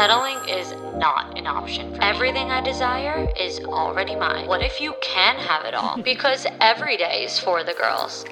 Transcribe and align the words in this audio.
Settling 0.00 0.48
is 0.48 0.72
not 0.96 1.36
an 1.38 1.46
option 1.46 1.92
for 1.92 1.98
me. 2.00 2.06
Everything 2.06 2.50
I 2.50 2.62
desire 2.62 3.28
is 3.38 3.60
already 3.60 4.16
mine. 4.16 4.46
What 4.46 4.62
if 4.62 4.80
you 4.80 4.94
can 5.02 5.36
have 5.36 5.66
it 5.66 5.74
all? 5.74 6.00
because 6.02 6.46
every 6.58 6.96
day 6.96 7.24
is 7.24 7.38
for 7.38 7.62
the 7.62 7.74
girls. 7.74 8.24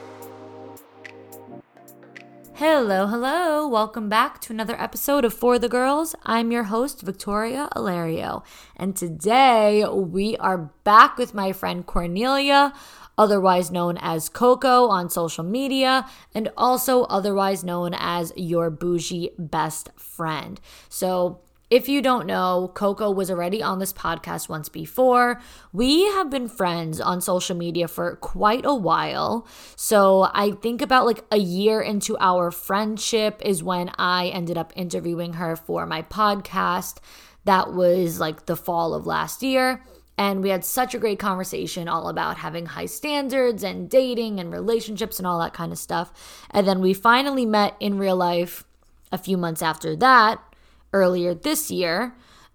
Hello, 2.54 3.06
hello. 3.06 3.68
Welcome 3.68 4.08
back 4.08 4.40
to 4.40 4.52
another 4.54 4.80
episode 4.80 5.26
of 5.26 5.34
For 5.34 5.58
the 5.58 5.68
Girls. 5.68 6.14
I'm 6.22 6.50
your 6.50 6.64
host, 6.64 7.02
Victoria 7.02 7.68
Alario. 7.76 8.42
And 8.74 8.96
today 8.96 9.84
we 9.86 10.38
are 10.38 10.70
back 10.84 11.18
with 11.18 11.34
my 11.34 11.52
friend 11.52 11.84
Cornelia, 11.84 12.72
otherwise 13.18 13.70
known 13.70 13.98
as 14.00 14.30
Coco 14.30 14.86
on 14.86 15.10
social 15.10 15.44
media, 15.44 16.08
and 16.34 16.50
also 16.56 17.02
otherwise 17.04 17.62
known 17.62 17.92
as 17.94 18.32
your 18.36 18.70
bougie 18.70 19.32
best 19.38 19.90
friend. 19.98 20.62
So, 20.88 21.42
if 21.70 21.88
you 21.88 22.00
don't 22.00 22.26
know, 22.26 22.70
Coco 22.74 23.10
was 23.10 23.30
already 23.30 23.62
on 23.62 23.78
this 23.78 23.92
podcast 23.92 24.48
once 24.48 24.70
before. 24.70 25.40
We 25.72 26.06
have 26.06 26.30
been 26.30 26.48
friends 26.48 26.98
on 26.98 27.20
social 27.20 27.56
media 27.56 27.88
for 27.88 28.16
quite 28.16 28.64
a 28.64 28.74
while. 28.74 29.46
So 29.76 30.30
I 30.32 30.52
think 30.52 30.80
about 30.80 31.04
like 31.04 31.24
a 31.30 31.36
year 31.36 31.82
into 31.82 32.16
our 32.20 32.50
friendship 32.50 33.42
is 33.44 33.62
when 33.62 33.90
I 33.98 34.28
ended 34.28 34.56
up 34.56 34.72
interviewing 34.76 35.34
her 35.34 35.56
for 35.56 35.84
my 35.84 36.00
podcast. 36.02 36.98
That 37.44 37.74
was 37.74 38.18
like 38.18 38.46
the 38.46 38.56
fall 38.56 38.94
of 38.94 39.06
last 39.06 39.42
year. 39.42 39.84
And 40.16 40.42
we 40.42 40.48
had 40.48 40.64
such 40.64 40.94
a 40.94 40.98
great 40.98 41.18
conversation 41.18 41.86
all 41.86 42.08
about 42.08 42.38
having 42.38 42.66
high 42.66 42.86
standards 42.86 43.62
and 43.62 43.88
dating 43.88 44.40
and 44.40 44.50
relationships 44.50 45.18
and 45.18 45.26
all 45.26 45.38
that 45.40 45.54
kind 45.54 45.70
of 45.70 45.78
stuff. 45.78 46.46
And 46.50 46.66
then 46.66 46.80
we 46.80 46.94
finally 46.94 47.46
met 47.46 47.76
in 47.78 47.98
real 47.98 48.16
life 48.16 48.64
a 49.12 49.18
few 49.18 49.36
months 49.36 49.62
after 49.62 49.94
that 49.96 50.42
earlier 50.92 51.34
this 51.34 51.70
year, 51.70 52.14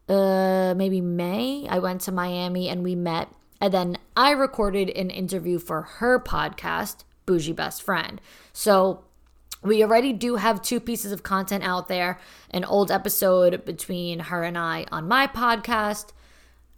uh, 0.10 0.74
maybe 0.76 1.02
May, 1.02 1.68
I 1.70 1.80
went 1.80 2.02
to 2.02 2.12
Miami 2.12 2.70
and 2.70 2.84
we 2.84 2.96
met. 2.96 3.30
And 3.62 3.74
then 3.74 3.98
I 4.18 4.32
recorded 4.32 4.90
an 4.90 5.10
interview 5.10 5.58
for 5.60 5.84
her 5.84 6.20
podcast, 6.20 7.04
Bougie 7.26 7.54
Best 7.54 7.82
Friend. 7.82 8.20
So 8.52 9.06
we 9.62 9.82
already 9.82 10.12
do 10.12 10.36
have 10.36 10.62
two 10.62 10.80
pieces 10.80 11.12
of 11.12 11.24
content 11.24 11.64
out 11.64 11.88
there 11.88 12.20
an 12.52 12.66
old 12.66 12.92
episode 12.92 13.66
between 13.66 14.20
her 14.20 14.44
and 14.44 14.58
I 14.58 14.86
on 14.92 15.08
my 15.08 15.26
podcast, 15.26 16.12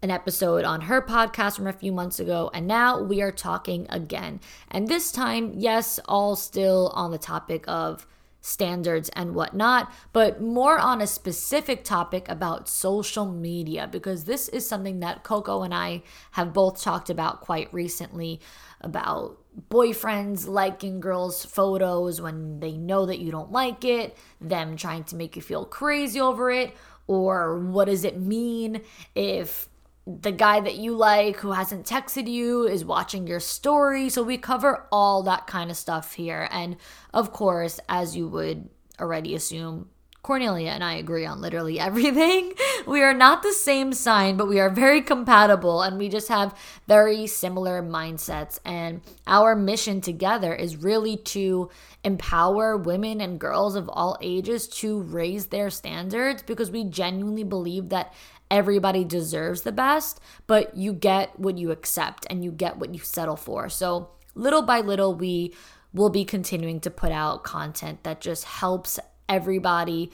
an 0.01 0.11
episode 0.11 0.63
on 0.63 0.81
her 0.81 1.01
podcast 1.01 1.55
from 1.55 1.67
a 1.67 1.73
few 1.73 1.91
months 1.91 2.19
ago, 2.19 2.51
and 2.53 2.67
now 2.67 3.01
we 3.01 3.21
are 3.21 3.31
talking 3.31 3.87
again. 3.89 4.39
And 4.69 4.87
this 4.87 5.11
time, 5.11 5.53
yes, 5.55 5.99
all 6.05 6.35
still 6.35 6.91
on 6.93 7.11
the 7.11 7.17
topic 7.17 7.65
of 7.67 8.05
standards 8.45 9.09
and 9.15 9.33
whatnot, 9.33 9.91
but 10.13 10.39
more 10.39 10.77
on 10.77 11.01
a 11.01 11.07
specific 11.07 11.83
topic 11.83 12.29
about 12.29 12.69
social 12.69 13.25
media 13.25 13.89
because 13.91 14.25
this 14.25 14.47
is 14.49 14.67
something 14.67 14.99
that 14.99 15.23
Coco 15.23 15.63
and 15.63 15.73
I 15.73 16.03
have 16.31 16.53
both 16.53 16.79
talked 16.79 17.09
about 17.09 17.41
quite 17.41 17.73
recently 17.73 18.39
about 18.81 19.39
boyfriends 19.71 20.47
liking 20.47 20.99
girls' 20.99 21.43
photos 21.43 22.21
when 22.21 22.59
they 22.59 22.73
know 22.77 23.07
that 23.07 23.17
you 23.17 23.31
don't 23.31 23.51
like 23.51 23.83
it, 23.83 24.15
them 24.39 24.77
trying 24.77 25.03
to 25.05 25.15
make 25.15 25.35
you 25.35 25.41
feel 25.41 25.65
crazy 25.65 26.21
over 26.21 26.51
it, 26.51 26.75
or 27.07 27.57
what 27.57 27.85
does 27.85 28.03
it 28.03 28.19
mean 28.19 28.81
if 29.15 29.67
the 30.07 30.31
guy 30.31 30.59
that 30.59 30.75
you 30.75 30.95
like 30.95 31.37
who 31.37 31.51
hasn't 31.51 31.85
texted 31.85 32.27
you 32.27 32.67
is 32.67 32.85
watching 32.85 33.25
your 33.25 33.39
story. 33.39 34.09
So 34.09 34.21
we 34.21 34.37
cover 34.37 34.87
all 34.91 35.23
that 35.23 35.47
kind 35.47 35.71
of 35.71 35.77
stuff 35.77 36.13
here. 36.13 36.47
And 36.51 36.77
of 37.13 37.31
course, 37.31 37.79
as 37.89 38.15
you 38.15 38.27
would 38.27 38.69
already 38.99 39.33
assume, 39.33 39.89
Cornelia 40.25 40.71
and 40.71 40.83
I 40.83 40.95
agree 40.95 41.25
on 41.25 41.39
literally 41.39 41.79
everything. 41.89 42.53
We 42.87 43.01
are 43.03 43.13
not 43.13 43.43
the 43.43 43.53
same 43.53 43.93
sign, 43.93 44.37
but 44.37 44.47
we 44.47 44.59
are 44.59 44.71
very 44.71 45.01
compatible 45.01 45.81
and 45.83 45.97
we 45.97 46.09
just 46.09 46.29
have 46.29 46.57
very 46.87 47.27
similar 47.27 47.81
mindsets. 47.83 48.59
And 48.65 49.01
our 49.27 49.55
mission 49.55 50.01
together 50.01 50.53
is 50.53 50.77
really 50.77 51.17
to 51.17 51.69
empower 52.03 52.77
women 52.77 53.21
and 53.21 53.39
girls 53.39 53.75
of 53.75 53.89
all 53.89 54.17
ages 54.21 54.67
to 54.67 55.01
raise 55.01 55.47
their 55.47 55.69
standards 55.69 56.43
because 56.43 56.69
we 56.69 56.83
genuinely 56.83 57.43
believe 57.43 57.89
that 57.89 58.13
everybody 58.49 59.03
deserves 59.03 59.61
the 59.61 59.71
best, 59.71 60.19
but 60.47 60.75
you 60.75 60.93
get 60.93 61.39
what 61.39 61.57
you 61.57 61.71
accept 61.71 62.25
and 62.29 62.43
you 62.43 62.51
get 62.51 62.77
what 62.77 62.93
you 62.93 62.99
settle 62.99 63.35
for. 63.35 63.69
So, 63.69 64.11
little 64.33 64.61
by 64.61 64.81
little, 64.81 65.13
we 65.13 65.53
will 65.93 66.09
be 66.09 66.25
continuing 66.25 66.79
to 66.81 66.89
put 66.89 67.11
out 67.11 67.43
content 67.43 68.03
that 68.03 68.21
just 68.21 68.43
helps 68.43 68.99
everybody 69.29 70.11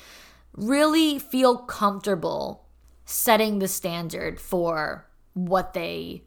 really 0.54 1.18
feel 1.20 1.58
comfortable 1.58 2.66
setting 3.06 3.60
the 3.60 3.68
standard 3.68 4.40
for 4.40 5.08
what 5.34 5.74
they 5.74 6.24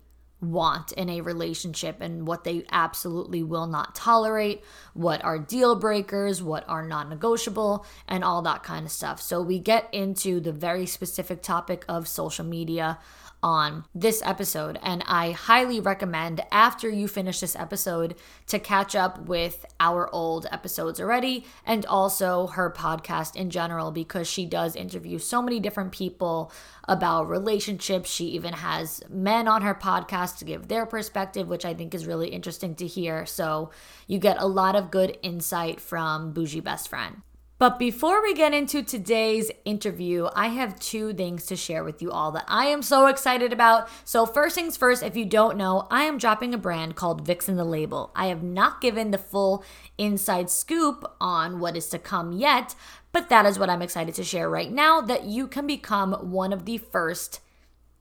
want 0.53 0.93
in 0.93 1.09
a 1.09 1.21
relationship 1.21 2.01
and 2.01 2.27
what 2.27 2.45
they 2.45 2.65
absolutely 2.71 3.43
will 3.43 3.67
not 3.67 3.95
tolerate, 3.95 4.63
what 4.93 5.25
are 5.25 5.39
deal 5.39 5.77
breakers, 5.77 6.43
what 6.43 6.69
are 6.69 6.87
non 6.87 7.09
negotiable, 7.09 7.85
and 8.09 8.23
all 8.25 8.43
that 8.43 8.63
kind 8.63 8.87
of 8.87 8.93
stuff. 8.93 9.21
So, 9.21 9.43
we 9.43 9.59
get 9.59 9.89
into 9.93 10.41
the 10.41 10.53
very 10.53 10.87
specific 10.87 11.43
topic 11.43 11.85
of 11.89 12.09
social 12.09 12.45
media 12.45 12.99
on 13.45 13.85
this 13.95 14.23
episode. 14.25 14.79
And 14.83 15.05
I 15.07 15.33
highly 15.33 15.79
recommend 15.79 16.41
after 16.51 16.89
you 16.89 17.07
finish 17.07 17.41
this 17.41 17.55
episode 17.55 18.15
to 18.47 18.59
catch 18.59 18.97
up 18.97 19.27
with 19.27 19.67
our 19.79 20.09
old 20.15 20.47
episodes 20.51 20.99
already 20.99 21.45
and 21.67 21.85
also 21.85 22.47
her 22.47 22.71
podcast 22.71 23.37
in 23.37 23.51
general 23.51 23.91
because 23.93 24.27
she 24.27 24.47
does 24.47 24.75
interview 24.75 25.19
so 25.19 25.43
many 25.43 25.61
different 25.61 25.93
people 25.93 26.51
about 26.89 27.29
relationships. 27.29 28.11
She 28.11 28.29
even 28.29 28.55
has 28.55 29.03
men 29.11 29.47
on 29.47 29.61
her 29.61 29.75
podcast 29.75 30.39
to 30.39 30.47
give 30.47 30.69
their 30.69 30.87
perspective, 30.87 31.47
which 31.47 31.67
I 31.67 31.75
think 31.75 31.95
is 31.95 32.07
really 32.07 32.29
interesting 32.29 32.75
to 32.77 32.87
hear. 32.87 33.27
So 33.27 33.71
you 34.07 34.19
get 34.19 34.41
a 34.41 34.47
lot 34.47 34.75
of 34.75 34.91
good 34.91 35.19
insight 35.23 35.83
from 35.83 36.33
Bougie 36.33 36.61
Best 36.61 36.89
Friend. 36.89 37.21
But 37.57 37.79
before 37.79 38.21
we 38.21 38.35
get 38.35 38.53
into 38.53 38.83
today's 38.83 39.51
interview, 39.65 40.29
I 40.35 40.49
have 40.49 40.79
two 40.81 41.15
things 41.15 41.47
to 41.47 41.57
share 41.57 41.85
with 41.85 42.03
you 42.03 42.11
all 42.11 42.33
that 42.33 42.45
I 42.49 42.67
am 42.67 42.83
so 42.83 43.07
excited 43.07 43.53
about. 43.53 43.89
So, 44.05 44.27
first 44.27 44.57
things 44.57 44.77
first, 44.77 45.05
if 45.05 45.17
you 45.17 45.25
don't 45.25 45.57
know, 45.57 45.87
I 45.89 46.03
am 46.03 46.19
dropping 46.19 46.53
a 46.53 46.59
brand 46.59 46.97
called 46.97 47.25
Vixen 47.25 47.55
the 47.55 47.65
Label. 47.65 48.11
I 48.17 48.27
have 48.27 48.43
not 48.43 48.81
given 48.81 49.13
the 49.13 49.19
full 49.19 49.65
inside 49.97 50.51
scoop 50.51 51.05
on 51.21 51.61
what 51.61 51.77
is 51.77 51.89
to 51.91 51.99
come 51.99 52.33
yet, 52.33 52.75
but 53.13 53.29
that 53.29 53.47
is 53.47 53.57
what 53.57 53.71
I'm 53.71 53.83
excited 53.83 54.17
to 54.17 54.25
share 54.25 54.51
right 54.51 54.73
now 54.73 55.01
that 55.03 55.25
you 55.25 55.47
can 55.47 55.67
become 55.69 56.13
one 56.33 56.53
of 56.53 56.65
the 56.65 56.79
first 56.79 57.41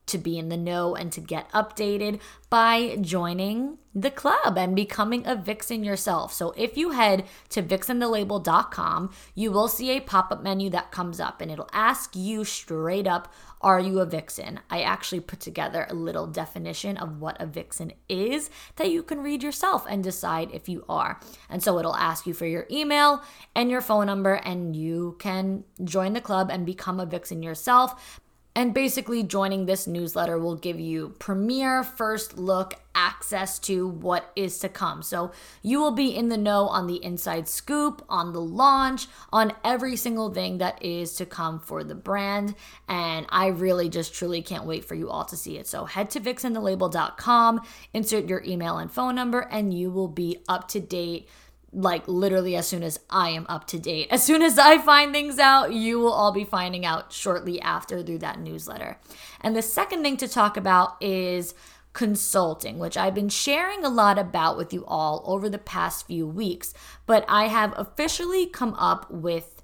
to 0.06 0.18
be 0.18 0.38
in 0.38 0.48
the 0.48 0.56
know 0.56 0.94
and 0.94 1.12
to 1.12 1.20
get 1.20 1.50
updated 1.52 2.20
by 2.50 2.96
joining 3.00 3.78
the 3.94 4.10
club 4.10 4.58
and 4.58 4.74
becoming 4.74 5.24
a 5.26 5.36
vixen 5.36 5.84
yourself. 5.84 6.32
So 6.32 6.52
if 6.56 6.76
you 6.76 6.90
head 6.90 7.24
to 7.50 7.62
vixenthelabel.com, 7.62 9.10
you 9.34 9.52
will 9.52 9.68
see 9.68 9.90
a 9.90 10.00
pop-up 10.00 10.42
menu 10.42 10.68
that 10.70 10.90
comes 10.90 11.20
up 11.20 11.40
and 11.40 11.50
it'll 11.50 11.70
ask 11.72 12.16
you 12.16 12.44
straight 12.44 13.06
up, 13.06 13.32
are 13.60 13.80
you 13.80 14.00
a 14.00 14.06
vixen? 14.06 14.60
I 14.68 14.82
actually 14.82 15.20
put 15.20 15.40
together 15.40 15.86
a 15.88 15.94
little 15.94 16.26
definition 16.26 16.96
of 16.96 17.20
what 17.20 17.40
a 17.40 17.46
vixen 17.46 17.92
is 18.08 18.50
that 18.76 18.90
you 18.90 19.02
can 19.02 19.22
read 19.22 19.42
yourself 19.42 19.86
and 19.88 20.04
decide 20.04 20.50
if 20.52 20.68
you 20.68 20.84
are. 20.88 21.20
And 21.48 21.62
so 21.62 21.78
it'll 21.78 21.96
ask 21.96 22.26
you 22.26 22.34
for 22.34 22.46
your 22.46 22.66
email 22.70 23.22
and 23.54 23.70
your 23.70 23.80
phone 23.80 24.06
number 24.06 24.34
and 24.34 24.76
you 24.76 25.16
can 25.18 25.64
join 25.82 26.12
the 26.12 26.20
club 26.20 26.50
and 26.50 26.66
become 26.66 27.00
a 27.00 27.06
vixen 27.06 27.42
yourself. 27.42 28.20
And 28.56 28.72
basically, 28.72 29.24
joining 29.24 29.66
this 29.66 29.88
newsletter 29.88 30.38
will 30.38 30.54
give 30.54 30.78
you 30.78 31.16
premier 31.18 31.82
first 31.82 32.38
look 32.38 32.74
access 32.94 33.58
to 33.58 33.88
what 33.88 34.30
is 34.36 34.60
to 34.60 34.68
come. 34.68 35.02
So, 35.02 35.32
you 35.60 35.80
will 35.80 35.90
be 35.90 36.14
in 36.14 36.28
the 36.28 36.36
know 36.36 36.68
on 36.68 36.86
the 36.86 37.02
inside 37.02 37.48
scoop, 37.48 38.04
on 38.08 38.32
the 38.32 38.40
launch, 38.40 39.08
on 39.32 39.52
every 39.64 39.96
single 39.96 40.32
thing 40.32 40.58
that 40.58 40.80
is 40.84 41.14
to 41.16 41.26
come 41.26 41.58
for 41.58 41.82
the 41.82 41.96
brand. 41.96 42.54
And 42.88 43.26
I 43.28 43.48
really 43.48 43.88
just 43.88 44.14
truly 44.14 44.40
can't 44.40 44.66
wait 44.66 44.84
for 44.84 44.94
you 44.94 45.10
all 45.10 45.24
to 45.24 45.36
see 45.36 45.58
it. 45.58 45.66
So, 45.66 45.84
head 45.86 46.10
to 46.10 46.20
vixenthelabel.com, 46.20 47.60
insert 47.92 48.28
your 48.28 48.44
email 48.44 48.78
and 48.78 48.88
phone 48.88 49.16
number, 49.16 49.40
and 49.40 49.74
you 49.74 49.90
will 49.90 50.06
be 50.06 50.44
up 50.48 50.68
to 50.68 50.78
date 50.78 51.28
like 51.74 52.06
literally 52.06 52.56
as 52.56 52.66
soon 52.66 52.82
as 52.82 53.00
I 53.10 53.30
am 53.30 53.46
up 53.48 53.66
to 53.68 53.78
date. 53.78 54.08
As 54.10 54.22
soon 54.22 54.42
as 54.42 54.58
I 54.58 54.78
find 54.78 55.12
things 55.12 55.38
out, 55.38 55.72
you 55.72 55.98
will 55.98 56.12
all 56.12 56.32
be 56.32 56.44
finding 56.44 56.86
out 56.86 57.12
shortly 57.12 57.60
after 57.60 58.02
through 58.02 58.18
that 58.18 58.38
newsletter. 58.38 58.98
And 59.40 59.54
the 59.54 59.62
second 59.62 60.02
thing 60.02 60.16
to 60.18 60.28
talk 60.28 60.56
about 60.56 60.96
is 61.02 61.54
consulting, 61.92 62.78
which 62.78 62.96
I've 62.96 63.14
been 63.14 63.28
sharing 63.28 63.84
a 63.84 63.88
lot 63.88 64.18
about 64.18 64.56
with 64.56 64.72
you 64.72 64.84
all 64.86 65.22
over 65.26 65.48
the 65.48 65.58
past 65.58 66.06
few 66.06 66.26
weeks, 66.26 66.74
but 67.06 67.24
I 67.28 67.46
have 67.46 67.72
officially 67.76 68.46
come 68.46 68.74
up 68.74 69.10
with 69.10 69.62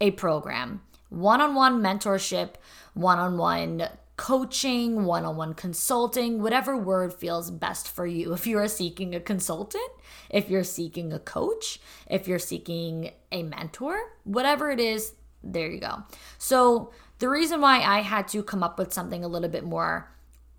a 0.00 0.12
program 0.12 0.82
one 1.10 1.40
on 1.40 1.54
one 1.54 1.80
mentorship, 1.80 2.54
one 2.92 3.18
on 3.18 3.38
one 3.38 3.88
coaching, 4.18 5.04
one 5.04 5.24
on 5.24 5.36
one 5.36 5.54
consulting, 5.54 6.42
whatever 6.42 6.76
word 6.76 7.14
feels 7.14 7.50
best 7.50 7.88
for 7.88 8.06
you. 8.06 8.34
If 8.38 8.46
you 8.46 8.58
are 8.58 8.68
seeking 8.68 9.14
a 9.14 9.20
consultant, 9.20 9.90
if 10.28 10.50
you're 10.50 10.64
seeking 10.64 11.12
a 11.12 11.18
coach, 11.18 11.80
if 12.10 12.28
you're 12.28 12.38
seeking 12.38 13.12
a 13.32 13.42
mentor, 13.42 13.96
whatever 14.24 14.70
it 14.70 14.80
is, 14.80 15.14
there 15.42 15.70
you 15.70 15.80
go. 15.80 16.02
So, 16.36 16.92
the 17.20 17.28
reason 17.28 17.60
why 17.60 17.80
I 17.80 18.00
had 18.00 18.28
to 18.28 18.42
come 18.42 18.62
up 18.62 18.78
with 18.78 18.92
something 18.92 19.24
a 19.24 19.28
little 19.28 19.48
bit 19.48 19.64
more 19.64 20.10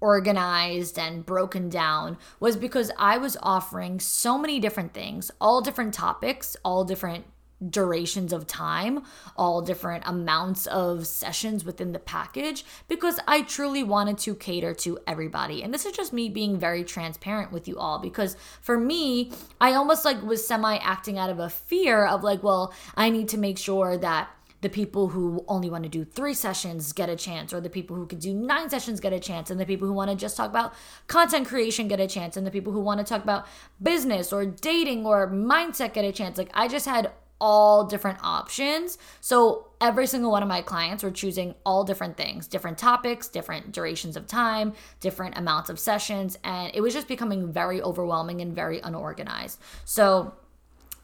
organized 0.01 0.97
and 0.97 1.25
broken 1.25 1.69
down 1.69 2.17
was 2.39 2.55
because 2.55 2.91
I 2.97 3.17
was 3.17 3.37
offering 3.43 3.99
so 3.99 4.37
many 4.37 4.59
different 4.59 4.93
things, 4.93 5.31
all 5.39 5.61
different 5.61 5.93
topics, 5.93 6.55
all 6.63 6.83
different 6.83 7.25
durations 7.67 8.31
of 8.31 8.47
time, 8.47 9.03
all 9.35 9.61
different 9.61 10.03
amounts 10.05 10.65
of 10.67 11.05
sessions 11.05 11.65
within 11.65 11.91
the 11.91 11.99
package 11.99 12.65
because 12.87 13.19
I 13.27 13.41
truly 13.41 13.83
wanted 13.83 14.17
to 14.19 14.35
cater 14.35 14.73
to 14.75 14.99
everybody. 15.05 15.61
And 15.61 15.73
this 15.73 15.85
is 15.85 15.91
just 15.91 16.13
me 16.13 16.29
being 16.29 16.57
very 16.57 16.83
transparent 16.83 17.51
with 17.51 17.67
you 17.67 17.77
all 17.77 17.99
because 17.99 18.37
for 18.61 18.77
me, 18.77 19.31
I 19.59 19.73
almost 19.73 20.05
like 20.05 20.21
was 20.21 20.45
semi 20.45 20.77
acting 20.77 21.17
out 21.17 21.29
of 21.29 21.39
a 21.39 21.49
fear 21.49 22.05
of 22.05 22.23
like, 22.23 22.43
well, 22.43 22.73
I 22.95 23.09
need 23.09 23.27
to 23.29 23.37
make 23.37 23.57
sure 23.57 23.97
that 23.97 24.29
the 24.61 24.69
people 24.69 25.07
who 25.07 25.43
only 25.47 25.69
want 25.69 25.83
to 25.83 25.89
do 25.89 26.03
three 26.03 26.33
sessions 26.33 26.91
get 26.91 27.07
a 27.07 27.15
chance, 27.15 27.53
or 27.53 27.61
the 27.61 27.69
people 27.69 27.95
who 27.95 28.05
can 28.05 28.19
do 28.19 28.33
nine 28.33 28.69
sessions 28.69 28.99
get 28.99 29.13
a 29.13 29.19
chance, 29.19 29.49
and 29.49 29.59
the 29.59 29.65
people 29.65 29.87
who 29.87 29.93
want 29.93 30.09
to 30.09 30.17
just 30.17 30.35
talk 30.35 30.49
about 30.49 30.73
content 31.07 31.47
creation 31.47 31.87
get 31.87 31.99
a 31.99 32.07
chance, 32.07 32.35
and 32.35 32.45
the 32.45 32.51
people 32.51 32.73
who 32.73 32.81
want 32.81 32.99
to 32.99 33.05
talk 33.05 33.23
about 33.23 33.47
business 33.81 34.33
or 34.33 34.45
dating 34.45 35.05
or 35.05 35.29
mindset 35.29 35.93
get 35.93 36.03
a 36.03 36.11
chance. 36.11 36.37
Like, 36.37 36.49
I 36.53 36.67
just 36.67 36.85
had 36.85 37.11
all 37.39 37.85
different 37.85 38.19
options. 38.21 38.97
So 39.21 39.67
every 39.79 40.07
single 40.07 40.31
one 40.31 40.43
of 40.43 40.49
my 40.49 40.61
clients 40.61 41.03
were 41.03 41.11
choosing 41.11 41.55
all 41.65 41.83
different 41.83 42.17
things, 42.17 42.47
different 42.47 42.77
topics, 42.77 43.27
different 43.27 43.71
durations 43.71 44.17
of 44.17 44.27
time, 44.27 44.73
different 44.99 45.37
amounts 45.37 45.69
of 45.69 45.79
sessions, 45.79 46.37
and 46.43 46.71
it 46.73 46.81
was 46.81 46.93
just 46.93 47.07
becoming 47.07 47.51
very 47.51 47.81
overwhelming 47.81 48.41
and 48.41 48.53
very 48.53 48.79
unorganized. 48.79 49.59
So 49.85 50.33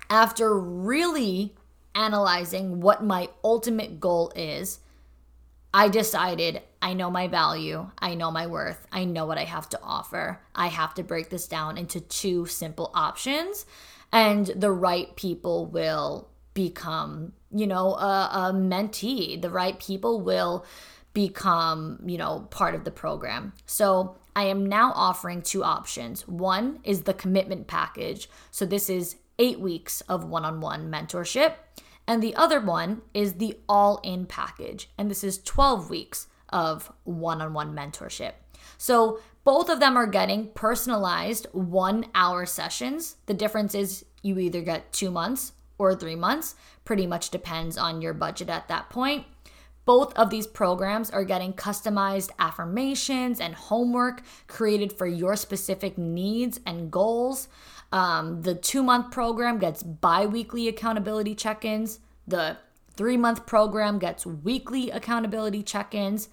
after 0.09 0.57
really 0.57 1.55
analyzing 1.93 2.81
what 2.81 3.03
my 3.03 3.29
ultimate 3.43 3.99
goal 3.99 4.31
is, 4.35 4.79
I 5.73 5.89
decided 5.89 6.61
I 6.81 6.93
know 6.93 7.09
my 7.11 7.27
value, 7.27 7.89
I 7.97 8.15
know 8.15 8.31
my 8.31 8.47
worth, 8.47 8.87
I 8.91 9.03
know 9.03 9.25
what 9.25 9.37
I 9.37 9.43
have 9.43 9.67
to 9.69 9.79
offer. 9.81 10.39
I 10.53 10.67
have 10.67 10.93
to 10.93 11.03
break 11.03 11.29
this 11.29 11.47
down 11.47 11.77
into 11.77 11.99
two 11.99 12.45
simple 12.45 12.91
options, 12.93 13.65
and 14.15 14.47
the 14.55 14.71
right 14.71 15.13
people 15.17 15.65
will 15.65 16.29
become, 16.53 17.33
you 17.51 17.67
know, 17.67 17.95
a, 17.95 18.29
a 18.31 18.53
mentee. 18.53 19.41
The 19.41 19.49
right 19.49 19.77
people 19.77 20.21
will 20.21 20.65
become, 21.13 21.99
you 22.05 22.17
know, 22.17 22.47
part 22.49 22.75
of 22.75 22.85
the 22.85 22.91
program. 22.91 23.51
So 23.65 24.15
I 24.33 24.45
am 24.45 24.65
now 24.65 24.93
offering 24.95 25.41
two 25.41 25.65
options. 25.65 26.25
One 26.29 26.79
is 26.85 27.01
the 27.01 27.13
commitment 27.13 27.67
package. 27.67 28.29
So 28.51 28.65
this 28.65 28.89
is 28.89 29.17
eight 29.37 29.59
weeks 29.59 29.99
of 30.07 30.23
one 30.23 30.45
on 30.45 30.61
one 30.61 30.89
mentorship. 30.89 31.55
And 32.07 32.23
the 32.23 32.35
other 32.35 32.61
one 32.61 33.01
is 33.13 33.33
the 33.33 33.57
all 33.67 33.99
in 34.01 34.27
package. 34.27 34.89
And 34.97 35.11
this 35.11 35.25
is 35.25 35.43
12 35.43 35.89
weeks 35.89 36.27
of 36.47 36.89
one 37.03 37.41
on 37.41 37.53
one 37.53 37.75
mentorship. 37.75 38.31
So 38.77 39.19
both 39.45 39.69
of 39.69 39.79
them 39.79 39.95
are 39.95 40.07
getting 40.07 40.49
personalized 40.49 41.45
one 41.53 42.07
hour 42.15 42.45
sessions. 42.45 43.15
The 43.27 43.33
difference 43.33 43.75
is 43.75 44.03
you 44.23 44.39
either 44.39 44.61
get 44.61 44.91
two 44.91 45.11
months 45.11 45.53
or 45.77 45.95
three 45.95 46.15
months, 46.15 46.55
pretty 46.83 47.05
much 47.05 47.29
depends 47.29 47.77
on 47.77 48.01
your 48.01 48.13
budget 48.13 48.49
at 48.49 48.67
that 48.67 48.89
point. 48.89 49.25
Both 49.85 50.13
of 50.15 50.31
these 50.31 50.47
programs 50.47 51.11
are 51.11 51.23
getting 51.23 51.53
customized 51.53 52.31
affirmations 52.39 53.39
and 53.39 53.53
homework 53.53 54.23
created 54.47 54.91
for 54.91 55.05
your 55.05 55.35
specific 55.35 55.95
needs 55.95 56.59
and 56.65 56.89
goals. 56.89 57.47
Um, 57.91 58.41
the 58.41 58.55
two 58.55 58.81
month 58.81 59.11
program 59.11 59.59
gets 59.59 59.83
bi 59.83 60.25
weekly 60.25 60.67
accountability 60.67 61.35
check 61.35 61.63
ins. 61.63 61.99
The 62.27 62.57
three 62.97 63.15
month 63.15 63.45
program 63.45 63.99
gets 63.99 64.25
weekly 64.25 64.89
accountability 64.89 65.61
check 65.61 65.93
ins. 65.93 66.29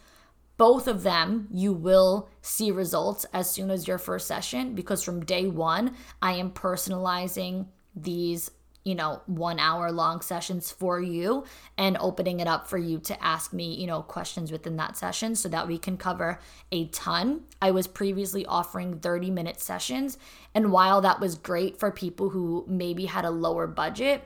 Both 0.62 0.86
of 0.86 1.02
them, 1.02 1.48
you 1.50 1.72
will 1.72 2.28
see 2.40 2.70
results 2.70 3.26
as 3.32 3.50
soon 3.50 3.68
as 3.68 3.88
your 3.88 3.98
first 3.98 4.28
session 4.28 4.76
because 4.76 5.02
from 5.02 5.24
day 5.24 5.48
one, 5.48 5.96
I 6.22 6.34
am 6.34 6.52
personalizing 6.52 7.66
these 7.96 8.48
you 8.84 8.94
know, 8.94 9.22
one 9.26 9.58
hour 9.58 9.90
long 9.90 10.20
sessions 10.20 10.70
for 10.70 11.00
you 11.00 11.44
and 11.76 11.96
opening 11.98 12.38
it 12.38 12.46
up 12.46 12.68
for 12.68 12.78
you 12.78 13.00
to 13.00 13.24
ask 13.24 13.52
me, 13.52 13.74
you 13.74 13.88
know, 13.88 14.02
questions 14.02 14.52
within 14.52 14.76
that 14.76 14.96
session 14.96 15.34
so 15.34 15.48
that 15.48 15.66
we 15.66 15.78
can 15.78 15.96
cover 15.96 16.38
a 16.70 16.86
ton. 16.90 17.40
I 17.60 17.72
was 17.72 17.88
previously 17.88 18.46
offering 18.46 19.00
30 19.00 19.32
minute 19.32 19.60
sessions. 19.60 20.16
And 20.54 20.70
while 20.70 21.00
that 21.00 21.18
was 21.18 21.34
great 21.34 21.80
for 21.80 21.90
people 21.90 22.28
who 22.28 22.64
maybe 22.68 23.06
had 23.06 23.24
a 23.24 23.30
lower 23.30 23.66
budget, 23.66 24.24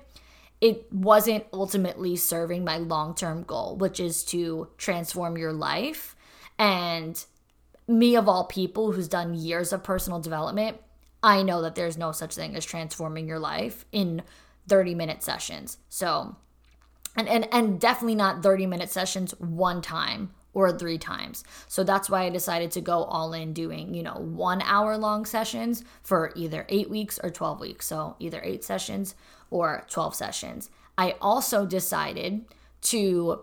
it 0.60 0.90
wasn't 0.92 1.44
ultimately 1.52 2.16
serving 2.16 2.64
my 2.64 2.76
long 2.76 3.14
term 3.14 3.42
goal, 3.42 3.76
which 3.76 4.00
is 4.00 4.22
to 4.24 4.68
transform 4.76 5.38
your 5.38 5.54
life. 5.54 6.15
And 6.58 7.24
me, 7.88 8.16
of 8.16 8.28
all 8.28 8.44
people 8.44 8.92
who's 8.92 9.08
done 9.08 9.34
years 9.34 9.72
of 9.72 9.82
personal 9.82 10.20
development, 10.20 10.78
I 11.22 11.42
know 11.42 11.62
that 11.62 11.74
there's 11.74 11.98
no 11.98 12.12
such 12.12 12.34
thing 12.34 12.56
as 12.56 12.64
transforming 12.64 13.26
your 13.26 13.38
life 13.38 13.84
in 13.92 14.22
30 14.68 14.94
minute 14.94 15.22
sessions. 15.22 15.78
So, 15.88 16.36
and, 17.16 17.28
and, 17.28 17.48
and 17.52 17.80
definitely 17.80 18.14
not 18.14 18.42
30 18.42 18.66
minute 18.66 18.90
sessions 18.90 19.32
one 19.38 19.82
time 19.82 20.30
or 20.56 20.72
three 20.72 20.96
times. 20.96 21.44
So 21.68 21.84
that's 21.84 22.08
why 22.08 22.22
I 22.22 22.30
decided 22.30 22.70
to 22.72 22.80
go 22.80 23.04
all 23.04 23.34
in 23.34 23.52
doing, 23.52 23.92
you 23.92 24.02
know, 24.02 24.14
one 24.14 24.62
hour 24.62 24.96
long 24.96 25.26
sessions 25.26 25.84
for 26.02 26.32
either 26.34 26.64
eight 26.70 26.88
weeks 26.88 27.20
or 27.22 27.28
12 27.28 27.60
weeks. 27.60 27.86
So 27.86 28.16
either 28.18 28.40
eight 28.42 28.64
sessions 28.64 29.14
or 29.50 29.84
12 29.90 30.14
sessions. 30.14 30.70
I 30.96 31.16
also 31.20 31.66
decided 31.66 32.46
to 32.82 33.40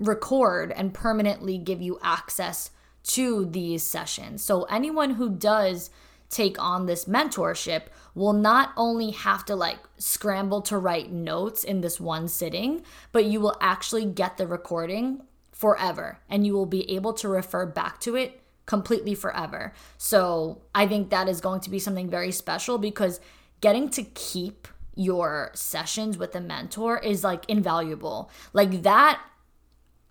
record 0.00 0.72
and 0.72 0.92
permanently 0.92 1.58
give 1.58 1.80
you 1.80 2.00
access 2.02 2.70
to 3.02 3.44
these 3.44 3.84
sessions. 3.84 4.42
So 4.42 4.64
anyone 4.64 5.10
who 5.10 5.30
does 5.30 5.90
take 6.28 6.60
on 6.62 6.86
this 6.86 7.04
mentorship 7.04 7.82
will 8.14 8.32
not 8.32 8.72
only 8.76 9.10
have 9.10 9.44
to 9.44 9.56
like 9.56 9.78
scramble 9.98 10.62
to 10.62 10.78
write 10.78 11.12
notes 11.12 11.64
in 11.64 11.80
this 11.80 12.00
one 12.00 12.28
sitting, 12.28 12.82
but 13.12 13.24
you 13.24 13.40
will 13.40 13.56
actually 13.60 14.04
get 14.04 14.36
the 14.36 14.46
recording 14.46 15.22
forever 15.52 16.18
and 16.28 16.46
you 16.46 16.54
will 16.54 16.66
be 16.66 16.90
able 16.90 17.12
to 17.12 17.28
refer 17.28 17.66
back 17.66 18.00
to 18.00 18.16
it 18.16 18.40
completely 18.64 19.14
forever. 19.14 19.72
So 19.98 20.62
I 20.74 20.86
think 20.86 21.10
that 21.10 21.28
is 21.28 21.40
going 21.40 21.60
to 21.62 21.70
be 21.70 21.80
something 21.80 22.08
very 22.08 22.30
special 22.30 22.78
because 22.78 23.20
getting 23.60 23.88
to 23.90 24.04
keep 24.04 24.68
your 24.94 25.50
sessions 25.54 26.16
with 26.16 26.34
a 26.34 26.40
mentor 26.40 26.98
is 26.98 27.24
like 27.24 27.44
invaluable. 27.48 28.30
Like 28.52 28.82
that 28.82 29.20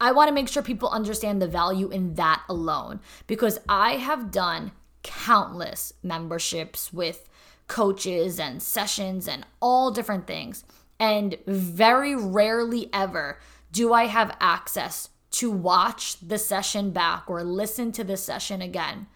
I 0.02 0.12
want 0.12 0.30
to 0.30 0.34
make 0.34 0.48
sure 0.48 0.64
people 0.64 0.90
understand 0.90 1.42
the 1.42 1.48
value 1.48 1.90
in 1.90 2.14
that 2.16 2.44
alone 2.48 3.02
because 3.28 3.60
I 3.68 3.94
have 3.94 4.32
done 4.32 4.72
countless 5.04 5.94
memberships 6.04 6.94
with 6.94 7.30
coaches 7.68 8.40
and 8.40 8.62
sessions 8.62 9.28
and 9.28 9.46
all 9.62 9.92
different 9.92 10.28
things. 10.28 10.64
And 11.00 11.38
very 11.46 12.16
rarely 12.16 12.90
ever 12.94 13.40
do 13.72 13.94
I 13.94 14.06
have 14.06 14.36
access 14.40 15.10
to 15.32 15.52
watch 15.52 16.20
the 16.20 16.38
session 16.38 16.92
back 16.92 17.30
or 17.30 17.44
listen 17.44 17.92
to 17.94 18.04
the 18.04 18.18
session 18.18 18.62
again. 18.62 19.08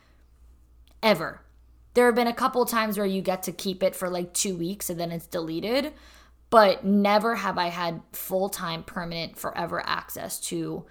Ever. 1.02 1.42
There 1.96 2.06
have 2.06 2.16
been 2.16 2.28
a 2.28 2.34
couple 2.34 2.66
times 2.66 2.98
where 2.98 3.06
you 3.06 3.22
get 3.22 3.44
to 3.44 3.52
keep 3.52 3.84
it 3.84 3.96
for 3.96 4.10
like 4.10 4.34
two 4.34 4.56
weeks 4.56 4.90
and 4.90 5.00
then 5.00 5.12
it's 5.12 5.28
deleted, 5.28 5.94
but 6.54 6.86
never 6.86 7.34
have 7.34 7.58
I 7.58 7.70
had 7.70 8.00
full 8.12 8.48
time, 8.48 8.84
permanent, 8.84 9.40
forever 9.40 9.82
access 9.84 10.40
to 10.42 10.86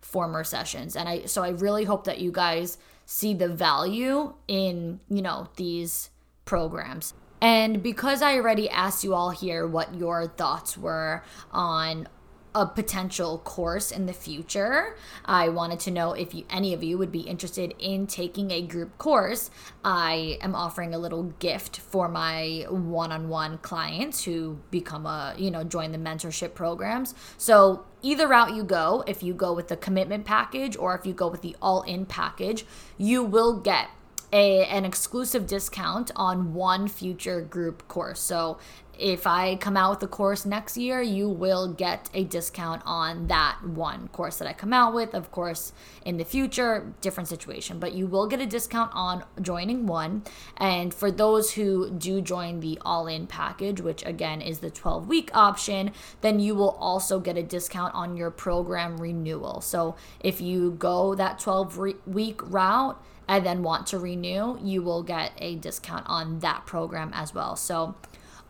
former 0.00 0.42
sessions. 0.42 0.96
And 0.96 1.08
I, 1.08 1.26
so 1.26 1.44
I 1.44 1.50
really 1.50 1.84
hope 1.84 2.02
that 2.02 2.18
you 2.18 2.32
guys 2.32 2.78
see 3.06 3.32
the 3.32 3.46
value 3.46 4.34
in, 4.48 4.98
you 5.08 5.22
know, 5.22 5.46
these 5.54 6.10
programs. 6.46 7.14
And 7.40 7.80
because 7.80 8.22
I 8.22 8.34
already 8.38 8.68
asked 8.68 9.04
you 9.04 9.14
all 9.14 9.30
here 9.30 9.68
what 9.68 9.94
your 9.94 10.26
thoughts 10.26 10.76
were 10.76 11.22
on 11.52 12.08
a 12.54 12.66
potential 12.66 13.38
course 13.38 13.90
in 13.90 14.06
the 14.06 14.12
future. 14.12 14.96
I 15.24 15.48
wanted 15.48 15.80
to 15.80 15.90
know 15.90 16.12
if 16.12 16.34
you, 16.34 16.44
any 16.50 16.72
of 16.74 16.82
you 16.82 16.98
would 16.98 17.12
be 17.12 17.20
interested 17.20 17.74
in 17.78 18.06
taking 18.06 18.50
a 18.50 18.62
group 18.62 18.96
course. 18.98 19.50
I 19.84 20.38
am 20.40 20.54
offering 20.54 20.94
a 20.94 20.98
little 20.98 21.24
gift 21.38 21.78
for 21.78 22.08
my 22.08 22.66
one-on-one 22.68 23.58
clients 23.58 24.24
who 24.24 24.58
become 24.70 25.06
a, 25.06 25.34
you 25.36 25.50
know, 25.50 25.64
join 25.64 25.92
the 25.92 25.98
mentorship 25.98 26.54
programs. 26.54 27.14
So, 27.36 27.84
either 28.00 28.28
route 28.28 28.54
you 28.54 28.64
go, 28.64 29.04
if 29.06 29.22
you 29.22 29.34
go 29.34 29.52
with 29.52 29.68
the 29.68 29.76
commitment 29.76 30.24
package 30.24 30.76
or 30.76 30.94
if 30.94 31.04
you 31.04 31.12
go 31.12 31.28
with 31.28 31.42
the 31.42 31.56
all-in 31.60 32.06
package, 32.06 32.64
you 32.96 33.22
will 33.24 33.58
get 33.60 33.88
a, 34.32 34.64
an 34.66 34.84
exclusive 34.84 35.46
discount 35.46 36.10
on 36.14 36.52
one 36.54 36.88
future 36.88 37.40
group 37.40 37.86
course. 37.88 38.20
So 38.20 38.58
if 38.98 39.26
I 39.26 39.56
come 39.56 39.76
out 39.76 39.90
with 39.90 40.02
a 40.02 40.08
course 40.08 40.44
next 40.44 40.76
year, 40.76 41.00
you 41.00 41.28
will 41.28 41.72
get 41.72 42.10
a 42.12 42.24
discount 42.24 42.82
on 42.84 43.28
that 43.28 43.58
one 43.64 44.08
course 44.08 44.38
that 44.38 44.48
I 44.48 44.52
come 44.52 44.72
out 44.72 44.92
with. 44.92 45.14
Of 45.14 45.30
course, 45.30 45.72
in 46.04 46.16
the 46.16 46.24
future, 46.24 46.92
different 47.00 47.28
situation, 47.28 47.78
but 47.78 47.92
you 47.92 48.06
will 48.06 48.26
get 48.26 48.40
a 48.40 48.46
discount 48.46 48.90
on 48.94 49.24
joining 49.40 49.86
one. 49.86 50.24
And 50.56 50.92
for 50.92 51.10
those 51.10 51.52
who 51.52 51.90
do 51.90 52.20
join 52.20 52.60
the 52.60 52.78
all 52.84 53.06
in 53.06 53.26
package, 53.26 53.80
which 53.80 54.04
again 54.04 54.40
is 54.40 54.58
the 54.58 54.70
12 54.70 55.06
week 55.06 55.30
option, 55.32 55.92
then 56.20 56.40
you 56.40 56.54
will 56.54 56.76
also 56.80 57.20
get 57.20 57.36
a 57.36 57.42
discount 57.42 57.94
on 57.94 58.16
your 58.16 58.30
program 58.30 58.98
renewal. 58.98 59.60
So 59.60 59.94
if 60.20 60.40
you 60.40 60.72
go 60.72 61.14
that 61.14 61.38
12 61.38 61.78
week 62.06 62.40
route, 62.50 63.00
and 63.28 63.44
then 63.44 63.62
want 63.62 63.86
to 63.86 63.98
renew, 63.98 64.58
you 64.62 64.82
will 64.82 65.02
get 65.02 65.32
a 65.36 65.54
discount 65.56 66.06
on 66.08 66.38
that 66.38 66.64
program 66.64 67.10
as 67.12 67.34
well. 67.34 67.56
So 67.56 67.94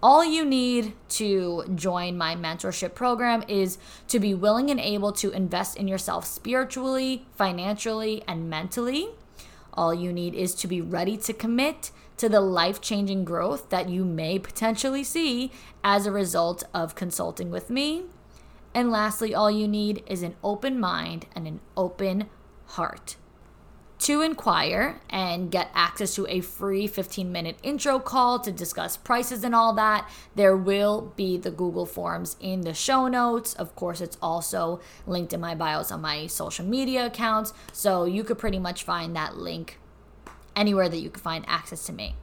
all 0.03 0.25
you 0.25 0.45
need 0.45 0.93
to 1.09 1.65
join 1.75 2.17
my 2.17 2.37
mentorship 2.37 2.95
program 2.95 3.43
is 3.49 3.79
to 4.07 4.21
be 4.21 4.33
willing 4.33 4.71
and 4.71 4.79
able 4.79 5.13
to 5.13 5.31
invest 5.31 5.77
in 5.77 5.89
yourself 5.89 6.25
spiritually, 6.25 7.27
financially, 7.35 8.23
and 8.29 8.49
mentally. 8.49 9.09
All 9.75 9.93
you 9.93 10.13
need 10.13 10.35
is 10.35 10.55
to 10.57 10.69
be 10.69 10.81
ready 10.81 11.17
to 11.19 11.33
commit 11.33 11.91
to 12.17 12.29
the 12.29 12.41
life 12.41 12.81
changing 12.81 13.25
growth 13.25 13.71
that 13.71 13.89
you 13.89 14.05
may 14.05 14.39
potentially 14.39 15.03
see 15.03 15.51
as 15.83 16.07
a 16.07 16.13
result 16.13 16.65
of 16.73 16.95
consulting 16.95 17.51
with 17.51 17.71
me. 17.71 18.05
And 18.75 18.91
lastly, 18.91 19.35
all 19.35 19.51
you 19.51 19.67
need 19.67 20.05
is 20.07 20.23
an 20.23 20.37
open 20.45 20.79
mind 20.79 21.27
and 21.35 21.47
an 21.49 21.61
open 21.77 22.29
heart 22.67 23.17
to 24.01 24.23
inquire 24.23 25.01
and 25.11 25.51
get 25.51 25.71
access 25.75 26.15
to 26.15 26.27
a 26.29 26.41
free 26.41 26.87
15 26.87 27.31
minute 27.33 27.57
intro 27.63 27.99
call 27.99 28.39
to 28.41 28.53
discuss 28.53 28.97
prices 28.97 29.45
and 29.45 29.55
all 29.55 29.75
that, 29.75 30.09
there 30.35 30.57
will 30.57 31.13
be 31.17 31.37
the 31.37 31.51
Google 31.51 31.87
Forms 31.87 32.37
in 32.41 32.61
the 32.61 32.75
show 32.75 33.09
notes. 33.09 33.55
Of 33.55 33.75
course, 33.75 34.01
it's 34.01 34.17
also 34.23 34.81
linked 35.07 35.33
in 35.33 35.41
my 35.41 35.55
bios 35.55 35.91
on 35.91 36.01
my 36.01 36.27
social 36.27 36.65
media 36.65 37.07
accounts. 37.07 37.53
So 37.73 38.05
you 38.05 38.25
could 38.25 38.39
pretty 38.39 38.59
much 38.59 38.85
find 38.85 39.17
that 39.17 39.37
link 39.37 39.79
anywhere 40.55 40.89
that 40.89 40.99
you 40.99 41.11
can 41.11 41.23
find 41.23 41.45
access 41.49 41.85
to 41.87 41.93
me. 41.93 42.17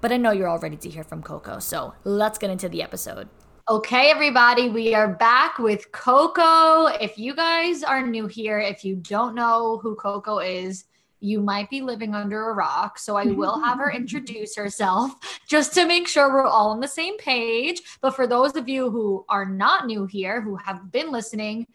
But 0.00 0.12
I 0.12 0.16
know 0.16 0.32
you're 0.32 0.48
all 0.48 0.58
ready 0.58 0.76
to 0.76 0.88
hear 0.88 1.04
from 1.04 1.22
Coco. 1.22 1.58
So 1.58 1.94
let's 2.04 2.38
get 2.38 2.50
into 2.50 2.68
the 2.68 2.82
episode. 2.82 3.28
Okay, 3.68 4.10
everybody, 4.10 4.70
we 4.70 4.94
are 4.94 5.08
back 5.08 5.58
with 5.58 5.92
Coco. 5.92 6.86
If 6.86 7.18
you 7.18 7.34
guys 7.34 7.82
are 7.82 8.06
new 8.06 8.26
here, 8.26 8.58
if 8.58 8.82
you 8.82 8.96
don't 8.96 9.34
know 9.34 9.78
who 9.82 9.94
Coco 9.94 10.38
is, 10.38 10.84
you 11.20 11.40
might 11.40 11.68
be 11.70 11.80
living 11.80 12.14
under 12.14 12.50
a 12.50 12.54
rock. 12.54 12.98
So 12.98 13.16
I 13.16 13.24
will 13.24 13.60
have 13.64 13.78
her 13.78 13.90
introduce 13.90 14.56
herself 14.56 15.12
just 15.48 15.74
to 15.74 15.86
make 15.86 16.08
sure 16.08 16.32
we're 16.32 16.46
all 16.46 16.70
on 16.70 16.80
the 16.80 16.88
same 16.88 17.18
page. 17.18 17.82
But 18.00 18.14
for 18.14 18.26
those 18.26 18.56
of 18.56 18.68
you 18.68 18.90
who 18.90 19.24
are 19.28 19.44
not 19.44 19.86
new 19.86 20.06
here, 20.06 20.40
who 20.40 20.56
have 20.56 20.92
been 20.92 21.10
listening, 21.10 21.66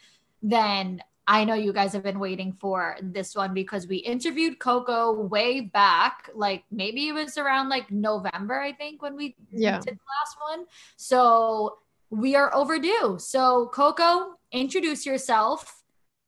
then 0.42 1.02
I 1.26 1.46
know 1.46 1.54
you 1.54 1.72
guys 1.72 1.94
have 1.94 2.04
been 2.04 2.20
waiting 2.20 2.52
for 2.60 2.98
this 3.02 3.34
one 3.34 3.54
because 3.54 3.88
we 3.88 3.98
interviewed 3.98 4.60
Coco 4.60 5.14
way 5.14 5.62
back, 5.62 6.30
like 6.36 6.66
maybe 6.70 7.08
it 7.08 7.14
was 7.14 7.38
around 7.38 7.70
like 7.70 7.90
November, 7.92 8.60
I 8.60 8.74
think, 8.74 9.02
when 9.02 9.16
we 9.16 9.36
yeah. 9.50 9.80
did 9.80 9.96
the 9.96 10.10
last 10.20 10.38
one. 10.50 10.66
So 10.98 11.78
we 12.10 12.36
are 12.36 12.54
overdue. 12.54 13.18
So, 13.20 13.68
Coco, 13.68 14.36
introduce 14.52 15.06
yourself 15.06 15.84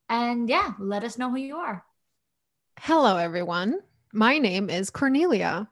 and 0.07 0.50
yeah, 0.50 0.74
let 0.79 1.03
us 1.03 1.17
know 1.17 1.29
who 1.29 1.38
you 1.38 1.57
are. 1.57 1.84
Hello, 2.79 3.17
everyone. 3.17 3.79
My 4.13 4.38
name 4.38 4.70
is 4.70 4.91
Cornelia 4.91 5.67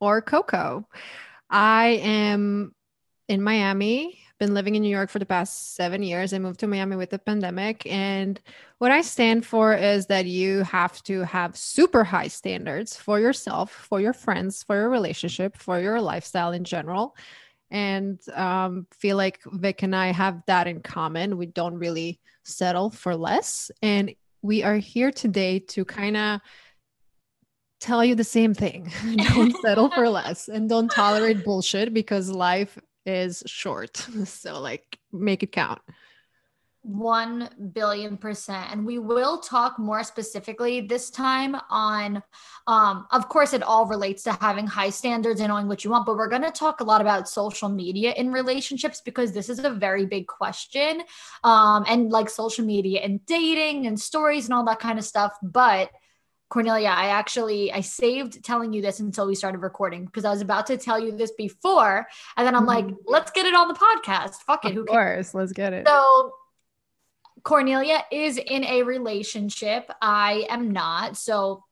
or 0.00 0.22
Coco. 0.22 0.88
I 1.50 2.00
am 2.02 2.74
in 3.28 3.42
Miami, 3.42 4.18
been 4.38 4.54
living 4.54 4.74
in 4.74 4.82
New 4.82 4.88
York 4.88 5.10
for 5.10 5.18
the 5.18 5.26
past 5.26 5.74
seven 5.74 6.02
years. 6.02 6.32
I 6.32 6.38
moved 6.38 6.60
to 6.60 6.66
Miami 6.66 6.96
with 6.96 7.10
the 7.10 7.18
pandemic. 7.18 7.84
And 7.86 8.40
what 8.78 8.90
I 8.90 9.02
stand 9.02 9.44
for 9.44 9.74
is 9.74 10.06
that 10.06 10.24
you 10.24 10.62
have 10.62 11.02
to 11.02 11.22
have 11.24 11.56
super 11.56 12.04
high 12.04 12.28
standards 12.28 12.96
for 12.96 13.20
yourself, 13.20 13.70
for 13.70 14.00
your 14.00 14.14
friends, 14.14 14.62
for 14.62 14.76
your 14.76 14.88
relationship, 14.88 15.56
for 15.56 15.78
your 15.78 16.00
lifestyle 16.00 16.52
in 16.52 16.64
general. 16.64 17.14
And 17.70 18.18
um, 18.34 18.86
feel 18.92 19.18
like 19.18 19.40
Vic 19.44 19.82
and 19.82 19.94
I 19.94 20.12
have 20.12 20.42
that 20.46 20.66
in 20.66 20.80
common. 20.80 21.36
We 21.36 21.46
don't 21.46 21.74
really 21.74 22.20
settle 22.44 22.88
for 22.88 23.14
less. 23.14 23.70
And 23.82 24.14
we 24.42 24.62
are 24.62 24.76
here 24.76 25.10
today 25.10 25.58
to 25.58 25.84
kind 25.84 26.16
of 26.16 26.40
tell 27.80 28.04
you 28.04 28.14
the 28.14 28.24
same 28.24 28.54
thing. 28.54 28.90
don't 29.34 29.56
settle 29.62 29.90
for 29.90 30.08
less 30.08 30.48
and 30.48 30.68
don't 30.68 30.90
tolerate 30.90 31.44
bullshit 31.44 31.94
because 31.94 32.30
life 32.30 32.78
is 33.06 33.42
short. 33.46 34.06
So, 34.26 34.60
like, 34.60 34.98
make 35.12 35.42
it 35.42 35.52
count. 35.52 35.80
1 36.88 37.50
billion 37.74 38.16
percent 38.16 38.72
and 38.72 38.84
we 38.84 38.98
will 38.98 39.38
talk 39.38 39.78
more 39.78 40.02
specifically 40.02 40.80
this 40.80 41.10
time 41.10 41.54
on 41.68 42.22
um 42.66 43.06
of 43.10 43.28
course 43.28 43.52
it 43.52 43.62
all 43.62 43.84
relates 43.84 44.22
to 44.22 44.32
having 44.40 44.66
high 44.66 44.88
standards 44.88 45.40
and 45.40 45.48
knowing 45.48 45.68
what 45.68 45.84
you 45.84 45.90
want 45.90 46.06
but 46.06 46.16
we're 46.16 46.28
going 46.28 46.42
to 46.42 46.50
talk 46.50 46.80
a 46.80 46.84
lot 46.84 47.02
about 47.02 47.28
social 47.28 47.68
media 47.68 48.14
in 48.16 48.32
relationships 48.32 49.02
because 49.04 49.32
this 49.32 49.50
is 49.50 49.58
a 49.58 49.70
very 49.70 50.06
big 50.06 50.26
question 50.26 51.02
um 51.44 51.84
and 51.86 52.10
like 52.10 52.30
social 52.30 52.64
media 52.64 53.00
and 53.00 53.24
dating 53.26 53.86
and 53.86 54.00
stories 54.00 54.46
and 54.46 54.54
all 54.54 54.64
that 54.64 54.80
kind 54.80 54.98
of 54.98 55.04
stuff 55.04 55.32
but 55.42 55.90
Cornelia, 56.48 56.88
I 56.88 57.08
actually 57.08 57.70
I 57.70 57.82
saved 57.82 58.42
telling 58.42 58.72
you 58.72 58.80
this 58.80 59.00
until 59.00 59.26
we 59.26 59.34
started 59.34 59.58
recording 59.58 60.06
because 60.06 60.24
I 60.24 60.30
was 60.30 60.40
about 60.40 60.66
to 60.68 60.78
tell 60.78 60.98
you 60.98 61.14
this 61.14 61.30
before, 61.32 62.06
and 62.38 62.46
then 62.46 62.54
I'm 62.54 62.66
mm-hmm. 62.66 62.88
like, 62.88 62.94
let's 63.04 63.30
get 63.32 63.44
it 63.44 63.52
on 63.52 63.68
the 63.68 63.74
podcast. 63.74 64.36
Fuck 64.46 64.64
it, 64.64 64.68
of 64.68 64.74
who 64.74 64.86
course, 64.86 64.96
cares? 64.96 65.34
let's 65.34 65.52
get 65.52 65.74
it. 65.74 65.86
So 65.86 66.32
Cornelia 67.48 68.04
is 68.12 68.36
in 68.36 68.62
a 68.64 68.82
relationship. 68.82 69.90
I 70.02 70.44
am 70.50 70.70
not. 70.70 71.16
So 71.16 71.64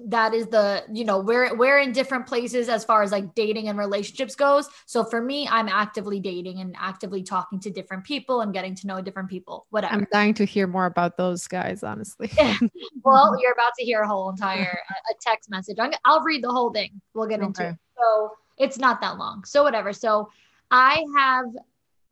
that 0.00 0.34
is 0.34 0.48
the 0.48 0.84
you 0.92 1.02
know 1.02 1.18
we're 1.18 1.56
we're 1.56 1.78
in 1.78 1.92
different 1.92 2.26
places 2.26 2.68
as 2.68 2.84
far 2.84 3.02
as 3.02 3.10
like 3.10 3.34
dating 3.34 3.68
and 3.68 3.78
relationships 3.78 4.34
goes. 4.34 4.68
So 4.84 5.02
for 5.02 5.22
me 5.22 5.48
i'm 5.50 5.66
actively 5.66 6.20
dating 6.20 6.60
and 6.60 6.76
actively 6.78 7.22
talking 7.22 7.58
to 7.60 7.70
different 7.70 8.04
people 8.04 8.42
and 8.42 8.52
getting 8.52 8.74
to 8.76 8.86
know 8.86 9.00
different 9.00 9.30
people 9.30 9.66
whatever. 9.70 9.94
I'm 9.94 10.06
dying 10.12 10.34
to 10.34 10.44
hear 10.44 10.66
more 10.66 10.84
about 10.84 11.16
those 11.16 11.48
guys 11.48 11.82
honestly. 11.82 12.30
Well 13.02 13.34
you're 13.40 13.52
about 13.52 13.72
to 13.78 13.84
hear 13.86 14.02
a 14.02 14.08
whole 14.08 14.28
entire 14.28 14.78
a 15.10 15.14
text 15.22 15.48
message. 15.48 15.78
I 15.80 15.88
will 16.06 16.20
read 16.20 16.44
the 16.44 16.50
whole 16.50 16.70
thing. 16.70 17.00
We'll 17.14 17.28
get 17.28 17.40
into 17.40 17.70
it. 17.70 17.76
So 17.96 18.32
it's 18.58 18.76
not 18.78 19.00
that 19.00 19.16
long. 19.16 19.44
So 19.44 19.62
whatever. 19.62 19.94
So 19.94 20.28
i 20.70 21.02
have 21.16 21.46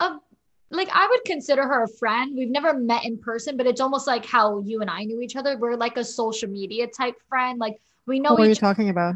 a 0.01 0.17
like 0.71 0.89
I 0.93 1.07
would 1.09 1.25
consider 1.25 1.63
her 1.63 1.85
a 1.85 1.89
friend. 1.89 2.37
We've 2.37 2.51
never 2.51 2.75
met 2.75 3.05
in 3.05 3.19
person, 3.19 3.57
but 3.57 3.67
it's 3.67 3.81
almost 3.81 4.07
like 4.07 4.27
how 4.27 4.61
you 4.61 4.81
and 4.81 4.91
I 4.91 5.05
knew 5.05 5.21
each 5.21 5.37
other. 5.37 5.57
We're 5.57 5.77
like 5.77 5.97
a 5.97 6.05
social 6.05 6.49
media 6.49 6.87
type 6.87 7.15
friend. 7.29 7.59
Like 7.59 7.81
we 8.07 8.19
know. 8.19 8.31
Each 8.31 8.33
other. 8.33 8.41
What 8.41 8.47
are 8.47 8.49
you 8.49 8.55
talking 8.55 8.89
about? 8.89 9.15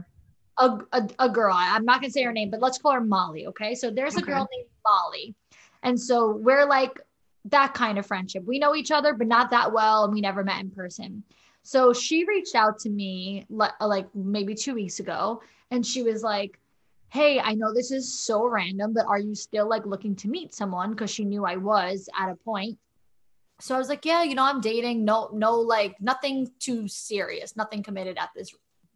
A, 0.58 0.78
a, 0.92 1.08
a, 1.20 1.28
girl. 1.28 1.54
I'm 1.56 1.84
not 1.84 2.00
gonna 2.00 2.12
say 2.12 2.22
her 2.22 2.32
name, 2.32 2.50
but 2.50 2.60
let's 2.60 2.78
call 2.78 2.92
her 2.92 3.00
Molly. 3.00 3.46
Okay. 3.46 3.74
So 3.74 3.90
there's 3.90 4.16
a 4.16 4.22
girl 4.22 4.46
named 4.52 4.68
Molly, 4.86 5.34
and 5.82 5.98
so 5.98 6.36
we're 6.36 6.66
like 6.66 7.00
that 7.46 7.74
kind 7.74 7.98
of 7.98 8.06
friendship. 8.06 8.44
We 8.44 8.58
know 8.58 8.74
each 8.74 8.90
other, 8.90 9.14
but 9.14 9.26
not 9.26 9.50
that 9.50 9.72
well, 9.72 10.04
and 10.04 10.12
we 10.12 10.20
never 10.20 10.44
met 10.44 10.60
in 10.60 10.70
person. 10.70 11.24
So 11.62 11.92
she 11.92 12.24
reached 12.24 12.54
out 12.54 12.78
to 12.80 12.90
me 12.90 13.46
like 13.48 14.14
maybe 14.14 14.54
two 14.54 14.74
weeks 14.74 15.00
ago, 15.00 15.42
and 15.70 15.84
she 15.84 16.02
was 16.02 16.22
like, 16.22 16.59
hey, 17.10 17.40
I 17.40 17.54
know 17.54 17.74
this 17.74 17.90
is 17.90 18.18
so 18.20 18.46
random, 18.46 18.92
but 18.94 19.06
are 19.06 19.18
you 19.18 19.34
still 19.34 19.68
like 19.68 19.84
looking 19.84 20.14
to 20.16 20.28
meet 20.28 20.54
someone? 20.54 20.90
Because 20.90 21.10
she 21.10 21.24
knew 21.24 21.44
I 21.44 21.56
was 21.56 22.08
at 22.18 22.30
a 22.30 22.36
point. 22.36 22.78
So 23.60 23.74
I 23.74 23.78
was 23.78 23.88
like, 23.88 24.06
yeah, 24.06 24.22
you 24.22 24.34
know, 24.34 24.44
I'm 24.44 24.60
dating. 24.60 25.04
No, 25.04 25.28
no, 25.32 25.56
like 25.56 26.00
nothing 26.00 26.50
too 26.58 26.88
serious, 26.88 27.56
nothing 27.56 27.82
committed 27.82 28.16
at 28.16 28.30
this 28.34 28.54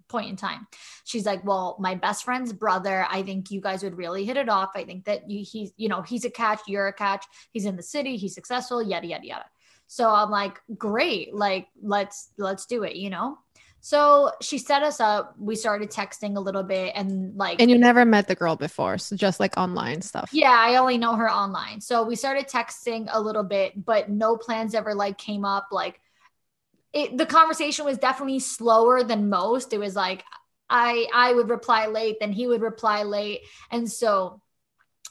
point 0.09 0.30
in 0.30 0.37
time. 0.37 0.66
She's 1.04 1.26
like, 1.26 1.44
well, 1.44 1.76
my 1.80 1.94
best 1.97 2.25
friend's 2.25 2.52
brother, 2.52 3.06
I 3.11 3.23
think 3.23 3.50
you 3.50 3.61
guys 3.61 3.83
would 3.83 3.97
really 3.97 4.25
hit 4.25 4.37
it 4.37 4.49
off. 4.49 4.71
I 4.75 4.85
think 4.85 5.04
that 5.06 5.28
you, 5.28 5.44
he's, 5.44 5.73
you 5.76 5.88
know, 5.88 6.02
he's 6.02 6.25
a 6.25 6.30
catch, 6.30 6.61
you're 6.66 6.88
a 6.88 6.92
catch. 6.92 7.25
He's 7.52 7.66
in 7.66 7.76
the 7.76 7.83
city, 7.83 8.16
he's 8.16 8.35
successful, 8.35 8.83
yada, 8.83 9.06
yada, 9.06 9.26
yada. 9.26 9.44
So 9.87 10.09
I'm 10.09 10.30
like, 10.30 10.61
great, 10.78 11.35
like 11.35 11.68
let's 11.83 12.30
let's 12.38 12.66
do 12.66 12.85
it, 12.85 12.97
you 12.97 13.11
know. 13.11 13.38
So 13.84 14.32
she 14.40 14.56
set 14.56 14.82
us 14.82 14.98
up. 14.98 15.34
We 15.38 15.56
started 15.56 15.90
texting 15.90 16.38
a 16.38 16.40
little 16.40 16.62
bit 16.62 16.94
and 16.96 17.36
like. 17.36 17.60
And 17.60 17.70
you 17.70 17.76
never 17.76 18.06
met 18.06 18.26
the 18.26 18.34
girl 18.34 18.56
before. 18.56 18.96
So 18.96 19.14
just 19.14 19.40
like 19.40 19.58
online 19.58 20.00
stuff. 20.00 20.30
Yeah, 20.32 20.56
I 20.58 20.76
only 20.76 20.96
know 20.96 21.16
her 21.16 21.30
online. 21.30 21.82
So 21.82 22.02
we 22.02 22.16
started 22.16 22.48
texting 22.48 23.08
a 23.12 23.20
little 23.20 23.42
bit, 23.42 23.84
but 23.84 24.08
no 24.08 24.38
plans 24.38 24.74
ever 24.74 24.94
like 24.94 25.18
came 25.18 25.44
up. 25.44 25.66
Like 25.70 26.00
it, 26.94 27.18
the 27.18 27.26
conversation 27.26 27.84
was 27.84 27.98
definitely 27.98 28.38
slower 28.38 29.02
than 29.02 29.28
most. 29.28 29.74
It 29.74 29.78
was 29.80 29.94
like 29.94 30.24
I 30.70 31.06
I 31.12 31.34
would 31.34 31.50
reply 31.50 31.86
late, 31.86 32.16
then 32.20 32.32
he 32.32 32.46
would 32.46 32.62
reply 32.62 33.02
late. 33.02 33.42
And 33.70 33.92
so 33.92 34.40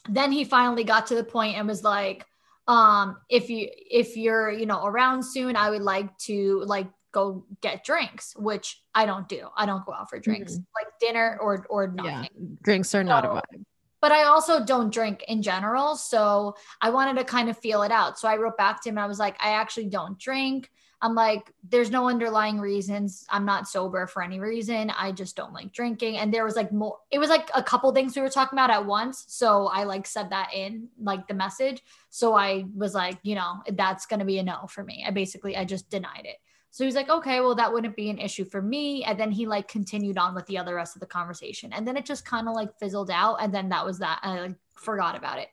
then 0.09 0.31
he 0.31 0.45
finally 0.45 0.83
got 0.83 1.05
to 1.07 1.15
the 1.15 1.23
point 1.23 1.59
and 1.59 1.67
was 1.67 1.83
like, 1.83 2.25
um, 2.67 3.17
if 3.29 3.51
you 3.51 3.69
if 3.71 4.17
you're, 4.17 4.49
you 4.49 4.65
know, 4.65 4.83
around 4.83 5.21
soon, 5.21 5.55
I 5.55 5.69
would 5.69 5.83
like 5.83 6.17
to 6.25 6.63
like 6.65 6.87
go 7.13 7.45
get 7.61 7.85
drinks, 7.85 8.35
which 8.35 8.81
I 8.93 9.05
don't 9.05 9.29
do. 9.29 9.47
I 9.55 9.65
don't 9.65 9.85
go 9.85 9.93
out 9.93 10.09
for 10.09 10.19
drinks, 10.19 10.53
mm-hmm. 10.53 10.63
like 10.75 10.99
dinner 10.99 11.37
or 11.39 11.65
or 11.69 11.87
nothing. 11.87 12.11
Yeah, 12.11 12.47
drinks 12.61 12.93
are 12.93 13.03
so, 13.03 13.07
not 13.07 13.23
a 13.23 13.29
vibe. 13.29 13.63
but 14.01 14.11
I 14.11 14.23
also 14.23 14.65
don't 14.65 14.91
drink 14.91 15.23
in 15.29 15.41
general. 15.41 15.95
So 15.95 16.55
I 16.81 16.89
wanted 16.89 17.17
to 17.19 17.23
kind 17.23 17.49
of 17.49 17.57
feel 17.57 17.83
it 17.83 17.91
out. 17.91 18.19
So 18.19 18.27
I 18.27 18.35
wrote 18.35 18.57
back 18.57 18.83
to 18.83 18.89
him 18.89 18.97
and 18.97 19.03
I 19.03 19.07
was 19.07 19.19
like, 19.19 19.37
I 19.39 19.51
actually 19.51 19.87
don't 19.87 20.19
drink. 20.19 20.69
I'm 21.03 21.15
like, 21.15 21.51
there's 21.69 21.91
no 21.91 22.07
underlying 22.07 22.59
reasons. 22.59 23.25
I'm 23.29 23.45
not 23.45 23.67
sober 23.67 24.07
for 24.07 24.23
any 24.23 24.39
reason. 24.39 24.89
I 24.89 25.11
just 25.11 25.35
don't 25.35 25.51
like 25.51 25.73
drinking. 25.73 26.17
And 26.17 26.33
there 26.33 26.45
was 26.45 26.55
like 26.55 26.71
more, 26.71 26.97
it 27.11 27.19
was 27.19 27.29
like 27.29 27.49
a 27.53 27.61
couple 27.61 27.91
things 27.91 28.15
we 28.15 28.21
were 28.21 28.29
talking 28.29 28.57
about 28.57 28.69
at 28.69 28.85
once. 28.85 29.25
So 29.27 29.67
I 29.67 29.83
like 29.83 30.07
said 30.07 30.29
that 30.29 30.53
in 30.53 30.87
like 30.97 31.27
the 31.27 31.33
message. 31.33 31.83
So 32.09 32.35
I 32.35 32.63
was 32.73 32.93
like, 32.93 33.19
you 33.21 33.35
know, 33.35 33.61
that's 33.73 34.05
going 34.05 34.21
to 34.21 34.25
be 34.25 34.37
a 34.39 34.43
no 34.43 34.65
for 34.67 34.81
me. 34.81 35.03
I 35.05 35.11
basically, 35.11 35.57
I 35.57 35.65
just 35.65 35.89
denied 35.89 36.23
it. 36.23 36.37
So 36.73 36.83
he's 36.83 36.95
like, 36.95 37.09
okay, 37.09 37.39
well, 37.39 37.53
that 37.53 37.71
wouldn't 37.71 37.95
be 37.95 38.09
an 38.09 38.17
issue 38.17 38.45
for 38.45 38.59
me. 38.59 39.03
And 39.03 39.19
then 39.19 39.29
he 39.29 39.45
like 39.45 39.67
continued 39.67 40.17
on 40.17 40.33
with 40.33 40.47
the 40.47 40.57
other 40.57 40.73
rest 40.73 40.95
of 40.95 41.01
the 41.01 41.05
conversation. 41.05 41.71
And 41.71 41.87
then 41.87 41.95
it 41.95 42.03
just 42.03 42.25
kind 42.25 42.47
of 42.47 42.55
like 42.55 42.79
fizzled 42.79 43.11
out. 43.11 43.35
And 43.35 43.53
then 43.53 43.69
that 43.69 43.85
was 43.85 43.99
that. 43.99 44.21
I 44.23 44.39
like 44.39 44.55
forgot 44.73 45.15
about 45.15 45.37
it. 45.37 45.49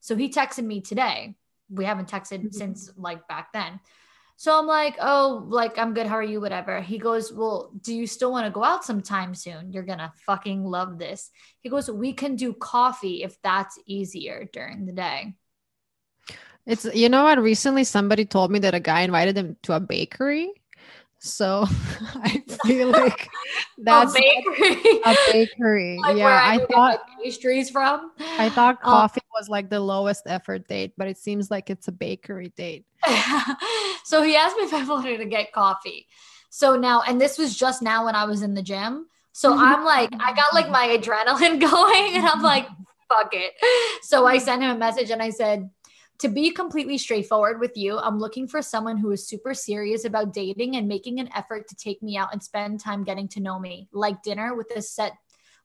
So 0.00 0.16
he 0.16 0.30
texted 0.30 0.64
me 0.64 0.80
today. 0.80 1.34
We 1.68 1.84
haven't 1.84 2.08
texted 2.08 2.38
mm-hmm. 2.38 2.48
since 2.52 2.90
like 2.96 3.28
back 3.28 3.52
then. 3.52 3.78
So 4.36 4.58
I'm 4.58 4.66
like, 4.66 4.96
oh, 5.02 5.44
like 5.48 5.78
I'm 5.78 5.92
good. 5.92 6.06
How 6.06 6.16
are 6.16 6.22
you? 6.22 6.40
Whatever. 6.40 6.80
He 6.80 6.96
goes, 6.96 7.30
well, 7.30 7.70
do 7.82 7.94
you 7.94 8.06
still 8.06 8.32
want 8.32 8.46
to 8.46 8.50
go 8.50 8.64
out 8.64 8.86
sometime 8.86 9.34
soon? 9.34 9.70
You're 9.70 9.82
gonna 9.82 10.14
fucking 10.24 10.64
love 10.64 10.98
this. 10.98 11.30
He 11.60 11.68
goes, 11.68 11.90
we 11.90 12.14
can 12.14 12.36
do 12.36 12.54
coffee 12.54 13.22
if 13.22 13.36
that's 13.42 13.78
easier 13.84 14.48
during 14.50 14.86
the 14.86 14.92
day. 14.92 15.34
It's 16.66 16.84
you 16.94 17.08
know 17.08 17.24
what? 17.24 17.38
Recently, 17.40 17.84
somebody 17.84 18.24
told 18.24 18.50
me 18.50 18.58
that 18.60 18.74
a 18.74 18.80
guy 18.80 19.02
invited 19.02 19.34
them 19.34 19.56
to 19.62 19.74
a 19.74 19.80
bakery. 19.80 20.52
So 21.18 21.64
I 22.14 22.42
feel 22.66 22.88
like 22.90 23.28
that's 23.78 24.14
a 24.14 24.20
bakery. 24.20 25.00
A 25.04 25.16
bakery. 25.32 25.98
like 26.02 26.16
yeah, 26.16 26.26
I, 26.26 26.54
I 26.54 26.66
thought 26.66 27.00
pastries 27.22 27.70
from. 27.70 28.12
I 28.18 28.48
thought 28.50 28.76
um, 28.82 28.92
coffee 28.92 29.20
um, 29.22 29.40
was 29.40 29.48
like 29.48 29.70
the 29.70 29.80
lowest 29.80 30.24
effort 30.26 30.68
date, 30.68 30.92
but 30.96 31.08
it 31.08 31.18
seems 31.18 31.50
like 31.50 31.70
it's 31.70 31.88
a 31.88 31.92
bakery 31.92 32.52
date. 32.56 32.84
so 34.04 34.22
he 34.22 34.36
asked 34.36 34.56
me 34.56 34.64
if 34.64 34.74
I 34.74 34.84
wanted 34.84 35.18
to 35.18 35.26
get 35.26 35.52
coffee. 35.52 36.06
So 36.50 36.76
now, 36.76 37.02
and 37.02 37.20
this 37.20 37.36
was 37.36 37.56
just 37.56 37.82
now 37.82 38.04
when 38.04 38.14
I 38.14 38.24
was 38.24 38.42
in 38.42 38.54
the 38.54 38.62
gym. 38.62 39.06
So 39.32 39.52
mm-hmm. 39.52 39.64
I'm 39.64 39.84
like, 39.84 40.10
I 40.20 40.32
got 40.34 40.54
like 40.54 40.70
my 40.70 40.96
adrenaline 40.96 41.60
going, 41.60 42.16
and 42.16 42.26
I'm 42.26 42.42
like, 42.42 42.68
fuck 43.08 43.30
it. 43.32 43.54
So 44.02 44.26
I 44.26 44.38
sent 44.38 44.62
him 44.62 44.70
a 44.70 44.78
message 44.78 45.10
and 45.10 45.22
I 45.22 45.30
said, 45.30 45.70
to 46.18 46.28
be 46.28 46.50
completely 46.50 46.96
straightforward 46.98 47.60
with 47.60 47.76
you, 47.76 47.98
I'm 47.98 48.18
looking 48.18 48.46
for 48.46 48.62
someone 48.62 48.96
who 48.96 49.10
is 49.10 49.26
super 49.26 49.54
serious 49.54 50.04
about 50.04 50.32
dating 50.32 50.76
and 50.76 50.86
making 50.86 51.18
an 51.18 51.28
effort 51.34 51.68
to 51.68 51.76
take 51.76 52.02
me 52.02 52.16
out 52.16 52.32
and 52.32 52.42
spend 52.42 52.80
time 52.80 53.04
getting 53.04 53.28
to 53.28 53.40
know 53.40 53.58
me, 53.58 53.88
like 53.92 54.22
dinner 54.22 54.54
with 54.54 54.70
a 54.76 54.82
set 54.82 55.12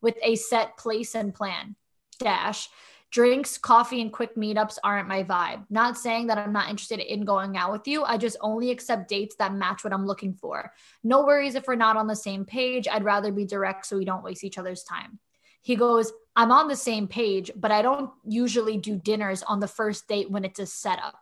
with 0.02 0.16
a 0.24 0.36
set 0.36 0.78
place 0.78 1.16
and 1.16 1.34
plan. 1.34 1.76
Dash. 2.20 2.70
Drinks, 3.12 3.58
coffee, 3.58 4.02
and 4.02 4.14
quick 4.14 4.36
meetups 4.36 4.78
aren't 4.84 5.08
my 5.08 5.24
vibe. 5.24 5.66
Not 5.72 5.98
saying 5.98 6.28
that 6.28 6.38
I'm 6.38 6.54
not 6.54 6.70
interested 6.70 7.00
in 7.00 7.26
going 7.26 7.58
out 7.58 7.72
with 7.72 7.88
you. 7.88 8.04
I 8.04 8.18
just 8.18 8.38
only 8.40 8.70
accept 8.70 9.10
dates 9.10 9.36
that 9.38 9.56
match 9.56 9.84
what 9.84 9.94
I'm 9.94 10.06
looking 10.06 10.36
for. 10.36 10.72
No 11.04 11.26
worries 11.26 11.56
if 11.56 11.68
we're 11.68 11.74
not 11.74 11.98
on 11.98 12.06
the 12.06 12.16
same 12.16 12.46
page. 12.46 12.88
I'd 12.88 13.04
rather 13.04 13.32
be 13.32 13.46
direct 13.46 13.88
so 13.88 13.98
we 13.98 14.06
don't 14.06 14.24
waste 14.24 14.44
each 14.44 14.60
other's 14.60 14.84
time. 14.84 15.18
He 15.62 15.76
goes, 15.76 16.14
I'm 16.40 16.54
on 16.54 16.70
the 16.70 16.76
same 16.78 17.06
page, 17.06 17.52
but 17.54 17.70
I 17.70 17.82
don't 17.82 18.12
usually 18.26 18.78
do 18.78 18.96
dinners 18.96 19.44
on 19.44 19.60
the 19.60 19.68
first 19.68 20.08
date 20.08 20.32
when 20.32 20.46
it's 20.46 20.58
a 20.58 20.66
setup. 20.66 21.16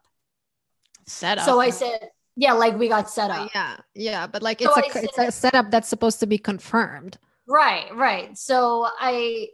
Setup. 1.07 1.43
So 1.43 1.59
I 1.59 1.71
said, 1.71 2.11
yeah, 2.35 2.53
like 2.53 2.77
we 2.77 2.87
got 2.87 3.09
set 3.09 3.31
up. 3.31 3.49
Yeah, 3.51 3.77
yeah, 3.95 4.27
but 4.27 4.43
like 4.43 4.61
it's 4.61 4.75
so 4.75 4.79
a 4.79 4.91
said, 4.91 5.03
it's 5.05 5.17
a 5.17 5.31
setup 5.31 5.71
that's 5.71 5.87
supposed 5.87 6.19
to 6.19 6.27
be 6.27 6.37
confirmed. 6.37 7.17
Right, 7.47 7.87
right. 7.95 8.37
So 8.37 8.87
I, 8.99 9.47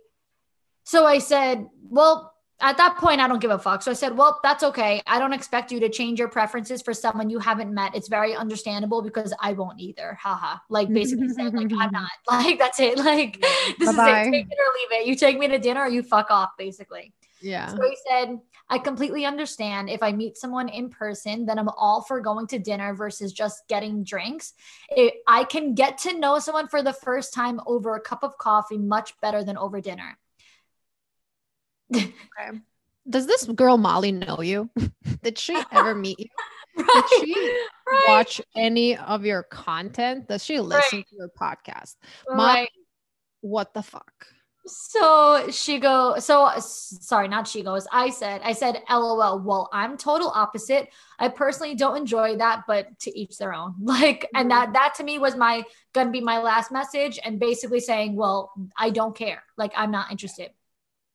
so 0.83 1.05
I 1.05 1.19
said, 1.19 1.65
well, 1.81 2.32
at 2.61 2.77
that 2.77 2.97
point, 2.97 3.19
I 3.19 3.27
don't 3.27 3.39
give 3.39 3.51
a 3.51 3.59
fuck. 3.59 3.81
So 3.81 3.91
I 3.91 3.93
said, 3.93 4.15
well, 4.17 4.39
that's 4.43 4.63
okay. 4.63 5.01
I 5.05 5.19
don't 5.19 5.33
expect 5.33 5.71
you 5.71 5.79
to 5.81 5.89
change 5.89 6.19
your 6.19 6.29
preferences 6.29 6.81
for 6.81 6.93
someone 6.93 7.29
you 7.29 7.39
haven't 7.39 7.73
met. 7.73 7.95
It's 7.95 8.07
very 8.07 8.35
understandable 8.35 9.01
because 9.01 9.33
I 9.41 9.53
won't 9.53 9.79
either. 9.79 10.17
Haha. 10.21 10.59
Like 10.69 10.91
basically 10.91 11.29
saying, 11.29 11.53
like, 11.53 11.71
I'm 11.77 11.91
not. 11.91 12.09
Like, 12.27 12.59
that's 12.59 12.79
it. 12.79 12.97
Like, 12.97 13.41
this 13.79 13.95
Bye-bye. 13.95 14.21
is 14.21 14.27
it. 14.27 14.31
Take 14.31 14.47
it 14.49 14.57
or 14.57 14.95
leave 14.95 15.01
it. 15.01 15.07
You 15.07 15.15
take 15.15 15.37
me 15.37 15.47
to 15.49 15.59
dinner 15.59 15.81
or 15.81 15.89
you 15.89 16.03
fuck 16.03 16.31
off, 16.31 16.51
basically. 16.57 17.13
Yeah. 17.41 17.67
So 17.67 17.77
he 17.81 17.97
said, 18.09 18.39
I 18.69 18.77
completely 18.77 19.25
understand. 19.25 19.89
If 19.89 20.01
I 20.01 20.13
meet 20.13 20.37
someone 20.37 20.69
in 20.69 20.89
person, 20.89 21.45
then 21.45 21.59
I'm 21.59 21.69
all 21.69 22.01
for 22.01 22.21
going 22.21 22.47
to 22.47 22.59
dinner 22.59 22.93
versus 22.95 23.33
just 23.33 23.67
getting 23.67 24.03
drinks. 24.03 24.53
It, 24.89 25.15
I 25.27 25.43
can 25.43 25.75
get 25.75 25.97
to 25.99 26.17
know 26.17 26.39
someone 26.39 26.69
for 26.69 26.81
the 26.81 26.93
first 26.93 27.33
time 27.33 27.59
over 27.67 27.95
a 27.95 28.01
cup 28.01 28.23
of 28.23 28.37
coffee 28.37 28.77
much 28.77 29.19
better 29.19 29.43
than 29.43 29.57
over 29.57 29.81
dinner 29.81 30.17
okay. 31.95 32.59
Does 33.09 33.27
this 33.27 33.45
girl 33.45 33.77
Molly 33.77 34.11
know 34.11 34.41
you? 34.41 34.69
Did 35.23 35.37
she 35.37 35.61
ever 35.71 35.93
meet 35.95 36.19
you? 36.19 36.27
right. 36.77 37.03
Did 37.19 37.27
she 37.27 37.57
right. 37.87 38.05
watch 38.07 38.41
any 38.55 38.97
of 38.97 39.25
your 39.25 39.43
content? 39.43 40.27
Does 40.27 40.43
she 40.43 40.59
listen 40.59 40.99
right. 40.99 41.07
to 41.09 41.15
your 41.15 41.29
podcast? 41.29 41.95
Molly, 42.29 42.69
what 43.41 43.73
the 43.73 43.83
fuck? 43.83 44.27
So 44.65 45.49
she 45.51 45.77
goes, 45.79 46.23
so 46.23 46.49
sorry, 46.57 47.27
not 47.27 47.49
she 47.49 47.63
goes. 47.63 47.85
I 47.91 48.09
said, 48.09 48.39
I 48.45 48.53
said, 48.53 48.81
LOL. 48.89 49.39
Well, 49.39 49.69
I'm 49.73 49.97
total 49.97 50.29
opposite. 50.33 50.87
I 51.19 51.27
personally 51.27 51.75
don't 51.75 51.97
enjoy 51.97 52.37
that, 52.37 52.63
but 52.65 52.97
to 52.99 53.17
each 53.17 53.37
their 53.37 53.53
own. 53.53 53.75
Like, 53.83 54.29
and 54.33 54.49
that 54.51 54.65
mm-hmm. 54.65 54.73
that 54.73 54.93
to 54.97 55.03
me 55.03 55.19
was 55.19 55.35
my 55.35 55.63
gonna 55.93 56.11
be 56.11 56.21
my 56.21 56.39
last 56.39 56.71
message, 56.71 57.19
and 57.23 57.39
basically 57.39 57.81
saying, 57.81 58.15
well, 58.15 58.51
I 58.77 58.89
don't 58.89 59.15
care. 59.15 59.43
Like, 59.57 59.73
I'm 59.75 59.91
not 59.91 60.11
interested. 60.11 60.51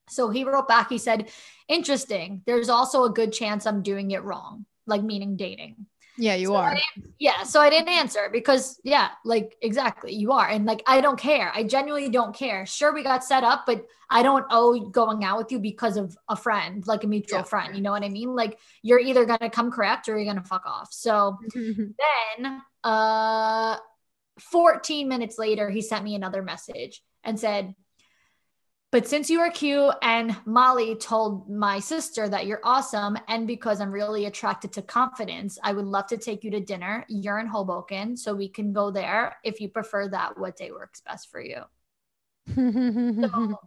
So 0.09 0.31
he 0.31 0.45
wrote 0.45 0.69
back, 0.69 0.89
he 0.89 0.99
said, 0.99 1.31
Interesting. 1.69 2.43
There's 2.47 2.71
also 2.71 3.05
a 3.05 3.11
good 3.11 3.33
chance 3.33 3.67
I'm 3.67 3.83
doing 3.83 4.11
it 4.13 4.23
wrong, 4.23 4.65
like 4.87 5.03
meaning 5.03 5.37
dating. 5.37 5.87
Yeah, 6.19 6.35
you 6.35 6.49
so 6.49 6.57
are. 6.57 6.77
Yeah. 7.19 7.45
So 7.45 7.61
I 7.61 7.71
didn't 7.71 7.91
answer 7.91 8.29
because, 8.33 8.81
yeah, 8.83 9.11
like 9.25 9.57
exactly, 9.63 10.15
you 10.15 10.33
are. 10.33 10.49
And 10.49 10.67
like, 10.67 10.83
I 10.87 11.01
don't 11.01 11.19
care. 11.19 11.53
I 11.55 11.63
genuinely 11.63 12.11
don't 12.11 12.35
care. 12.35 12.67
Sure, 12.67 12.93
we 12.93 13.05
got 13.05 13.23
set 13.23 13.45
up, 13.45 13.65
but 13.67 13.87
I 14.11 14.23
don't 14.23 14.45
owe 14.51 14.81
going 14.91 15.23
out 15.25 15.39
with 15.39 15.53
you 15.53 15.61
because 15.61 15.97
of 15.97 16.17
a 16.29 16.35
friend, 16.35 16.85
like 16.87 17.05
a 17.05 17.07
mutual 17.07 17.41
yeah. 17.41 17.45
friend. 17.45 17.77
You 17.77 17.83
know 17.83 17.93
what 17.93 18.03
I 18.03 18.09
mean? 18.09 18.35
Like, 18.35 18.59
you're 18.83 18.99
either 18.99 19.25
going 19.27 19.39
to 19.41 19.51
come 19.51 19.71
correct 19.71 20.09
or 20.09 20.17
you're 20.17 20.25
going 20.25 20.43
to 20.43 20.49
fuck 20.49 20.67
off. 20.67 20.89
So 20.93 21.39
then, 21.55 22.63
uh, 22.83 23.77
14 24.41 25.09
minutes 25.09 25.39
later, 25.39 25.71
he 25.71 25.83
sent 25.83 26.05
me 26.05 26.15
another 26.15 26.43
message 26.43 27.03
and 27.23 27.39
said, 27.39 27.75
but 28.91 29.07
since 29.07 29.29
you 29.29 29.41
are 29.41 29.51
cute 29.51 29.95
and 30.03 30.37
Molly 30.47 30.95
told 30.95 31.49
my 31.51 31.79
sister 31.79 32.29
that 32.29 32.47
you're 32.47 32.61
awesome, 32.65 33.19
and 33.29 33.47
because 33.47 33.81
I'm 33.81 33.91
really 33.91 34.27
attracted 34.27 34.73
to 34.75 34.83
confidence, 34.83 35.59
I 35.63 35.73
would 35.73 35.85
love 35.85 36.07
to 36.09 36.17
take 36.17 36.43
you 36.43 36.51
to 36.53 36.61
dinner. 36.61 37.05
You're 37.09 37.39
in 37.39 37.47
Hoboken, 37.47 38.17
so 38.17 38.35
we 38.35 38.49
can 38.49 38.73
go 38.73 38.91
there. 38.91 39.37
If 39.45 39.61
you 39.61 39.69
prefer 39.69 40.09
that, 40.09 40.39
what 40.39 40.57
day 40.57 40.71
works 40.71 41.03
best 41.03 41.31
for 41.31 41.41
you? 41.41 41.63
so, 42.55 43.59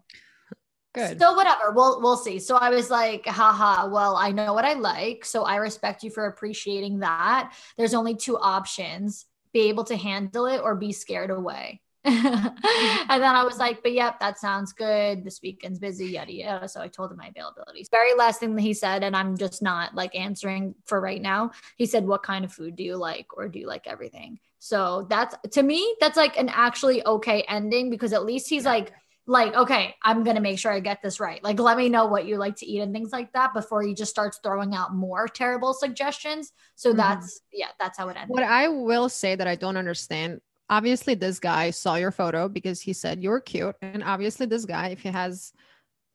Good. 0.93 1.19
So 1.19 1.33
whatever, 1.35 1.71
we'll 1.71 2.01
we'll 2.01 2.17
see. 2.17 2.39
So 2.39 2.57
I 2.57 2.69
was 2.69 2.89
like, 2.89 3.25
haha, 3.25 3.87
well, 3.87 4.17
I 4.17 4.31
know 4.31 4.53
what 4.53 4.65
I 4.65 4.73
like. 4.73 5.23
So 5.23 5.43
I 5.43 5.55
respect 5.55 6.03
you 6.03 6.09
for 6.09 6.25
appreciating 6.25 6.99
that. 6.99 7.53
There's 7.77 7.93
only 7.93 8.15
two 8.15 8.37
options: 8.37 9.25
be 9.53 9.69
able 9.69 9.85
to 9.85 9.95
handle 9.95 10.47
it 10.47 10.59
or 10.59 10.75
be 10.75 10.91
scared 10.91 11.29
away. 11.29 11.81
And 12.03 13.21
then 13.21 13.35
I 13.35 13.43
was 13.43 13.57
like, 13.57 13.83
but 13.83 13.93
yep, 13.93 14.19
that 14.21 14.39
sounds 14.39 14.73
good. 14.73 15.23
This 15.23 15.41
weekend's 15.41 15.79
busy, 15.79 16.07
yada 16.07 16.33
yada. 16.33 16.67
So 16.67 16.81
I 16.81 16.87
told 16.87 17.11
him 17.11 17.17
my 17.17 17.27
availability. 17.27 17.85
Very 17.91 18.15
last 18.15 18.39
thing 18.39 18.55
that 18.55 18.61
he 18.61 18.73
said, 18.73 19.03
and 19.03 19.15
I'm 19.15 19.37
just 19.37 19.61
not 19.61 19.93
like 19.93 20.15
answering 20.15 20.75
for 20.85 20.99
right 20.99 21.21
now. 21.21 21.51
He 21.77 21.85
said, 21.85 22.05
What 22.07 22.23
kind 22.23 22.45
of 22.45 22.53
food 22.53 22.75
do 22.75 22.83
you 22.83 22.95
like? 22.95 23.27
Or 23.35 23.47
do 23.47 23.59
you 23.59 23.67
like 23.67 23.85
everything? 23.85 24.39
So 24.59 25.07
that's 25.09 25.35
to 25.51 25.63
me, 25.63 25.95
that's 25.99 26.17
like 26.17 26.37
an 26.37 26.49
actually 26.49 27.05
okay 27.05 27.43
ending 27.47 27.89
because 27.89 28.13
at 28.13 28.25
least 28.25 28.49
he's 28.49 28.65
like, 28.65 28.93
like, 29.27 29.53
okay, 29.53 29.95
I'm 30.03 30.23
gonna 30.23 30.41
make 30.41 30.59
sure 30.59 30.71
I 30.71 30.79
get 30.79 31.01
this 31.01 31.19
right. 31.19 31.43
Like, 31.43 31.59
let 31.59 31.77
me 31.77 31.89
know 31.89 32.05
what 32.05 32.25
you 32.25 32.37
like 32.37 32.55
to 32.57 32.65
eat 32.65 32.79
and 32.79 32.93
things 32.93 33.11
like 33.11 33.33
that 33.33 33.53
before 33.53 33.83
he 33.83 33.93
just 33.93 34.11
starts 34.11 34.39
throwing 34.43 34.73
out 34.73 34.93
more 34.95 35.27
terrible 35.27 35.73
suggestions. 35.73 36.51
So 36.75 36.89
mm-hmm. 36.89 36.97
that's 36.97 37.41
yeah, 37.51 37.67
that's 37.79 37.97
how 37.97 38.09
it 38.09 38.17
ends. 38.17 38.29
What 38.29 38.43
I 38.43 38.69
will 38.69 39.09
say 39.09 39.35
that 39.35 39.47
I 39.47 39.55
don't 39.55 39.77
understand 39.77 40.41
obviously 40.71 41.13
this 41.13 41.37
guy 41.37 41.69
saw 41.69 41.95
your 41.95 42.11
photo 42.11 42.47
because 42.47 42.81
he 42.81 42.93
said 42.93 43.21
you're 43.21 43.41
cute 43.41 43.75
and 43.81 44.03
obviously 44.03 44.45
this 44.45 44.65
guy 44.65 44.87
if 44.87 45.01
he 45.01 45.09
has 45.09 45.53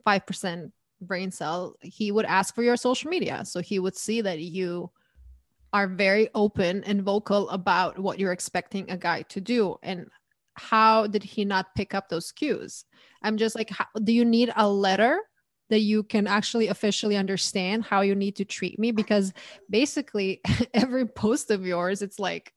5% 0.06 0.72
brain 1.02 1.30
cell 1.30 1.76
he 1.82 2.10
would 2.10 2.24
ask 2.24 2.54
for 2.54 2.62
your 2.62 2.76
social 2.76 3.10
media. 3.10 3.44
So 3.44 3.60
he 3.60 3.78
would 3.78 3.96
see 3.96 4.22
that 4.22 4.40
you 4.40 4.90
are 5.72 5.86
very 5.86 6.30
open 6.34 6.82
and 6.84 7.02
vocal 7.02 7.48
about 7.50 7.98
what 7.98 8.18
you're 8.18 8.32
expecting 8.32 8.90
a 8.90 8.96
guy 8.96 9.22
to 9.22 9.40
do. 9.40 9.76
And 9.82 10.08
how 10.54 11.06
did 11.06 11.22
he 11.22 11.44
not 11.44 11.74
pick 11.74 11.92
up 11.92 12.08
those 12.08 12.32
cues? 12.32 12.86
I'm 13.22 13.36
just 13.36 13.54
like 13.54 13.68
how, 13.68 13.86
do 14.02 14.12
you 14.12 14.24
need 14.24 14.52
a 14.56 14.68
letter 14.68 15.18
that 15.68 15.80
you 15.80 16.02
can 16.02 16.26
actually 16.26 16.68
officially 16.68 17.16
understand 17.16 17.84
how 17.84 18.00
you 18.00 18.14
need 18.14 18.36
to 18.36 18.44
treat 18.44 18.78
me? 18.78 18.90
Because 18.90 19.34
basically 19.68 20.40
every 20.74 21.06
post 21.06 21.50
of 21.50 21.66
yours 21.66 22.00
it's 22.00 22.18
like 22.18 22.52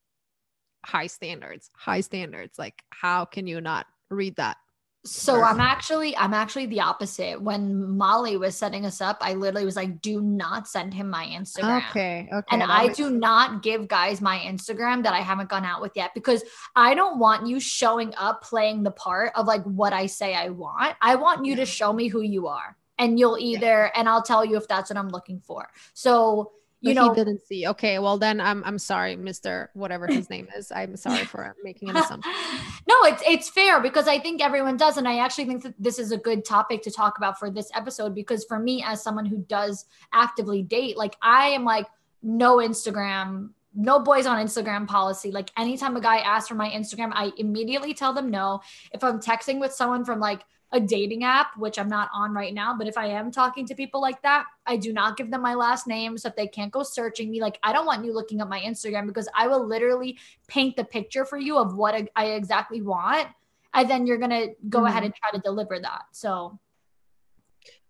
high 0.86 1.08
standards, 1.08 1.70
high 1.76 2.02
standards. 2.02 2.58
Like, 2.58 2.84
how 2.90 3.26
can 3.26 3.48
you 3.48 3.62
not 3.62 3.86
read 4.10 4.36
that? 4.38 4.58
So 5.06 5.42
I'm 5.42 5.62
actually 5.62 6.16
I'm 6.18 6.34
actually 6.34 6.66
the 6.66 6.82
opposite. 6.82 7.42
When 7.42 7.98
Molly 7.98 8.36
was 8.36 8.58
setting 8.58 8.86
us 8.86 9.00
up, 9.00 9.18
I 9.22 9.34
literally 9.34 9.64
was 9.64 9.78
like, 9.78 10.02
"Do 10.02 10.20
not 10.22 10.68
send 10.68 10.94
him 10.94 11.10
my 11.10 11.26
Instagram." 11.26 11.88
Okay, 11.90 12.28
okay. 12.32 12.46
And 12.52 12.62
I 12.62 12.88
makes- 12.88 12.98
do 12.98 13.10
not 13.10 13.64
give 13.64 13.88
guys 13.88 14.20
my 14.20 14.38
Instagram 14.40 15.04
that 15.04 15.14
I 15.14 15.22
haven't 15.22 15.48
gone 15.48 15.64
out 15.64 15.82
with 15.82 15.94
yet 15.96 16.12
because 16.14 16.44
I 16.76 16.96
don't 16.96 17.18
want 17.18 17.48
you 17.48 17.62
showing 17.62 18.14
up 18.18 18.42
playing 18.44 18.84
the 18.84 18.92
part 18.92 19.32
of 19.36 19.48
like 19.48 19.64
what 19.64 19.94
I 19.94 20.06
say 20.08 20.36
I 20.36 20.50
want. 20.50 20.98
I 21.02 21.16
want 21.16 21.46
you 21.46 21.54
Yeah. 21.54 21.62
to 21.62 21.66
show 21.66 21.94
me 21.94 22.10
who 22.10 22.20
you 22.22 22.48
are. 22.48 22.76
And 22.98 23.18
you'll 23.18 23.38
either 23.38 23.90
and 23.96 24.10
I'll 24.10 24.22
tell 24.22 24.44
you 24.44 24.58
if 24.58 24.68
that's 24.68 24.90
what 24.90 24.98
I'm 24.98 25.08
looking 25.08 25.40
for. 25.40 25.70
So, 25.94 26.52
you 26.82 26.94
know, 26.94 27.10
he 27.10 27.16
didn't 27.16 27.46
see. 27.46 27.68
Okay, 27.68 28.00
well 28.00 28.18
then 28.18 28.40
I'm 28.40 28.64
I'm 28.64 28.78
sorry, 28.78 29.18
Mr. 29.18 29.68
Whatever 29.74 30.08
his 30.08 30.30
name 30.30 30.48
is. 30.56 30.72
I'm 30.72 30.96
sorry 30.96 31.26
for 31.26 31.56
making 31.64 31.90
an 31.90 31.98
assumption. 31.98 32.32
no, 32.88 32.96
it's 33.04 33.22
it's 33.28 33.50
fair 33.50 33.82
because 33.82 34.08
I 34.08 34.20
think 34.20 34.42
everyone 34.42 34.78
does, 34.78 34.98
and 34.98 35.08
I 35.08 35.20
actually 35.20 35.46
think 35.46 35.64
that 35.64 35.74
this 35.78 36.00
is 36.00 36.12
a 36.12 36.18
good 36.18 36.46
topic 36.46 36.82
to 36.84 36.92
talk 36.92 37.18
about 37.18 37.38
for 37.38 37.50
this 37.50 37.70
episode 37.76 38.16
because 38.16 38.46
for 38.46 38.60
me, 38.60 38.84
as 38.86 39.04
someone 39.04 39.26
who 39.26 39.40
does 39.50 39.86
actively 40.14 40.64
date, 40.64 40.98
like 40.98 41.18
I 41.22 41.48
am 41.48 41.66
like 41.66 41.88
no 42.24 42.58
Instagram, 42.58 43.50
no 43.76 44.00
boys 44.00 44.26
on 44.26 44.44
Instagram 44.46 44.88
policy. 44.88 45.32
Like 45.32 45.52
anytime 45.58 45.98
a 45.98 46.02
guy 46.02 46.20
asks 46.20 46.48
for 46.48 46.56
my 46.56 46.70
Instagram, 46.70 47.12
I 47.14 47.32
immediately 47.38 47.94
tell 47.94 48.14
them 48.14 48.30
no. 48.30 48.62
If 48.94 49.04
I'm 49.04 49.20
texting 49.20 49.60
with 49.60 49.74
someone 49.74 50.06
from 50.06 50.20
like 50.20 50.44
a 50.72 50.80
dating 50.80 51.24
app, 51.24 51.58
which 51.58 51.80
I'm 51.80 51.90
not 51.90 52.10
on 52.14 52.32
right 52.34 52.54
now, 52.54 52.76
but 52.78 52.88
if 52.88 52.98
I 52.98 53.08
am 53.08 53.32
talking 53.32 53.66
to 53.66 53.76
people 53.76 54.00
like 54.02 54.22
that, 54.22 54.46
I 54.68 54.78
do 54.78 54.94
not 54.94 55.18
give 55.18 55.32
them 55.32 55.42
my 55.42 55.56
last 55.56 55.88
name 55.88 56.18
so 56.18 56.30
that 56.30 56.38
they 56.38 56.48
can't 56.48 56.72
go 56.72 56.84
searching 56.84 57.32
me. 57.32 57.42
Like, 57.42 57.58
I 57.64 57.74
don't 57.74 57.88
want 57.88 58.06
you 58.06 58.14
looking 58.14 58.40
up 58.40 58.50
my 58.50 58.60
Instagram 58.60 59.08
because 59.08 59.28
I 59.36 59.48
will 59.48 59.66
literally 59.66 60.20
paint 60.48 60.76
the 60.76 60.84
picture 60.84 61.26
for 61.26 61.40
you 61.40 61.58
of 61.58 61.76
what 61.76 62.00
I 62.16 62.26
exactly 62.28 62.82
want. 62.84 63.28
And 63.74 63.90
then 63.90 64.06
you're 64.06 64.18
going 64.20 64.30
to 64.30 64.54
go 64.70 64.86
ahead 64.86 65.02
Mhm. 65.02 65.06
and 65.08 65.16
try 65.16 65.32
to 65.32 65.40
deliver 65.40 65.80
that. 65.80 66.04
So, 66.12 66.60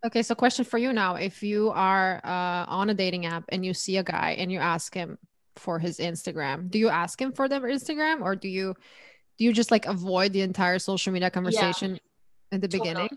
Okay, 0.05 0.21
so 0.21 0.33
question 0.33 0.63
for 0.63 0.77
you 0.77 0.93
now. 0.93 1.15
If 1.15 1.43
you 1.43 1.71
are 1.71 2.21
uh, 2.23 2.65
on 2.69 2.89
a 2.89 2.93
dating 2.93 3.25
app 3.25 3.43
and 3.49 3.65
you 3.65 3.73
see 3.73 3.97
a 3.97 4.03
guy 4.03 4.37
and 4.39 4.49
you 4.49 4.59
ask 4.59 4.93
him 4.93 5.17
for 5.57 5.77
his 5.79 5.99
Instagram, 5.99 6.71
do 6.71 6.79
you 6.79 6.87
ask 6.87 7.21
him 7.21 7.33
for 7.33 7.49
their 7.49 7.59
Instagram 7.59 8.21
or 8.21 8.37
do 8.37 8.47
you 8.47 8.75
do 9.37 9.43
you 9.43 9.51
just 9.51 9.71
like 9.71 9.85
avoid 9.85 10.31
the 10.31 10.41
entire 10.41 10.79
social 10.79 11.11
media 11.11 11.29
conversation 11.29 11.99
at 12.51 12.61
the 12.61 12.67
beginning? 12.67 13.09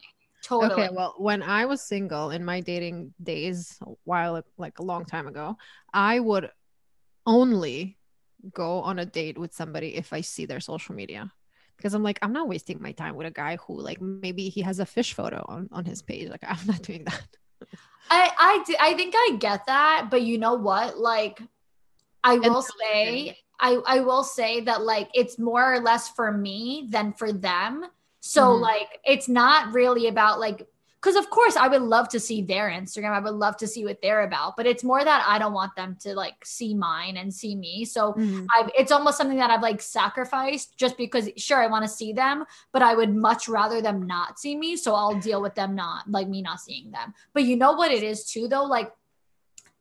totally. 0.43 0.85
Okay, 0.85 0.95
well, 0.95 1.15
when 1.19 1.43
I 1.43 1.67
was 1.67 1.81
single 1.81 2.31
in 2.31 2.45
my 2.45 2.61
dating 2.61 3.15
days, 3.23 3.79
a 3.83 3.93
while 4.05 4.43
like 4.59 4.79
a 4.79 4.83
long 4.83 5.05
time 5.05 5.27
ago, 5.27 5.57
I 5.93 6.21
would 6.21 6.51
only 7.27 7.99
go 8.53 8.81
on 8.81 8.99
a 8.99 9.07
date 9.07 9.39
with 9.39 9.55
somebody 9.55 9.97
if 9.97 10.13
I 10.13 10.21
see 10.21 10.47
their 10.47 10.61
social 10.61 10.95
media. 10.95 11.31
Because 11.77 11.95
I'm 11.95 12.03
like, 12.03 12.19
I'm 12.23 12.33
not 12.33 12.49
wasting 12.49 12.81
my 12.81 12.93
time 12.93 13.17
with 13.17 13.27
a 13.27 13.31
guy 13.31 13.57
who 13.57 13.81
like 13.81 14.01
maybe 14.01 14.49
he 14.49 14.63
has 14.63 14.79
a 14.79 14.87
fish 14.87 15.15
photo 15.15 15.45
on, 15.49 15.69
on 15.73 15.85
his 15.85 16.03
page. 16.03 16.29
Like 16.29 16.45
I'm 16.49 16.67
not 16.67 16.83
doing 16.83 17.05
that. 17.05 17.27
I 18.11 18.31
I 18.37 18.91
I 18.91 18.95
think 18.95 19.15
I 19.17 19.37
get 19.39 19.67
that, 19.67 20.09
but 20.11 20.23
you 20.23 20.39
know 20.39 20.55
what? 20.55 20.99
Like 20.99 21.41
I 22.23 22.39
will 22.39 22.59
Until 22.59 22.75
say 22.81 23.37
I 23.61 23.81
I 23.87 24.01
will 24.01 24.25
say 24.25 24.61
that 24.61 24.83
like 24.83 25.09
it's 25.15 25.39
more 25.39 25.75
or 25.75 25.81
less 25.81 26.09
for 26.09 26.31
me 26.31 26.89
than 26.91 27.13
for 27.13 27.33
them. 27.33 27.87
So 28.25 28.57
Mhm. 28.57 28.61
like 28.61 29.01
it's 29.05 29.29
not 29.29 29.75
really 29.75 30.07
about 30.07 30.39
like 30.39 30.69
cuz 31.01 31.17
of 31.17 31.29
course 31.31 31.57
I 31.57 31.67
would 31.67 31.83
love 31.83 32.09
to 32.11 32.21
see 32.21 32.43
their 32.43 32.71
Instagram. 32.71 33.11
I 33.11 33.19
would 33.19 33.35
love 33.35 33.57
to 33.57 33.67
see 33.67 33.85
what 33.85 34.01
they're 34.01 34.23
about, 34.23 34.57
but 34.57 34.67
it's 34.67 34.85
more 34.85 35.03
that 35.03 35.25
I 35.27 35.37
don't 35.41 35.53
want 35.53 35.75
them 35.75 35.97
to 36.03 36.15
like 36.15 36.37
see 36.45 36.73
mine 36.75 37.17
and 37.17 37.35
see 37.35 37.57
me. 37.57 37.85
So 37.85 38.15
I've, 38.55 38.71
it's 38.79 38.93
almost 38.93 39.19
something 39.19 39.39
that 39.39 39.51
I've 39.51 39.63
like 39.63 39.81
sacrificed 39.83 40.79
just 40.79 40.97
because 40.97 41.29
sure 41.37 41.61
I 41.61 41.67
want 41.67 41.85
to 41.85 41.89
see 41.89 42.13
them, 42.13 42.45
but 42.73 42.83
I 42.83 42.95
would 42.95 43.13
much 43.13 43.49
rather 43.49 43.83
them 43.83 44.07
not 44.07 44.39
see 44.39 44.55
me. 44.55 44.77
So 44.77 44.95
I'll 44.95 45.19
deal 45.19 45.43
with 45.43 45.57
them 45.57 45.75
not 45.75 46.09
like 46.09 46.29
me 46.29 46.41
not 46.41 46.61
seeing 46.61 46.93
them. 46.93 47.13
But 47.33 47.43
you 47.43 47.57
know 47.57 47.73
what 47.73 47.91
it 47.91 48.05
is 48.05 48.25
too 48.25 48.47
though? 48.47 48.65
Like 48.65 48.93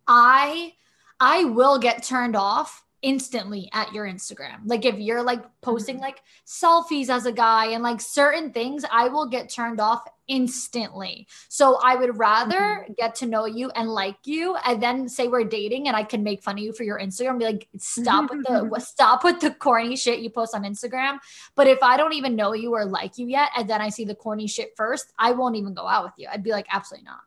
I 0.07 0.73
I 1.19 1.43
will 1.43 1.77
get 1.77 2.01
turned 2.01 2.35
off 2.35 2.83
instantly 3.01 3.69
at 3.73 3.91
your 3.93 4.05
Instagram. 4.05 4.59
Like 4.65 4.85
if 4.85 4.99
you're 4.99 5.23
like 5.23 5.43
posting 5.61 5.95
Mm-hmm. 5.95 6.03
like 6.03 6.21
selfies 6.45 7.09
as 7.09 7.25
a 7.25 7.31
guy 7.31 7.67
and 7.67 7.81
like 7.83 7.99
certain 8.01 8.51
things, 8.51 8.85
I 8.91 9.07
will 9.09 9.27
get 9.27 9.49
turned 9.49 9.79
off 9.81 10.03
instantly. 10.27 11.27
So 11.49 11.79
I 11.83 11.95
would 11.95 12.17
rather 12.17 12.55
Mm-hmm. 12.59 12.93
get 12.97 13.15
to 13.15 13.25
know 13.25 13.45
you 13.45 13.69
and 13.71 13.89
like 13.89 14.17
you 14.25 14.55
and 14.55 14.81
then 14.81 15.09
say 15.09 15.27
we're 15.27 15.43
dating 15.43 15.87
and 15.87 15.95
I 15.97 16.03
can 16.03 16.23
make 16.23 16.43
fun 16.43 16.57
of 16.57 16.63
you 16.63 16.73
for 16.73 16.83
your 16.83 16.99
Instagram 16.99 17.39
be 17.39 17.45
like 17.45 17.67
stop 17.77 18.29
with 18.29 18.43
the 18.45 18.79
stop 18.79 19.23
with 19.23 19.39
the 19.39 19.51
corny 19.51 19.95
shit 19.95 20.19
you 20.19 20.29
post 20.29 20.53
on 20.53 20.63
Instagram. 20.63 21.17
But 21.55 21.67
if 21.67 21.81
I 21.81 21.97
don't 21.97 22.13
even 22.13 22.35
know 22.35 22.53
you 22.53 22.73
or 22.73 22.85
like 22.85 23.17
you 23.17 23.27
yet 23.27 23.49
and 23.57 23.69
then 23.69 23.81
I 23.81 23.89
see 23.89 24.05
the 24.05 24.15
corny 24.15 24.47
shit 24.47 24.73
first, 24.77 25.11
I 25.17 25.31
won't 25.31 25.55
even 25.55 25.73
go 25.73 25.87
out 25.87 26.03
with 26.05 26.13
you. 26.17 26.27
I'd 26.31 26.43
be 26.43 26.51
like 26.51 26.67
absolutely 26.71 27.05
not. 27.05 27.21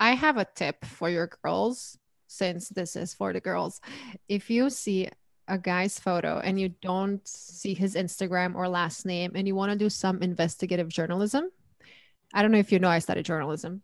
I 0.00 0.14
have 0.14 0.36
a 0.36 0.46
tip 0.54 0.84
for 0.84 1.08
your 1.08 1.28
girls 1.44 1.98
since 2.32 2.68
this 2.68 2.96
is 2.96 3.14
for 3.14 3.32
the 3.32 3.40
girls. 3.40 3.80
If 4.28 4.50
you 4.50 4.70
see 4.70 5.08
a 5.48 5.58
guy's 5.58 5.98
photo 5.98 6.38
and 6.38 6.58
you 6.58 6.70
don't 6.80 7.26
see 7.26 7.74
his 7.74 7.94
Instagram 7.94 8.54
or 8.54 8.68
last 8.68 9.04
name 9.04 9.32
and 9.34 9.46
you 9.46 9.54
want 9.54 9.72
to 9.72 9.78
do 9.78 9.90
some 9.90 10.22
investigative 10.22 10.88
journalism, 10.88 11.50
I 12.32 12.42
don't 12.42 12.52
know 12.52 12.58
if 12.58 12.72
you 12.72 12.78
know 12.78 12.88
I 12.88 13.00
studied 13.00 13.26
journalism. 13.26 13.82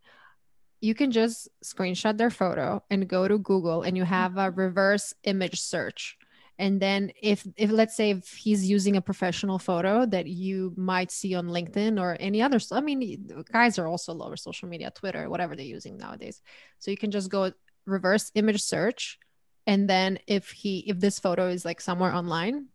You 0.80 0.94
can 0.94 1.10
just 1.10 1.48
screenshot 1.62 2.16
their 2.16 2.30
photo 2.30 2.82
and 2.88 3.08
go 3.08 3.26
to 3.26 3.38
Google 3.38 3.82
and 3.82 3.96
you 3.96 4.04
have 4.04 4.36
a 4.36 4.48
mm-hmm. 4.48 4.60
reverse 4.60 5.12
image 5.24 5.60
search. 5.60 6.16
And 6.60 6.80
then 6.80 7.12
if 7.22 7.46
if 7.56 7.70
let's 7.70 7.96
say 7.96 8.10
if 8.10 8.28
he's 8.30 8.68
using 8.68 8.96
a 8.96 9.00
professional 9.00 9.60
photo 9.60 10.06
that 10.06 10.26
you 10.26 10.74
might 10.76 11.12
see 11.12 11.36
on 11.36 11.46
LinkedIn 11.46 12.00
or 12.00 12.16
any 12.18 12.42
other 12.42 12.58
I 12.72 12.80
mean 12.80 13.44
guys 13.52 13.78
are 13.78 13.86
also 13.86 14.12
lower 14.12 14.36
social 14.36 14.68
media, 14.68 14.90
Twitter, 14.90 15.30
whatever 15.30 15.54
they're 15.54 15.64
using 15.64 15.96
nowadays. 15.98 16.42
So 16.80 16.90
you 16.90 16.96
can 16.96 17.12
just 17.12 17.30
go 17.30 17.52
reverse 17.88 18.30
image 18.34 18.62
search 18.62 19.18
and 19.66 19.88
then 19.88 20.18
if 20.26 20.50
he 20.50 20.84
if 20.86 21.00
this 21.00 21.18
photo 21.18 21.48
is 21.48 21.64
like 21.64 21.80
somewhere 21.80 22.12
online 22.14 22.66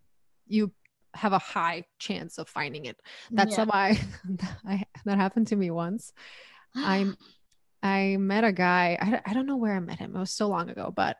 you 0.47 0.71
have 1.13 1.33
a 1.33 1.39
high 1.39 1.83
chance 1.99 2.39
of 2.39 2.49
finding 2.49 2.85
it. 2.85 2.97
That's 3.31 3.57
Yeah. 3.57 3.65
why 3.65 3.99
I, 4.65 4.83
that 5.05 5.17
happened 5.17 5.47
to 5.47 5.55
me 5.55 5.69
once. 5.71 6.11
I'm 6.75 7.15
i 7.83 8.15
met 8.17 8.43
a 8.45 8.51
guy 8.51 8.97
I, 8.99 9.21
I 9.29 9.33
don't 9.33 9.45
know 9.45 9.57
where 9.57 9.75
i 9.75 9.79
met 9.79 9.99
him. 9.99 10.15
It 10.15 10.19
was 10.19 10.31
so 10.31 10.47
long 10.47 10.69
ago 10.69 10.91
but 10.95 11.17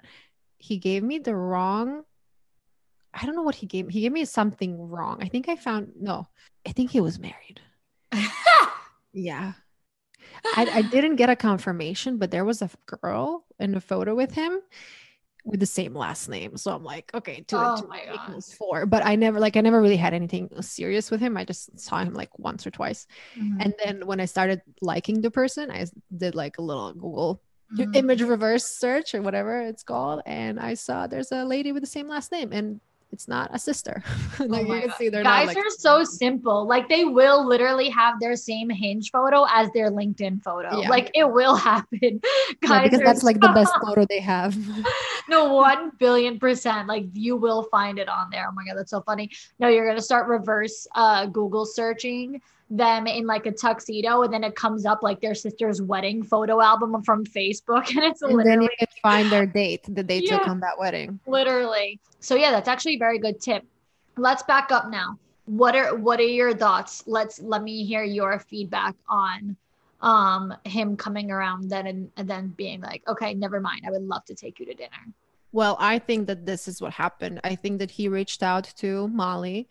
he 0.58 0.77
gave 0.77 1.03
me 1.03 1.19
the 1.19 1.36
wrong 1.36 2.03
i 3.13 3.25
don't 3.25 3.36
know 3.36 3.43
what 3.43 3.56
he 3.56 3.67
gave 3.67 3.86
me 3.86 3.93
he 3.93 4.01
gave 4.01 4.12
me 4.13 4.25
something 4.25 4.79
wrong. 4.89 5.19
I 5.21 5.27
think 5.27 5.49
i 5.49 5.56
found 5.56 5.91
no 5.99 6.25
i 6.65 6.71
think 6.71 6.89
he 6.91 7.01
was 7.01 7.19
married. 7.19 7.60
Yeah 9.13 9.53
I, 10.55 10.67
I 10.73 10.81
didn't 10.81 11.15
get 11.17 11.29
a 11.29 11.36
confirmation, 11.36 12.17
but 12.17 12.31
there 12.31 12.45
was 12.45 12.62
a 12.62 12.69
girl 12.86 13.45
in 13.59 13.75
a 13.75 13.81
photo 13.81 14.15
with 14.15 14.33
him 14.33 14.59
with 15.45 15.59
the 15.59 15.65
same 15.65 15.93
last 15.93 16.29
name. 16.29 16.55
So 16.57 16.73
I'm 16.73 16.83
like, 16.83 17.12
okay, 17.13 17.43
two 17.47 17.57
Oh 17.59 17.75
two 17.81 17.89
equals 18.13 18.53
four. 18.53 18.86
But 18.86 19.05
I 19.05 19.15
never 19.15 19.39
like 19.39 19.57
I 19.57 19.62
never 19.62 19.81
really 19.81 19.97
had 19.97 20.13
anything 20.13 20.49
serious 20.62 21.12
with 21.12 21.19
him. 21.19 21.36
I 21.36 21.43
just 21.45 21.77
saw 21.79 21.99
him 21.99 22.13
like 22.13 22.38
once 22.39 22.65
or 22.65 22.71
twice. 22.71 23.07
Mhm. 23.38 23.57
And 23.59 23.73
then 23.83 24.05
when 24.07 24.19
I 24.19 24.25
started 24.25 24.62
liking 24.81 25.21
the 25.21 25.31
person, 25.31 25.69
I 25.69 25.86
did 26.15 26.36
like 26.36 26.57
a 26.57 26.62
little 26.62 26.93
Google 26.93 27.41
Mhm. 27.77 27.95
image 27.95 28.21
reverse 28.21 28.65
search 28.65 29.15
or 29.15 29.21
whatever 29.21 29.59
it's 29.62 29.83
called. 29.83 30.21
And 30.25 30.59
I 30.59 30.75
saw 30.75 31.07
there's 31.07 31.31
a 31.31 31.43
lady 31.43 31.71
with 31.71 31.83
the 31.83 31.88
same 31.88 32.07
last 32.07 32.31
name 32.31 32.53
and 32.53 32.79
it's 33.13 33.28
not 33.28 33.49
a 33.54 33.60
sister. 33.60 34.04
like 34.39 34.67
Oh 34.67 34.73
you 34.73 34.80
can 34.82 34.89
God. 34.89 34.97
see 34.97 35.10
they're 35.10 35.23
Guys 35.23 35.47
not 35.47 35.56
like 35.56 35.65
are 35.65 35.69
so 35.69 36.04
simple. 36.04 36.67
Like 36.67 36.89
they 36.89 37.06
will 37.06 37.47
literally 37.47 37.88
have 37.89 38.19
their 38.19 38.36
same 38.36 38.69
hinge 38.69 39.12
photo 39.12 39.45
as 39.49 39.69
their 39.71 39.91
LinkedIn 39.91 40.43
photo. 40.43 40.82
Yeah. 40.82 40.89
Like 40.89 41.12
it 41.13 41.32
will 41.32 41.56
happen. 41.56 42.21
Yeah, 42.63 42.69
Guys 42.69 42.84
because 42.86 43.02
are 43.02 43.06
that's 43.06 43.23
like 43.23 43.39
the 43.39 43.52
best 43.54 43.73
photo 43.82 44.06
they 44.10 44.19
have. 44.19 44.58
no, 45.30 45.54
one 45.54 45.91
billion 45.99 46.39
percent. 46.39 46.88
Like 46.88 47.06
you 47.13 47.36
will 47.36 47.63
find 47.63 47.99
it 47.99 48.10
on 48.10 48.30
there. 48.32 48.47
Oh 48.49 48.54
my 48.54 48.65
god, 48.65 48.76
that's 48.78 48.91
so 48.91 49.02
funny. 49.02 49.30
No, 49.60 49.67
you're 49.67 49.88
gonna 49.88 50.02
start 50.02 50.28
reverse 50.28 50.88
uh 50.95 51.26
Google 51.28 51.65
searching 51.65 52.41
them 52.69 53.06
in 53.06 53.28
like 53.28 53.45
a 53.45 53.52
tuxedo, 53.52 54.23
and 54.23 54.34
then 54.34 54.43
it 54.43 54.56
comes 54.56 54.86
up 54.86 55.04
like 55.04 55.21
their 55.21 55.36
sister's 55.36 55.82
wedding 55.82 56.23
photo 56.23 56.62
album 56.62 57.02
from 57.04 57.23
Facebook, 57.26 57.89
and 57.95 57.99
it's 58.04 58.21
and 58.21 58.32
then 58.32 58.38
literally 58.38 58.69
you 58.80 58.88
can 58.88 58.88
find 59.02 59.32
their 59.32 59.45
date 59.45 59.84
that 59.89 60.08
they 60.08 60.21
took 60.21 60.47
on 60.47 60.60
that 60.62 60.78
wedding. 60.80 61.19
literally. 61.28 61.99
So 62.23 62.36
yeah, 62.36 62.51
that's 62.51 62.69
actually 62.69 62.95
a 62.95 62.99
very 62.99 63.19
good 63.19 63.41
tip. 63.41 63.65
Let's 64.15 64.43
back 64.43 64.71
up 64.71 64.89
now. 64.89 65.19
What 65.45 65.75
are 65.75 65.93
what 65.95 66.21
are 66.21 66.23
your 66.23 66.55
thoughts? 66.55 67.03
Let's 67.05 67.41
let 67.41 67.62
me 67.63 67.83
hear 67.86 68.03
your 68.03 68.39
feedback 68.39 68.95
on 69.09 69.57
um 69.99 70.53
him 70.63 70.95
coming 70.95 71.31
around 71.31 71.69
then 71.69 71.86
and, 71.86 72.12
and 72.15 72.29
then 72.29 72.47
being 72.55 72.79
like, 72.79 73.03
okay, 73.09 73.33
never 73.33 73.59
mind. 73.59 73.81
I 73.86 73.91
would 73.91 74.03
love 74.03 74.23
to 74.25 74.36
take 74.36 74.57
you 74.59 74.65
to 74.67 74.73
dinner. 74.73 75.03
Well, 75.51 75.75
I 75.79 75.99
think 75.99 76.27
that 76.27 76.45
this 76.45 76.67
is 76.69 76.81
what 76.81 76.93
happened. 76.93 77.41
I 77.43 77.55
think 77.55 77.79
that 77.79 77.91
he 77.91 78.07
reached 78.07 78.41
out 78.41 78.71
to 78.77 79.09
Molly 79.09 79.67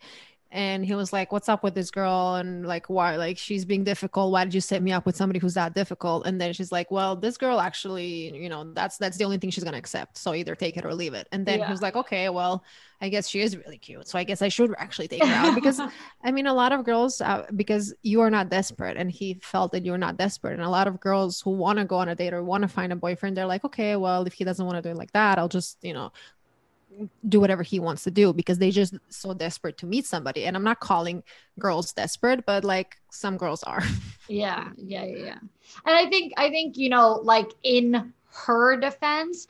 and 0.53 0.85
he 0.85 0.93
was 0.95 1.11
like 1.11 1.31
what's 1.31 1.49
up 1.49 1.63
with 1.63 1.73
this 1.75 1.91
girl? 1.91 2.35
And 2.35 2.65
like 2.65 2.87
why 2.89 3.15
like 3.17 3.37
she's 3.37 3.65
being 3.65 3.83
difficult. 3.83 4.31
Why 4.31 4.45
did 4.45 4.53
you 4.53 4.61
set 4.61 4.81
me 4.83 4.91
up 4.93 5.05
with 5.05 5.15
somebody 5.17 5.39
who's 5.39 5.55
that 5.55 5.73
difficult? 5.75 6.25
And 6.27 6.39
then 6.39 6.53
she's 6.53 6.71
like 6.71 6.91
well 6.91 7.15
this 7.17 7.37
girl 7.37 7.59
actually 7.59 8.33
you 8.37 8.47
know 8.49 8.71
that's 8.73 8.97
that's 8.97 9.17
the 9.17 9.25
only 9.25 9.37
thing 9.39 9.49
she's 9.49 9.63
gonna 9.65 9.77
accept. 9.77 10.17
So 10.17 10.33
either 10.33 10.55
take 10.55 10.77
it 10.77 10.85
or 10.85 10.93
leave 10.93 11.13
it. 11.15 11.27
And 11.33 11.45
then 11.45 11.59
Yeah. 11.59 11.65
he 11.65 11.71
was 11.71 11.81
like 11.81 11.95
okay 11.95 12.29
well 12.29 12.63
i 13.01 13.09
guess 13.09 13.27
she 13.27 13.41
is 13.41 13.57
really 13.57 13.77
cute. 13.79 14.07
So 14.07 14.17
i 14.19 14.23
guess 14.23 14.41
i 14.41 14.47
should 14.47 14.73
actually 14.77 15.07
take 15.09 15.23
her 15.25 15.33
out. 15.33 15.55
Because 15.55 15.81
i 16.23 16.31
mean 16.31 16.47
a 16.47 16.53
lot 16.53 16.71
of 16.71 16.85
girls 16.85 17.19
uh, 17.19 17.45
because 17.55 17.93
you 18.03 18.21
are 18.21 18.29
not 18.29 18.49
desperate 18.49 18.95
and 18.95 19.11
he 19.11 19.39
felt 19.41 19.71
that 19.73 19.83
you're 19.85 19.97
not 19.97 20.17
desperate. 20.17 20.53
And 20.53 20.61
a 20.61 20.69
lot 20.69 20.87
of 20.87 20.99
girls 20.99 21.41
who 21.41 21.51
want 21.51 21.79
to 21.79 21.85
go 21.85 21.97
on 21.97 22.09
a 22.09 22.15
date 22.15 22.33
or 22.33 22.43
want 22.43 22.61
to 22.61 22.67
find 22.67 22.93
a 22.93 22.95
boyfriend 22.95 23.35
they're 23.35 23.47
like 23.47 23.65
okay 23.65 23.95
well 23.95 24.23
if 24.27 24.33
he 24.33 24.43
doesn't 24.43 24.65
want 24.65 24.77
to 24.77 24.81
do 24.81 24.89
it 24.89 24.97
like 24.97 25.11
that 25.13 25.37
i'll 25.39 25.49
just 25.49 25.77
you 25.81 25.93
know 25.93 26.11
do 27.27 27.39
whatever 27.39 27.63
he 27.63 27.79
wants 27.79 28.03
to 28.03 28.11
do 28.11 28.33
because 28.33 28.57
they 28.57 28.71
just 28.71 28.95
so 29.09 29.33
desperate 29.33 29.77
to 29.77 29.85
meet 29.85 30.05
somebody 30.05 30.45
and 30.45 30.55
i'm 30.55 30.63
not 30.63 30.79
calling 30.79 31.23
girls 31.59 31.93
desperate 31.93 32.45
but 32.45 32.63
like 32.63 32.97
some 33.09 33.37
girls 33.37 33.63
are 33.63 33.83
Yeah, 34.27 34.69
yeah, 34.77 35.03
yeah, 35.03 35.25
yeah. 35.25 35.37
And 35.85 35.95
I 35.95 36.09
think 36.09 36.33
I 36.37 36.49
think 36.49 36.77
you 36.77 36.89
know, 36.89 37.19
like 37.23 37.51
in 37.63 38.13
her 38.45 38.77
defense, 38.77 39.47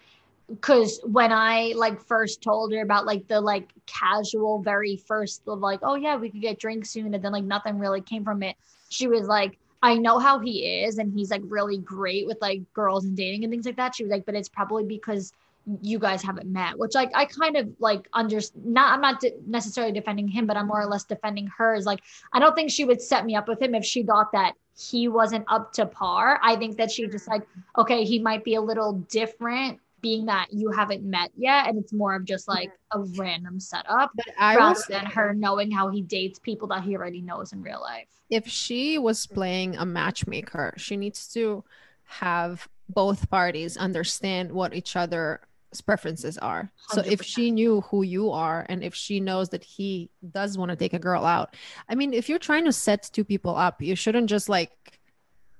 because 0.47 0.99
when 1.03 1.31
I 1.31 1.73
like 1.75 2.01
first 2.01 2.41
told 2.41 2.73
her 2.73 2.81
about 2.81 3.05
like 3.05 3.27
the 3.27 3.39
like 3.39 3.69
casual, 3.85 4.59
very 4.59 4.97
first 4.97 5.43
of 5.47 5.59
like, 5.59 5.79
oh 5.83 5.95
yeah, 5.95 6.15
we 6.15 6.29
could 6.29 6.41
get 6.41 6.59
drinks 6.59 6.89
soon, 6.89 7.13
and 7.13 7.23
then 7.23 7.31
like 7.31 7.43
nothing 7.43 7.77
really 7.79 8.01
came 8.01 8.23
from 8.23 8.43
it. 8.43 8.55
She 8.89 9.07
was 9.07 9.27
like, 9.27 9.57
I 9.81 9.95
know 9.95 10.17
how 10.19 10.39
he 10.39 10.83
is, 10.83 10.97
and 10.97 11.13
he's 11.13 11.29
like 11.29 11.41
really 11.45 11.77
great 11.77 12.25
with 12.25 12.37
like 12.41 12.61
girls 12.73 13.05
and 13.05 13.15
dating 13.15 13.43
and 13.43 13.51
things 13.51 13.65
like 13.65 13.77
that. 13.77 13.95
She 13.95 14.03
was 14.03 14.11
like, 14.11 14.25
but 14.25 14.35
it's 14.35 14.49
probably 14.49 14.83
because 14.83 15.33
you 15.81 15.97
guys 15.97 16.21
haven't 16.21 16.47
met 16.51 16.77
which 16.77 16.93
like 16.93 17.09
i 17.15 17.23
kind 17.25 17.55
of 17.55 17.69
like 17.79 18.07
under 18.11 18.39
not 18.65 18.93
i'm 18.93 18.99
not 19.01 19.21
de- 19.21 19.33
necessarily 19.47 19.93
defending 19.93 20.27
him 20.27 20.45
but 20.45 20.57
i'm 20.57 20.67
more 20.67 20.81
or 20.81 20.85
less 20.85 21.05
defending 21.05 21.47
her 21.47 21.73
is 21.73 21.85
like 21.85 22.01
I 22.31 22.39
don't 22.39 22.55
think 22.55 22.71
she 22.71 22.85
would 22.85 23.01
set 23.01 23.25
me 23.25 23.35
up 23.35 23.47
with 23.47 23.61
him 23.61 23.75
if 23.75 23.85
she 23.85 24.03
thought 24.03 24.31
that 24.33 24.53
he 24.75 25.07
wasn't 25.07 25.45
up 25.47 25.71
to 25.73 25.85
par. 25.85 26.39
I 26.41 26.55
think 26.55 26.77
that 26.77 26.91
she 26.91 27.07
just 27.07 27.27
like, 27.27 27.43
okay, 27.77 28.03
he 28.05 28.19
might 28.19 28.43
be 28.43 28.55
a 28.55 28.61
little 28.61 28.93
different 29.09 29.79
being 30.01 30.25
that 30.25 30.47
you 30.51 30.71
haven't 30.71 31.03
met 31.03 31.31
yet. 31.37 31.67
And 31.67 31.77
it's 31.77 31.93
more 31.93 32.15
of 32.15 32.25
just 32.25 32.47
like 32.47 32.71
a 32.91 32.99
random 32.99 33.59
setup 33.59 34.11
but 34.15 34.25
i 34.37 34.55
rather 34.55 34.73
was 34.73 34.85
than 34.87 35.05
her 35.05 35.33
knowing 35.33 35.71
how 35.71 35.89
he 35.89 36.01
dates 36.01 36.39
people 36.39 36.67
that 36.67 36.83
he 36.83 36.95
already 36.95 37.21
knows 37.21 37.53
in 37.53 37.61
real 37.61 37.81
life. 37.81 38.07
if 38.29 38.47
she 38.47 38.97
was 38.97 39.25
playing 39.25 39.75
a 39.77 39.85
matchmaker 39.85 40.73
she 40.77 40.95
needs 40.95 41.27
to 41.33 41.63
have 42.03 42.67
both 42.89 43.29
parties 43.29 43.77
understand 43.77 44.51
what 44.51 44.73
each 44.73 44.95
other's 44.95 45.39
preferences 45.81 46.37
are 46.37 46.71
so 46.89 47.01
if 47.05 47.23
she 47.23 47.51
knew 47.51 47.81
who 47.81 48.03
you 48.03 48.31
are 48.31 48.65
and 48.69 48.83
if 48.83 48.93
she 48.93 49.19
knows 49.19 49.49
that 49.49 49.63
he 49.63 50.09
does 50.31 50.57
want 50.57 50.69
to 50.69 50.75
take 50.75 50.93
a 50.93 50.99
girl 50.99 51.25
out 51.25 51.55
i 51.89 51.95
mean 51.95 52.13
if 52.13 52.29
you're 52.29 52.39
trying 52.39 52.65
to 52.65 52.71
set 52.71 53.09
two 53.13 53.23
people 53.23 53.55
up 53.55 53.81
you 53.81 53.95
shouldn't 53.95 54.29
just 54.29 54.49
like 54.49 54.71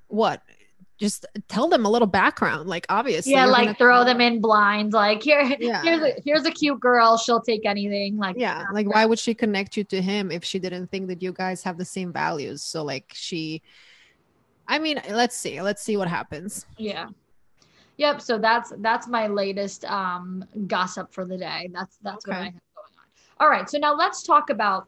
what 0.08 0.42
just 1.00 1.26
tell 1.48 1.68
them 1.68 1.86
a 1.86 1.90
little 1.90 2.08
background 2.08 2.70
like 2.70 2.86
obviously 2.88 3.34
yeah, 3.34 3.46
like 3.46 3.78
throw 3.78 4.06
them 4.06 4.22
in 4.22 4.40
blind. 4.40 4.94
Like 4.94 5.24
here, 5.24 5.42
Yeah. 5.60 5.82
here's 5.82 6.02
a 6.02 6.14
here's 6.24 6.46
a 6.46 6.52
cute 6.52 6.80
girl. 6.80 7.18
She'll 7.18 7.42
take 7.42 7.66
anything. 7.66 8.18
Like 8.18 8.36
yeah 8.38 8.66
like 8.72 8.88
why 8.88 9.06
would 9.06 9.20
she 9.20 9.34
connect 9.34 9.76
you 9.76 9.84
to 9.86 10.02
him 10.02 10.32
if 10.32 10.46
she 10.46 10.60
didn't 10.60 10.88
think 10.92 11.08
that 11.08 11.22
you 11.22 11.34
guys 11.34 11.64
have 11.64 11.78
the 11.78 11.84
same 11.84 12.14
values 12.14 12.62
so 12.62 12.84
like 12.84 13.12
she 13.14 13.62
i 14.68 14.80
mean 14.80 15.02
let's 15.10 15.36
see 15.36 15.62
let's 15.62 15.82
see 15.82 15.98
what 15.98 16.08
happens 16.08 16.66
Yeah. 16.78 17.10
Yep. 17.98 18.22
So 18.22 18.38
that's 18.40 18.74
that's 18.80 19.08
my 19.08 19.28
latest 19.28 19.86
um 19.86 20.44
gossip 20.68 21.14
for 21.14 21.26
the 21.26 21.38
day. 21.38 21.70
That's 21.74 21.98
that's 22.02 22.26
what 22.28 22.40
I 22.40 22.46
Okay. 22.46 22.46
have 22.46 22.54
going 22.76 22.94
on. 23.00 23.06
All 23.40 23.50
right. 23.50 23.70
So 23.70 23.78
now 23.78 23.94
let's 23.96 24.24
talk 24.24 24.50
about 24.50 24.88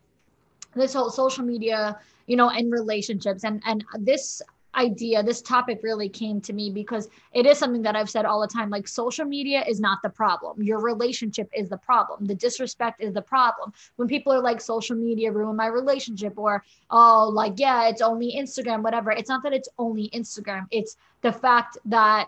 this 0.75 0.93
whole 0.93 1.09
social 1.09 1.43
media, 1.45 1.97
you 2.27 2.35
know, 2.35 2.49
and 2.49 2.71
relationships. 2.71 3.43
And 3.43 3.61
and 3.65 3.83
this 3.99 4.41
idea, 4.75 5.23
this 5.23 5.41
topic 5.41 5.79
really 5.83 6.09
came 6.09 6.41
to 6.41 6.53
me 6.53 6.69
because 6.69 7.07
it 7.33 7.45
is 7.45 7.57
something 7.57 7.81
that 7.83 7.95
I've 7.95 8.09
said 8.09 8.25
all 8.25 8.41
the 8.41 8.47
time. 8.47 8.69
Like 8.69 8.87
social 8.87 9.25
media 9.25 9.63
is 9.67 9.79
not 9.79 9.99
the 10.03 10.09
problem. 10.09 10.61
Your 10.61 10.79
relationship 10.81 11.49
is 11.55 11.69
the 11.69 11.77
problem. 11.77 12.25
The 12.25 12.35
disrespect 12.35 13.01
is 13.01 13.13
the 13.13 13.21
problem. 13.21 13.71
When 13.95 14.07
people 14.07 14.33
are 14.33 14.41
like 14.41 14.59
social 14.61 14.95
media 14.95 15.31
ruin 15.31 15.55
my 15.55 15.67
relationship 15.67 16.33
or 16.37 16.63
oh 16.89 17.29
like 17.33 17.53
yeah, 17.57 17.87
it's 17.87 18.01
only 18.01 18.33
Instagram, 18.37 18.83
whatever. 18.83 19.11
It's 19.11 19.29
not 19.29 19.43
that 19.43 19.53
it's 19.53 19.69
only 19.77 20.09
Instagram. 20.13 20.65
It's 20.71 20.97
the 21.21 21.31
fact 21.31 21.77
that 21.85 22.27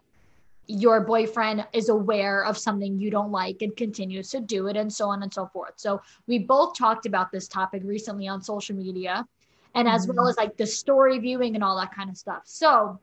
your 0.67 1.01
boyfriend 1.01 1.65
is 1.73 1.89
aware 1.89 2.43
of 2.43 2.57
something 2.57 2.99
you 2.99 3.09
don't 3.09 3.31
like 3.31 3.61
and 3.61 3.75
continues 3.75 4.29
to 4.31 4.41
do 4.41 4.67
it 4.67 4.75
and 4.75 4.91
so 4.91 5.07
on 5.09 5.23
and 5.23 5.33
so 5.33 5.47
forth. 5.47 5.73
So 5.77 6.01
we 6.27 6.39
both 6.39 6.77
talked 6.77 7.05
about 7.05 7.31
this 7.31 7.47
topic 7.47 7.81
recently 7.85 8.27
on 8.27 8.41
social 8.41 8.75
media 8.75 9.25
and 9.75 9.87
as 9.87 10.07
well 10.07 10.17
mm-hmm. 10.17 10.29
as 10.29 10.37
like 10.37 10.57
the 10.57 10.67
story 10.67 11.19
viewing 11.19 11.55
and 11.55 11.63
all 11.63 11.77
that 11.77 11.93
kind 11.95 12.09
of 12.09 12.17
stuff. 12.17 12.41
So 12.45 12.99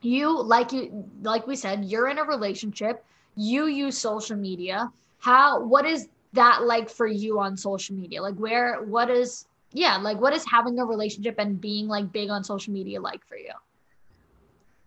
you 0.00 0.42
like 0.42 0.72
you 0.72 1.04
like 1.22 1.46
we 1.46 1.56
said 1.56 1.84
you're 1.84 2.08
in 2.08 2.18
a 2.18 2.24
relationship, 2.24 3.04
you 3.36 3.66
use 3.66 3.98
social 3.98 4.36
media. 4.36 4.90
How 5.18 5.62
what 5.62 5.86
is 5.86 6.08
that 6.34 6.62
like 6.64 6.88
for 6.88 7.06
you 7.06 7.40
on 7.40 7.56
social 7.56 7.96
media? 7.96 8.22
Like 8.22 8.36
where 8.36 8.82
what 8.82 9.10
is 9.10 9.46
yeah, 9.72 9.96
like 9.96 10.20
what 10.20 10.34
is 10.34 10.44
having 10.48 10.78
a 10.78 10.84
relationship 10.84 11.36
and 11.38 11.60
being 11.60 11.88
like 11.88 12.12
big 12.12 12.30
on 12.30 12.44
social 12.44 12.72
media 12.72 13.00
like 13.00 13.24
for 13.24 13.36
you? 13.36 13.52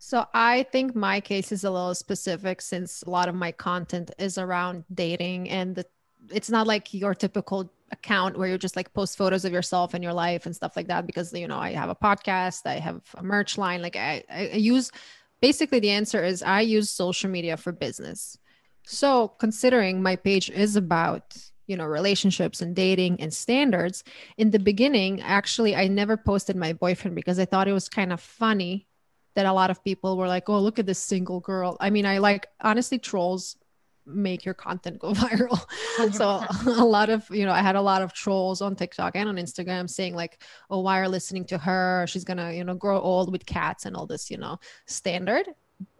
So 0.06 0.24
I 0.36 0.68
think 0.72 0.96
my 0.96 1.20
case 1.20 1.52
is 1.52 1.64
a 1.64 1.72
little 1.72 1.96
specific 1.96 2.62
since 2.62 3.02
a 3.02 3.10
lot 3.10 3.28
of 3.28 3.34
my 3.34 3.52
content 3.52 4.12
is 4.20 4.38
around 4.38 4.84
dating 4.94 5.50
and 5.50 5.74
the, 5.74 5.86
it's 6.30 6.52
not 6.52 6.68
like 6.68 6.94
your 6.94 7.16
typical 7.16 7.74
account 7.90 8.38
where 8.38 8.48
you 8.48 8.60
just 8.60 8.76
like 8.76 8.94
post 8.94 9.18
photos 9.18 9.46
of 9.46 9.52
yourself 9.52 9.96
and 9.96 10.04
your 10.04 10.14
life 10.14 10.46
and 10.46 10.56
stuff 10.56 10.76
like 10.76 10.90
that 10.90 11.08
because 11.08 11.34
you 11.34 11.48
know 11.48 11.58
I 11.58 11.72
have 11.72 11.90
a 11.90 11.96
podcast, 11.96 12.68
I 12.68 12.76
have 12.76 13.02
a 13.16 13.24
merch 13.24 13.58
line 13.58 13.82
like 13.82 13.96
I, 13.96 14.24
I 14.30 14.50
I 14.54 14.58
use 14.58 14.92
basically 15.42 15.80
the 15.80 15.90
answer 15.90 16.24
is 16.24 16.44
I 16.44 16.62
use 16.62 16.92
social 16.92 17.32
media 17.32 17.58
for 17.58 17.72
business. 17.72 18.38
So 18.86 19.30
considering 19.40 20.04
my 20.04 20.18
page 20.18 20.52
is 20.52 20.76
about 20.76 21.36
you 21.66 21.78
know 21.78 21.86
relationships 21.86 22.62
and 22.62 22.76
dating 22.76 23.22
and 23.22 23.34
standards 23.34 24.04
in 24.38 24.52
the 24.52 24.60
beginning 24.60 25.22
actually 25.22 25.76
I 25.76 25.88
never 25.88 26.16
posted 26.16 26.56
my 26.56 26.74
boyfriend 26.74 27.16
because 27.16 27.40
I 27.40 27.46
thought 27.46 27.68
it 27.68 27.74
was 27.74 27.90
kind 27.90 28.14
of 28.14 28.22
funny 28.22 28.86
that 29.36 29.46
a 29.46 29.54
lot 29.54 29.70
of 29.70 29.84
people 29.84 30.18
were 30.18 30.28
like, 30.28 30.50
"Oh, 30.50 30.60
look 30.60 30.80
at 30.80 30.86
this 30.86 31.00
single 31.00 31.40
girl." 31.40 31.78
I 31.80 31.90
mean, 31.90 32.06
I 32.06 32.18
like 32.18 32.48
honestly 32.62 33.00
trolls 33.00 33.58
make 34.06 34.46
your 34.46 34.54
content 34.54 35.00
go 35.00 35.14
viral. 35.14 35.60
so 36.14 36.44
a 36.72 36.86
lot 36.86 37.10
of, 37.10 37.28
you 37.30 37.46
know, 37.46 37.52
I 37.52 37.62
had 37.62 37.76
a 37.76 37.82
lot 37.82 38.02
of 38.02 38.14
trolls 38.14 38.62
on 38.62 38.76
TikTok 38.76 39.16
and 39.16 39.30
on 39.30 39.36
Instagram 39.38 39.90
saying 39.90 40.16
like, 40.16 40.42
"Oh, 40.70 40.82
why 40.82 41.00
are 41.00 41.10
listening 41.10 41.46
to 41.46 41.58
her? 41.58 42.06
She's 42.08 42.24
going 42.24 42.38
to, 42.38 42.54
you 42.54 42.64
know, 42.64 42.76
grow 42.76 43.00
old 43.00 43.32
with 43.32 43.46
cats 43.46 43.86
and 43.86 43.96
all 43.96 44.08
this, 44.08 44.30
you 44.32 44.38
know, 44.38 44.60
standard." 44.86 45.48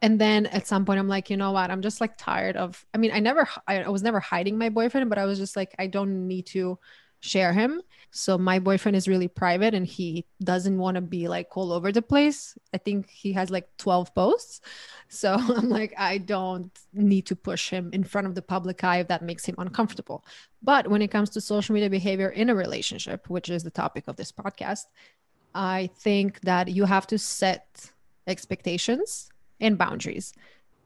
And 0.02 0.20
then 0.22 0.46
at 0.48 0.68
some 0.68 0.86
point 0.86 1.00
I'm 1.00 1.10
like, 1.10 1.30
"You 1.30 1.38
know 1.38 1.52
what? 1.52 1.70
I'm 1.70 1.82
just 1.82 2.00
like 2.00 2.18
tired 2.18 2.56
of 2.56 2.86
I 2.94 2.98
mean, 2.98 3.12
I 3.14 3.20
never 3.20 3.48
I, 3.68 3.84
I 3.84 3.90
was 3.90 4.04
never 4.04 4.20
hiding 4.20 4.58
my 4.58 4.70
boyfriend, 4.70 5.10
but 5.10 5.20
I 5.20 5.26
was 5.26 5.38
just 5.38 5.56
like 5.56 5.76
I 5.80 5.88
don't 5.88 6.28
need 6.28 6.46
to 6.48 6.80
share 7.26 7.54
him. 7.54 7.82
So 8.12 8.38
my 8.38 8.60
boyfriend 8.60 8.96
is 8.96 9.10
really 9.10 9.28
private 9.28 9.74
and 9.74 9.86
he 9.86 10.26
doesn't 10.42 10.78
want 10.78 10.96
to 10.96 11.02
be 11.02 11.28
like 11.28 11.58
all 11.58 11.74
over 11.74 11.92
the 11.92 12.02
place. 12.02 12.58
I 12.74 12.78
think 12.78 13.10
he 13.10 13.34
has 13.34 13.50
like 13.50 13.68
12 13.78 14.16
posts. 14.16 14.62
So 15.10 15.34
I'm 15.38 15.70
like, 15.70 15.94
I 15.98 16.20
don't 16.20 16.72
need 16.94 17.26
to 17.28 17.36
push 17.36 17.70
him 17.70 17.90
in 17.92 18.06
front 18.06 18.28
of 18.28 18.36
the 18.36 18.42
public 18.42 18.84
eye 18.84 19.00
if 19.00 19.10
that 19.10 19.22
makes 19.22 19.44
him 19.44 19.56
uncomfortable. 19.58 20.24
But 20.62 20.88
when 20.88 21.02
it 21.02 21.12
comes 21.12 21.30
to 21.32 21.42
social 21.42 21.74
media 21.74 21.90
behavior 21.90 22.30
in 22.30 22.50
a 22.50 22.56
relationship, 22.56 23.30
which 23.30 23.50
is 23.50 23.64
the 23.64 23.70
topic 23.70 24.06
of 24.08 24.16
this 24.16 24.32
podcast, 24.32 24.86
I 25.54 25.90
think 25.98 26.40
that 26.42 26.70
you 26.70 26.86
have 26.86 27.08
to 27.08 27.18
set 27.18 27.92
expectations 28.28 29.30
and 29.60 29.78
boundaries 29.78 30.34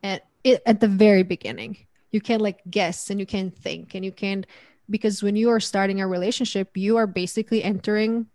at, 0.04 0.26
at 0.46 0.80
the 0.80 0.88
very 0.88 1.24
beginning. 1.24 1.78
You 2.12 2.22
can 2.22 2.40
like 2.40 2.62
guess 2.70 3.10
and 3.10 3.20
you 3.20 3.26
can 3.26 3.52
think 3.52 3.94
and 3.94 4.04
you 4.04 4.12
can 4.12 4.46
because 4.90 5.24
when 5.24 5.36
you 5.36 5.50
are 5.50 5.60
starting 5.60 6.02
a 6.02 6.08
relationship, 6.08 6.76
you 6.76 6.98
are 6.98 7.08
basically 7.08 7.64
entering 7.64 8.28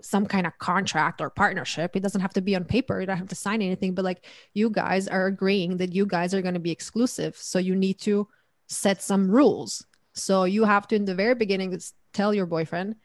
some 0.00 0.26
kind 0.26 0.46
of 0.46 0.58
contract 0.58 1.20
or 1.20 1.30
partnership. 1.30 1.94
It 1.94 2.02
doesn't 2.02 2.20
have 2.20 2.32
to 2.34 2.40
be 2.40 2.56
on 2.56 2.64
paper, 2.64 3.00
you 3.00 3.06
don't 3.06 3.16
have 3.16 3.28
to 3.28 3.34
sign 3.34 3.62
anything, 3.62 3.94
but 3.94 4.04
like 4.04 4.26
you 4.52 4.68
guys 4.70 5.08
are 5.08 5.26
agreeing 5.26 5.76
that 5.76 5.94
you 5.94 6.06
guys 6.06 6.34
are 6.34 6.42
going 6.42 6.54
to 6.54 6.60
be 6.60 6.72
exclusive. 6.72 7.36
So 7.36 7.58
you 7.58 7.76
need 7.76 8.00
to 8.00 8.28
set 8.66 9.02
some 9.02 9.30
rules. 9.30 9.84
So 10.14 10.44
you 10.44 10.64
have 10.64 10.88
to, 10.88 10.96
in 10.96 11.04
the 11.04 11.14
very 11.14 11.34
beginning, 11.34 11.78
tell 12.12 12.34
your 12.34 12.46
boyfriend, 12.46 12.96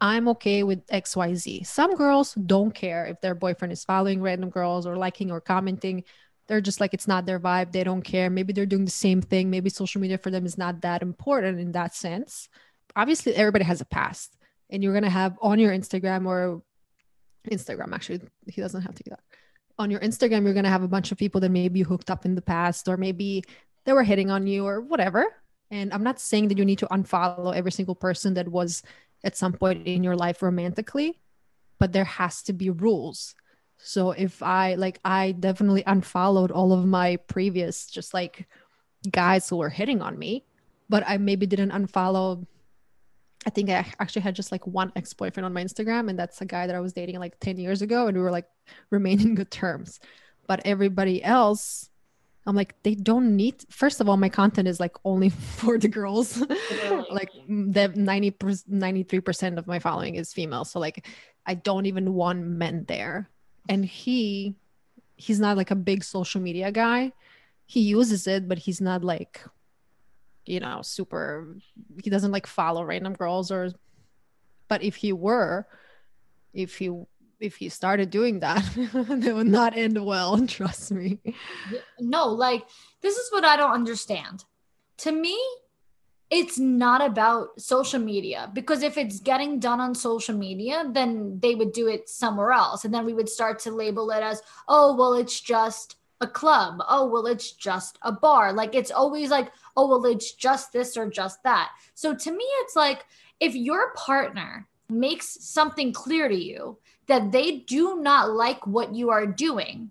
I'm 0.00 0.28
okay 0.28 0.62
with 0.62 0.86
XYZ. 0.88 1.66
Some 1.66 1.94
girls 1.94 2.34
don't 2.34 2.74
care 2.74 3.06
if 3.06 3.20
their 3.20 3.34
boyfriend 3.34 3.72
is 3.72 3.84
following 3.84 4.20
random 4.20 4.50
girls 4.50 4.86
or 4.86 4.96
liking 4.96 5.30
or 5.30 5.40
commenting 5.40 6.04
they're 6.50 6.60
just 6.60 6.80
like 6.80 6.92
it's 6.92 7.06
not 7.06 7.26
their 7.26 7.38
vibe 7.38 7.70
they 7.70 7.84
don't 7.84 8.02
care. 8.02 8.28
Maybe 8.28 8.52
they're 8.52 8.66
doing 8.66 8.84
the 8.84 8.90
same 8.90 9.22
thing. 9.22 9.50
Maybe 9.50 9.70
social 9.70 10.00
media 10.00 10.18
for 10.18 10.32
them 10.32 10.44
is 10.44 10.58
not 10.58 10.80
that 10.80 11.00
important 11.00 11.60
in 11.60 11.70
that 11.72 11.94
sense. 11.94 12.48
Obviously 12.96 13.36
everybody 13.36 13.64
has 13.64 13.80
a 13.80 13.84
past 13.84 14.36
and 14.68 14.82
you're 14.82 14.92
going 14.92 15.04
to 15.04 15.10
have 15.10 15.38
on 15.40 15.60
your 15.60 15.70
instagram 15.70 16.26
or 16.26 16.60
instagram 17.48 17.94
actually 17.94 18.20
he 18.48 18.60
doesn't 18.60 18.82
have 18.82 18.96
to 18.96 19.04
do 19.04 19.10
that. 19.10 19.20
On 19.78 19.92
your 19.92 20.00
instagram 20.00 20.42
you're 20.42 20.52
going 20.52 20.64
to 20.64 20.70
have 20.70 20.82
a 20.82 20.88
bunch 20.88 21.12
of 21.12 21.18
people 21.18 21.40
that 21.42 21.50
maybe 21.50 21.78
you 21.78 21.84
hooked 21.84 22.10
up 22.10 22.24
in 22.24 22.34
the 22.34 22.42
past 22.42 22.88
or 22.88 22.96
maybe 22.96 23.44
they 23.84 23.92
were 23.92 24.02
hitting 24.02 24.28
on 24.28 24.48
you 24.48 24.66
or 24.66 24.80
whatever. 24.80 25.24
And 25.70 25.94
i'm 25.94 26.02
not 26.02 26.18
saying 26.18 26.48
that 26.48 26.58
you 26.58 26.64
need 26.64 26.80
to 26.80 26.88
unfollow 26.88 27.54
every 27.54 27.70
single 27.70 27.94
person 27.94 28.34
that 28.34 28.48
was 28.48 28.82
at 29.22 29.36
some 29.36 29.52
point 29.52 29.86
in 29.86 30.02
your 30.02 30.16
life 30.16 30.42
romantically, 30.42 31.20
but 31.78 31.92
there 31.92 32.04
has 32.18 32.42
to 32.42 32.52
be 32.52 32.70
rules. 32.70 33.36
So 33.82 34.12
if 34.12 34.42
I 34.42 34.74
like, 34.74 35.00
I 35.04 35.32
definitely 35.32 35.82
unfollowed 35.86 36.50
all 36.50 36.72
of 36.72 36.84
my 36.86 37.16
previous 37.16 37.86
just 37.86 38.12
like 38.12 38.46
guys 39.10 39.48
who 39.48 39.56
were 39.56 39.70
hitting 39.70 40.02
on 40.02 40.18
me, 40.18 40.44
but 40.88 41.02
I 41.06 41.18
maybe 41.18 41.46
didn't 41.46 41.70
unfollow. 41.70 42.46
I 43.46 43.50
think 43.50 43.70
I 43.70 43.86
actually 43.98 44.22
had 44.22 44.34
just 44.36 44.52
like 44.52 44.66
one 44.66 44.92
ex 44.96 45.14
boyfriend 45.14 45.46
on 45.46 45.52
my 45.52 45.64
Instagram, 45.64 46.10
and 46.10 46.18
that's 46.18 46.40
a 46.42 46.44
guy 46.44 46.66
that 46.66 46.76
I 46.76 46.80
was 46.80 46.92
dating 46.92 47.18
like 47.18 47.40
10 47.40 47.56
years 47.56 47.80
ago, 47.80 48.06
and 48.06 48.16
we 48.16 48.22
were 48.22 48.30
like 48.30 48.46
remaining 48.90 49.34
good 49.36 49.50
terms. 49.50 49.98
But 50.46 50.60
everybody 50.64 51.22
else, 51.24 51.88
I'm 52.46 52.56
like, 52.56 52.74
they 52.82 52.94
don't 52.94 53.36
need. 53.36 53.64
First 53.70 54.00
of 54.00 54.08
all, 54.08 54.16
my 54.16 54.28
content 54.28 54.68
is 54.68 54.78
like 54.78 54.96
only 55.04 55.28
for 55.58 55.78
the 55.78 55.88
girls. 55.88 56.38
like 57.10 57.30
the 57.48 57.92
90 57.94 58.36
93 58.68 59.20
percent 59.20 59.58
of 59.58 59.66
my 59.66 59.78
following 59.78 60.16
is 60.16 60.34
female, 60.34 60.66
so 60.66 60.78
like 60.78 61.06
I 61.46 61.54
don't 61.54 61.86
even 61.86 62.12
want 62.12 62.44
men 62.44 62.84
there. 62.86 63.30
And 63.68 63.84
he, 63.84 64.54
he's 65.16 65.40
not 65.40 65.56
like 65.56 65.70
a 65.70 65.76
big 65.76 66.02
social 66.04 66.40
media 66.40 66.72
guy. 66.72 67.12
He 67.66 67.80
uses 67.80 68.26
it, 68.26 68.48
but 68.48 68.58
he's 68.58 68.80
not 68.80 69.04
like, 69.04 69.40
you 70.44 70.60
know, 70.60 70.82
super. 70.82 71.56
He 72.02 72.10
doesn't 72.10 72.32
like 72.32 72.46
follow 72.46 72.84
random 72.84 73.14
girls 73.14 73.50
or. 73.50 73.70
But 74.68 74.82
if 74.82 74.96
he 74.96 75.12
were, 75.12 75.66
if 76.52 76.78
he 76.78 76.90
if 77.40 77.56
he 77.56 77.68
started 77.68 78.10
doing 78.10 78.40
that, 78.40 78.64
it 78.76 79.34
would 79.34 79.46
not 79.46 79.76
end 79.76 80.04
well. 80.04 80.46
Trust 80.46 80.92
me. 80.92 81.18
No, 81.98 82.28
like 82.28 82.64
this 83.00 83.16
is 83.16 83.32
what 83.32 83.44
I 83.44 83.56
don't 83.56 83.72
understand. 83.72 84.44
To 84.98 85.12
me, 85.12 85.38
it's 86.30 86.60
not 86.60 87.04
about 87.04 87.60
social 87.60 87.98
media 87.98 88.50
because 88.54 88.82
if 88.84 88.96
it's 88.96 89.18
getting 89.18 89.58
done 89.58 89.80
on 89.80 89.94
social 89.96 90.36
media, 90.36 90.84
then 90.92 91.40
they 91.40 91.56
would 91.56 91.72
do 91.72 91.88
it 91.88 92.08
somewhere 92.08 92.52
else. 92.52 92.84
And 92.84 92.94
then 92.94 93.04
we 93.04 93.12
would 93.12 93.28
start 93.28 93.58
to 93.60 93.72
label 93.72 94.10
it 94.12 94.22
as, 94.22 94.40
oh, 94.68 94.94
well, 94.94 95.14
it's 95.14 95.40
just 95.40 95.96
a 96.20 96.28
club. 96.28 96.82
Oh, 96.88 97.08
well, 97.08 97.26
it's 97.26 97.50
just 97.50 97.98
a 98.02 98.12
bar. 98.12 98.52
Like 98.52 98.76
it's 98.76 98.92
always 98.92 99.30
like, 99.30 99.50
oh, 99.76 99.88
well, 99.88 100.06
it's 100.06 100.32
just 100.32 100.72
this 100.72 100.96
or 100.96 101.10
just 101.10 101.42
that. 101.42 101.70
So 101.94 102.14
to 102.14 102.30
me, 102.30 102.44
it's 102.60 102.76
like 102.76 103.06
if 103.40 103.56
your 103.56 103.92
partner 103.94 104.68
makes 104.88 105.26
something 105.26 105.92
clear 105.92 106.28
to 106.28 106.34
you 106.34 106.78
that 107.06 107.32
they 107.32 107.58
do 107.58 108.00
not 108.00 108.30
like 108.30 108.64
what 108.66 108.94
you 108.94 109.10
are 109.10 109.26
doing, 109.26 109.90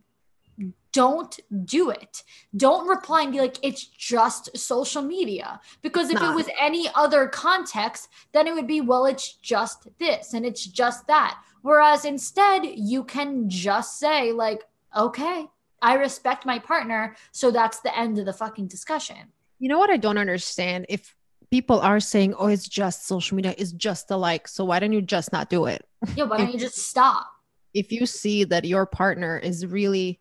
don't 0.91 1.39
do 1.65 1.89
it. 1.89 2.23
Don't 2.55 2.87
reply 2.87 3.23
and 3.23 3.31
be 3.31 3.39
like, 3.39 3.57
it's 3.61 3.85
just 3.85 4.57
social 4.57 5.01
media. 5.01 5.59
Because 5.81 6.09
if 6.09 6.19
nah. 6.19 6.31
it 6.31 6.35
was 6.35 6.49
any 6.59 6.89
other 6.95 7.27
context, 7.27 8.09
then 8.31 8.47
it 8.47 8.53
would 8.53 8.67
be, 8.67 8.81
well, 8.81 9.05
it's 9.05 9.33
just 9.33 9.87
this 9.99 10.33
and 10.33 10.45
it's 10.45 10.65
just 10.65 11.07
that. 11.07 11.39
Whereas 11.61 12.05
instead, 12.05 12.65
you 12.65 13.03
can 13.03 13.49
just 13.49 13.99
say, 13.99 14.31
like, 14.31 14.63
okay, 14.95 15.47
I 15.81 15.95
respect 15.95 16.45
my 16.45 16.59
partner. 16.59 17.15
So 17.31 17.51
that's 17.51 17.81
the 17.81 17.97
end 17.97 18.17
of 18.17 18.25
the 18.25 18.33
fucking 18.33 18.67
discussion. 18.67 19.17
You 19.59 19.69
know 19.69 19.77
what 19.77 19.89
I 19.89 19.97
don't 19.97 20.17
understand? 20.17 20.85
If 20.89 21.15
people 21.51 21.79
are 21.79 21.99
saying, 21.99 22.33
oh, 22.37 22.47
it's 22.47 22.67
just 22.67 23.07
social 23.07 23.35
media, 23.35 23.55
it's 23.57 23.73
just 23.73 24.09
a 24.11 24.15
like. 24.15 24.47
So 24.47 24.63
why 24.65 24.79
don't 24.79 24.93
you 24.93 25.01
just 25.01 25.31
not 25.31 25.49
do 25.49 25.65
it? 25.65 25.85
Yeah, 26.15 26.25
why 26.25 26.37
don't 26.37 26.53
you 26.53 26.59
just 26.59 26.77
stop? 26.77 27.27
If 27.73 27.91
you 27.91 28.05
see 28.05 28.45
that 28.45 28.65
your 28.65 28.85
partner 28.85 29.37
is 29.37 29.65
really 29.65 30.19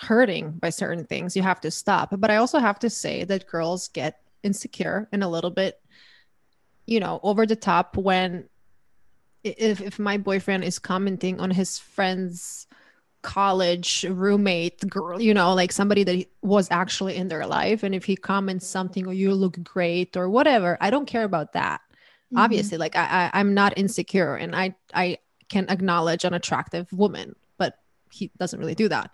hurting 0.00 0.52
by 0.52 0.70
certain 0.70 1.04
things, 1.04 1.36
you 1.36 1.42
have 1.42 1.60
to 1.60 1.70
stop. 1.70 2.14
But 2.16 2.30
I 2.30 2.36
also 2.36 2.58
have 2.58 2.78
to 2.80 2.90
say 2.90 3.24
that 3.24 3.46
girls 3.46 3.88
get 3.88 4.20
insecure 4.42 5.08
and 5.12 5.22
a 5.22 5.28
little 5.28 5.50
bit, 5.50 5.80
you 6.86 7.00
know, 7.00 7.20
over 7.22 7.44
the 7.46 7.56
top 7.56 7.96
when 7.96 8.48
if 9.44 9.80
if 9.80 9.98
my 9.98 10.18
boyfriend 10.18 10.64
is 10.64 10.78
commenting 10.78 11.40
on 11.40 11.50
his 11.50 11.78
friend's 11.78 12.66
college 13.22 14.06
roommate 14.08 14.80
girl 14.88 15.20
you 15.20 15.34
know 15.34 15.52
like 15.54 15.72
somebody 15.72 16.04
that 16.04 16.26
was 16.40 16.68
actually 16.70 17.16
in 17.16 17.28
their 17.28 17.46
life 17.46 17.82
and 17.82 17.94
if 17.94 18.04
he 18.04 18.16
comments 18.16 18.66
something 18.66 19.06
or 19.06 19.12
you 19.12 19.34
look 19.34 19.62
great 19.62 20.16
or 20.16 20.30
whatever 20.30 20.78
i 20.80 20.88
don't 20.88 21.04
care 21.04 21.24
about 21.24 21.52
that 21.52 21.82
mm-hmm. 21.82 22.38
obviously 22.38 22.78
like 22.78 22.96
I, 22.96 23.02
I 23.02 23.40
i'm 23.40 23.52
not 23.52 23.76
insecure 23.76 24.36
and 24.36 24.56
i 24.56 24.74
i 24.94 25.18
can 25.50 25.68
acknowledge 25.68 26.24
an 26.24 26.32
attractive 26.32 26.90
woman 26.94 27.34
but 27.58 27.78
he 28.10 28.30
doesn't 28.38 28.58
really 28.58 28.74
do 28.74 28.88
that 28.88 29.10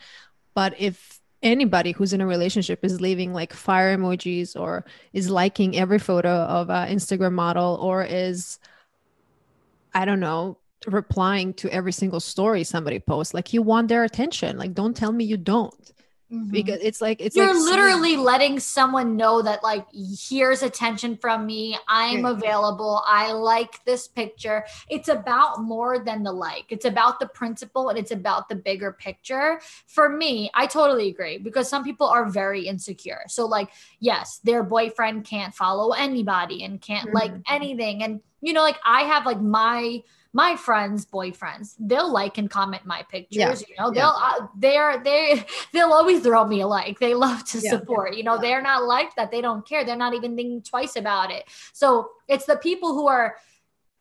but 0.57 0.75
if 0.81 1.21
anybody 1.43 1.93
who's 1.93 2.13
in 2.13 2.21
a 2.21 2.27
relationship 2.27 2.85
is 2.85 3.01
leaving 3.01 3.33
like 3.33 3.53
fire 3.53 3.97
emojis 3.97 4.59
or 4.59 4.85
is 5.13 5.31
liking 5.31 5.77
every 5.77 6.01
photo 6.01 6.31
of 6.31 6.71
an 6.71 6.89
instagram 6.89 7.35
model 7.35 7.79
or 7.81 8.03
is 8.03 8.59
i 9.95 10.05
don't 10.05 10.19
know 10.19 10.59
replying 10.87 11.53
to 11.55 11.69
every 11.71 11.93
single 11.93 12.21
story 12.21 12.63
somebody 12.65 12.99
posts 12.99 13.35
like 13.35 13.53
you 13.53 13.63
want 13.63 13.89
their 13.89 14.05
attention. 14.05 14.57
Like 14.57 14.75
don't 14.75 14.97
tell 14.97 15.13
me 15.13 15.25
you 15.25 15.37
don't 15.37 15.75
mm-hmm. 16.33 16.51
because 16.51 16.79
it's 16.83 17.01
like 17.01 17.21
it's 17.21 17.37
you're 17.37 17.47
like 17.47 17.57
literally 17.57 18.11
seeing- 18.11 18.21
letting 18.21 18.61
someone 18.61 19.17
know 19.17 19.43
that 19.43 19.63
like 19.63 19.87
here's 19.93 20.63
attention 20.63 21.17
from 21.17 21.47
me. 21.47 21.79
I'm 21.89 22.25
yeah. 22.25 22.31
available. 22.31 23.03
I 23.07 23.33
like 23.33 23.85
this 23.85 24.09
picture. 24.09 24.65
It's 24.89 25.09
about 25.09 25.63
more 25.63 25.99
than 25.99 26.23
the 26.23 26.33
like. 26.33 26.67
It's 26.71 26.85
about 26.85 27.21
the 27.21 27.27
principle 27.27 27.89
and 27.89 27.99
it's 27.99 28.11
about 28.11 28.49
the 28.49 28.57
bigger 28.57 28.93
picture. 28.93 29.61
For 29.87 30.09
me 30.09 30.51
i 30.55 30.67
totally 30.67 31.09
agree 31.09 31.39
because 31.39 31.69
some 31.69 31.85
people 31.85 32.07
are 32.07 32.29
very 32.29 32.67
insecure. 32.67 33.23
So 33.29 33.47
like 33.47 33.71
yes 34.01 34.41
their 34.45 34.63
boyfriend 34.63 35.25
can't 35.25 35.55
follow 35.55 35.93
anybody 35.93 36.65
and 36.65 36.81
can't 36.81 37.09
mm-hmm. 37.09 37.17
like 37.17 37.33
anything. 37.49 38.03
And 38.03 38.21
you 38.43 38.53
know 38.53 38.63
like 38.63 38.79
i 38.85 39.03
have 39.03 39.27
like 39.27 39.41
my 39.41 40.03
my 40.37 40.55
friends' 40.55 41.07
boyfriends, 41.07 41.77
they'll 41.81 42.13
like 42.13 42.37
and 42.37 42.51
comment 42.51 42.85
my 42.85 43.03
pictures. 43.11 43.39
Yeah. 43.39 43.55
You 43.55 43.75
know, 43.79 43.91
they'll 43.91 44.15
yeah. 44.21 44.33
uh, 44.43 44.47
they're 44.55 45.03
they 45.03 45.47
they'll 45.73 45.95
always 45.95 46.21
throw 46.21 46.45
me 46.45 46.61
a 46.61 46.67
like. 46.67 46.99
They 46.99 47.15
love 47.15 47.43
to 47.47 47.59
yeah. 47.59 47.71
support. 47.71 48.15
You 48.15 48.23
know, 48.23 48.39
they're 48.39 48.61
not 48.61 48.85
like 48.85 49.17
that. 49.17 49.31
They 49.31 49.41
don't 49.41 49.67
care. 49.67 49.83
They're 49.83 49.97
not 49.97 50.13
even 50.13 50.37
thinking 50.37 50.61
twice 50.61 50.95
about 50.97 51.31
it. 51.31 51.45
So 51.73 52.11
it's 52.29 52.45
the 52.45 52.57
people 52.57 52.93
who 52.93 53.09
are 53.09 53.37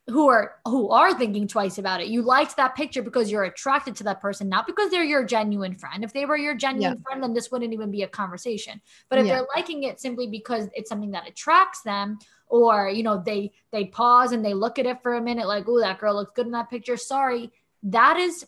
who 0.07 0.27
are 0.27 0.55
who 0.65 0.89
are 0.89 1.17
thinking 1.17 1.47
twice 1.47 1.77
about 1.77 2.01
it. 2.01 2.07
You 2.07 2.21
liked 2.21 2.57
that 2.57 2.75
picture 2.75 3.01
because 3.01 3.31
you're 3.31 3.45
attracted 3.45 3.95
to 3.95 4.03
that 4.03 4.19
person, 4.19 4.49
not 4.49 4.67
because 4.67 4.91
they're 4.91 5.05
your 5.05 5.23
genuine 5.23 5.75
friend. 5.75 6.03
If 6.03 6.11
they 6.11 6.25
were 6.25 6.37
your 6.37 6.53
genuine 6.53 6.97
yeah. 6.97 7.03
friend, 7.03 7.23
then 7.23 7.33
this 7.33 7.49
wouldn't 7.49 7.71
even 7.71 7.91
be 7.91 8.03
a 8.03 8.09
conversation. 8.09 8.81
But 9.09 9.19
if 9.19 9.25
yeah. 9.25 9.35
they're 9.35 9.47
liking 9.55 9.83
it 9.83 10.01
simply 10.01 10.27
because 10.27 10.67
it's 10.73 10.89
something 10.89 11.11
that 11.11 11.27
attracts 11.29 11.81
them, 11.81 12.19
or 12.47 12.89
you 12.89 13.03
know, 13.03 13.21
they 13.25 13.51
they 13.71 13.86
pause 13.86 14.31
and 14.31 14.43
they 14.43 14.53
look 14.53 14.79
at 14.79 14.86
it 14.86 15.01
for 15.01 15.15
a 15.15 15.21
minute, 15.21 15.47
like, 15.47 15.65
oh, 15.67 15.79
that 15.79 15.99
girl 15.99 16.15
looks 16.15 16.31
good 16.36 16.45
in 16.45 16.51
that 16.53 16.69
picture. 16.69 16.97
Sorry, 16.97 17.51
that 17.84 18.17
is 18.17 18.45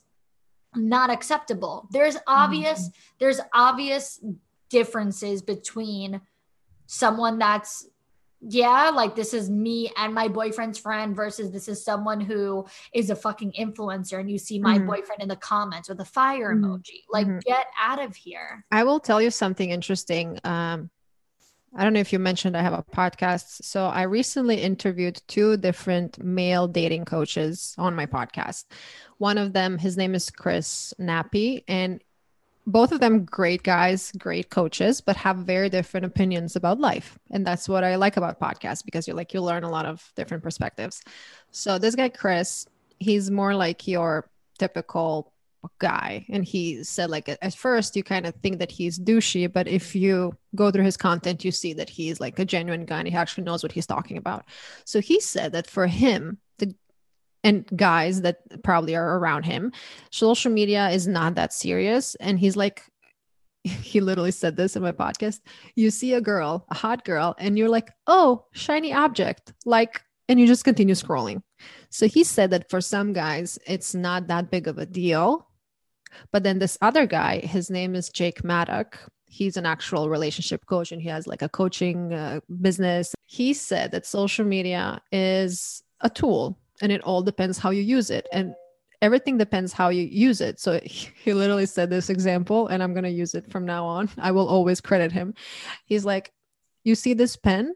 not 0.76 1.10
acceptable. 1.10 1.88
There's 1.92 2.18
obvious, 2.28 2.90
mm-hmm. 2.90 3.16
there's 3.20 3.40
obvious 3.54 4.24
differences 4.70 5.42
between 5.42 6.22
someone 6.86 7.40
that's 7.40 7.88
yeah, 8.40 8.90
like 8.90 9.16
this 9.16 9.34
is 9.34 9.50
me 9.50 9.92
and 9.98 10.14
my 10.14 10.28
boyfriend's 10.28 10.78
friend 10.78 11.16
versus 11.16 11.52
this 11.52 11.68
is 11.68 11.84
someone 11.84 12.22
who 12.22 12.68
is 12.94 13.10
a 13.10 13.16
fucking 13.16 13.54
influencer 13.54 14.20
and 14.20 14.30
you 14.30 14.38
see 14.38 14.60
my 14.60 14.78
mm-hmm. 14.78 14.88
boyfriend 14.88 15.22
in 15.24 15.28
the 15.28 15.36
comments 15.36 15.90
with 15.90 16.00
a 16.02 16.06
fire 16.06 16.54
mm-hmm. 16.54 16.66
emoji. 16.66 17.04
Like, 17.10 17.26
mm-hmm. 17.26 17.40
get 17.40 17.66
out 17.80 18.00
of 18.00 18.16
here. 18.16 18.64
I 18.72 18.84
will 18.84 19.00
tell 19.00 19.22
you 19.22 19.32
something 19.32 19.72
interesting. 19.72 20.40
Um, 20.44 20.92
I 21.78 21.84
don't 21.84 21.94
know 21.94 22.00
if 22.00 22.12
you 22.12 22.18
mentioned 22.18 22.58
I 22.58 22.64
have 22.64 22.74
a 22.74 22.84
podcast. 22.84 23.64
So 23.64 23.86
I 23.86 24.02
recently 24.02 24.62
interviewed 24.62 25.22
two 25.28 25.58
different 25.58 26.22
male 26.24 26.68
dating 26.68 27.06
coaches 27.06 27.76
on 27.78 27.96
my 27.96 28.08
podcast. 28.08 28.66
One 29.20 29.38
of 29.38 29.54
them, 29.54 29.78
his 29.78 29.96
name 29.96 30.16
is 30.16 30.32
Chris 30.32 30.92
Nappy, 31.00 31.64
and 31.68 32.02
both 32.66 32.92
of 32.92 33.00
them 33.00 33.26
great 33.26 33.62
guys, 33.62 34.12
great 34.18 34.50
coaches, 34.50 35.02
but 35.02 35.16
have 35.18 35.38
very 35.38 35.70
different 35.70 36.06
opinions 36.06 36.56
about 36.56 36.80
life. 36.80 37.18
And 37.30 37.46
that's 37.46 37.70
what 37.70 37.84
I 37.84 37.96
like 37.96 38.18
about 38.18 38.40
podcasts 38.40 38.84
because 38.84 39.08
you're 39.08 39.16
like, 39.16 39.34
you 39.34 39.42
learn 39.42 39.64
a 39.64 39.70
lot 39.70 39.86
of 39.86 40.12
different 40.16 40.44
perspectives. 40.44 41.02
So 41.52 41.78
this 41.78 41.96
guy, 41.96 42.10
Chris, 42.10 42.66
he's 43.00 43.30
more 43.30 43.54
like 43.56 43.88
your 43.88 44.30
typical 44.58 45.32
guy. 45.80 46.26
And 46.30 46.44
he 46.44 46.84
said, 46.84 47.10
like, 47.10 47.30
at 47.30 47.54
first 47.54 47.96
you 47.96 48.04
kind 48.04 48.26
of 48.26 48.36
think 48.36 48.60
that 48.60 48.72
he's 48.72 49.00
douchey, 49.00 49.52
but 49.52 49.68
if 49.68 49.96
you 49.96 50.36
go 50.56 50.72
through 50.72 50.84
his 50.84 50.98
content, 50.98 51.46
you 51.46 51.52
see 51.52 51.74
that 51.74 51.90
he's 51.90 52.20
like 52.20 52.40
a 52.40 52.46
genuine 52.46 52.86
guy 52.86 53.00
and 53.00 53.08
he 53.08 53.16
actually 53.16 53.44
knows 53.44 53.64
what 53.64 53.72
he's 53.72 53.86
talking 53.86 54.18
about. 54.18 54.46
So 54.86 55.02
he 55.02 55.20
said 55.20 55.54
that 55.54 55.68
for 55.68 55.88
him, 55.88 56.40
the 56.58 56.74
and 57.44 57.66
guys 57.76 58.22
that 58.22 58.64
probably 58.64 58.96
are 58.96 59.18
around 59.18 59.44
him 59.44 59.72
social 60.12 60.52
media 60.52 60.90
is 60.90 61.08
not 61.08 61.36
that 61.36 61.54
serious 61.54 62.16
and 62.16 62.40
he's 62.40 62.56
like 62.56 62.84
he 63.64 64.02
literally 64.02 64.32
said 64.32 64.56
this 64.56 64.76
in 64.76 64.82
my 64.82 64.92
podcast 64.92 65.40
you 65.76 65.90
see 65.90 66.14
a 66.14 66.22
girl 66.22 66.66
a 66.70 66.76
hot 66.76 67.06
girl 67.06 67.36
and 67.40 67.58
you're 67.58 67.70
like 67.70 67.90
oh 68.08 68.46
shiny 68.54 68.94
object 68.94 69.54
like 69.66 70.02
and 70.30 70.40
you 70.40 70.48
just 70.48 70.66
continue 70.66 70.96
scrolling 70.96 71.42
so 71.90 72.08
he 72.08 72.24
said 72.24 72.52
that 72.52 72.70
for 72.70 72.82
some 72.82 73.14
guys 73.14 73.58
it's 73.66 73.96
not 73.96 74.28
that 74.28 74.52
big 74.52 74.68
of 74.68 74.78
a 74.78 74.86
deal 74.86 75.47
but 76.32 76.44
then 76.44 76.60
this 76.60 76.78
other 76.82 77.06
guy 77.06 77.40
his 77.40 77.70
name 77.70 77.96
is 77.96 78.10
jake 78.10 78.44
maddock. 78.44 78.98
He's 79.30 79.58
an 79.58 79.66
actual 79.66 80.10
relationship 80.10 80.66
coach 80.66 80.92
and 80.92 81.02
he 81.02 81.10
has 81.10 81.28
like 81.28 81.42
a 81.42 81.50
coaching 81.50 82.14
uh, 82.14 82.40
business. 82.62 83.14
He 83.26 83.54
said 83.54 83.92
that 83.92 84.06
social 84.06 84.46
media 84.46 85.02
is 85.12 85.84
a 86.00 86.10
tool 86.10 86.58
and 86.82 86.92
it 86.92 87.02
all 87.02 87.22
depends 87.22 87.58
how 87.58 87.72
you 87.72 87.82
use 87.82 88.10
it. 88.10 88.28
And 88.32 88.56
everything 89.02 89.38
depends 89.38 89.74
how 89.74 89.90
you 89.90 90.04
use 90.04 90.40
it. 90.40 90.60
So 90.60 90.80
he 90.84 91.34
literally 91.34 91.66
said 91.66 91.90
this 91.90 92.10
example 92.10 92.68
and 92.68 92.82
i'm 92.82 92.94
going 92.94 93.04
to 93.04 93.10
use 93.10 93.36
it 93.36 93.52
from 93.52 93.66
now 93.66 93.86
on. 93.86 94.10
I 94.18 94.32
will 94.32 94.48
always 94.48 94.82
credit 94.82 95.12
him. 95.12 95.34
He's 95.86 96.06
like 96.06 96.32
you 96.84 96.96
see 96.96 97.14
this 97.14 97.36
pen? 97.36 97.74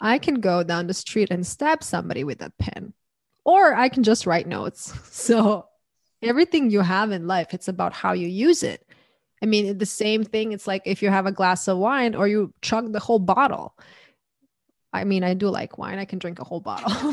I 0.00 0.18
can 0.18 0.40
go 0.40 0.62
down 0.62 0.86
the 0.86 0.94
street 0.94 1.28
and 1.30 1.46
stab 1.46 1.84
somebody 1.84 2.24
with 2.24 2.38
that 2.38 2.56
pen 2.58 2.94
or 3.44 3.74
i 3.74 3.88
can 3.88 4.02
just 4.02 4.26
write 4.26 4.46
notes. 4.46 4.92
So 5.10 5.66
everything 6.26 6.70
you 6.70 6.80
have 6.80 7.10
in 7.10 7.26
life 7.26 7.52
it's 7.52 7.68
about 7.68 7.92
how 7.92 8.12
you 8.12 8.28
use 8.28 8.62
it 8.62 8.86
i 9.42 9.46
mean 9.46 9.78
the 9.78 9.86
same 9.86 10.24
thing 10.24 10.52
it's 10.52 10.66
like 10.66 10.82
if 10.84 11.02
you 11.02 11.10
have 11.10 11.26
a 11.26 11.32
glass 11.32 11.68
of 11.68 11.78
wine 11.78 12.14
or 12.14 12.28
you 12.28 12.52
chug 12.62 12.92
the 12.92 13.00
whole 13.00 13.18
bottle 13.18 13.74
i 14.92 15.04
mean 15.04 15.24
i 15.24 15.34
do 15.34 15.48
like 15.48 15.78
wine 15.78 15.98
i 15.98 16.04
can 16.04 16.18
drink 16.18 16.38
a 16.38 16.44
whole 16.44 16.60
bottle 16.60 16.90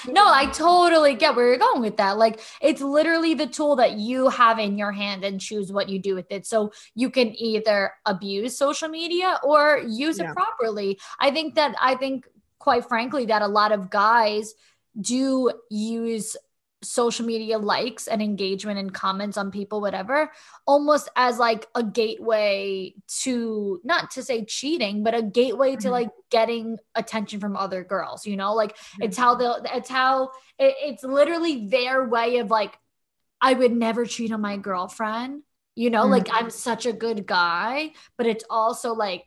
no, 0.08 0.26
I 0.26 0.46
totally 0.46 1.14
get 1.14 1.34
where 1.34 1.48
you're 1.48 1.58
going 1.58 1.80
with 1.80 1.96
that. 1.96 2.18
Like 2.18 2.40
it's 2.60 2.80
literally 2.80 3.34
the 3.34 3.46
tool 3.46 3.76
that 3.76 3.92
you 3.92 4.28
have 4.28 4.58
in 4.58 4.78
your 4.78 4.92
hand 4.92 5.24
and 5.24 5.40
choose 5.40 5.72
what 5.72 5.88
you 5.88 5.98
do 5.98 6.14
with 6.14 6.30
it. 6.30 6.46
So 6.46 6.72
you 6.94 7.10
can 7.10 7.34
either 7.40 7.92
abuse 8.06 8.56
social 8.56 8.88
media 8.88 9.38
or 9.42 9.82
use 9.86 10.18
yeah. 10.18 10.30
it 10.30 10.36
properly. 10.36 10.98
I 11.18 11.30
think 11.30 11.54
that 11.56 11.74
I 11.80 11.94
think 11.94 12.26
quite 12.58 12.86
frankly 12.86 13.26
that 13.26 13.42
a 13.42 13.48
lot 13.48 13.72
of 13.72 13.90
guys 13.90 14.54
do 15.00 15.52
use 15.70 16.36
social 16.82 17.26
media 17.26 17.58
likes 17.58 18.06
and 18.06 18.22
engagement 18.22 18.78
and 18.78 18.94
comments 18.94 19.36
on 19.36 19.50
people 19.50 19.80
whatever 19.80 20.30
almost 20.66 21.08
as 21.16 21.38
like 21.38 21.66
a 21.74 21.82
gateway 21.82 22.94
to 23.08 23.80
not 23.82 24.12
to 24.12 24.22
say 24.22 24.44
cheating 24.44 25.02
but 25.02 25.14
a 25.14 25.22
gateway 25.22 25.72
mm-hmm. 25.72 25.80
to 25.80 25.90
like 25.90 26.10
getting 26.30 26.78
attention 26.94 27.40
from 27.40 27.56
other 27.56 27.82
girls 27.82 28.26
you 28.26 28.36
know 28.36 28.54
like 28.54 28.76
mm-hmm. 28.76 29.02
it's 29.02 29.16
how 29.16 29.34
they'll 29.34 29.60
it's 29.74 29.88
how 29.88 30.24
it, 30.58 30.74
it's 30.80 31.02
literally 31.02 31.66
their 31.66 32.08
way 32.08 32.38
of 32.38 32.48
like 32.48 32.78
i 33.40 33.52
would 33.52 33.72
never 33.72 34.06
cheat 34.06 34.32
on 34.32 34.40
my 34.40 34.56
girlfriend 34.56 35.42
you 35.74 35.90
know 35.90 36.02
mm-hmm. 36.02 36.12
like 36.12 36.28
i'm 36.32 36.48
such 36.48 36.86
a 36.86 36.92
good 36.92 37.26
guy 37.26 37.90
but 38.16 38.26
it's 38.26 38.44
also 38.48 38.94
like 38.94 39.24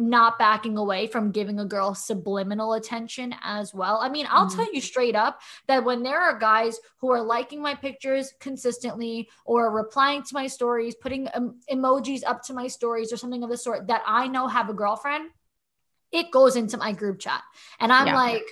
not 0.00 0.38
backing 0.38 0.78
away 0.78 1.06
from 1.06 1.30
giving 1.30 1.60
a 1.60 1.64
girl 1.64 1.94
subliminal 1.94 2.72
attention 2.72 3.34
as 3.42 3.74
well. 3.74 3.98
I 4.00 4.08
mean, 4.08 4.26
I'll 4.28 4.46
mm-hmm. 4.46 4.56
tell 4.56 4.74
you 4.74 4.80
straight 4.80 5.14
up 5.14 5.40
that 5.68 5.84
when 5.84 6.02
there 6.02 6.20
are 6.20 6.38
guys 6.38 6.78
who 6.98 7.10
are 7.10 7.22
liking 7.22 7.62
my 7.62 7.74
pictures 7.74 8.32
consistently 8.40 9.28
or 9.44 9.70
replying 9.70 10.22
to 10.22 10.34
my 10.34 10.46
stories, 10.46 10.94
putting 10.94 11.28
um, 11.34 11.60
emojis 11.70 12.22
up 12.26 12.42
to 12.44 12.54
my 12.54 12.66
stories 12.66 13.12
or 13.12 13.16
something 13.16 13.42
of 13.42 13.50
the 13.50 13.56
sort 13.56 13.88
that 13.88 14.02
I 14.06 14.26
know 14.26 14.48
have 14.48 14.70
a 14.70 14.74
girlfriend, 14.74 15.30
it 16.10 16.30
goes 16.30 16.56
into 16.56 16.78
my 16.78 16.92
group 16.92 17.20
chat. 17.20 17.42
And 17.78 17.92
I'm 17.92 18.08
yeah. 18.08 18.16
like, 18.16 18.46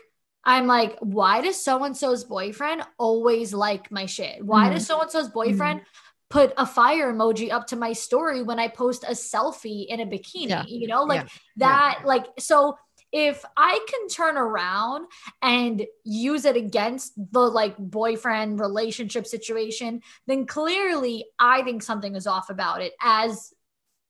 I'm 0.44 0.66
like, 0.66 0.96
why 1.01 1.40
does 1.40 1.62
so 1.62 1.82
and 1.84 1.96
so's 1.96 2.24
boyfriend 2.24 2.82
always 2.99 3.53
like 3.53 3.90
my 3.90 4.07
shit? 4.07 4.44
Why 4.44 4.64
mm-hmm. 4.64 4.74
does 4.74 4.86
so 4.86 5.01
and 5.01 5.11
so's 5.11 5.28
boyfriend? 5.28 5.80
Mm-hmm 5.80 6.05
put 6.31 6.53
a 6.57 6.66
fire 6.66 7.12
emoji 7.12 7.51
up 7.51 7.66
to 7.68 7.76
my 7.76 7.93
story 7.93 8.43
when 8.43 8.59
I 8.59 8.68
post 8.68 9.05
a 9.05 9.12
selfie 9.12 9.87
in 9.87 10.01
a 10.01 10.07
bikini, 10.07 10.49
yeah. 10.49 10.64
you 10.66 10.87
know, 10.87 11.05
like 11.05 11.22
yeah. 11.22 11.29
that, 11.57 11.99
yeah. 12.01 12.07
like, 12.07 12.26
so 12.39 12.76
if 13.12 13.43
I 13.57 13.85
can 13.89 14.09
turn 14.09 14.37
around 14.37 15.07
and 15.41 15.87
use 16.05 16.45
it 16.45 16.57
against 16.57 17.14
the 17.16 17.41
like 17.41 17.76
boyfriend 17.79 18.61
relationship 18.61 19.26
situation, 19.26 20.03
then 20.26 20.45
clearly 20.45 21.24
I 21.39 21.62
think 21.62 21.83
something 21.83 22.14
is 22.14 22.26
off 22.26 22.51
about 22.51 22.83
it 22.83 22.93
as, 23.01 23.55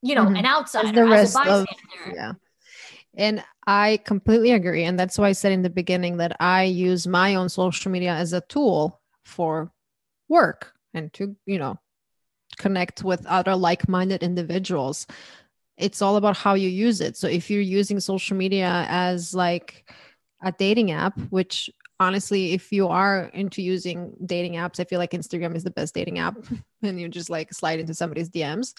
you 0.03 0.17
know, 0.17 0.25
mm-hmm. 0.25 0.37
an 0.37 0.47
outsider, 0.47 0.89
as, 0.89 0.95
the 0.95 1.05
rest 1.05 1.37
as 1.37 1.47
a 1.47 1.65
bystander. 1.65 2.05
Of, 2.07 2.15
yeah. 2.15 2.33
And 3.17 3.45
I 3.67 4.01
completely 4.05 4.53
agree. 4.53 4.85
And 4.85 4.99
that's 4.99 5.19
why 5.19 5.29
I 5.29 5.33
said 5.33 5.53
in 5.53 5.63
the 5.63 5.71
beginning 5.71 6.17
that 6.17 6.37
I 6.41 6.65
use 6.65 7.07
my 7.07 7.37
own 7.37 7.49
social 7.49 7.91
media 7.91 8.13
as 8.13 8.33
a 8.33 8.41
tool 8.43 9.01
for 9.25 9.73
work 10.29 10.73
and 10.95 11.13
to, 11.15 11.37
you 11.47 11.59
know, 11.59 11.79
connect 12.59 13.05
with 13.05 13.25
other 13.27 13.57
like-minded 13.57 14.23
individuals. 14.23 15.07
It's 15.77 16.03
all 16.03 16.17
about 16.17 16.37
how 16.37 16.55
you 16.55 16.69
use 16.69 17.01
it. 17.01 17.17
So 17.17 17.29
if 17.29 17.51
you're 17.51 17.61
using 17.61 18.01
social 18.01 18.37
media 18.37 18.87
as 18.89 19.35
like 19.35 19.91
a 20.43 20.53
dating 20.53 20.93
app 20.93 21.19
which 21.31 21.69
honestly 21.99 22.53
if 22.53 22.71
you 22.71 22.87
are 22.87 23.25
into 23.35 23.61
using 23.61 24.15
dating 24.25 24.53
apps 24.53 24.79
i 24.79 24.85
feel 24.85 25.01
like 25.01 25.11
instagram 25.11 25.57
is 25.57 25.65
the 25.65 25.71
best 25.73 25.97
dating 25.97 26.21
app 26.21 26.37
and 26.85 27.01
you 27.01 27.09
just 27.09 27.29
like 27.29 27.53
slide 27.53 27.81
into 27.81 27.93
somebody's 27.93 28.31
dms 28.31 28.73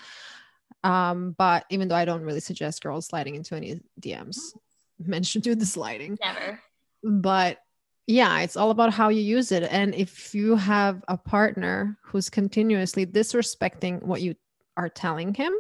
um 0.86 1.36
but 1.38 1.66
even 1.70 1.90
though 1.90 1.98
i 1.98 2.06
don't 2.06 2.22
really 2.22 2.40
suggest 2.40 2.82
girls 2.82 3.08
sliding 3.08 3.36
into 3.36 3.56
any 3.56 3.82
dms 4.00 4.54
mentioned 5.00 5.44
to 5.46 5.56
the 5.56 5.66
sliding. 5.66 6.18
Never. 6.22 6.60
But 7.04 7.60
yeah 8.10 8.40
it's 8.40 8.58
all 8.58 8.72
about 8.72 8.92
how 8.92 9.10
you 9.10 9.22
use 9.22 9.52
it. 9.52 9.64
And 9.64 9.94
if 9.94 10.34
you 10.34 10.56
have 10.56 11.04
a 11.08 11.16
partner 11.16 11.98
who's 12.02 12.30
continuously 12.30 13.06
disrespecting 13.06 14.02
what 14.02 14.22
you 14.22 14.36
are 14.78 14.90
telling 14.90 15.34
him 15.34 15.54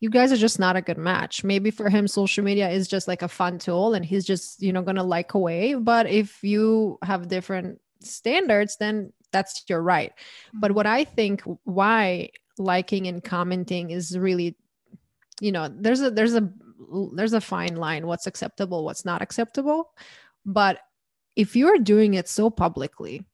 you 0.00 0.08
guys 0.08 0.32
are 0.32 0.38
just 0.38 0.58
not 0.58 0.76
a 0.76 0.80
good 0.80 0.96
match. 0.96 1.44
Maybe 1.44 1.70
for 1.70 1.90
him 1.90 2.08
social 2.08 2.42
media 2.42 2.70
is 2.70 2.88
just 2.88 3.06
like 3.06 3.20
a 3.20 3.28
fun 3.28 3.58
tool 3.58 3.92
and 3.92 4.02
he's 4.02 4.24
just 4.24 4.62
you 4.62 4.72
know 4.72 4.82
gonna 4.82 5.04
like 5.04 5.34
away. 5.34 5.74
But 5.74 6.08
if 6.08 6.42
you 6.42 6.98
have 7.02 7.28
different 7.28 7.80
standards 8.00 8.76
then 8.80 9.12
that's 9.30 9.62
your 9.68 9.82
right. 9.82 10.12
But 10.54 10.72
what 10.72 10.86
i 10.86 11.04
think 11.04 11.42
why 11.64 12.30
liking 12.58 13.06
and 13.08 13.22
commenting 13.22 13.90
is 13.90 14.18
really 14.18 14.56
you 15.40 15.52
know 15.52 15.68
there's 15.70 16.00
a 16.00 16.10
there's 16.10 16.34
a 16.34 16.50
there's 17.14 17.34
a 17.34 17.40
fine 17.40 17.76
line 17.76 18.06
what's 18.06 18.26
acceptable 18.26 18.86
what's 18.86 19.04
not 19.04 19.20
acceptable. 19.20 19.90
But 20.46 20.80
if 21.40 21.56
you're 21.56 21.78
doing 21.78 22.12
it 22.12 22.28
so 22.28 22.50
publicly, 22.50 23.24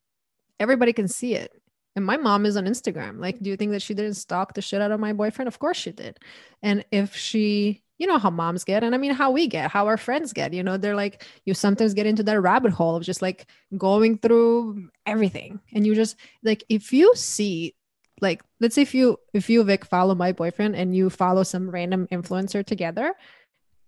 everybody 0.60 0.92
can 0.92 1.08
see 1.08 1.34
it. 1.34 1.50
And 1.96 2.06
my 2.06 2.16
mom 2.16 2.46
is 2.46 2.56
on 2.56 2.66
Instagram. 2.66 3.18
Like, 3.18 3.40
do 3.40 3.50
you 3.50 3.56
think 3.56 3.72
that 3.72 3.82
she 3.82 3.94
didn't 3.94 4.14
stalk 4.14 4.54
the 4.54 4.62
shit 4.62 4.80
out 4.80 4.92
of 4.92 5.00
my 5.00 5.12
boyfriend? 5.12 5.48
Of 5.48 5.58
course 5.58 5.76
she 5.76 5.90
did. 5.90 6.20
And 6.62 6.84
if 6.92 7.16
she, 7.16 7.82
you 7.98 8.06
know 8.06 8.18
how 8.18 8.30
moms 8.30 8.62
get, 8.62 8.84
and 8.84 8.94
I 8.94 8.98
mean 8.98 9.10
how 9.10 9.32
we 9.32 9.48
get, 9.48 9.72
how 9.72 9.88
our 9.88 9.96
friends 9.96 10.32
get, 10.32 10.52
you 10.52 10.62
know, 10.62 10.76
they're 10.76 10.94
like, 10.94 11.26
you 11.46 11.52
sometimes 11.52 11.94
get 11.94 12.06
into 12.06 12.22
that 12.22 12.40
rabbit 12.40 12.72
hole 12.72 12.94
of 12.94 13.02
just 13.02 13.22
like 13.22 13.50
going 13.76 14.18
through 14.18 14.88
everything. 15.04 15.58
And 15.74 15.84
you 15.84 15.96
just 15.96 16.14
like, 16.44 16.62
if 16.68 16.92
you 16.92 17.12
see, 17.16 17.74
like, 18.20 18.40
let's 18.60 18.76
say 18.76 18.82
if 18.82 18.94
you, 18.94 19.18
if 19.34 19.50
you, 19.50 19.64
Vic, 19.64 19.84
follow 19.84 20.14
my 20.14 20.30
boyfriend 20.30 20.76
and 20.76 20.94
you 20.94 21.10
follow 21.10 21.42
some 21.42 21.70
random 21.70 22.06
influencer 22.12 22.64
together, 22.64 23.14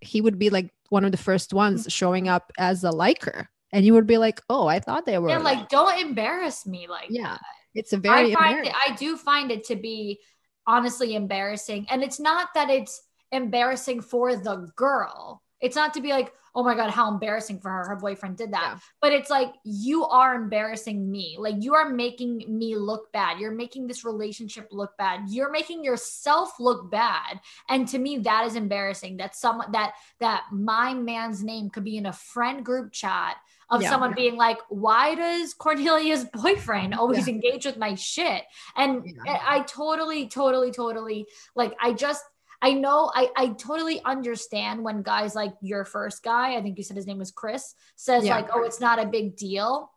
he 0.00 0.20
would 0.20 0.40
be 0.40 0.50
like 0.50 0.70
one 0.88 1.04
of 1.04 1.12
the 1.12 1.18
first 1.18 1.54
ones 1.54 1.86
showing 1.88 2.26
up 2.26 2.52
as 2.58 2.82
a 2.82 2.90
liker 2.90 3.48
and 3.72 3.84
you 3.84 3.94
would 3.94 4.06
be 4.06 4.18
like, 4.18 4.40
"Oh, 4.48 4.66
I 4.66 4.80
thought 4.80 5.06
they 5.06 5.18
were." 5.18 5.28
Yeah, 5.28 5.38
like 5.38 5.68
don't 5.68 6.00
embarrass 6.00 6.66
me 6.66 6.86
like 6.88 7.08
yeah. 7.10 7.32
That. 7.32 7.40
It's 7.74 7.92
a 7.92 7.98
very 7.98 8.34
I 8.34 8.38
find 8.38 8.66
it, 8.66 8.74
I 8.74 8.94
do 8.96 9.16
find 9.16 9.50
it 9.50 9.64
to 9.66 9.76
be 9.76 10.20
honestly 10.66 11.14
embarrassing, 11.14 11.86
and 11.90 12.02
it's 12.02 12.18
not 12.18 12.48
that 12.54 12.70
it's 12.70 13.02
embarrassing 13.32 14.00
for 14.02 14.36
the 14.36 14.70
girl. 14.76 15.42
It's 15.60 15.76
not 15.76 15.94
to 15.94 16.00
be 16.00 16.10
like, 16.10 16.32
oh 16.54 16.62
my 16.64 16.74
God, 16.74 16.90
how 16.90 17.12
embarrassing 17.12 17.60
for 17.60 17.70
her. 17.70 17.84
Her 17.88 17.96
boyfriend 17.96 18.36
did 18.36 18.52
that. 18.52 18.72
Yeah. 18.74 18.78
But 19.00 19.12
it's 19.12 19.30
like, 19.30 19.52
you 19.64 20.04
are 20.04 20.34
embarrassing 20.34 21.10
me. 21.10 21.36
Like, 21.38 21.56
you 21.60 21.74
are 21.74 21.88
making 21.88 22.44
me 22.48 22.76
look 22.76 23.12
bad. 23.12 23.38
You're 23.38 23.52
making 23.52 23.86
this 23.86 24.04
relationship 24.04 24.68
look 24.70 24.96
bad. 24.98 25.28
You're 25.28 25.50
making 25.50 25.84
yourself 25.84 26.58
look 26.58 26.90
bad. 26.90 27.40
And 27.68 27.86
to 27.88 27.98
me, 27.98 28.18
that 28.18 28.46
is 28.46 28.56
embarrassing 28.56 29.18
that 29.18 29.36
someone 29.36 29.70
that, 29.72 29.94
that 30.20 30.44
my 30.52 30.94
man's 30.94 31.42
name 31.44 31.70
could 31.70 31.84
be 31.84 31.96
in 31.96 32.06
a 32.06 32.12
friend 32.12 32.64
group 32.64 32.92
chat 32.92 33.36
of 33.70 33.82
yeah. 33.82 33.90
someone 33.90 34.14
being 34.14 34.36
like, 34.36 34.58
why 34.68 35.14
does 35.14 35.54
Cornelia's 35.54 36.24
boyfriend 36.24 36.94
always 36.94 37.26
yeah. 37.26 37.34
engage 37.34 37.66
with 37.66 37.76
my 37.76 37.94
shit? 37.94 38.42
And 38.76 39.04
yeah. 39.24 39.40
I 39.46 39.60
totally, 39.60 40.28
totally, 40.28 40.70
totally 40.70 41.26
like, 41.54 41.74
I 41.80 41.92
just, 41.92 42.24
I 42.60 42.72
know 42.72 43.10
I, 43.14 43.28
I 43.36 43.48
totally 43.50 44.02
understand 44.04 44.82
when 44.82 45.02
guys 45.02 45.34
like 45.34 45.54
your 45.60 45.84
first 45.84 46.24
guy, 46.24 46.56
I 46.56 46.62
think 46.62 46.76
you 46.76 46.84
said 46.84 46.96
his 46.96 47.06
name 47.06 47.18
was 47.18 47.30
Chris, 47.30 47.74
says 47.94 48.24
like, 48.24 48.48
oh, 48.52 48.64
it's 48.64 48.80
not 48.80 48.98
a 48.98 49.06
big 49.06 49.36
deal. 49.36 49.92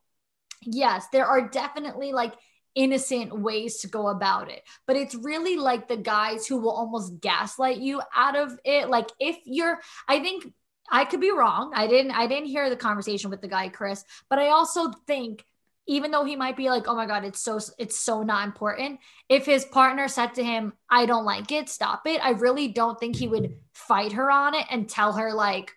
Yes, 0.63 1.07
there 1.11 1.25
are 1.25 1.49
definitely 1.49 2.13
like 2.13 2.33
innocent 2.75 3.37
ways 3.37 3.79
to 3.79 3.87
go 3.87 4.09
about 4.09 4.51
it. 4.51 4.61
But 4.85 4.95
it's 4.95 5.15
really 5.15 5.55
like 5.55 5.87
the 5.87 5.97
guys 5.97 6.45
who 6.45 6.57
will 6.57 6.71
almost 6.71 7.19
gaslight 7.19 7.77
you 7.77 8.01
out 8.15 8.35
of 8.35 8.57
it. 8.63 8.89
Like 8.89 9.09
if 9.19 9.37
you're, 9.45 9.79
I 10.07 10.19
think 10.19 10.53
I 10.91 11.05
could 11.05 11.21
be 11.21 11.31
wrong. 11.31 11.71
I 11.73 11.87
didn't 11.87 12.11
I 12.11 12.27
didn't 12.27 12.47
hear 12.47 12.69
the 12.69 12.75
conversation 12.75 13.29
with 13.29 13.41
the 13.41 13.47
guy 13.47 13.69
Chris, 13.69 14.03
but 14.29 14.39
I 14.39 14.49
also 14.49 14.91
think 15.07 15.45
even 15.87 16.11
though 16.11 16.25
he 16.25 16.35
might 16.35 16.57
be 16.57 16.69
like, 16.69 16.87
"Oh 16.87 16.95
my 16.95 17.05
god, 17.05 17.25
it's 17.25 17.41
so 17.41 17.59
it's 17.79 17.97
so 17.97 18.23
not 18.23 18.45
important." 18.45 18.99
If 19.29 19.45
his 19.45 19.65
partner 19.65 20.07
said 20.07 20.35
to 20.35 20.43
him, 20.43 20.73
"I 20.89 21.05
don't 21.05 21.25
like 21.25 21.51
it, 21.51 21.69
stop 21.69 22.05
it." 22.05 22.23
I 22.23 22.31
really 22.31 22.67
don't 22.67 22.99
think 22.99 23.15
he 23.15 23.27
would 23.27 23.55
fight 23.73 24.11
her 24.13 24.29
on 24.29 24.53
it 24.53 24.65
and 24.69 24.87
tell 24.87 25.13
her 25.13 25.33
like 25.33 25.73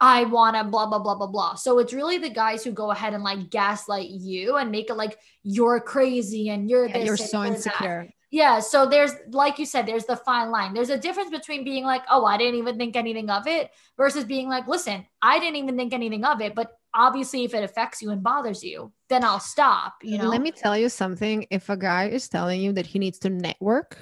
I 0.00 0.24
want 0.24 0.56
to 0.56 0.64
blah 0.64 0.86
blah 0.86 0.98
blah 0.98 1.14
blah 1.14 1.28
blah. 1.28 1.54
So 1.54 1.78
it's 1.78 1.92
really 1.92 2.18
the 2.18 2.30
guys 2.30 2.64
who 2.64 2.72
go 2.72 2.90
ahead 2.90 3.14
and 3.14 3.22
like 3.22 3.50
gaslight 3.50 4.08
you 4.10 4.56
and 4.56 4.70
make 4.70 4.90
it 4.90 4.94
like 4.94 5.18
you're 5.42 5.80
crazy 5.80 6.48
and 6.48 6.68
you're 6.68 6.86
yeah, 6.86 6.98
this. 6.98 7.06
You're 7.06 7.16
so 7.16 7.44
insecure. 7.44 8.06
That. 8.06 8.23
Yeah. 8.34 8.58
So 8.58 8.84
there's, 8.84 9.12
like 9.30 9.60
you 9.60 9.64
said, 9.64 9.86
there's 9.86 10.06
the 10.06 10.16
fine 10.16 10.50
line. 10.50 10.74
There's 10.74 10.90
a 10.90 10.98
difference 10.98 11.30
between 11.30 11.62
being 11.62 11.84
like, 11.84 12.02
oh, 12.10 12.24
I 12.24 12.36
didn't 12.36 12.56
even 12.56 12.76
think 12.76 12.96
anything 12.96 13.30
of 13.30 13.46
it 13.46 13.70
versus 13.96 14.24
being 14.24 14.48
like, 14.48 14.66
listen, 14.66 15.06
I 15.22 15.38
didn't 15.38 15.54
even 15.54 15.76
think 15.76 15.92
anything 15.92 16.24
of 16.24 16.40
it, 16.40 16.56
but 16.56 16.72
obviously 16.92 17.44
if 17.44 17.54
it 17.54 17.62
affects 17.62 18.02
you 18.02 18.10
and 18.10 18.24
bothers 18.24 18.64
you, 18.64 18.92
then 19.08 19.22
I'll 19.22 19.38
stop, 19.38 19.94
you 20.02 20.18
know. 20.18 20.28
Let 20.28 20.42
me 20.42 20.50
tell 20.50 20.76
you 20.76 20.88
something. 20.88 21.46
If 21.48 21.68
a 21.68 21.76
guy 21.76 22.08
is 22.08 22.28
telling 22.28 22.60
you 22.60 22.72
that 22.72 22.86
he 22.86 22.98
needs 22.98 23.20
to 23.20 23.30
network 23.30 23.96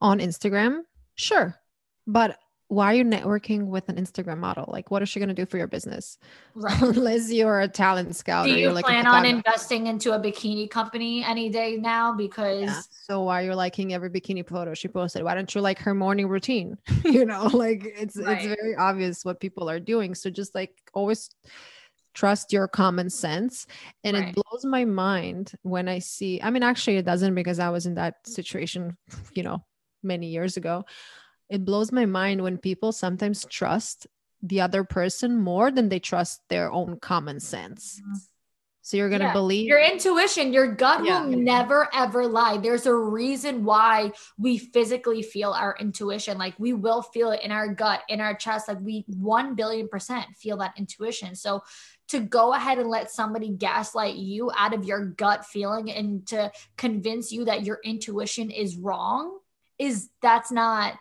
on 0.00 0.18
Instagram, 0.18 0.80
sure. 1.14 1.60
But 2.06 2.38
why 2.68 2.86
are 2.86 2.94
you 2.94 3.04
networking 3.04 3.66
with 3.66 3.88
an 3.88 3.96
Instagram 3.96 4.38
model? 4.38 4.64
Like, 4.68 4.90
what 4.90 5.02
is 5.02 5.08
she 5.08 5.20
going 5.20 5.28
to 5.28 5.34
do 5.34 5.46
for 5.46 5.58
your 5.58 5.66
business? 5.66 6.18
Right. 6.54 6.80
Unless 6.82 7.30
you're 7.30 7.60
a 7.60 7.68
talent 7.68 8.16
scout. 8.16 8.46
Do 8.46 8.52
or 8.52 8.56
you 8.56 8.62
you're 8.62 8.72
like 8.72 8.84
plan 8.84 9.06
on 9.06 9.24
investing 9.26 9.86
into 9.86 10.12
a 10.12 10.18
bikini 10.18 10.68
company 10.68 11.22
any 11.24 11.50
day 11.50 11.76
now? 11.76 12.14
Because 12.14 12.62
Yeah. 12.62 12.80
So 12.90 13.22
why 13.22 13.42
you're 13.42 13.54
liking 13.54 13.92
every 13.92 14.10
bikini 14.10 14.46
photo 14.46 14.74
she 14.74 14.88
posted? 14.88 15.22
Why 15.22 15.34
don't 15.34 15.54
you 15.54 15.60
like 15.60 15.78
her 15.80 15.94
morning 15.94 16.26
routine? 16.26 16.78
you 17.04 17.24
know, 17.24 17.46
like 17.46 17.84
it's 17.84 18.16
Right. 18.16 18.38
it's 18.38 18.46
very 18.46 18.74
obvious 18.76 19.24
what 19.24 19.40
people 19.40 19.68
are 19.68 19.80
doing. 19.80 20.14
So 20.14 20.30
just 20.30 20.54
like 20.54 20.72
always 20.94 21.30
trust 22.14 22.52
your 22.52 22.66
common 22.68 23.10
sense. 23.10 23.66
And 24.04 24.16
Right. 24.16 24.28
it 24.28 24.34
blows 24.34 24.64
my 24.64 24.84
mind 24.84 25.52
when 25.62 25.88
I 25.88 25.98
see. 25.98 26.40
I 26.40 26.50
mean, 26.50 26.62
actually, 26.62 26.96
it 26.96 27.04
doesn't 27.04 27.34
because 27.34 27.58
I 27.58 27.70
was 27.70 27.86
in 27.86 27.94
that 27.96 28.26
situation, 28.26 28.96
you 29.34 29.42
know, 29.42 29.64
many 30.02 30.28
years 30.28 30.56
ago. 30.56 30.84
It 31.48 31.64
blows 31.64 31.92
my 31.92 32.06
mind 32.06 32.42
when 32.42 32.58
people 32.58 32.92
sometimes 32.92 33.44
trust 33.50 34.06
the 34.42 34.60
other 34.60 34.84
person 34.84 35.40
more 35.40 35.70
than 35.70 35.88
they 35.88 35.98
trust 36.00 36.40
their 36.48 36.70
own 36.70 36.98
common 36.98 37.40
sense. 37.40 38.00
So 38.82 38.98
you're 38.98 39.08
gonna 39.08 39.24
Mm-hmm. 39.24 39.28
Yeah, 39.28 39.32
believe 39.32 39.66
your 39.68 39.80
intuition, 39.80 40.52
your 40.52 40.74
gut 40.74 41.04
Yeah. 41.04 41.24
will 41.24 41.38
never 41.38 41.88
ever 41.94 42.26
lie. 42.26 42.58
There's 42.58 42.84
a 42.84 42.94
reason 42.94 43.64
why 43.64 44.12
we 44.36 44.58
physically 44.58 45.22
feel 45.22 45.52
our 45.52 45.74
intuition. 45.80 46.36
Like 46.36 46.54
we 46.58 46.74
will 46.74 47.00
feel 47.00 47.30
it 47.30 47.40
in 47.42 47.50
our 47.50 47.68
gut, 47.74 48.02
in 48.10 48.20
our 48.20 48.34
chest. 48.34 48.68
Like 48.68 48.80
we 48.82 49.06
1 49.08 49.54
billion 49.54 49.88
percent 49.88 50.26
feel 50.36 50.58
that 50.58 50.74
intuition. 50.76 51.34
So 51.34 51.62
to 52.08 52.20
go 52.20 52.52
ahead 52.52 52.78
and 52.78 52.90
let 52.90 53.10
somebody 53.10 53.48
gaslight 53.48 54.16
you 54.16 54.50
out 54.54 54.74
of 54.74 54.84
your 54.84 55.06
gut 55.06 55.46
feeling 55.46 55.90
and 55.90 56.26
to 56.26 56.52
convince 56.76 57.32
you 57.32 57.46
that 57.46 57.64
your 57.64 57.78
intuition 57.84 58.50
is 58.50 58.76
wrong 58.76 59.38
is 59.78 60.10
that's 60.20 60.52
not 60.52 60.94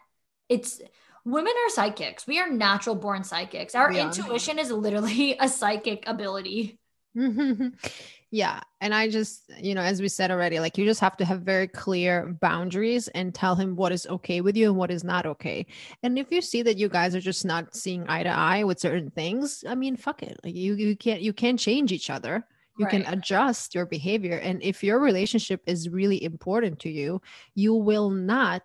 it's 0.54 0.82
women 1.26 1.54
are 1.66 1.70
psychics. 1.70 2.28
We 2.28 2.40
are 2.40 2.50
natural 2.50 2.96
born 2.96 3.24
psychics. 3.24 3.76
Our 3.76 3.88
are. 3.88 3.94
intuition 3.94 4.60
is 4.60 4.72
literally 4.72 5.36
a 5.40 5.50
psychic 5.50 6.04
ability. 6.08 6.80
yeah. 8.32 8.60
And 8.82 8.94
I 8.94 9.10
just, 9.10 9.44
you 9.60 9.76
know, 9.76 9.82
as 9.82 10.02
we 10.02 10.08
said 10.10 10.32
already, 10.32 10.60
like 10.60 10.78
you 10.78 10.86
just 10.86 11.00
have 11.02 11.18
to 11.18 11.26
have 11.26 11.42
very 11.42 11.68
clear 11.68 12.36
boundaries 12.42 13.08
and 13.10 13.34
tell 13.34 13.56
him 13.56 13.76
what 13.76 13.92
is 13.92 14.08
okay 14.08 14.42
with 14.42 14.58
you 14.58 14.70
and 14.70 14.78
what 14.78 14.92
is 14.92 15.04
not 15.04 15.26
okay. 15.26 15.66
And 16.02 16.18
if 16.18 16.32
you 16.32 16.42
see 16.42 16.62
that 16.64 16.78
you 16.78 16.90
guys 16.90 17.16
are 17.16 17.22
just 17.22 17.46
not 17.46 17.76
seeing 17.76 18.06
eye 18.08 18.24
to 18.24 18.30
eye 18.30 18.64
with 18.64 18.80
certain 18.80 19.12
things, 19.12 19.64
I 19.68 19.76
mean, 19.76 19.96
fuck 19.96 20.24
it. 20.24 20.40
Like 20.44 20.56
you 20.56 20.76
you 20.76 20.96
can't 20.96 21.22
you 21.22 21.34
can't 21.34 21.60
change 21.60 21.92
each 21.92 22.10
other. 22.10 22.46
You 22.76 22.88
can 22.88 23.06
adjust 23.06 23.76
your 23.76 23.86
behavior. 23.86 24.38
And 24.38 24.60
if 24.64 24.84
your 24.84 24.98
relationship 24.98 25.62
is 25.68 25.90
really 25.90 26.24
important 26.24 26.80
to 26.80 26.90
you, 26.90 27.22
you 27.54 27.76
will 27.76 28.10
not 28.10 28.64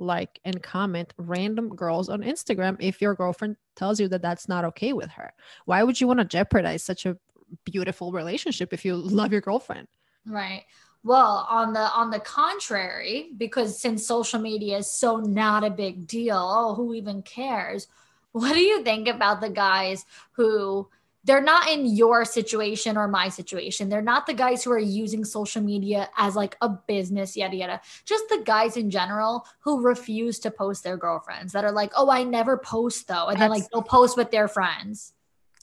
like 0.00 0.40
and 0.44 0.62
comment 0.62 1.12
random 1.18 1.68
girls 1.76 2.08
on 2.08 2.22
Instagram 2.22 2.76
if 2.80 3.00
your 3.00 3.14
girlfriend 3.14 3.56
tells 3.76 4.00
you 4.00 4.08
that 4.08 4.22
that's 4.22 4.48
not 4.48 4.64
okay 4.64 4.92
with 4.92 5.10
her. 5.10 5.32
Why 5.66 5.82
would 5.82 6.00
you 6.00 6.08
want 6.08 6.18
to 6.18 6.24
jeopardize 6.24 6.82
such 6.82 7.06
a 7.06 7.18
beautiful 7.64 8.10
relationship 8.10 8.72
if 8.72 8.84
you 8.84 8.96
love 8.96 9.32
your 9.32 9.42
girlfriend? 9.42 9.88
Right. 10.26 10.64
Well, 11.02 11.46
on 11.48 11.72
the 11.72 11.80
on 11.80 12.10
the 12.10 12.20
contrary, 12.20 13.30
because 13.36 13.80
since 13.80 14.06
social 14.06 14.40
media 14.40 14.78
is 14.78 14.92
so 14.92 15.16
not 15.16 15.64
a 15.64 15.70
big 15.70 16.06
deal, 16.06 16.36
oh, 16.36 16.74
who 16.74 16.94
even 16.94 17.22
cares? 17.22 17.86
What 18.32 18.54
do 18.54 18.60
you 18.60 18.84
think 18.84 19.08
about 19.08 19.40
the 19.40 19.50
guys 19.50 20.04
who 20.34 20.88
they're 21.24 21.42
not 21.42 21.68
in 21.68 21.86
your 21.86 22.24
situation 22.24 22.96
or 22.96 23.06
my 23.06 23.28
situation. 23.28 23.88
They're 23.88 24.00
not 24.00 24.26
the 24.26 24.34
guys 24.34 24.64
who 24.64 24.72
are 24.72 24.78
using 24.78 25.24
social 25.24 25.62
media 25.62 26.08
as 26.16 26.34
like 26.34 26.56
a 26.62 26.68
business, 26.68 27.36
yada 27.36 27.56
yada. 27.56 27.80
Just 28.04 28.28
the 28.28 28.42
guys 28.44 28.76
in 28.76 28.90
general 28.90 29.46
who 29.60 29.82
refuse 29.82 30.38
to 30.40 30.50
post 30.50 30.82
their 30.82 30.96
girlfriends 30.96 31.52
that 31.52 31.64
are 31.64 31.72
like, 31.72 31.92
oh, 31.96 32.10
I 32.10 32.24
never 32.24 32.56
post 32.56 33.06
though. 33.08 33.26
And 33.26 33.40
then 33.40 33.50
like 33.50 33.68
they'll 33.70 33.82
post 33.82 34.16
with 34.16 34.30
their 34.30 34.48
friends. 34.48 35.12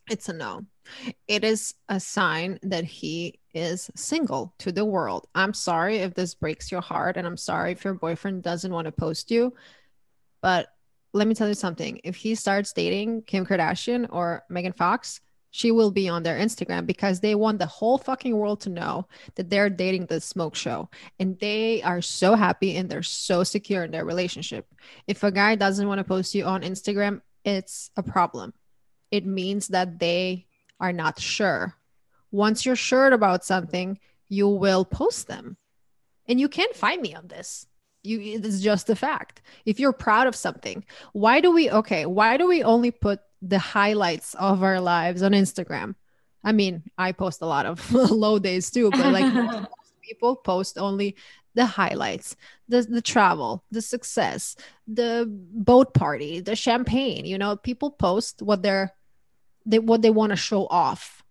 It's 0.10 0.30
a 0.30 0.34
no. 0.34 0.66
It 1.28 1.44
is 1.44 1.74
a 1.90 2.00
sign 2.00 2.60
that 2.64 2.86
he 2.86 3.40
is 3.54 3.92
single 3.96 4.54
to 4.60 4.72
the 4.72 4.86
world. 4.86 5.28
I'm 5.36 5.54
sorry 5.54 5.98
if 5.98 6.14
this 6.14 6.36
breaks 6.36 6.72
your 6.72 6.82
heart, 6.82 7.18
and 7.18 7.28
I'm 7.28 7.36
sorry 7.36 7.74
if 7.74 7.84
your 7.84 7.96
boyfriend 7.96 8.44
doesn't 8.44 8.72
want 8.72 8.86
to 8.86 8.92
post 8.92 9.32
you. 9.32 9.54
But 10.42 10.68
let 11.14 11.28
me 11.28 11.34
tell 11.34 11.48
you 11.48 11.56
something 11.56 12.00
if 12.04 12.16
he 12.16 12.36
starts 12.36 12.72
dating 12.72 13.24
Kim 13.24 13.46
Kardashian 13.46 14.08
or 14.10 14.44
Megan 14.50 14.72
Fox, 14.72 15.20
she 15.58 15.72
will 15.72 15.90
be 15.90 16.08
on 16.08 16.22
their 16.22 16.38
Instagram 16.38 16.86
because 16.86 17.20
they 17.20 17.34
want 17.34 17.58
the 17.58 17.66
whole 17.66 17.98
fucking 17.98 18.38
world 18.38 18.62
to 18.62 18.70
know 18.70 19.08
that 19.34 19.50
they're 19.50 19.72
dating 19.72 20.06
the 20.06 20.22
smoke 20.22 20.54
show 20.54 20.88
and 21.20 21.40
they 21.40 21.82
are 21.82 22.00
so 22.00 22.36
happy 22.36 22.78
and 22.78 22.88
they're 22.88 23.02
so 23.02 23.44
secure 23.44 23.84
in 23.84 23.90
their 23.90 24.06
relationship. 24.06 24.72
If 25.08 25.24
a 25.24 25.32
guy 25.32 25.56
doesn't 25.56 25.88
want 25.88 25.98
to 25.98 26.04
post 26.04 26.36
you 26.36 26.46
on 26.46 26.62
Instagram, 26.62 27.22
it's 27.44 27.90
a 27.98 28.04
problem. 28.04 28.54
It 29.10 29.26
means 29.26 29.70
that 29.70 29.98
they 29.98 30.46
are 30.80 30.94
not 30.94 31.20
sure. 31.20 31.74
Once 32.30 32.64
you're 32.64 32.76
sure 32.76 33.08
about 33.08 33.44
something, 33.44 33.98
you 34.30 34.48
will 34.48 34.86
post 34.86 35.28
them. 35.28 35.58
And 36.28 36.40
you 36.40 36.50
can't 36.50 36.76
find 36.76 37.02
me 37.02 37.16
on 37.16 37.30
this. 37.30 37.66
You 38.04 38.20
it's 38.22 38.62
just 38.62 38.92
a 38.92 38.96
fact. 38.96 39.42
If 39.66 39.80
you're 39.80 39.92
proud 39.92 40.28
of 40.28 40.36
something, 40.36 40.86
why 41.14 41.42
do 41.42 41.50
we 41.50 41.72
okay, 41.72 42.06
why 42.06 42.38
do 42.38 42.48
we 42.48 42.62
only 42.62 42.92
put 42.92 43.22
the 43.42 43.60
highlights 43.60 44.34
of 44.36 44.64
our 44.64 44.80
lives 44.80 45.24
on 45.24 45.32
Instagram? 45.32 45.96
I 46.44 46.52
mean, 46.52 46.84
I 46.98 47.12
post 47.12 47.42
a 47.42 47.46
lot 47.46 47.66
of 47.66 47.92
low 47.94 48.40
days 48.40 48.72
too, 48.72 48.90
but 48.92 49.12
like 49.12 49.34
most 49.34 49.68
people 50.02 50.36
post 50.36 50.78
only 50.78 51.16
the 51.56 51.66
highlights, 51.66 52.36
the 52.70 52.84
the 52.84 53.02
travel, 53.02 53.64
the 53.72 53.82
success, 53.82 54.56
the 54.88 55.26
boat 55.28 55.94
party, 55.94 56.40
the 56.40 56.56
champagne. 56.56 57.26
You 57.26 57.38
know, 57.38 57.56
people 57.56 57.92
post 57.92 58.42
what 58.42 58.62
they're 58.62 58.94
they 59.66 59.80
what 59.80 60.02
they 60.02 60.10
want 60.10 60.30
to 60.32 60.36
show 60.36 60.68
off. 60.68 61.24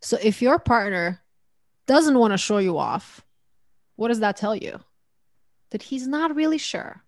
So 0.00 0.18
if 0.22 0.40
your 0.40 0.58
partner 0.58 1.22
doesn't 1.86 2.18
want 2.18 2.32
to 2.32 2.38
show 2.38 2.58
you 2.58 2.78
off, 2.78 3.24
what 3.96 4.08
does 4.08 4.20
that 4.20 4.36
tell 4.36 4.56
you? 4.56 4.80
That 5.70 5.82
he's 5.82 6.06
not 6.06 6.34
really 6.34 6.58
sure. 6.58 7.02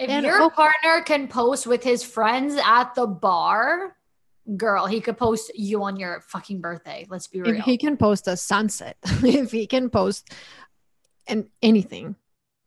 If 0.00 0.08
And 0.08 0.24
your 0.24 0.40
oh- 0.40 0.50
partner 0.50 1.02
can 1.04 1.28
post 1.28 1.66
with 1.66 1.84
his 1.84 2.02
friends 2.02 2.54
at 2.64 2.94
the 2.94 3.06
bar, 3.06 3.96
girl, 4.56 4.86
he 4.86 4.98
could 5.02 5.18
post 5.18 5.52
you 5.54 5.82
on 5.82 5.96
your 5.96 6.22
fucking 6.22 6.62
birthday. 6.62 7.06
Let's 7.10 7.26
be 7.26 7.42
real. 7.42 7.54
If 7.58 7.64
he 7.64 7.76
can 7.76 7.98
post 7.98 8.26
a 8.26 8.34
sunset, 8.34 8.96
if 9.04 9.52
he 9.52 9.66
can 9.66 9.90
post 9.90 10.30
and 11.26 11.50
anything, 11.60 12.16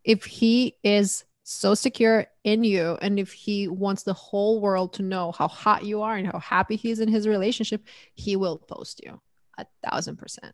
if 0.03 0.25
he 0.25 0.75
is 0.83 1.25
so 1.41 1.73
secure 1.73 2.27
in 2.43 2.63
you 2.63 2.99
and 3.01 3.19
if 3.19 3.33
he 3.33 3.67
wants 3.67 4.03
the 4.03 4.13
whole 4.13 4.61
world 4.61 4.93
to 4.93 5.01
know 5.01 5.31
how 5.31 5.47
hot 5.47 5.83
you 5.83 6.03
are 6.03 6.15
and 6.15 6.27
how 6.27 6.37
happy 6.37 6.75
he 6.75 6.91
is 6.91 6.99
in 6.99 7.09
his 7.09 7.27
relationship, 7.27 7.83
he 8.13 8.35
will 8.35 8.59
post 8.59 9.01
you 9.03 9.19
a 9.57 9.65
thousand 9.83 10.17
percent. 10.17 10.53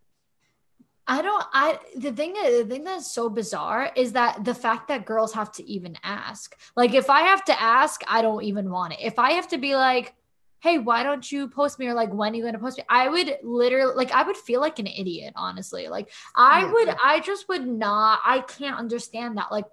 I 1.10 1.24
don't 1.24 1.46
I 1.54 1.80
the 1.96 2.12
thing 2.12 2.34
the 2.34 2.66
thing 2.70 2.84
that's 2.84 3.12
so 3.12 3.30
bizarre 3.30 3.92
is 3.96 4.12
that 4.14 4.46
the 4.46 4.54
fact 4.54 4.88
that 4.90 5.06
girls 5.06 5.34
have 5.34 5.52
to 5.54 5.64
even 5.68 5.98
ask. 6.04 6.56
Like 6.78 6.94
if 6.94 7.10
I 7.10 7.22
have 7.22 7.44
to 7.46 7.60
ask, 7.60 8.02
I 8.08 8.22
don't 8.22 8.44
even 8.44 8.70
want 8.70 8.94
it. 8.94 9.00
If 9.02 9.18
I 9.18 9.32
have 9.32 9.48
to 9.50 9.58
be 9.58 9.76
like, 9.76 10.14
"Hey, 10.60 10.78
why 10.78 11.02
don't 11.02 11.30
you 11.32 11.48
post 11.50 11.80
me?" 11.80 11.88
or 11.88 11.96
like, 11.96 12.14
"When 12.14 12.32
are 12.32 12.36
you 12.36 12.44
going 12.44 12.54
to 12.54 12.60
post 12.60 12.78
me?" 12.78 12.84
I 12.90 13.10
would 13.10 13.38
literally 13.44 13.96
like 13.96 14.12
I 14.12 14.22
would 14.22 14.38
feel 14.38 14.62
like 14.62 14.78
an 14.78 14.86
idiot, 14.86 15.34
honestly. 15.36 15.88
Like 15.88 16.12
I 16.36 16.60
Yeah. 16.62 16.72
would 16.74 16.90
I 17.04 17.20
just 17.22 17.50
would 17.50 17.68
not 17.68 18.20
I 18.24 18.42
can't 18.42 18.78
understand 18.78 19.38
that. 19.38 19.52
Like 19.52 19.66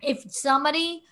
if 0.00 0.22
somebody 0.30 1.02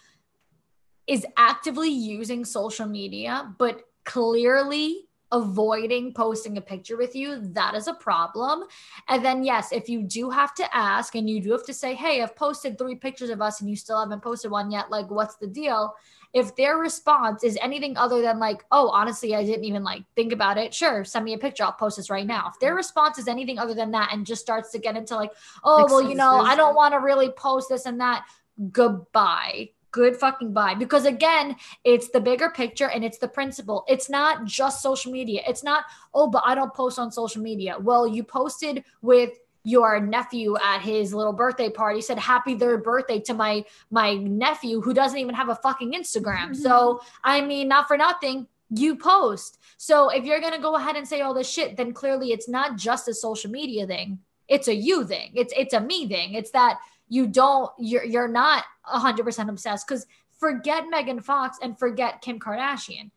is 1.09 1.27
actively 1.37 1.89
using 1.91 2.45
social 2.45 2.87
media 2.87 3.53
but 3.59 3.83
clearly 4.05 5.10
avoiding 5.33 6.13
posting 6.13 6.57
a 6.57 6.61
picture 6.61 6.97
with 6.97 7.15
you, 7.15 7.41
that 7.53 7.75
is 7.75 7.87
a 7.87 7.95
problem. 7.95 8.65
And 9.09 9.25
then, 9.25 9.45
yes, 9.45 9.73
if 9.73 9.89
you 9.89 10.03
do 10.03 10.31
have 10.31 10.55
to 10.55 10.77
ask 10.77 11.15
and 11.15 11.29
you 11.29 11.41
do 11.41 11.53
have 11.53 11.65
to 11.67 11.75
say, 11.75 11.95
Hey, 11.95 12.23
I've 12.23 12.37
posted 12.37 12.79
three 12.79 12.97
pictures 12.97 13.31
of 13.31 13.41
us 13.41 13.61
and 13.61 13.71
you 13.71 13.77
still 13.77 14.01
haven't 14.01 14.23
posted 14.23 14.51
one 14.51 14.71
yet, 14.71 14.91
like, 14.91 15.11
what's 15.11 15.37
the 15.37 15.47
deal? 15.47 15.95
If 16.33 16.55
their 16.55 16.77
response 16.77 17.43
is 17.43 17.59
anything 17.61 17.97
other 17.97 18.23
than, 18.23 18.39
like, 18.39 18.65
oh, 18.71 18.89
honestly, 18.89 19.35
I 19.35 19.45
didn't 19.45 19.65
even 19.65 19.83
like 19.83 20.05
think 20.15 20.33
about 20.33 20.59
it, 20.59 20.73
sure, 20.73 21.05
send 21.05 21.25
me 21.25 21.35
a 21.35 21.39
picture, 21.39 21.65
I'll 21.65 21.73
post 21.73 21.97
this 21.97 22.11
right 22.11 22.27
now. 22.27 22.51
If 22.53 22.61
their 22.61 22.71
mm-hmm. 22.71 22.77
response 22.77 23.19
is 23.19 23.29
anything 23.29 23.59
other 23.59 23.75
than 23.75 23.91
that 23.93 24.11
and 24.13 24.25
just 24.27 24.43
starts 24.43 24.71
to 24.73 24.79
get 24.79 24.97
into, 24.97 25.17
like, 25.17 25.33
oh, 25.65 25.87
well, 25.89 26.03
you 26.03 26.15
know, 26.15 26.41
I 26.41 26.55
don't 26.57 26.77
want 26.77 26.95
to 26.95 27.01
really 27.01 27.31
post 27.31 27.69
this 27.69 27.87
and 27.87 28.01
that, 28.01 28.25
goodbye. 28.71 29.71
Good 29.93 30.17
fucking 30.17 30.53
bye. 30.53 30.75
Because 30.75 31.05
again, 31.05 31.57
it's 31.85 32.11
the 32.11 32.21
bigger 32.21 32.51
picture 32.51 32.89
and 32.89 33.05
it's 33.05 33.19
the 33.19 33.29
principle. 33.29 33.85
It's 33.89 34.09
not 34.09 34.45
just 34.45 34.83
social 34.83 35.13
media. 35.13 35.43
It's 35.47 35.65
not, 35.65 35.85
oh, 36.15 36.29
but 36.29 36.43
I 36.47 36.55
don't 36.55 36.73
post 36.75 36.99
on 36.99 37.11
social 37.11 37.43
media. 37.43 37.77
Well, 37.79 38.07
you 38.07 38.23
posted 38.23 38.85
with 39.03 39.31
your 39.63 40.01
nephew 40.01 40.57
at 40.57 40.81
his 40.81 41.13
little 41.13 41.35
birthday 41.35 41.69
party 41.69 42.01
said 42.01 42.19
happy 42.19 42.57
third 42.57 42.83
birthday 42.83 43.21
to 43.21 43.35
my 43.35 43.63
my 43.91 44.15
nephew 44.15 44.81
who 44.81 44.95
doesn't 44.95 45.19
even 45.19 45.35
have 45.35 45.51
a 45.51 45.55
fucking 45.55 45.93
instagram 45.93 46.45
mm-hmm. 46.45 46.55
so 46.55 46.99
i 47.25 47.43
mean 47.43 47.69
not 47.69 47.87
for 47.87 47.99
nothing 47.99 48.47
you 48.71 48.97
post. 48.97 49.59
So 49.77 50.09
if 50.11 50.25
you're 50.25 50.41
going 50.41 50.55
to 50.55 50.61
go 50.61 50.77
ahead 50.77 50.97
and 50.97 51.07
say 51.07 51.21
all 51.21 51.35
this 51.35 51.51
shit, 51.51 51.77
then 51.77 51.93
clearly 51.93 52.33
it's 52.33 52.49
not 52.49 52.77
just 52.77 53.09
a 53.09 53.15
social 53.15 53.51
media 53.51 53.87
thing. 53.87 54.21
It's 54.49 54.69
a 54.69 54.75
you 54.75 55.05
thing. 55.05 55.33
It's 55.35 55.53
it's 55.57 55.75
a 55.75 55.81
me 55.81 56.09
thing. 56.09 56.35
It's 56.35 56.51
that 56.53 56.79
you 57.09 57.27
don't 57.27 57.71
you're 57.79 58.05
you're 58.05 58.29
not 58.29 58.65
100% 58.91 59.49
obsessed 59.49 59.87
cuz 59.87 60.07
forget 60.39 60.85
Megan 60.89 61.21
Fox 61.21 61.59
and 61.63 61.79
forget 61.79 62.23
Kim 62.23 62.39
Kardashian. 62.39 63.11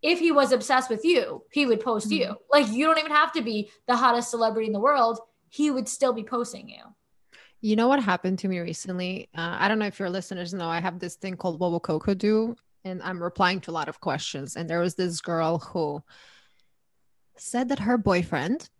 If 0.00 0.20
he 0.20 0.30
was 0.30 0.52
obsessed 0.52 0.90
with 0.90 1.04
you, 1.04 1.42
he 1.50 1.66
would 1.66 1.80
post 1.80 2.06
mm-hmm. 2.06 2.30
you. 2.30 2.36
Like 2.52 2.68
you 2.68 2.86
don't 2.86 2.98
even 2.98 3.10
have 3.10 3.32
to 3.32 3.42
be 3.42 3.70
the 3.86 3.96
hottest 3.96 4.30
celebrity 4.30 4.66
in 4.66 4.72
the 4.72 4.80
world. 4.80 5.18
He 5.48 5.70
would 5.70 5.88
still 5.88 6.12
be 6.12 6.22
posting 6.22 6.68
you. 6.68 6.82
You 7.60 7.74
know 7.74 7.88
what 7.88 8.02
happened 8.02 8.38
to 8.40 8.48
me 8.48 8.60
recently? 8.60 9.28
Uh, 9.36 9.56
I 9.58 9.66
don't 9.66 9.80
know 9.80 9.86
if 9.86 9.98
your 9.98 10.10
listeners 10.10 10.54
know. 10.54 10.68
I 10.68 10.80
have 10.80 11.00
this 11.00 11.16
thing 11.16 11.36
called 11.36 11.58
What 11.58 11.72
Will 11.72 11.80
Coco 11.80 12.14
Do? 12.14 12.54
And 12.84 13.02
I'm 13.02 13.20
replying 13.20 13.60
to 13.62 13.72
a 13.72 13.72
lot 13.72 13.88
of 13.88 14.00
questions. 14.00 14.54
And 14.54 14.70
there 14.70 14.78
was 14.78 14.94
this 14.94 15.20
girl 15.20 15.58
who 15.58 16.02
said 17.36 17.68
that 17.70 17.80
her 17.80 17.98
boyfriend 17.98 18.70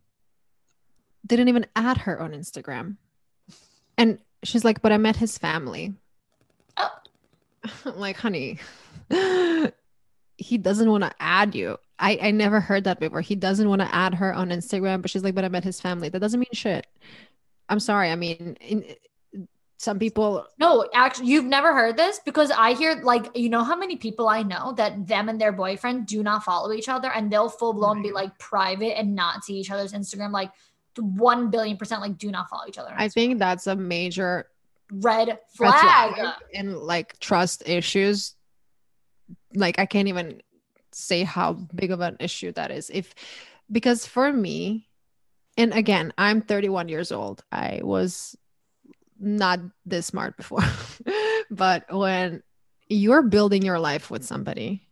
didn't 1.27 1.49
even 1.49 1.67
add 1.75 1.99
her 1.99 2.21
on 2.21 2.33
Instagram. 2.33 2.97
And 3.97 4.21
she's 4.45 4.65
like, 4.65 4.81
but 4.81 4.93
I 4.93 4.97
met 4.97 5.17
his 5.17 5.37
family. 5.37 5.95
I'm 7.85 7.99
like, 7.99 8.17
honey, 8.17 8.59
he 10.37 10.59
doesn't 10.59 10.91
want 10.91 11.05
to 11.05 11.13
add 11.21 11.55
you. 11.55 11.79
I, 11.99 12.19
I 12.23 12.31
never 12.31 12.61
heard 12.61 12.85
that 12.85 13.01
before. 13.01 13.21
He 13.21 13.35
doesn't 13.35 13.69
want 13.69 13.81
to 13.83 13.95
add 13.95 14.15
her 14.15 14.33
on 14.33 14.51
Instagram, 14.51 15.03
but 15.03 15.11
she's 15.11 15.25
like, 15.25 15.35
but 15.35 15.45
I 15.45 15.49
met 15.49 15.65
his 15.65 15.81
family. 15.81 16.09
That 16.09 16.21
doesn't 16.21 16.39
mean 16.39 16.47
shit. 16.53 16.87
I'm 17.69 17.81
sorry. 17.81 18.11
I 18.11 18.17
mean, 18.17 18.57
in, 18.61 18.85
some 19.79 19.99
people. 19.99 20.47
No, 20.59 20.89
actually, 20.95 21.29
you've 21.29 21.45
never 21.45 21.73
heard 21.73 21.97
this 21.97 22.21
because 22.25 22.51
I 22.51 22.75
hear 22.75 23.01
like, 23.03 23.37
you 23.37 23.49
know, 23.49 23.63
how 23.63 23.77
many 23.77 23.97
people 23.97 24.29
I 24.29 24.43
know 24.43 24.73
that 24.77 25.07
them 25.07 25.29
and 25.29 25.41
their 25.41 25.53
boyfriend 25.53 26.07
do 26.07 26.23
not 26.23 26.45
follow 26.45 26.73
each 26.73 26.89
other 26.89 27.11
and 27.13 27.31
they'll 27.31 27.49
full 27.49 27.73
blown 27.73 28.03
be 28.03 28.11
like 28.11 28.37
private 28.39 28.99
and 28.99 29.15
not 29.15 29.45
see 29.45 29.55
each 29.55 29.71
other's 29.71 29.93
Instagram. 29.93 30.33
Like, 30.33 30.51
1 31.01 31.51
billion 31.51 31.77
percent 31.77 32.01
like 32.01 32.19
do 32.19 32.31
not 32.31 32.49
follow 32.49 32.65
each 32.69 32.79
other. 32.79 32.93
I 32.97 33.09
think 33.09 33.39
that's 33.39 33.67
a 33.67 33.77
major 33.77 34.49
red 34.93 35.39
flag. 35.55 36.15
flag 36.15 36.35
and 36.55 36.77
like 36.77 37.19
trust 37.19 37.69
issues. 37.69 38.35
Like, 39.55 39.79
I 39.79 39.87
can't 39.87 40.09
even 40.09 40.43
say 40.93 41.25
how 41.25 41.53
big 41.53 41.91
of 41.91 42.01
an 42.01 42.17
issue 42.21 42.53
that 42.53 42.71
is. 42.71 42.91
If, 42.93 43.15
because 43.71 44.07
for 44.07 44.33
me, 44.33 44.89
and 45.57 45.73
again, 45.73 46.13
I'm 46.17 46.43
31 46.43 46.89
years 46.89 47.13
old. 47.13 47.43
I 47.51 47.81
was 47.83 48.37
not 49.19 49.61
this 49.85 50.07
smart 50.07 50.37
before. 50.37 50.63
but 51.51 51.85
when 51.91 52.43
you're 52.89 53.23
building 53.23 53.63
your 53.63 53.79
life 53.79 54.11
with 54.11 54.25
somebody, 54.25 54.89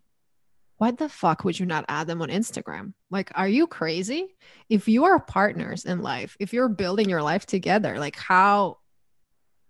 why 0.79 0.91
the 0.91 1.09
fuck 1.09 1.45
would 1.45 1.59
you 1.59 1.67
not 1.67 1.87
add 1.89 2.07
them 2.07 2.21
on 2.21 2.29
Instagram? 2.29 2.93
Like, 3.11 3.31
are 3.35 3.49
you 3.49 3.67
crazy? 3.67 4.35
If 4.69 4.89
you 4.89 5.05
are 5.05 5.19
partners 5.19 5.85
in 5.85 6.03
life, 6.03 6.37
if 6.39 6.53
you're 6.53 6.69
building 6.69 7.09
your 7.09 7.23
life 7.23 7.47
together, 7.47 7.99
like 7.99 8.17
how 8.17 8.79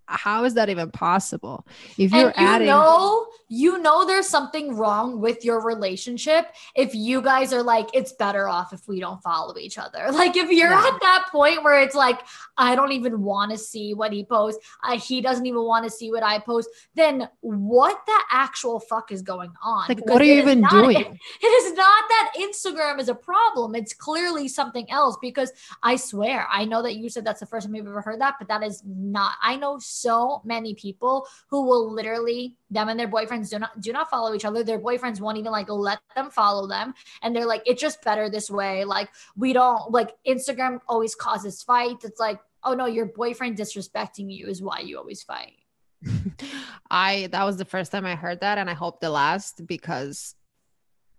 how 0.06 0.44
is 0.44 0.54
that 0.54 0.68
even 0.68 0.90
possible? 0.90 1.66
If 1.98 2.12
you're 2.12 2.28
and 2.28 2.36
you 2.36 2.46
adding, 2.46 2.66
know, 2.68 3.26
you 3.48 3.78
know, 3.78 4.06
there's 4.06 4.28
something 4.28 4.76
wrong 4.76 5.20
with 5.20 5.44
your 5.44 5.60
relationship. 5.60 6.52
If 6.74 6.94
you 6.94 7.20
guys 7.22 7.52
are 7.52 7.62
like, 7.62 7.88
it's 7.92 8.12
better 8.12 8.48
off 8.48 8.72
if 8.72 8.86
we 8.88 9.00
don't 9.00 9.22
follow 9.22 9.56
each 9.58 9.78
other. 9.78 10.06
Like, 10.16 10.34
if 10.34 10.50
you're 10.50 10.70
yeah. 10.70 10.90
at 10.94 10.98
that 11.02 11.28
point 11.30 11.62
where 11.62 11.78
it's 11.82 11.94
like, 11.94 12.20
I 12.56 12.74
don't 12.74 12.92
even 12.92 13.20
want 13.20 13.52
to 13.52 13.58
see 13.58 13.92
what 13.92 14.14
he 14.14 14.24
posts, 14.24 14.64
uh, 14.82 14.98
he 14.98 15.20
doesn't 15.20 15.44
even 15.44 15.62
want 15.62 15.84
to 15.84 15.90
see 15.90 16.10
what 16.10 16.22
I 16.22 16.38
post, 16.38 16.70
then 16.94 17.28
what 17.40 18.00
the 18.06 18.18
actual 18.32 18.80
fuck 18.80 19.12
is 19.12 19.20
going 19.20 19.52
on? 19.62 19.88
Like, 19.88 19.98
because 19.98 20.10
what 20.10 20.22
are 20.22 20.24
you 20.24 20.40
even 20.40 20.62
doing? 20.70 20.96
It, 20.96 21.18
it 21.42 21.46
is 21.46 21.74
not 21.74 22.04
that 22.08 22.32
Instagram 22.38 22.98
is 22.98 23.10
a 23.10 23.14
problem. 23.14 23.74
It's 23.74 23.92
clearly 23.92 24.48
something 24.48 24.90
else 24.90 25.18
because 25.20 25.52
I 25.82 25.96
swear, 25.96 26.46
I 26.50 26.64
know 26.64 26.82
that 26.82 26.96
you 26.96 27.10
said 27.10 27.26
that's 27.26 27.40
the 27.40 27.46
first 27.46 27.66
time 27.66 27.74
you've 27.74 27.86
ever 27.86 28.00
heard 28.00 28.22
that, 28.22 28.36
but 28.38 28.48
that 28.48 28.62
is 28.62 28.82
not, 28.86 29.34
I 29.42 29.56
know 29.56 29.78
so 29.78 29.95
many 30.44 30.74
people 30.74 31.26
who 31.48 31.62
will 31.64 31.92
literally 31.92 32.56
them 32.70 32.88
and 32.88 32.98
their 32.98 33.08
boyfriends 33.08 33.50
do 33.50 33.58
not 33.58 33.80
do 33.80 33.92
not 33.92 34.10
follow 34.10 34.34
each 34.34 34.44
other. 34.44 34.62
Their 34.62 34.78
boyfriends 34.78 35.20
won't 35.20 35.38
even 35.38 35.52
like 35.52 35.68
let 35.68 36.00
them 36.14 36.30
follow 36.30 36.66
them. 36.66 36.94
And 37.22 37.34
they're 37.34 37.46
like, 37.46 37.62
it's 37.66 37.80
just 37.80 38.02
better 38.02 38.28
this 38.28 38.50
way. 38.50 38.84
Like 38.84 39.10
we 39.36 39.52
don't 39.52 39.90
like 39.90 40.12
Instagram 40.26 40.80
always 40.88 41.14
causes 41.14 41.62
fights. 41.62 42.04
It's 42.04 42.20
like, 42.20 42.40
oh 42.62 42.74
no, 42.74 42.86
your 42.86 43.06
boyfriend 43.06 43.56
disrespecting 43.56 44.32
you 44.32 44.46
is 44.46 44.62
why 44.62 44.80
you 44.80 44.98
always 44.98 45.22
fight. 45.22 45.54
I 46.90 47.28
that 47.32 47.44
was 47.44 47.56
the 47.56 47.64
first 47.64 47.92
time 47.92 48.06
I 48.06 48.14
heard 48.14 48.40
that 48.40 48.58
and 48.58 48.68
I 48.68 48.74
hope 48.74 49.00
the 49.00 49.10
last 49.10 49.66
because 49.66 50.34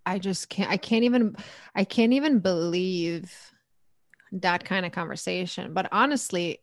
I 0.05 0.19
just 0.19 0.49
can't 0.49 0.69
I 0.69 0.78
can't 0.78 1.03
even 1.03 1.36
I 1.75 1.84
can't 1.84 2.13
even 2.13 2.39
believe 2.39 3.34
that 4.32 4.65
kind 4.65 4.86
of 4.86 4.91
conversation. 4.91 5.73
But 5.73 5.89
honestly, 5.91 6.59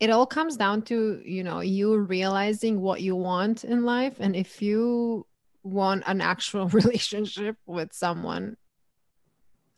it 0.00 0.10
all 0.10 0.26
comes 0.26 0.56
down 0.56 0.82
to 0.82 1.20
you 1.24 1.42
know 1.42 1.60
you 1.60 1.96
realizing 1.96 2.80
what 2.80 3.00
you 3.00 3.16
want 3.16 3.64
in 3.64 3.84
life 3.84 4.16
and 4.20 4.36
if 4.36 4.60
you 4.60 5.26
want 5.62 6.02
an 6.06 6.20
actual 6.20 6.68
relationship 6.80 7.56
with 7.66 7.92
someone 7.92 8.56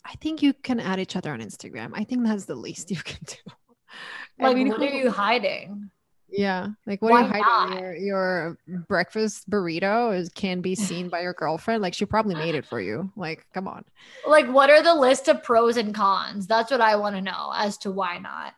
i 0.04 0.12
think 0.14 0.42
you 0.42 0.52
can 0.52 0.80
add 0.80 1.00
each 1.00 1.16
other 1.16 1.32
on 1.32 1.40
instagram. 1.40 1.90
I 1.94 2.04
think 2.04 2.24
that's 2.24 2.46
the 2.46 2.54
least 2.54 2.90
you 2.90 2.98
can 2.98 3.20
do. 3.26 3.36
Like 4.40 4.52
I 4.52 4.54
mean, 4.54 4.68
what 4.68 4.82
are 4.82 4.84
you 4.84 5.10
hiding? 5.10 5.90
Yeah 6.28 6.68
like 6.86 7.00
what 7.00 7.10
Why 7.10 7.22
are 7.22 7.36
you 7.38 7.42
hiding? 7.42 7.78
your, 7.78 7.94
your 7.96 8.58
breakfast 8.86 9.48
burrito 9.50 10.16
is 10.16 10.28
can 10.28 10.60
be 10.60 10.74
seen 10.74 11.08
by 11.08 11.22
your 11.22 11.32
girlfriend? 11.32 11.82
Like 11.82 11.94
she 11.94 12.04
probably 12.04 12.34
made 12.34 12.54
it 12.54 12.66
for 12.66 12.80
you. 12.80 13.10
Like 13.16 13.46
come 13.52 13.66
on. 13.66 13.84
Like 14.26 14.46
what 14.46 14.70
are 14.70 14.82
the 14.82 14.94
list 14.94 15.26
of 15.26 15.42
pros 15.42 15.76
and 15.78 15.94
cons? 15.94 16.46
That's 16.46 16.70
what 16.70 16.82
i 16.82 16.94
want 16.96 17.16
to 17.16 17.22
know 17.22 17.50
as 17.56 17.78
to 17.78 17.90
why 17.90 18.18
not. 18.18 18.52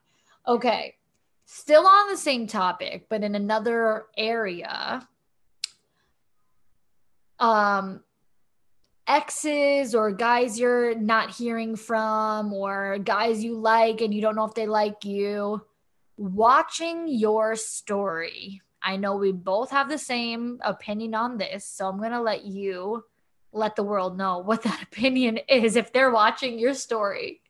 Okay 0.47 0.97
Still 1.53 1.85
on 1.85 2.09
the 2.09 2.17
same 2.17 2.47
topic, 2.47 3.07
but 3.09 3.25
in 3.25 3.35
another 3.35 4.05
area. 4.17 5.05
Um, 7.41 8.05
exes 9.05 9.93
or 9.93 10.13
guys 10.13 10.61
you're 10.61 10.95
not 10.95 11.31
hearing 11.31 11.75
from 11.75 12.53
or 12.53 12.99
guys 12.99 13.43
you 13.43 13.59
like 13.59 14.01
and 14.01 14.15
you 14.15 14.23
don't 14.23 14.37
know 14.37 14.45
if 14.45 14.55
they 14.55 14.69
like 14.69 15.05
you. 15.05 15.61
Watching 16.17 17.09
your 17.09 17.57
story. 17.57 18.63
I 18.81 18.97
know 18.97 19.17
we 19.17 19.33
both 19.33 19.73
have 19.73 19.89
the 19.89 19.99
same 19.99 20.61
opinion 20.63 21.17
on 21.17 21.37
this 21.37 21.67
so 21.67 21.89
i'm 21.89 21.99
going 21.99 22.13
to 22.13 22.23
let 22.23 22.45
you 22.45 23.05
let 23.53 23.75
the 23.75 23.83
world 23.83 24.17
know 24.17 24.39
what 24.39 24.63
that 24.63 24.83
opinion 24.93 25.41
is 25.49 25.75
if 25.75 25.93
they're 25.93 26.13
watching 26.13 26.61
your 26.61 26.75
story 26.75 27.43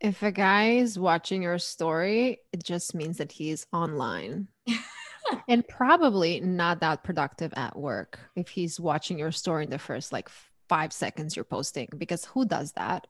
if 0.00 0.22
a 0.22 0.30
guy 0.30 0.72
is 0.72 0.98
watching 0.98 1.42
your 1.42 1.58
story, 1.58 2.38
it 2.52 2.62
just 2.62 2.94
means 2.94 3.18
that 3.18 3.32
he's 3.32 3.66
online. 3.72 4.48
and 5.48 5.66
probably 5.66 6.40
not 6.40 6.80
that 6.80 7.02
productive 7.02 7.52
at 7.56 7.76
work 7.76 8.18
if 8.36 8.48
he's 8.48 8.78
watching 8.78 9.18
your 9.18 9.32
story 9.32 9.64
in 9.64 9.70
the 9.70 9.78
first 9.78 10.12
like 10.12 10.28
five 10.68 10.92
seconds 10.92 11.34
you're 11.34 11.44
posting, 11.44 11.88
because 11.96 12.24
who 12.24 12.44
does 12.44 12.72
that? 12.72 13.06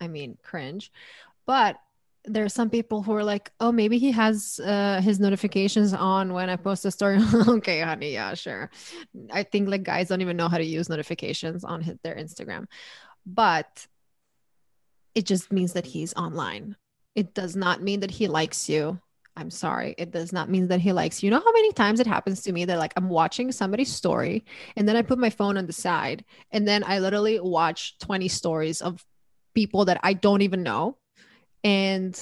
I 0.00 0.08
mean, 0.08 0.38
cringe. 0.42 0.90
But 1.46 1.76
there 2.24 2.44
are 2.44 2.50
some 2.50 2.70
people 2.70 3.02
who 3.02 3.12
are 3.14 3.24
like, 3.24 3.50
oh, 3.60 3.72
maybe 3.72 3.98
he 3.98 4.12
has 4.12 4.60
uh, 4.60 5.00
his 5.02 5.20
notifications 5.20 5.92
on 5.92 6.32
when 6.32 6.50
I 6.50 6.56
post 6.56 6.84
a 6.84 6.90
story. 6.90 7.18
okay, 7.48 7.80
honey, 7.80 8.12
yeah, 8.12 8.34
sure. 8.34 8.70
I 9.32 9.42
think 9.42 9.68
like 9.68 9.82
guys 9.82 10.08
don't 10.08 10.20
even 10.20 10.36
know 10.36 10.48
how 10.48 10.58
to 10.58 10.64
use 10.64 10.88
notifications 10.88 11.64
on 11.64 11.80
his, 11.80 11.96
their 12.02 12.14
Instagram. 12.14 12.66
But 13.26 13.86
it 15.14 15.26
just 15.26 15.52
means 15.52 15.72
that 15.74 15.86
he's 15.86 16.14
online. 16.14 16.76
It 17.14 17.34
does 17.34 17.56
not 17.56 17.82
mean 17.82 18.00
that 18.00 18.10
he 18.10 18.28
likes 18.28 18.68
you. 18.68 19.00
I'm 19.36 19.50
sorry. 19.50 19.94
It 19.96 20.10
does 20.10 20.32
not 20.32 20.50
mean 20.50 20.68
that 20.68 20.80
he 20.80 20.92
likes 20.92 21.22
you. 21.22 21.28
You 21.28 21.30
know 21.30 21.42
how 21.44 21.52
many 21.52 21.72
times 21.72 22.00
it 22.00 22.06
happens 22.06 22.42
to 22.42 22.52
me 22.52 22.64
that 22.66 22.78
like 22.78 22.92
I'm 22.96 23.08
watching 23.08 23.52
somebody's 23.52 23.92
story 23.92 24.44
and 24.76 24.88
then 24.88 24.96
I 24.96 25.02
put 25.02 25.18
my 25.18 25.30
phone 25.30 25.56
on 25.56 25.66
the 25.66 25.72
side 25.72 26.24
and 26.50 26.66
then 26.66 26.84
I 26.84 26.98
literally 26.98 27.40
watch 27.40 27.98
20 28.00 28.28
stories 28.28 28.82
of 28.82 29.04
people 29.54 29.86
that 29.86 30.00
I 30.02 30.12
don't 30.12 30.42
even 30.42 30.62
know. 30.62 30.98
And 31.64 32.18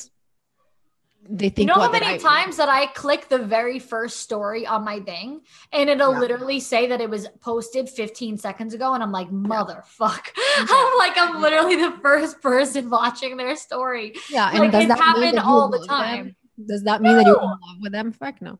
they 1.30 1.50
think 1.50 1.68
you 1.68 1.74
know 1.74 1.80
how 1.80 1.90
many 1.90 2.06
that 2.06 2.20
times 2.20 2.56
that 2.56 2.68
I 2.68 2.86
click 2.86 3.28
the 3.28 3.38
very 3.38 3.78
first 3.78 4.20
story 4.20 4.66
on 4.66 4.84
my 4.84 5.00
thing 5.00 5.42
and 5.72 5.90
it'll 5.90 6.14
yeah. 6.14 6.20
literally 6.20 6.58
say 6.58 6.86
that 6.86 7.00
it 7.00 7.10
was 7.10 7.28
posted 7.40 7.88
15 7.88 8.38
seconds 8.38 8.72
ago 8.72 8.94
and 8.94 9.02
I'm 9.02 9.12
like 9.12 9.30
motherfuck 9.30 10.26
yeah. 10.36 10.66
I'm 10.70 10.98
like 10.98 11.12
I'm 11.16 11.40
literally 11.42 11.76
the 11.76 11.92
first 12.02 12.40
person 12.40 12.88
watching 12.88 13.36
their 13.36 13.56
story 13.56 14.14
yeah 14.30 14.50
and 14.50 14.60
like 14.60 14.72
does 14.72 14.88
that 14.88 14.98
happen 14.98 15.38
all 15.38 15.68
the 15.68 15.84
time 15.86 16.24
them? 16.56 16.66
does 16.66 16.82
that 16.84 17.02
mean 17.02 17.12
no. 17.12 17.18
that 17.18 17.26
you're 17.26 17.42
in 17.42 17.48
love 17.48 17.78
with 17.80 17.92
them 17.92 18.12
fuck 18.12 18.40
no 18.40 18.58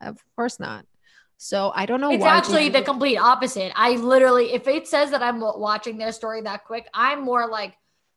of 0.00 0.18
course 0.34 0.58
not 0.58 0.86
so 1.38 1.70
I 1.74 1.84
don't 1.84 2.00
know. 2.00 2.10
It's 2.10 2.24
actually 2.24 2.70
the 2.70 2.80
complete 2.80 3.18
opposite. 3.18 3.70
I 3.76 3.96
literally, 3.96 4.54
if 4.54 4.66
it 4.66 4.88
says 4.88 5.10
that 5.10 5.22
I'm 5.22 5.40
watching 5.40 5.98
their 5.98 6.12
story 6.12 6.40
that 6.42 6.64
quick, 6.64 6.88
I'm 6.94 7.22
more 7.22 7.46
like, 7.46 7.76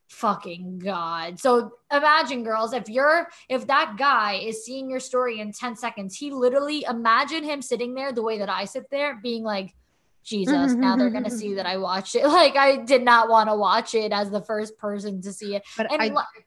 fucking 0.10 0.80
god 0.80 1.40
so 1.40 1.72
imagine 1.92 2.44
girls 2.44 2.74
if 2.74 2.90
you're 2.90 3.28
if 3.48 3.68
that 3.68 3.96
guy 3.98 4.34
is 4.34 4.66
seeing 4.66 4.90
your 4.90 5.00
story 5.00 5.40
in 5.40 5.52
10 5.52 5.76
seconds 5.76 6.16
he 6.16 6.32
literally 6.32 6.84
imagine 6.90 7.44
him 7.44 7.62
sitting 7.62 7.94
there 7.94 8.12
the 8.12 8.24
way 8.24 8.40
that 8.40 8.50
i 8.50 8.66
sit 8.66 8.90
there 8.90 9.20
being 9.22 9.44
like 9.44 9.74
Jesus, 10.22 10.74
now 10.74 10.96
they're 10.96 11.10
gonna 11.10 11.30
see 11.30 11.56
that 11.56 11.66
I 11.66 11.78
watched 11.90 12.14
it. 12.14 12.24
Like 12.28 12.56
I 12.56 12.76
did 12.76 13.04
not 13.04 13.30
want 13.30 13.50
to 13.50 13.56
watch 13.56 13.96
it 13.96 14.12
as 14.12 14.30
the 14.30 14.42
first 14.42 14.78
person 14.78 15.22
to 15.22 15.34
see 15.34 15.56
it. 15.56 15.64
But 15.76 15.92
And 15.92 16.02
I, 16.02 16.08
li- 16.10 16.44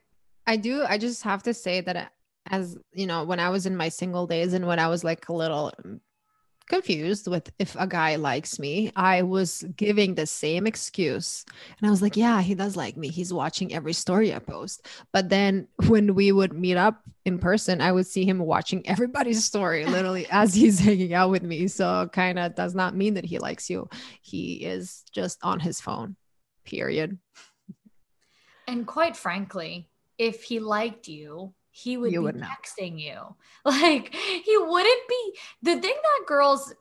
I 0.47 0.55
do. 0.57 0.85
I 0.87 0.97
just 0.97 1.23
have 1.23 1.43
to 1.43 1.53
say 1.53 1.81
that 1.81 2.11
as 2.47 2.77
you 2.93 3.07
know, 3.07 3.23
when 3.23 3.39
I 3.39 3.49
was 3.49 3.65
in 3.65 3.75
my 3.75 3.89
single 3.89 4.27
days 4.27 4.53
and 4.53 4.67
when 4.67 4.79
I 4.79 4.87
was 4.87 5.03
like 5.03 5.27
a 5.27 5.33
little 5.33 5.71
confused 6.73 7.27
with 7.27 7.51
if 7.59 7.75
a 7.77 7.85
guy 7.85 8.15
likes 8.15 8.57
me, 8.57 8.91
I 8.95 9.21
was 9.21 9.63
giving 9.75 10.15
the 10.15 10.25
same 10.25 10.65
excuse. 10.65 11.45
And 11.77 11.87
I 11.87 11.91
was 11.91 12.01
like, 12.01 12.17
yeah, 12.17 12.41
he 12.41 12.55
does 12.55 12.75
like 12.75 12.97
me. 12.97 13.09
He's 13.09 13.31
watching 13.31 13.73
every 13.73 13.93
story 13.93 14.33
I 14.33 14.39
post. 14.39 14.87
But 15.11 15.29
then 15.29 15.67
when 15.85 16.15
we 16.15 16.31
would 16.31 16.53
meet 16.53 16.77
up 16.77 17.03
in 17.25 17.37
person, 17.37 17.79
I 17.79 17.91
would 17.91 18.07
see 18.07 18.25
him 18.25 18.39
watching 18.39 18.87
everybody's 18.93 19.43
story 19.43 19.85
literally 19.85 20.25
as 20.31 20.55
he's 20.55 20.79
hanging 20.79 21.13
out 21.13 21.29
with 21.29 21.43
me. 21.43 21.67
So 21.67 22.09
kind 22.11 22.39
of 22.39 22.55
does 22.55 22.73
not 22.73 22.95
mean 22.95 23.13
that 23.13 23.25
he 23.25 23.37
likes 23.37 23.69
you. 23.69 23.87
He 24.21 24.65
is 24.65 25.03
just 25.11 25.37
on 25.43 25.59
his 25.59 25.79
phone. 25.79 26.15
Period. 26.65 27.19
And 28.67 28.87
quite 28.87 29.15
frankly, 29.15 29.89
if 30.17 30.43
he 30.43 30.59
liked 30.59 31.07
you, 31.07 31.53
he 31.75 31.97
would 31.97 32.13
You 32.13 32.19
be 32.19 32.25
would 32.25 32.35
texting 32.35 32.99
you. 32.99 33.35
Like 33.65 34.13
he 34.13 34.57
wouldn't 34.57 35.07
be 35.09 35.33
the 35.63 35.79
thing 35.79 35.95
that 35.95 36.27
girls 36.27 36.73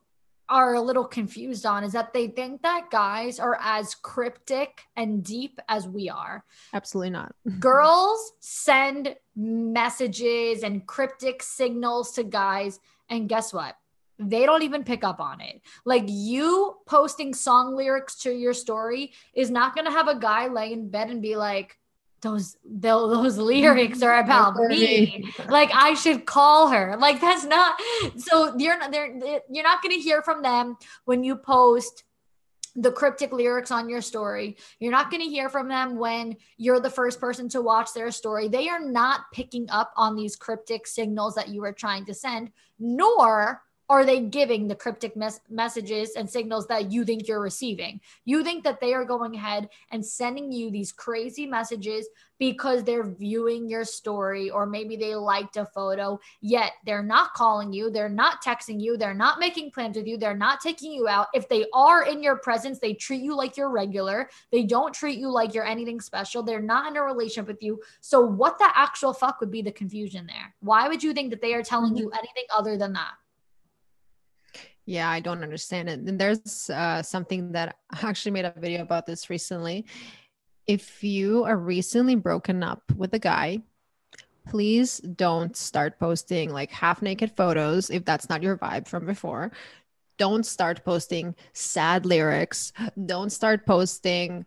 are 0.49 0.75
a 0.75 0.81
little 0.83 1.07
confused 1.07 1.65
on 1.65 1.83
is 1.83 1.93
that 1.93 2.13
they 2.13 2.27
think 2.27 2.61
that 2.61 2.91
guys 2.91 3.41
are 3.41 3.59
as 3.63 3.95
cryptic 3.95 4.83
and 4.97 5.25
deep 5.25 5.59
as 5.67 5.89
we 5.89 6.11
are. 6.11 6.45
Absolutely 6.75 7.09
not. 7.11 7.35
Girls 7.59 8.33
send 8.41 9.17
messages 9.35 10.63
and 10.63 10.87
cryptic 10.87 11.43
signals 11.43 12.13
to 12.13 12.25
guys, 12.25 12.81
and 13.09 13.31
guess 13.31 13.55
what? 13.55 13.77
They 14.19 14.45
don't 14.45 14.63
even 14.63 14.85
pick 14.85 15.05
up 15.05 15.21
on 15.21 15.41
it. 15.41 15.63
Like 15.87 16.05
you 16.07 16.77
posting 16.85 17.33
song 17.33 17.75
lyrics 17.75 18.17
to 18.23 18.31
your 18.31 18.53
story 18.53 19.13
is 19.33 19.51
not 19.51 19.75
going 19.75 19.87
to 19.87 19.93
have 19.93 20.09
a 20.09 20.19
guy 20.19 20.49
lay 20.49 20.73
in 20.73 20.91
bed 20.91 21.09
and 21.09 21.23
be 21.23 21.35
like, 21.37 21.79
those 22.23 22.57
tho- 22.65 23.09
those 23.09 23.37
lyrics 23.37 24.03
are 24.03 24.19
about 24.21 24.57
me. 24.57 25.33
Like 25.49 25.71
I 25.75 25.95
should 25.95 26.25
call 26.25 26.69
her. 26.69 26.97
Like 26.97 27.21
that's 27.21 27.45
not. 27.45 27.81
So 28.17 28.57
you're 28.57 28.79
not. 28.79 28.93
They're, 28.93 29.41
you're 29.51 29.65
not 29.65 29.83
going 29.83 29.95
to 29.95 30.01
hear 30.01 30.23
from 30.23 30.43
them 30.43 30.77
when 31.05 31.23
you 31.25 31.37
post 31.37 32.05
the 32.75 32.91
cryptic 32.91 33.33
lyrics 33.33 33.71
on 33.71 33.89
your 33.89 34.01
story. 34.01 34.57
You're 34.79 34.93
not 34.93 35.11
going 35.11 35.23
to 35.23 35.29
hear 35.29 35.51
from 35.51 35.69
them 35.69 35.97
when 35.97 36.37
you're 36.57 36.81
the 36.81 36.89
first 36.89 37.21
person 37.21 37.49
to 37.51 37.61
watch 37.61 37.93
their 37.93 38.11
story. 38.11 38.49
They 38.49 38.69
are 38.69 38.81
not 38.81 39.23
picking 39.33 39.69
up 39.69 39.93
on 39.97 40.17
these 40.17 40.37
cryptic 40.37 40.87
signals 40.87 41.35
that 41.35 41.49
you 41.49 41.63
are 41.65 41.73
trying 41.73 42.07
to 42.07 42.15
send, 42.15 42.51
nor 42.79 43.63
are 43.93 44.07
they 44.07 44.21
giving 44.21 44.67
the 44.67 44.75
cryptic 44.75 45.15
mes- 45.17 45.43
messages 45.51 46.13
and 46.17 46.29
signals 46.29 46.67
that 46.67 46.91
you 46.91 47.05
think 47.05 47.29
you're 47.29 47.43
receiving. 47.43 48.01
You 48.25 48.43
think 48.43 48.65
that 48.65 48.81
they 48.81 48.95
are 48.95 49.05
going 49.05 49.35
ahead 49.35 49.69
and 49.91 50.05
sending 50.05 50.51
you 50.51 50.71
these 50.71 50.93
crazy 50.93 51.45
messages 51.45 52.09
because 52.39 52.83
they're 52.85 53.05
viewing 53.05 53.69
your 53.69 53.85
story 53.85 54.49
or 54.49 54.65
maybe 54.65 54.97
they 54.97 55.15
liked 55.15 55.59
a 55.59 55.67
photo, 55.67 56.19
yet 56.41 56.73
they're 56.87 57.03
not 57.03 57.35
calling 57.35 57.71
you, 57.71 57.91
they're 57.91 58.09
not 58.09 58.43
texting 58.43 58.81
you, 58.81 58.97
they're 58.97 59.13
not 59.13 59.39
making 59.39 59.71
plans 59.71 59.99
with 59.99 60.07
you, 60.07 60.17
they're 60.17 60.35
not 60.35 60.63
taking 60.63 60.91
you 60.91 61.07
out. 61.07 61.27
If 61.35 61.51
they 61.51 61.67
are 61.75 62.07
in 62.07 62.23
your 62.23 62.37
presence, 62.37 62.79
they 62.79 62.95
treat 62.95 63.21
you 63.21 63.37
like 63.37 63.59
you're 63.59 63.69
regular. 63.69 64.31
They 64.51 64.63
don't 64.63 64.95
treat 64.95 65.19
you 65.19 65.29
like 65.29 65.53
you're 65.53 65.67
anything 65.67 66.01
special. 66.01 66.43
They're 66.43 66.63
not 66.63 66.91
in 66.91 66.97
a 66.97 67.03
relationship 67.03 67.47
with 67.47 67.63
you. 67.63 67.79
So, 68.01 68.23
what 68.23 68.59
the 68.59 68.71
actual 68.75 69.13
fuck 69.13 69.39
would 69.41 69.51
be 69.51 69.61
the 69.61 69.71
confusion 69.71 70.27
there? 70.27 70.55
Why 70.61 70.89
would 70.89 71.03
you 71.03 71.13
think 71.13 71.29
that 71.29 71.43
they 71.43 71.53
are 71.53 71.63
telling 71.63 71.93
mm-hmm. 71.93 72.05
you 72.05 72.11
anything 72.13 72.45
other 72.57 72.79
than 72.79 72.95
that? 72.95 73.13
Yeah, 74.85 75.09
I 75.09 75.21
don't 75.21 75.43
understand 75.43 75.89
it. 75.89 76.01
And 76.01 76.19
there's 76.19 76.69
uh, 76.71 77.03
something 77.03 77.53
that 77.53 77.77
I 77.91 78.09
actually 78.09 78.33
made 78.33 78.45
a 78.45 78.55
video 78.57 78.83
about 78.83 79.07
this 79.07 79.31
recently. 79.31 79.87
If 80.67 81.03
you 81.03 81.45
are 81.45 81.57
recently 81.57 82.15
broken 82.15 82.63
up 82.63 82.83
with 82.97 83.15
a 83.15 83.19
guy, 83.19 83.63
please 84.47 84.99
don't 84.99 85.57
start 85.57 85.99
posting 85.99 86.51
like 86.51 86.71
half 86.71 87.03
naked 87.03 87.33
photos 87.37 87.91
if 87.91 88.05
that's 88.05 88.29
not 88.29 88.43
your 88.43 88.57
vibe 88.59 88.89
from 88.89 89.07
before. 89.07 89.53
Don't 90.19 90.45
start 90.45 90.85
posting 90.85 91.35
sad 91.53 92.07
lyrics. 92.07 92.73
Don't 93.07 93.31
start 93.31 93.67
posting, 93.67 94.45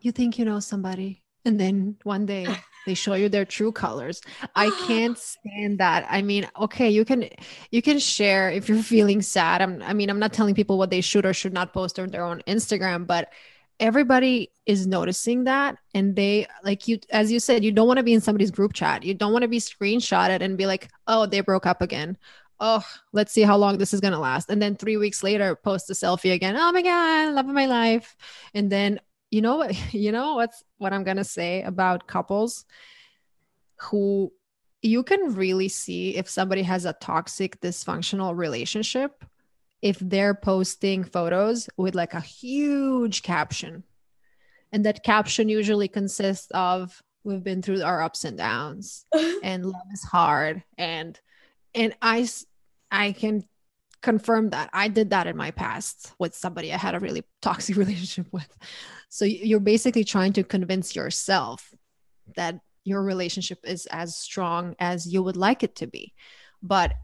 you 0.00 0.12
think 0.12 0.38
you 0.38 0.44
know 0.44 0.60
somebody. 0.60 1.22
And 1.44 1.58
then 1.58 1.96
one 2.02 2.24
day 2.26 2.46
they 2.86 2.94
show 2.94 3.14
you 3.14 3.28
their 3.28 3.44
true 3.44 3.72
colors. 3.72 4.20
I 4.54 4.70
can't 4.86 5.18
stand 5.18 5.78
that. 5.78 6.06
I 6.08 6.22
mean, 6.22 6.48
okay, 6.60 6.90
you 6.90 7.04
can 7.04 7.28
you 7.70 7.82
can 7.82 7.98
share 7.98 8.50
if 8.50 8.68
you're 8.68 8.82
feeling 8.82 9.22
sad. 9.22 9.62
I'm, 9.62 9.82
I 9.82 9.92
mean, 9.92 10.10
I'm 10.10 10.18
not 10.18 10.32
telling 10.32 10.54
people 10.54 10.78
what 10.78 10.90
they 10.90 11.00
should 11.00 11.26
or 11.26 11.32
should 11.32 11.52
not 11.52 11.72
post 11.72 11.98
on 11.98 12.10
their 12.10 12.24
own 12.24 12.42
Instagram, 12.46 13.06
but 13.06 13.30
everybody 13.80 14.50
is 14.66 14.86
noticing 14.86 15.44
that 15.44 15.76
and 15.94 16.14
they 16.14 16.46
like 16.62 16.86
you 16.86 16.98
as 17.10 17.32
you 17.32 17.40
said 17.40 17.64
you 17.64 17.72
don't 17.72 17.88
want 17.88 17.98
to 17.98 18.04
be 18.04 18.14
in 18.14 18.20
somebody's 18.20 18.50
group 18.50 18.72
chat 18.72 19.02
you 19.02 19.14
don't 19.14 19.32
want 19.32 19.42
to 19.42 19.48
be 19.48 19.58
screenshotted 19.58 20.40
and 20.40 20.56
be 20.56 20.64
like 20.64 20.88
oh 21.08 21.26
they 21.26 21.40
broke 21.40 21.66
up 21.66 21.82
again 21.82 22.16
oh 22.60 22.84
let's 23.12 23.32
see 23.32 23.42
how 23.42 23.56
long 23.56 23.76
this 23.76 23.92
is 23.92 24.00
going 24.00 24.12
to 24.12 24.18
last 24.18 24.48
and 24.48 24.62
then 24.62 24.76
3 24.76 24.96
weeks 24.96 25.24
later 25.24 25.56
post 25.56 25.90
a 25.90 25.92
selfie 25.92 26.32
again 26.32 26.56
oh 26.56 26.70
my 26.70 26.82
god 26.82 27.34
love 27.34 27.48
of 27.48 27.54
my 27.54 27.66
life 27.66 28.14
and 28.54 28.70
then 28.70 29.00
you 29.34 29.42
know 29.42 29.56
what 29.56 29.74
you 29.94 30.12
know 30.12 30.34
what's 30.36 30.62
what 30.78 30.92
i'm 30.92 31.04
going 31.04 31.16
to 31.16 31.24
say 31.24 31.62
about 31.62 32.06
couples 32.06 32.64
who 33.80 34.32
you 34.82 35.02
can 35.02 35.34
really 35.34 35.68
see 35.68 36.16
if 36.16 36.28
somebody 36.28 36.62
has 36.62 36.84
a 36.84 36.92
toxic 36.92 37.60
dysfunctional 37.60 38.36
relationship 38.36 39.24
if 39.84 39.98
they're 39.98 40.34
posting 40.34 41.04
photos 41.04 41.68
with 41.76 41.94
like 41.94 42.14
a 42.14 42.20
huge 42.20 43.22
caption. 43.22 43.84
And 44.72 44.86
that 44.86 45.04
caption 45.04 45.50
usually 45.50 45.88
consists 45.88 46.48
of 46.52 47.02
we've 47.22 47.44
been 47.44 47.60
through 47.60 47.82
our 47.82 48.02
ups 48.02 48.24
and 48.24 48.38
downs 48.38 49.04
and 49.42 49.66
love 49.66 49.86
is 49.92 50.02
hard 50.02 50.62
and 50.76 51.18
and 51.74 51.96
i 52.02 52.28
i 52.90 53.12
can 53.12 53.42
confirm 54.04 54.50
that 54.50 54.68
i 54.72 54.86
did 54.86 55.10
that 55.10 55.26
in 55.26 55.36
my 55.36 55.50
past 55.50 56.12
with 56.18 56.34
somebody 56.34 56.72
i 56.72 56.76
had 56.76 56.94
a 56.94 57.00
really 57.00 57.22
toxic 57.42 57.76
relationship 57.84 58.26
with. 58.32 58.52
So 59.08 59.24
you're 59.24 59.60
basically 59.74 60.04
trying 60.04 60.32
to 60.34 60.42
convince 60.42 60.96
yourself 60.96 61.72
that 62.36 62.60
your 62.84 63.02
relationship 63.02 63.60
is 63.64 63.86
as 63.86 64.16
strong 64.16 64.74
as 64.78 65.06
you 65.06 65.22
would 65.22 65.36
like 65.36 65.62
it 65.62 65.76
to 65.76 65.86
be. 65.86 66.12
But 66.62 66.94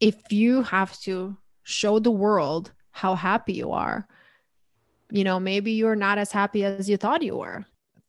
if 0.00 0.16
you 0.30 0.62
have 0.62 0.98
to 1.00 1.36
show 1.64 1.98
the 1.98 2.10
world 2.10 2.72
how 2.90 3.14
happy 3.14 3.54
you 3.54 3.72
are 3.72 4.06
you 5.12 5.24
know 5.24 5.38
maybe 5.38 5.72
you're 5.72 5.94
not 5.94 6.18
as 6.18 6.32
happy 6.32 6.64
as 6.64 6.88
you 6.88 6.96
thought 6.96 7.22
you 7.22 7.36
were. 7.36 7.64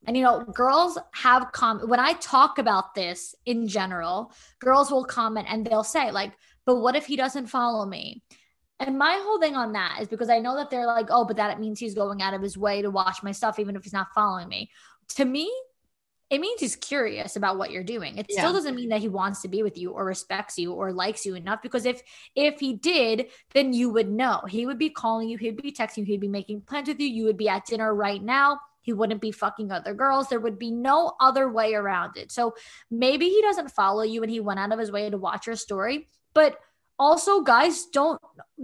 And 0.05 0.17
you 0.17 0.23
know, 0.23 0.43
girls 0.43 0.97
have 1.11 1.51
com 1.51 1.79
when 1.87 1.99
I 1.99 2.13
talk 2.13 2.57
about 2.57 2.95
this 2.95 3.35
in 3.45 3.67
general, 3.67 4.33
girls 4.59 4.91
will 4.91 5.05
comment 5.05 5.47
and 5.49 5.65
they'll 5.65 5.83
say, 5.83 6.11
like, 6.11 6.33
but 6.65 6.77
what 6.77 6.95
if 6.95 7.05
he 7.05 7.15
doesn't 7.15 7.47
follow 7.47 7.85
me? 7.85 8.23
And 8.79 8.97
my 8.97 9.19
whole 9.23 9.39
thing 9.39 9.55
on 9.55 9.73
that 9.73 9.99
is 10.01 10.07
because 10.07 10.29
I 10.29 10.39
know 10.39 10.55
that 10.57 10.69
they're 10.69 10.85
like, 10.87 11.07
oh, 11.09 11.25
but 11.25 11.37
that 11.37 11.59
means 11.59 11.79
he's 11.79 11.93
going 11.95 12.21
out 12.21 12.33
of 12.33 12.41
his 12.41 12.57
way 12.57 12.81
to 12.81 12.89
watch 12.89 13.23
my 13.23 13.31
stuff, 13.31 13.59
even 13.59 13.75
if 13.75 13.83
he's 13.83 13.93
not 13.93 14.07
following 14.13 14.49
me. 14.49 14.71
To 15.15 15.25
me, 15.25 15.51
it 16.29 16.41
means 16.41 16.59
he's 16.59 16.75
curious 16.75 17.35
about 17.35 17.57
what 17.57 17.69
you're 17.69 17.83
doing. 17.83 18.17
It 18.17 18.25
Yeah. 18.29 18.41
still 18.41 18.53
doesn't 18.53 18.75
mean 18.75 18.89
that 18.89 19.01
he 19.01 19.07
wants 19.07 19.41
to 19.43 19.47
be 19.47 19.61
with 19.61 19.77
you 19.77 19.91
or 19.91 20.03
respects 20.03 20.57
you 20.57 20.73
or 20.73 20.91
likes 20.91 21.25
you 21.25 21.35
enough. 21.35 21.61
Because 21.61 21.85
if 21.85 22.01
if 22.35 22.59
he 22.59 22.73
did, 22.73 23.27
then 23.53 23.71
you 23.71 23.89
would 23.91 24.09
know. 24.09 24.41
He 24.49 24.65
would 24.65 24.79
be 24.79 24.89
calling 24.89 25.29
you, 25.29 25.37
he'd 25.37 25.61
be 25.61 25.71
texting 25.71 25.97
you, 25.97 26.05
he'd 26.05 26.19
be 26.19 26.27
making 26.27 26.61
plans 26.61 26.87
with 26.87 26.99
you. 26.99 27.07
You 27.07 27.25
would 27.25 27.37
be 27.37 27.49
at 27.49 27.65
dinner 27.65 27.93
right 27.93 28.21
now. 28.21 28.59
He 28.81 28.93
wouldn't 28.93 29.21
be 29.21 29.31
fucking 29.31 29.71
other 29.71 29.93
girls. 29.93 30.27
There 30.27 30.39
would 30.39 30.57
be 30.59 30.71
no 30.71 31.13
other 31.19 31.49
way 31.49 31.73
around 31.73 32.17
it. 32.17 32.31
So 32.31 32.55
maybe 32.89 33.29
he 33.29 33.41
doesn't 33.41 33.71
follow 33.71 34.01
you 34.01 34.23
and 34.23 34.31
he 34.31 34.39
went 34.39 34.59
out 34.59 34.73
of 34.73 34.79
his 34.79 34.91
way 34.91 35.09
to 35.09 35.17
watch 35.17 35.45
your 35.47 35.55
story. 35.55 36.09
But 36.33 36.59
also, 36.99 37.41
guys 37.41 37.85
don't, 37.87 38.21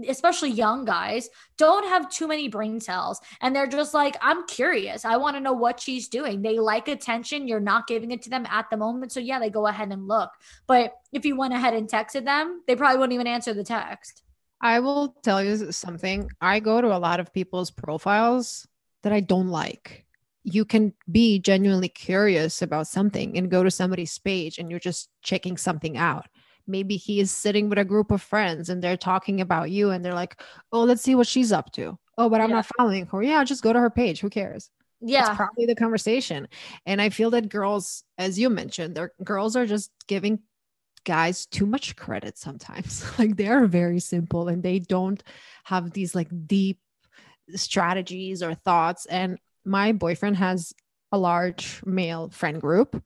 especially 0.08 0.52
young 0.52 0.86
guys, 0.86 1.30
don't 1.58 1.86
have 1.86 2.10
too 2.10 2.28
many 2.28 2.48
brain 2.48 2.80
cells. 2.80 3.20
And 3.42 3.56
they're 3.56 3.68
just 3.68 3.94
like, 3.94 4.16
I'm 4.22 4.46
curious. 4.46 5.04
I 5.04 5.18
want 5.18 5.36
to 5.36 5.42
know 5.42 5.54
what 5.54 5.80
she's 5.80 6.08
doing. 6.08 6.42
They 6.42 6.60
like 6.60 6.88
attention. 6.88 7.48
You're 7.48 7.60
not 7.60 7.88
giving 7.88 8.12
it 8.12 8.22
to 8.24 8.30
them 8.30 8.46
at 8.50 8.70
the 8.70 8.78
moment. 8.78 9.12
So, 9.12 9.20
yeah, 9.20 9.40
they 9.40 9.50
go 9.50 9.68
ahead 9.68 9.92
and 9.92 10.08
look. 10.08 10.30
But 10.68 10.94
if 11.12 11.26
you 11.26 11.36
went 11.36 11.54
ahead 11.54 11.74
and 11.74 11.90
texted 11.90 12.24
them, 12.24 12.62
they 12.68 12.76
probably 12.76 13.00
wouldn't 13.00 13.14
even 13.14 13.28
answer 13.28 13.54
the 13.54 13.64
text. 13.64 14.24
I 14.62 14.80
will 14.80 15.16
tell 15.24 15.44
you 15.44 15.72
something. 15.72 16.30
I 16.40 16.60
go 16.60 16.82
to 16.82 16.96
a 16.96 17.00
lot 17.00 17.20
of 17.20 17.34
people's 17.34 17.72
profiles 17.72 18.68
that 19.04 19.14
I 19.14 19.22
don't 19.22 19.50
like. 19.50 20.06
You 20.44 20.66
can 20.66 20.94
be 21.12 21.40
genuinely 21.40 21.90
curious 21.90 22.62
about 22.62 22.88
something 22.88 23.38
and 23.38 23.52
go 23.52 23.64
to 23.64 23.72
somebody's 23.72 24.18
page 24.18 24.58
and 24.58 24.70
you're 24.70 24.80
just 24.80 25.10
checking 25.22 25.58
something 25.58 25.98
out. 25.98 26.28
Maybe 26.70 26.96
he 26.96 27.20
is 27.20 27.32
sitting 27.32 27.68
with 27.68 27.80
a 27.80 27.84
group 27.86 28.12
of 28.12 28.22
friends 28.22 28.70
and 28.70 28.82
they're 28.82 28.96
talking 28.98 29.42
about 29.42 29.72
you 29.72 29.90
and 29.90 30.06
they're 30.06 30.14
like, 30.14 30.42
oh, 30.72 30.84
let's 30.84 31.02
see 31.02 31.16
what 31.16 31.28
she's 31.28 31.52
up 31.52 31.72
to. 31.74 31.98
Oh, 32.18 32.30
but 32.30 32.40
I'm 32.42 32.50
Yeah. 32.50 32.58
not 32.58 32.68
following 32.78 33.06
her. 33.08 33.24
Yeah, 33.24 33.44
just 33.44 33.64
go 33.64 33.74
to 33.74 33.80
her 33.80 33.90
page. 33.90 34.20
Who 34.22 34.30
cares? 34.30 34.70
Yeah. 35.02 35.28
It's 35.28 35.36
probably 35.38 35.66
the 35.66 35.76
conversation. 35.76 36.48
And 36.86 37.02
I 37.02 37.10
feel 37.10 37.32
that 37.32 37.50
girls, 37.50 38.04
as 38.18 38.38
you 38.38 38.50
mentioned, 38.50 38.96
they're 38.96 39.14
girls 39.24 39.56
are 39.56 39.66
just 39.66 39.92
giving 40.08 40.40
guys 41.06 41.46
too 41.46 41.66
much 41.66 41.96
credit 41.96 42.38
sometimes. 42.38 43.06
like 43.20 43.36
they 43.38 43.48
are 43.48 43.66
very 43.66 44.00
simple 44.00 44.48
and 44.50 44.62
they 44.62 44.80
don't 44.80 45.24
have 45.64 45.92
these 45.92 46.14
like 46.14 46.28
deep 46.46 46.80
strategies 47.56 48.44
or 48.44 48.54
thoughts. 48.54 49.06
And 49.06 49.38
my 49.66 49.92
boyfriend 49.92 50.38
has 50.38 50.74
a 51.12 51.18
large 51.18 51.82
male 51.86 52.30
friend 52.30 52.62
group, 52.62 53.02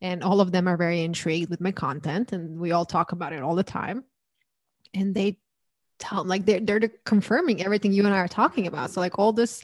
and 0.00 0.22
all 0.22 0.40
of 0.40 0.52
them 0.52 0.68
are 0.68 0.76
very 0.76 1.02
intrigued 1.02 1.50
with 1.50 1.60
my 1.60 1.72
content, 1.72 2.32
and 2.32 2.58
we 2.58 2.72
all 2.72 2.84
talk 2.84 3.12
about 3.12 3.32
it 3.32 3.42
all 3.42 3.54
the 3.54 3.64
time. 3.64 4.04
And 4.94 5.14
they 5.14 5.38
tell 5.98 6.24
like 6.24 6.44
they're 6.44 6.60
they're 6.60 6.80
confirming 7.04 7.62
everything 7.62 7.92
you 7.92 8.04
and 8.04 8.14
I 8.14 8.18
are 8.18 8.28
talking 8.28 8.66
about. 8.66 8.90
So 8.90 9.00
like 9.00 9.18
all 9.18 9.32
this 9.32 9.62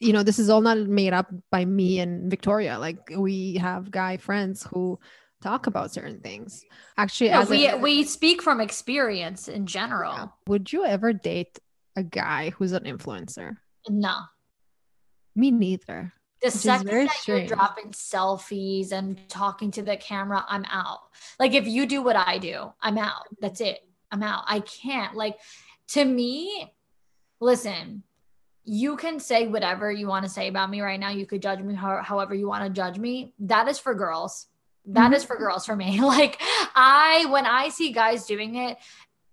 you 0.00 0.12
know 0.12 0.22
this 0.22 0.38
is 0.38 0.48
all 0.48 0.60
not 0.60 0.78
made 0.78 1.12
up 1.12 1.28
by 1.50 1.64
me 1.64 1.98
and 1.98 2.30
victoria 2.30 2.78
like 2.78 3.10
we 3.16 3.54
have 3.56 3.90
guy 3.90 4.16
friends 4.16 4.62
who 4.62 4.96
talk 5.42 5.66
about 5.66 5.90
certain 5.92 6.20
things 6.20 6.64
actually 6.96 7.30
Yeah, 7.30 7.44
we 7.44 7.66
a, 7.66 7.76
we 7.76 8.04
speak 8.04 8.40
from 8.40 8.60
experience 8.60 9.48
in 9.48 9.66
general. 9.66 10.32
would 10.46 10.72
you 10.72 10.84
ever 10.84 11.12
date 11.12 11.58
a 11.96 12.04
guy 12.04 12.50
who's 12.50 12.70
an 12.70 12.84
influencer 12.84 13.56
No. 13.88 14.14
me 15.34 15.50
neither 15.50 16.12
The 16.42 16.50
second 16.50 16.86
that 16.86 17.10
strange. 17.10 17.48
you're 17.48 17.56
dropping 17.56 17.90
selfies 17.92 18.92
and 18.92 19.18
talking 19.28 19.70
to 19.72 19.82
the 19.82 19.96
camera, 19.96 20.44
I'm 20.48 20.64
out. 20.66 21.00
Like 21.40 21.54
if 21.54 21.66
you 21.66 21.86
do 21.86 22.00
what 22.02 22.16
I 22.16 22.38
do, 22.38 22.72
I'm 22.80 22.96
out. 22.98 23.24
That's 23.40 23.60
it. 23.60 23.80
I'm 24.12 24.22
out. 24.22 24.44
I 24.46 24.60
can't. 24.60 25.14
Like 25.16 25.36
to 25.88 26.04
me, 26.04 26.72
listen, 27.40 28.02
you 28.64 28.96
can 28.96 29.18
say 29.20 29.46
whatever 29.48 29.90
you 29.90 30.06
want 30.06 30.24
to 30.24 30.30
say 30.30 30.48
about 30.48 30.70
me 30.70 30.80
right 30.80 31.00
now. 31.00 31.10
You 31.10 31.26
could 31.26 31.42
judge 31.42 31.60
me 31.60 31.74
how, 31.74 32.02
however 32.02 32.34
you 32.34 32.46
want 32.48 32.64
to 32.64 32.70
judge 32.70 32.98
me. 32.98 33.32
That 33.40 33.68
is 33.68 33.78
for 33.78 33.94
girls. 33.94 34.46
That 34.86 35.10
Mhm. 35.10 35.16
is 35.16 35.24
for 35.24 35.36
girls 35.36 35.66
for 35.66 35.74
me. 35.76 36.00
Like 36.02 36.40
I 36.74 37.26
when 37.30 37.46
I 37.46 37.68
see 37.70 37.92
guys 37.92 38.26
doing 38.26 38.56
it, 38.56 38.78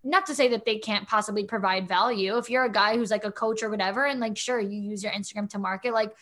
not 0.06 0.28
to 0.28 0.36
say 0.36 0.48
that 0.50 0.66
they 0.66 0.78
can't 0.78 1.08
possibly 1.08 1.44
provide 1.44 1.88
value. 1.88 2.38
If 2.38 2.50
you're 2.50 2.64
a 2.64 2.72
guy 2.72 2.96
who's 2.96 3.10
like 3.10 3.26
a 3.26 3.32
coach 3.32 3.64
or 3.64 3.72
whatever, 3.72 4.06
and 4.06 4.20
like 4.20 4.38
sure 4.38 4.60
you 4.60 4.80
use 4.80 5.04
your 5.04 5.12
Instagram 5.12 5.50
to 5.50 5.60
market, 5.60 5.94
like 5.94 6.16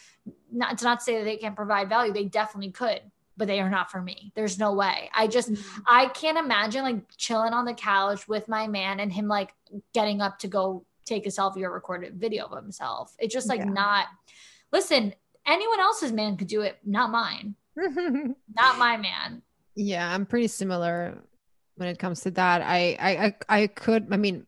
not 0.51 0.77
to 0.77 0.85
not 0.85 1.03
say 1.03 1.17
that 1.17 1.25
they 1.25 1.35
can't 1.35 1.55
provide 1.55 1.89
value, 1.89 2.13
they 2.13 2.23
definitely 2.23 2.71
could, 2.71 3.01
but 3.35 3.47
they 3.47 3.59
are 3.59 3.69
not 3.69 3.91
for 3.91 4.01
me. 4.01 4.31
There's 4.35 4.57
no 4.57 4.71
way. 4.73 5.09
I 5.13 5.27
just 5.27 5.51
mm-hmm. 5.51 5.81
I 5.85 6.07
can't 6.07 6.37
imagine 6.37 6.83
like 6.83 7.01
chilling 7.17 7.51
on 7.51 7.65
the 7.65 7.73
couch 7.73 8.25
with 8.27 8.47
my 8.47 8.67
man 8.67 9.01
and 9.01 9.11
him 9.11 9.27
like 9.27 9.53
getting 9.93 10.21
up 10.21 10.39
to 10.39 10.47
go 10.47 10.85
take 11.05 11.25
a 11.25 11.29
selfie 11.29 11.63
or 11.63 11.71
record 11.71 12.05
a 12.05 12.11
video 12.11 12.45
of 12.45 12.63
himself. 12.63 13.13
It's 13.19 13.33
just 13.33 13.49
like 13.49 13.59
Yeah. 13.59 13.65
not 13.65 14.05
listen, 14.71 15.13
anyone 15.45 15.81
else's 15.81 16.13
man 16.13 16.37
could 16.37 16.47
do 16.47 16.61
it, 16.61 16.77
not 16.85 17.11
mine. 17.11 17.55
Not 18.55 18.77
my 18.77 18.97
man. 18.97 19.41
yeah 19.75 20.13
i'm 20.13 20.27
pretty 20.27 20.47
similar 20.47 21.17
when 21.75 21.89
it 21.89 21.99
comes 21.99 22.21
to 22.21 22.31
that 22.31 22.61
I, 22.61 22.97
I 22.99 23.25
i 23.25 23.61
i 23.61 23.67
could 23.67 24.07
i 24.11 24.17
mean 24.17 24.45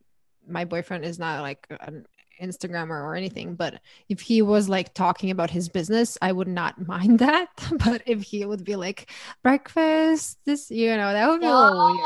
my 0.48 0.64
boyfriend 0.64 1.04
is 1.04 1.18
not 1.18 1.42
like 1.42 1.66
an 1.80 2.06
instagrammer 2.40 3.02
or 3.02 3.14
anything 3.14 3.54
but 3.54 3.80
if 4.08 4.20
he 4.20 4.42
was 4.42 4.68
like 4.68 4.92
talking 4.92 5.30
about 5.30 5.50
his 5.50 5.68
business 5.68 6.18
i 6.20 6.30
would 6.30 6.48
not 6.48 6.86
mind 6.86 7.18
that 7.20 7.48
but 7.84 8.02
if 8.06 8.22
he 8.22 8.44
would 8.44 8.64
be 8.64 8.76
like 8.76 9.10
breakfast 9.42 10.38
this 10.44 10.70
you 10.70 10.96
know 10.96 11.12
that 11.12 11.28
would 11.28 11.40
be 11.40 11.46
a 11.46 11.50
little 11.50 11.94
weird 11.94 12.04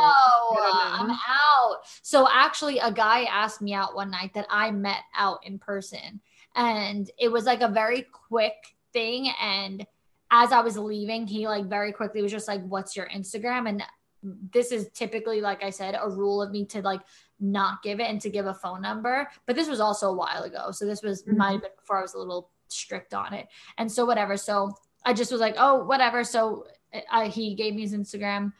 I 0.59 0.97
don't 0.99 1.11
I'm 1.11 1.11
out. 1.11 1.79
So 2.03 2.29
actually, 2.31 2.79
a 2.79 2.93
guy 2.93 3.25
asked 3.25 3.63
me 3.63 3.75
out 3.75 3.95
one 3.95 4.11
night 4.11 4.35
that 4.35 4.47
I 4.51 4.71
met 4.71 5.03
out 5.17 5.47
in 5.47 5.59
person, 5.59 6.21
and 6.55 7.11
it 7.19 7.29
was 7.29 7.45
like 7.45 7.61
a 7.61 7.69
very 7.69 8.07
quick 8.29 8.55
thing. 8.93 9.33
And 9.41 9.87
as 10.31 10.53
I 10.53 10.61
was 10.61 10.77
leaving, 10.77 11.27
he 11.27 11.47
like 11.47 11.67
very 11.67 11.93
quickly 11.93 12.23
was 12.23 12.33
just 12.33 12.49
like, 12.49 12.65
"What's 12.67 12.97
your 12.97 13.09
Instagram?" 13.09 13.69
And 13.69 13.83
this 14.23 14.71
is 14.73 14.91
typically, 14.91 15.41
like 15.41 15.63
I 15.63 15.71
said, 15.71 15.97
a 16.01 16.09
rule 16.09 16.43
of 16.43 16.51
me 16.51 16.65
to 16.67 16.83
like 16.83 17.01
not 17.39 17.83
give 17.83 18.01
it 18.01 18.05
and 18.11 18.21
to 18.21 18.29
give 18.31 18.47
a 18.47 18.55
phone 18.55 18.83
number. 18.83 19.29
But 19.47 19.57
this 19.57 19.69
was 19.69 19.81
also 19.81 20.11
a 20.11 20.15
while 20.15 20.43
ago, 20.43 20.71
so 20.73 20.85
this 20.87 21.03
was 21.03 21.23
Mhm. 21.25 21.37
might 21.37 21.53
have 21.53 21.63
been 21.63 21.71
before 21.77 21.99
I 21.99 22.03
was 22.03 22.15
a 22.15 22.19
little 22.19 22.51
strict 22.69 23.15
on 23.15 23.33
it. 23.33 23.49
And 23.79 23.91
so 23.91 24.05
whatever. 24.05 24.37
So 24.37 24.75
I 25.05 25.13
just 25.15 25.33
was 25.33 25.41
like, 25.41 25.55
"Oh, 25.59 25.85
whatever." 25.85 26.23
So 26.25 26.67
I, 27.11 27.29
he 27.29 27.55
gave 27.55 27.75
me 27.75 27.83
his 27.83 27.95
Instagram. 27.95 28.53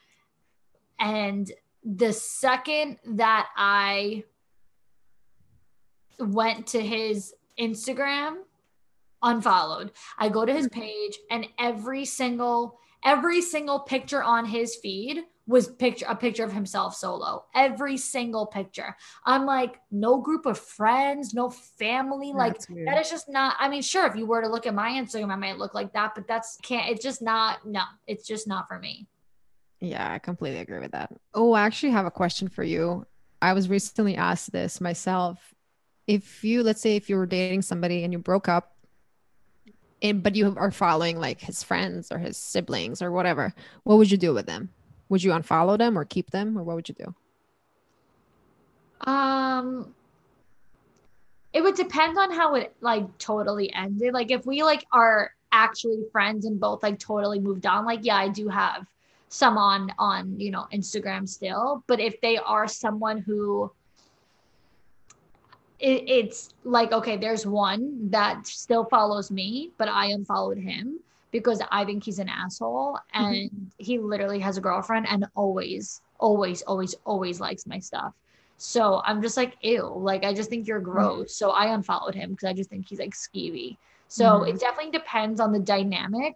And 0.99 1.51
the 1.85 2.13
second 2.13 2.99
that 3.05 3.49
I 3.57 4.25
went 6.19 6.67
to 6.69 6.81
his 6.81 7.35
Instagram, 7.59 8.39
unfollowed, 9.23 9.93
I 10.19 10.29
go 10.29 10.45
to 10.45 10.53
his 10.53 10.69
page 10.69 11.19
and 11.31 11.47
every 11.59 12.05
single 12.05 12.79
every 13.03 13.41
single 13.41 13.81
picture 13.81 14.23
on 14.23 14.45
his 14.45 14.77
feed 14.77 15.25
was 15.51 15.67
picture 15.67 16.07
a 16.09 16.15
picture 16.15 16.45
of 16.45 16.53
himself 16.53 16.95
solo. 16.95 17.45
Every 17.57 17.97
single 17.97 18.47
picture. 18.47 18.97
I'm 19.27 19.47
like, 19.47 19.81
no 19.91 20.19
group 20.19 20.47
of 20.47 20.57
friends, 20.57 21.35
no 21.35 21.51
family. 21.51 22.33
Like 22.33 22.53
That's 22.53 22.71
weird. 22.71 22.87
that 22.87 23.01
is 23.01 23.11
just 23.11 23.29
not. 23.29 23.57
I 23.59 23.69
mean, 23.69 23.83
sure, 23.83 24.07
if 24.07 24.15
you 24.15 24.27
were 24.27 24.43
to 24.43 24.49
look 24.49 24.67
at 24.67 24.75
my 24.75 24.91
Instagram, 24.91 25.33
I 25.33 25.37
might 25.37 25.59
look 25.59 25.75
like 25.75 25.93
that, 25.95 26.15
but 26.15 26.29
that's 26.29 26.57
can't. 26.63 26.89
It's 26.89 27.03
just 27.03 27.21
not. 27.21 27.67
No, 27.67 27.83
it's 28.07 28.27
just 28.27 28.47
not 28.47 28.69
for 28.69 28.79
me. 28.79 29.09
Yeah, 29.81 30.13
I 30.13 30.21
completely 30.21 30.61
agree 30.61 30.79
with 30.79 30.93
that. 30.93 31.13
Oh, 31.35 31.53
I 31.53 31.63
actually 31.63 31.93
have 31.93 32.07
a 32.07 32.11
question 32.13 32.49
for 32.49 32.63
you. 32.63 33.05
I 33.43 33.53
was 33.53 33.69
recently 33.69 34.17
asked 34.17 34.53
this 34.53 34.81
myself. 34.81 35.53
If 36.07 36.45
you, 36.45 36.63
let's 36.63 36.81
say, 36.81 36.95
if 36.95 37.11
you 37.11 37.17
were 37.17 37.27
dating 37.27 37.63
somebody 37.63 38.05
and 38.05 38.13
you 38.13 38.21
broke 38.21 38.49
up, 38.49 38.77
and 40.01 40.23
but 40.23 40.37
you 40.37 40.55
are 40.57 40.71
following 40.71 41.19
like 41.19 41.41
his 41.41 41.63
friends 41.63 42.13
or 42.13 42.19
his 42.19 42.37
siblings 42.37 43.03
or 43.03 43.11
whatever, 43.11 43.53
what 43.83 43.99
would 43.99 44.13
you 44.13 44.17
do 44.17 44.33
with 44.33 44.47
them? 44.47 44.71
Would 45.11 45.25
you 45.25 45.33
unfollow 45.33 45.77
them 45.77 45.99
or 45.99 46.05
keep 46.05 46.31
them, 46.31 46.57
or 46.57 46.63
what 46.63 46.77
would 46.77 46.89
you 46.89 46.95
do? 46.95 47.15
Um, 49.11 49.93
it 51.53 51.63
would 51.63 51.75
depend 51.75 52.17
on 52.17 52.33
how 52.33 52.55
it 52.55 52.75
like 52.81 53.19
totally 53.19 53.73
ended. 53.75 54.15
Like 54.15 54.31
if 54.31 54.47
we 54.47 54.63
like 54.63 54.87
are 54.93 55.33
actually 55.53 56.05
friends 56.13 56.47
and 56.47 56.61
both 56.61 56.83
like 56.85 56.99
totally 56.99 57.41
moved 57.41 57.67
on, 57.67 57.85
like 57.85 58.01
yeah, 58.03 58.17
I 58.17 58.29
do 58.29 58.49
have 58.49 58.87
some 59.29 59.59
on 59.59 59.93
on 59.99 60.39
you 60.39 60.53
know 60.53 60.67
Instagram 60.73 61.29
still. 61.29 61.83
But 61.89 61.99
if 61.99 62.21
they 62.21 62.39
are 62.39 62.69
someone 62.69 63.19
who 63.19 63.73
it, 65.81 66.05
it's 66.09 66.55
like 66.63 66.93
okay, 66.93 67.17
there's 67.17 67.45
one 67.45 68.11
that 68.11 68.47
still 68.47 68.85
follows 68.85 69.33
me, 69.33 69.73
but 69.77 69.89
I 69.89 70.07
unfollowed 70.07 70.59
him 70.59 71.01
because 71.31 71.63
I 71.71 71.85
think 71.85 72.05
he's 72.05 72.19
an 72.19 72.29
asshole 72.29 72.99
and 73.15 73.71
he 73.79 73.99
literally 73.99 74.41
has 74.41 74.57
a 74.57 74.61
girlfriend 74.61 75.07
and 75.09 75.27
always, 75.35 76.01
always, 76.19 76.63
always, 76.63 76.95
always 77.05 77.41
likes 77.41 77.67
my 77.67 77.79
stuff. 77.79 78.13
So 78.57 79.01
I'm 79.05 79.23
just 79.23 79.37
like, 79.37 79.57
ew, 79.63 79.91
like 79.97 80.25
I 80.25 80.35
just 80.35 80.51
think 80.51 80.67
you're 80.67 80.81
gross. 80.81 81.37
So 81.37 81.51
I 81.51 81.73
unfollowed 81.73 82.15
him 82.15 82.31
because 82.31 82.49
I 82.49 82.53
just 82.53 82.69
think 82.69 82.89
he's 82.89 82.99
like 82.99 83.15
skeevy. 83.15 83.77
So 84.09 84.41
Mhm. 84.41 84.49
it 84.49 84.61
definitely 84.61 84.93
depends 84.93 85.41
on 85.41 85.53
the 85.53 85.61
dynamic. 85.61 86.35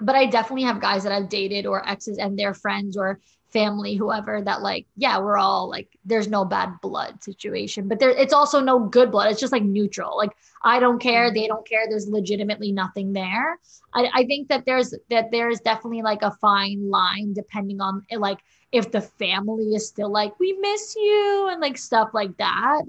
But 0.00 0.16
I 0.16 0.26
definitely 0.26 0.64
have 0.64 0.80
guys 0.80 1.04
that 1.04 1.12
I've 1.12 1.28
dated 1.28 1.66
or 1.66 1.86
exes 1.88 2.18
and 2.18 2.38
their 2.38 2.54
friends 2.54 2.96
or 2.96 3.20
family, 3.54 3.94
whoever 3.94 4.42
that 4.42 4.60
like, 4.60 4.86
yeah, 4.96 5.18
we're 5.18 5.38
all 5.38 5.70
like, 5.70 5.88
there's 6.04 6.28
no 6.28 6.44
bad 6.44 6.74
blood 6.82 7.22
situation, 7.24 7.88
but 7.88 7.98
there 7.98 8.10
it's 8.10 8.34
also 8.34 8.60
no 8.60 8.80
good 8.80 9.10
blood. 9.10 9.30
It's 9.30 9.40
just 9.40 9.52
like 9.52 9.62
neutral. 9.62 10.14
Like 10.18 10.32
I 10.62 10.78
don't 10.80 10.98
care, 10.98 11.32
they 11.32 11.46
don't 11.46 11.66
care. 11.66 11.86
There's 11.88 12.08
legitimately 12.08 12.72
nothing 12.72 13.14
there. 13.14 13.58
I, 13.94 14.10
I 14.12 14.24
think 14.26 14.48
that 14.48 14.64
there's 14.66 14.94
that 15.08 15.30
there's 15.30 15.60
definitely 15.60 16.02
like 16.02 16.22
a 16.22 16.32
fine 16.32 16.90
line 16.90 17.32
depending 17.32 17.80
on 17.80 18.04
eh, 18.10 18.18
like 18.18 18.40
if 18.72 18.90
the 18.90 19.00
family 19.00 19.74
is 19.74 19.86
still 19.86 20.10
like 20.10 20.38
we 20.38 20.52
miss 20.54 20.96
you 20.96 21.48
and 21.50 21.60
like 21.60 21.78
stuff 21.78 22.10
like 22.12 22.36
that 22.38 22.82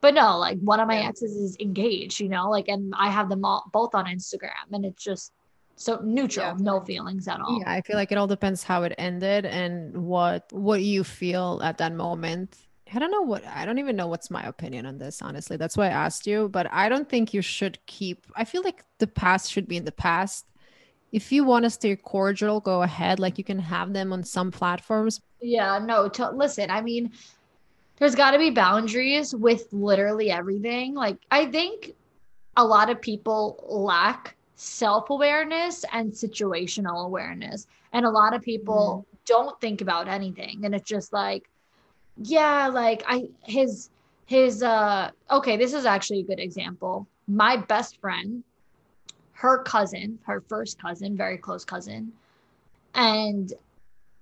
but 0.00 0.14
no 0.14 0.38
like 0.38 0.58
one 0.60 0.78
of 0.78 0.86
my 0.86 0.98
exes 0.98 1.34
is 1.34 1.56
engaged 1.58 2.20
you 2.20 2.28
know 2.28 2.48
like 2.48 2.68
and 2.68 2.94
i 2.96 3.10
have 3.10 3.28
them 3.28 3.44
all 3.44 3.64
both 3.72 3.94
on 3.94 4.04
instagram 4.04 4.68
and 4.72 4.84
it's 4.84 5.02
just 5.02 5.32
so 5.76 6.00
neutral 6.04 6.46
Yeah. 6.46 6.56
no 6.58 6.80
feelings 6.80 7.26
at 7.28 7.40
all 7.40 7.58
Yeah, 7.60 7.70
I 7.70 7.80
feel 7.80 7.96
like 7.96 8.12
it 8.12 8.18
all 8.18 8.26
depends 8.26 8.62
how 8.62 8.82
it 8.84 8.94
ended 8.98 9.44
and 9.44 10.06
what 10.06 10.52
what 10.52 10.82
you 10.82 11.04
feel 11.04 11.60
at 11.62 11.78
that 11.78 11.92
moment. 11.94 12.56
I 12.92 12.98
don't 13.00 13.10
know 13.10 13.22
what 13.22 13.44
I 13.46 13.64
don't 13.64 13.78
even 13.78 13.96
know 13.96 14.06
what's 14.06 14.30
my 14.30 14.42
opinion 14.42 14.86
on 14.86 14.98
this, 14.98 15.20
honestly. 15.20 15.56
That's 15.56 15.76
why 15.76 15.86
I 15.86 15.90
asked 16.06 16.26
you, 16.26 16.48
but 16.48 16.70
I 16.72 16.88
don't 16.88 17.08
think 17.08 17.34
you 17.34 17.42
should 17.42 17.78
keep 17.86 18.26
I 18.36 18.44
feel 18.44 18.62
like 18.62 18.84
the 18.98 19.06
past 19.08 19.50
should 19.50 19.66
be 19.66 19.76
in 19.76 19.84
the 19.84 19.92
past. 19.92 20.46
If 21.10 21.30
you 21.32 21.44
want 21.44 21.64
to 21.64 21.70
stay 21.70 21.94
cordial, 21.96 22.60
go 22.60 22.82
ahead. 22.82 23.18
Like 23.18 23.38
you 23.38 23.44
can 23.44 23.58
have 23.58 23.92
them 23.92 24.12
on 24.12 24.22
some 24.22 24.50
platforms. 24.50 25.20
Yeah, 25.40 25.78
no, 25.78 26.08
to, 26.08 26.30
listen, 26.30 26.70
I 26.70 26.80
mean, 26.80 27.12
there's 27.98 28.14
got 28.14 28.32
to 28.32 28.38
be 28.38 28.50
boundaries 28.50 29.34
with 29.34 29.68
literally 29.72 30.30
everything. 30.30 30.94
Like, 30.94 31.18
I 31.30 31.46
think 31.46 31.92
a 32.56 32.64
lot 32.64 32.90
of 32.90 33.00
people 33.00 33.62
lack 33.68 34.36
self 34.54 35.10
awareness 35.10 35.84
and 35.92 36.12
situational 36.12 37.04
awareness. 37.06 37.66
And 37.92 38.04
a 38.04 38.10
lot 38.10 38.34
of 38.34 38.42
people 38.42 39.06
don't 39.26 39.58
think 39.60 39.80
about 39.80 40.08
anything. 40.08 40.64
And 40.64 40.74
it's 40.74 40.88
just 40.88 41.12
like, 41.12 41.48
yeah, 42.16 42.68
like, 42.68 43.02
I, 43.06 43.28
his, 43.42 43.90
his, 44.26 44.62
uh, 44.62 45.10
okay, 45.30 45.56
this 45.56 45.74
is 45.74 45.86
actually 45.86 46.20
a 46.20 46.24
good 46.24 46.40
example. 46.40 47.06
My 47.26 47.56
best 47.56 48.00
friend, 48.00 48.44
her 49.32 49.62
cousin, 49.62 50.18
her 50.24 50.40
first 50.48 50.80
cousin, 50.80 51.16
very 51.16 51.38
close 51.38 51.64
cousin, 51.64 52.12
and 52.94 53.52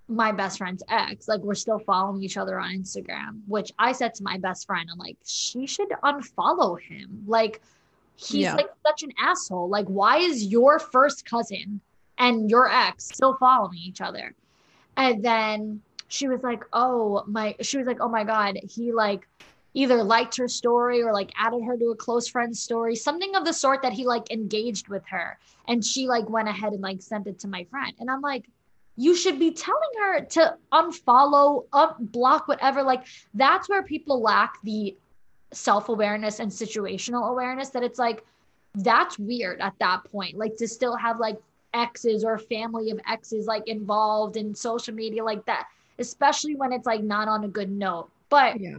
my 0.08 0.32
best 0.32 0.58
friend's 0.58 0.82
ex. 0.88 1.28
Like 1.28 1.40
we're 1.40 1.54
still 1.54 1.78
following 1.78 2.22
each 2.22 2.36
other 2.36 2.58
on 2.58 2.70
Instagram, 2.70 3.40
which 3.46 3.72
I 3.78 3.92
said 3.92 4.14
to 4.14 4.22
my 4.22 4.38
best 4.38 4.66
friend, 4.66 4.88
I'm 4.90 4.98
like, 4.98 5.16
she 5.24 5.66
should 5.66 5.88
unfollow 6.02 6.80
him. 6.80 7.24
Like 7.26 7.62
he's 8.16 8.42
Yeah. 8.42 8.54
like 8.56 8.70
such 8.86 9.02
an 9.02 9.12
asshole. 9.20 9.68
Like, 9.68 9.86
why 9.86 10.18
is 10.18 10.46
your 10.46 10.78
first 10.78 11.24
cousin 11.24 11.80
and 12.18 12.50
your 12.50 12.70
ex 12.70 13.06
still 13.06 13.34
following 13.34 13.78
each 13.78 14.00
other? 14.00 14.34
And 14.96 15.24
then 15.24 15.82
she 16.08 16.28
was 16.28 16.42
like, 16.42 16.62
oh 16.72 17.24
my 17.26 17.56
she 17.60 17.78
was 17.78 17.86
like, 17.86 18.00
oh 18.00 18.08
my 18.08 18.24
God, 18.24 18.58
he 18.62 18.92
like 18.92 19.26
either 19.74 20.02
liked 20.02 20.36
her 20.36 20.48
story 20.48 21.02
or 21.02 21.12
like 21.12 21.32
added 21.36 21.62
her 21.64 21.76
to 21.78 21.86
a 21.86 21.96
close 21.96 22.28
friend's 22.28 22.60
story, 22.60 22.94
something 22.94 23.34
of 23.34 23.44
the 23.44 23.52
sort 23.52 23.82
that 23.82 23.92
he 23.92 24.04
like 24.04 24.30
engaged 24.30 24.88
with 24.88 25.02
her. 25.08 25.38
And 25.66 25.84
she 25.84 26.06
like 26.06 26.28
went 26.28 26.48
ahead 26.48 26.72
and 26.74 26.82
like 26.82 27.00
sent 27.00 27.26
it 27.26 27.38
to 27.40 27.48
my 27.48 27.64
friend. 27.64 27.94
And 27.98 28.10
I'm 28.10 28.20
like, 28.20 28.44
you 28.96 29.16
should 29.16 29.38
be 29.38 29.52
telling 29.52 29.90
her 30.02 30.20
to 30.26 30.56
unfollow, 30.72 31.64
up, 31.72 31.96
block, 31.98 32.48
whatever. 32.48 32.82
Like 32.82 33.06
that's 33.32 33.68
where 33.68 33.82
people 33.82 34.20
lack 34.20 34.60
the 34.62 34.94
self-awareness 35.52 36.40
and 36.40 36.50
situational 36.50 37.30
awareness 37.30 37.70
that 37.70 37.82
it's 37.82 37.98
like 37.98 38.24
that's 38.76 39.18
weird 39.18 39.60
at 39.60 39.74
that 39.80 40.02
point. 40.10 40.36
Like 40.36 40.56
to 40.56 40.66
still 40.66 40.96
have 40.96 41.20
like 41.20 41.38
exes 41.74 42.24
or 42.24 42.38
family 42.38 42.90
of 42.90 43.00
exes 43.08 43.46
like 43.46 43.66
involved 43.68 44.36
in 44.36 44.54
social 44.54 44.94
media 44.94 45.24
like 45.24 45.44
that, 45.46 45.68
especially 45.98 46.54
when 46.54 46.72
it's 46.72 46.86
like 46.86 47.02
not 47.02 47.28
on 47.28 47.44
a 47.44 47.48
good 47.48 47.70
note. 47.70 48.10
But 48.28 48.56
Yeah. 48.58 48.78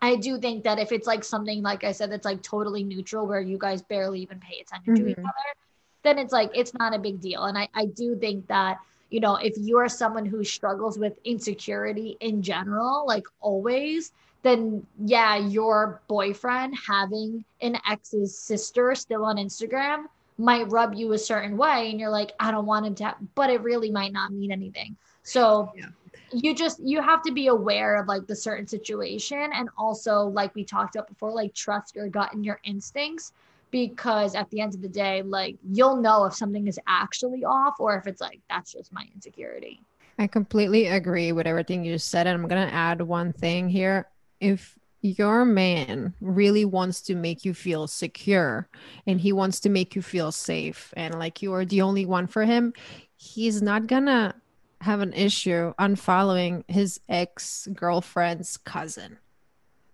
I 0.00 0.16
do 0.16 0.38
think 0.38 0.64
that 0.64 0.78
if 0.78 0.90
it's 0.90 1.06
like 1.06 1.22
something 1.22 1.62
like 1.62 1.84
I 1.84 1.92
said 1.92 2.10
that's 2.10 2.24
like 2.24 2.42
totally 2.42 2.82
neutral 2.82 3.26
where 3.26 3.40
you 3.40 3.56
guys 3.58 3.82
barely 3.82 4.20
even 4.20 4.40
pay 4.40 4.60
attention 4.60 4.94
to 4.94 5.10
each 5.10 5.16
Mhm. 5.16 5.24
other, 5.24 5.54
then 6.02 6.18
it's 6.18 6.32
like 6.32 6.50
it's 6.54 6.74
not 6.74 6.94
a 6.94 6.98
big 6.98 7.20
deal. 7.20 7.44
And 7.44 7.56
I, 7.56 7.68
I 7.74 7.86
do 7.86 8.16
think 8.16 8.48
that, 8.48 8.78
you 9.10 9.20
know, 9.20 9.36
if 9.36 9.54
you're 9.56 9.88
someone 9.88 10.26
who 10.26 10.42
struggles 10.42 10.98
with 10.98 11.18
insecurity 11.24 12.16
in 12.20 12.42
general, 12.42 13.04
like 13.06 13.26
always, 13.40 14.12
then 14.42 14.86
yeah, 15.04 15.36
your 15.36 16.02
boyfriend 16.08 16.74
having 16.86 17.44
an 17.60 17.76
ex's 17.88 18.36
sister 18.36 18.94
still 18.94 19.24
on 19.24 19.36
Instagram 19.36 20.04
might 20.38 20.68
rub 20.70 20.94
you 20.94 21.12
a 21.12 21.18
certain 21.18 21.56
way 21.56 21.90
and 21.90 22.00
you're 22.00 22.10
like, 22.10 22.32
I 22.40 22.50
don't 22.50 22.66
want 22.66 22.86
him 22.86 22.94
to 22.96 23.04
have, 23.04 23.16
but 23.34 23.50
it 23.50 23.60
really 23.62 23.90
might 23.90 24.12
not 24.12 24.32
mean 24.32 24.50
anything. 24.50 24.96
So 25.22 25.72
Yeah. 25.76 25.86
you 26.32 26.54
just 26.54 26.80
you 26.82 27.00
have 27.02 27.22
to 27.22 27.32
be 27.32 27.48
aware 27.48 27.96
of 27.96 28.08
like 28.08 28.26
the 28.26 28.34
certain 28.34 28.66
situation 28.66 29.50
and 29.54 29.68
also 29.76 30.24
like 30.24 30.54
we 30.54 30.64
talked 30.64 30.96
about 30.96 31.08
before 31.08 31.30
like 31.30 31.54
trust 31.54 31.94
your 31.94 32.08
gut 32.08 32.32
and 32.32 32.44
your 32.44 32.58
instincts 32.64 33.32
because 33.70 34.34
at 34.34 34.48
the 34.50 34.60
end 34.60 34.74
of 34.74 34.82
the 34.82 34.88
day 34.88 35.22
like 35.22 35.56
you'll 35.70 35.96
know 35.96 36.24
if 36.24 36.34
something 36.34 36.66
is 36.66 36.78
actually 36.86 37.44
off 37.44 37.74
or 37.78 37.96
if 37.96 38.06
it's 38.06 38.20
like 38.20 38.40
that's 38.48 38.72
just 38.72 38.92
my 38.92 39.06
insecurity 39.14 39.80
I 40.18 40.26
completely 40.26 40.86
agree 40.86 41.32
with 41.32 41.46
everything 41.46 41.84
you 41.84 41.94
just 41.94 42.10
said. 42.10 42.26
And 42.26 42.40
I'm 42.40 42.48
going 42.48 42.68
to 42.68 42.74
add 42.74 43.00
one 43.00 43.32
thing 43.32 43.68
here. 43.68 44.06
If 44.42 44.76
your 45.02 45.44
man 45.44 46.14
really 46.20 46.64
wants 46.64 47.00
to 47.02 47.14
make 47.14 47.44
you 47.44 47.54
feel 47.54 47.86
secure 47.86 48.68
and 49.06 49.20
he 49.20 49.32
wants 49.32 49.60
to 49.60 49.68
make 49.68 49.94
you 49.94 50.02
feel 50.02 50.32
safe 50.32 50.92
and 50.96 51.16
like 51.16 51.42
you 51.42 51.52
are 51.54 51.64
the 51.64 51.82
only 51.82 52.04
one 52.04 52.26
for 52.26 52.44
him, 52.44 52.72
he's 53.16 53.62
not 53.62 53.86
to 54.06 54.34
have 54.80 55.00
an 55.00 55.12
issue 55.12 55.72
unfollowing 55.78 56.64
his 56.68 56.98
ex 57.08 57.68
girlfriend's 57.72 58.56
cousin 58.56 59.16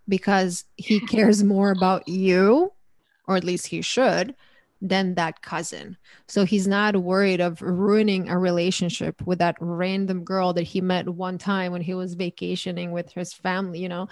because 0.07 0.65
he 0.77 0.99
cares 0.99 1.43
more 1.43 1.69
about 1.69 2.07
you, 2.07 2.73
or 3.27 3.35
at 3.35 3.43
least 3.43 3.67
he 3.67 3.83
should, 3.83 4.35
than 4.81 5.15
that 5.15 5.41
cousin. 5.41 5.97
So 6.27 6.45
he's 6.45 6.67
not 6.67 6.95
worried 6.95 7.41
of 7.41 7.61
ruining 7.61 8.29
a 8.29 8.37
relationship 8.37 9.21
with 9.25 9.39
that 9.39 9.57
random 9.59 10.23
girl 10.23 10.53
that 10.53 10.63
he 10.63 10.81
met 10.81 11.09
one 11.09 11.37
time 11.37 11.71
when 11.71 11.81
he 11.81 11.93
was 11.93 12.13
vacationing 12.13 12.91
with 12.91 13.11
his 13.11 13.33
family, 13.33 13.79
you 13.79 13.89
know. 13.89 14.07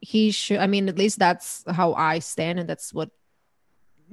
He 0.00 0.30
should 0.30 0.58
I 0.58 0.66
mean 0.66 0.88
at 0.88 0.98
least 0.98 1.18
that's 1.18 1.64
how 1.66 1.94
I 1.94 2.20
stand 2.20 2.60
and 2.60 2.68
that's 2.68 2.94
what 2.94 3.10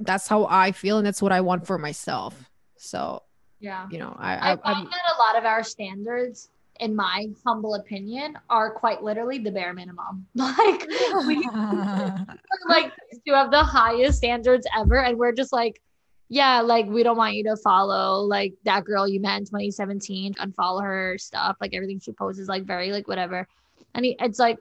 that's 0.00 0.26
how 0.26 0.46
I 0.46 0.72
feel 0.72 0.98
and 0.98 1.06
that's 1.06 1.22
what 1.22 1.32
I 1.32 1.42
want 1.42 1.66
for 1.66 1.78
myself. 1.78 2.50
So, 2.76 3.22
yeah 3.60 3.86
you 3.90 3.98
know, 3.98 4.14
I, 4.18 4.34
i, 4.36 4.52
I 4.52 4.56
find 4.56 4.78
I'm, 4.78 4.84
that 4.84 5.14
a 5.14 5.18
lot 5.18 5.38
of 5.38 5.44
our 5.44 5.62
standards 5.62 6.48
in 6.80 6.94
my 6.94 7.28
humble 7.44 7.74
opinion 7.74 8.38
are 8.50 8.70
quite 8.70 9.02
literally 9.02 9.38
the 9.38 9.50
bare 9.50 9.72
minimum. 9.72 10.26
Like 10.34 10.86
we 11.26 11.36
like 12.68 12.92
to 13.26 13.34
have 13.34 13.50
the 13.50 13.62
highest 13.62 14.18
standards 14.18 14.66
ever 14.76 14.98
and 14.98 15.18
we're 15.18 15.32
just 15.32 15.52
like 15.52 15.80
yeah 16.28 16.60
like 16.60 16.86
we 16.86 17.02
don't 17.02 17.16
want 17.16 17.34
you 17.34 17.44
to 17.44 17.56
follow 17.56 18.20
like 18.20 18.54
that 18.64 18.84
girl 18.84 19.06
you 19.06 19.20
met 19.20 19.38
in 19.38 19.44
2017 19.44 20.34
unfollow 20.34 20.82
her 20.82 21.16
stuff 21.18 21.56
like 21.60 21.74
everything 21.74 22.00
she 22.00 22.12
posts 22.12 22.40
is 22.40 22.48
like 22.48 22.64
very 22.64 22.92
like 22.92 23.08
whatever. 23.08 23.46
And 23.94 24.04
he, 24.04 24.16
it's 24.20 24.38
like 24.38 24.58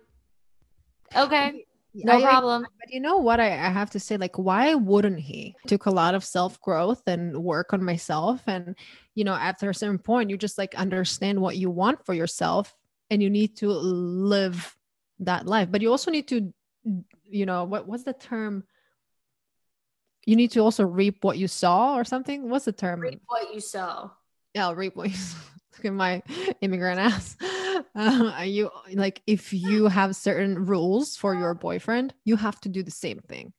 okay 1.15 1.65
no 2.03 2.13
I- 2.17 2.21
problem 2.21 2.65
But 2.79 2.91
you 2.93 2.99
know 2.99 3.17
what 3.17 3.39
I, 3.39 3.47
I 3.47 3.69
have 3.69 3.89
to 3.91 3.99
say, 3.99 4.17
like, 4.17 4.37
why 4.37 4.75
wouldn't 4.75 5.19
he? 5.19 5.55
Took 5.67 5.85
a 5.85 5.91
lot 5.91 6.15
of 6.15 6.23
self 6.23 6.59
growth 6.61 7.01
and 7.07 7.35
work 7.43 7.73
on 7.73 7.83
myself. 7.83 8.41
And, 8.47 8.75
you 9.15 9.23
know, 9.23 9.33
after 9.33 9.69
a 9.69 9.73
certain 9.73 9.97
point, 9.99 10.29
you 10.29 10.37
just 10.37 10.57
like 10.57 10.75
understand 10.75 11.39
what 11.39 11.57
you 11.57 11.69
want 11.69 12.05
for 12.05 12.13
yourself 12.13 12.75
and 13.09 13.21
you 13.23 13.29
need 13.29 13.55
to 13.57 13.69
live 13.69 14.75
that 15.19 15.45
life. 15.45 15.69
But 15.71 15.81
you 15.81 15.89
also 15.91 16.11
need 16.11 16.27
to, 16.27 16.53
you 17.29 17.45
know, 17.45 17.63
what 17.63 17.87
what's 17.87 18.03
the 18.03 18.13
term? 18.13 18.63
You 20.25 20.35
need 20.35 20.51
to 20.51 20.59
also 20.59 20.83
reap 20.85 21.23
what 21.23 21.37
you 21.37 21.47
saw 21.47 21.95
or 21.95 22.03
something. 22.03 22.49
What's 22.49 22.65
the 22.65 22.71
term? 22.73 22.99
Reap 22.99 23.21
what 23.27 23.53
you 23.53 23.61
sow. 23.61 24.11
Yeah, 24.53 24.73
reap 24.73 24.95
what 24.95 25.09
you 25.09 25.17
Look 25.77 25.85
at 25.85 25.93
my 25.93 26.23
immigrant 26.61 26.99
ass. 26.99 27.35
Uh, 27.95 28.31
are 28.35 28.45
you 28.45 28.69
like 28.93 29.21
if 29.27 29.53
you 29.53 29.87
have 29.87 30.15
certain 30.15 30.65
rules 30.65 31.15
for 31.15 31.35
your 31.35 31.53
boyfriend, 31.53 32.13
you 32.23 32.35
have 32.35 32.59
to 32.61 32.69
do 32.69 32.83
the 32.83 32.91
same 32.91 33.19
thing. 33.19 33.53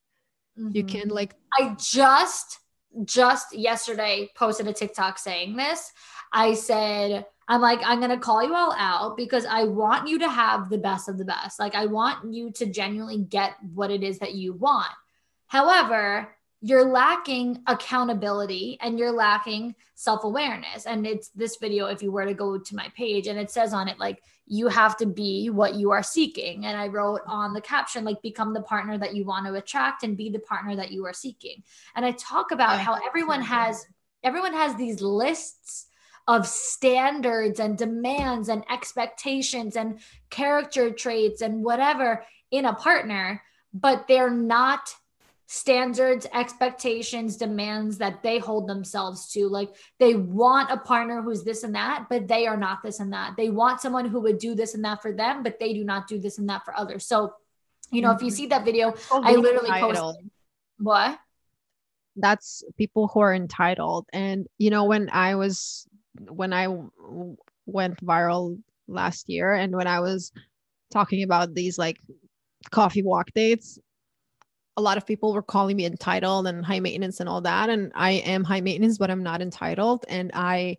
You 0.56 0.82
Mhm. 0.82 0.88
can 0.88 1.08
like 1.08 1.34
I 1.58 1.76
just 1.78 2.58
just 3.04 3.56
yesterday 3.56 4.30
posted 4.36 4.66
a 4.68 4.72
TikTok 4.72 5.18
saying 5.18 5.56
this. 5.56 5.92
I 6.32 6.54
said, 6.54 7.26
I'm 7.48 7.60
like, 7.60 7.80
I'm 7.84 8.00
gonna 8.00 8.18
call 8.18 8.42
you 8.42 8.54
all 8.54 8.72
out 8.76 9.16
because 9.16 9.44
I 9.46 9.64
want 9.64 10.08
you 10.08 10.18
to 10.20 10.28
have 10.28 10.70
the 10.70 10.78
best 10.78 11.08
of 11.08 11.18
the 11.18 11.24
best. 11.24 11.58
Like, 11.58 11.74
I 11.74 11.86
want 11.86 12.32
you 12.32 12.50
to 12.52 12.66
genuinely 12.66 13.18
get 13.18 13.54
what 13.74 13.90
it 13.90 14.02
is 14.02 14.18
that 14.20 14.34
you 14.34 14.54
want. 14.54 14.90
However, 15.46 16.35
you're 16.66 16.84
lacking 16.84 17.62
accountability 17.68 18.76
and 18.80 18.98
you're 18.98 19.12
lacking 19.12 19.72
self-awareness. 19.94 20.84
And 20.84 21.06
it's 21.06 21.28
this 21.28 21.58
video, 21.58 21.86
if 21.86 22.02
you 22.02 22.10
were 22.10 22.26
to 22.26 22.34
go 22.34 22.58
to 22.58 22.74
my 22.74 22.88
page, 22.96 23.28
and 23.28 23.38
it 23.38 23.52
says 23.52 23.72
on 23.72 23.86
it, 23.86 24.00
like, 24.00 24.20
you 24.48 24.66
have 24.66 24.96
to 24.96 25.06
be 25.06 25.48
what 25.48 25.76
you 25.76 25.92
are 25.92 26.02
seeking. 26.02 26.66
And 26.66 26.76
I 26.76 26.88
wrote 26.88 27.20
on 27.24 27.52
the 27.52 27.60
caption, 27.60 28.04
like, 28.04 28.20
become 28.20 28.52
the 28.52 28.62
partner 28.62 28.98
that 28.98 29.14
you 29.14 29.24
want 29.24 29.46
to 29.46 29.54
attract 29.54 30.02
and 30.02 30.16
be 30.16 30.28
the 30.28 30.40
partner 30.40 30.74
that 30.74 30.90
you 30.90 31.06
are 31.06 31.12
seeking. 31.12 31.62
And 31.94 32.04
I 32.04 32.10
talk 32.10 32.50
about 32.50 32.80
how 32.80 32.98
everyone 33.06 33.42
has 33.42 33.86
everyone 34.24 34.54
has 34.54 34.74
these 34.74 35.00
lists 35.00 35.86
of 36.26 36.48
standards 36.48 37.60
and 37.60 37.78
demands 37.78 38.48
and 38.48 38.64
expectations 38.68 39.76
and 39.76 40.00
character 40.30 40.90
traits 40.90 41.42
and 41.42 41.62
whatever 41.62 42.24
in 42.50 42.64
a 42.64 42.74
partner, 42.74 43.40
but 43.72 44.08
they're 44.08 44.30
not 44.30 44.92
standards, 45.46 46.26
expectations, 46.34 47.36
demands 47.36 47.98
that 47.98 48.22
they 48.22 48.38
hold 48.38 48.68
themselves 48.68 49.30
to. 49.32 49.48
Like 49.48 49.70
they 49.98 50.14
want 50.14 50.70
a 50.70 50.76
partner 50.76 51.22
who's 51.22 51.44
this 51.44 51.62
and 51.62 51.74
that, 51.74 52.06
but 52.10 52.26
they 52.28 52.46
are 52.46 52.56
not 52.56 52.82
this 52.82 53.00
and 53.00 53.12
that. 53.12 53.34
They 53.36 53.50
want 53.50 53.80
someone 53.80 54.06
who 54.06 54.20
would 54.20 54.38
do 54.38 54.54
this 54.54 54.74
and 54.74 54.84
that 54.84 55.02
for 55.02 55.12
them, 55.12 55.42
but 55.42 55.58
they 55.60 55.72
do 55.72 55.84
not 55.84 56.08
do 56.08 56.18
this 56.18 56.38
and 56.38 56.48
that 56.48 56.64
for 56.64 56.76
others. 56.76 57.06
So, 57.06 57.34
you 57.90 58.02
know, 58.02 58.10
if 58.10 58.20
you 58.20 58.28
mm-hmm. 58.28 58.36
see 58.36 58.46
that 58.48 58.64
video, 58.64 58.94
oh, 59.10 59.22
I 59.22 59.36
literally 59.36 59.68
entitled. 59.68 60.16
posted 60.16 60.30
what? 60.78 61.18
That's 62.16 62.64
people 62.76 63.08
who 63.08 63.20
are 63.20 63.34
entitled. 63.34 64.06
And 64.12 64.46
you 64.58 64.70
know, 64.70 64.84
when 64.84 65.10
I 65.10 65.34
was 65.34 65.86
when 66.18 66.52
I 66.52 66.64
w- 66.64 67.36
went 67.66 68.04
viral 68.04 68.58
last 68.88 69.28
year, 69.28 69.52
and 69.52 69.74
when 69.74 69.86
I 69.86 70.00
was 70.00 70.32
talking 70.90 71.22
about 71.22 71.54
these 71.54 71.78
like 71.78 71.98
coffee 72.70 73.02
walk 73.02 73.28
dates, 73.34 73.78
a 74.76 74.82
lot 74.82 74.96
of 74.98 75.06
people 75.06 75.32
were 75.32 75.42
calling 75.42 75.76
me 75.76 75.86
entitled 75.86 76.46
and 76.46 76.64
high 76.64 76.80
maintenance 76.80 77.20
and 77.20 77.28
all 77.28 77.40
that. 77.42 77.70
And 77.70 77.92
I 77.94 78.12
am 78.12 78.44
high 78.44 78.60
maintenance, 78.60 78.98
but 78.98 79.10
I'm 79.10 79.22
not 79.22 79.40
entitled. 79.40 80.04
And 80.08 80.30
I 80.34 80.78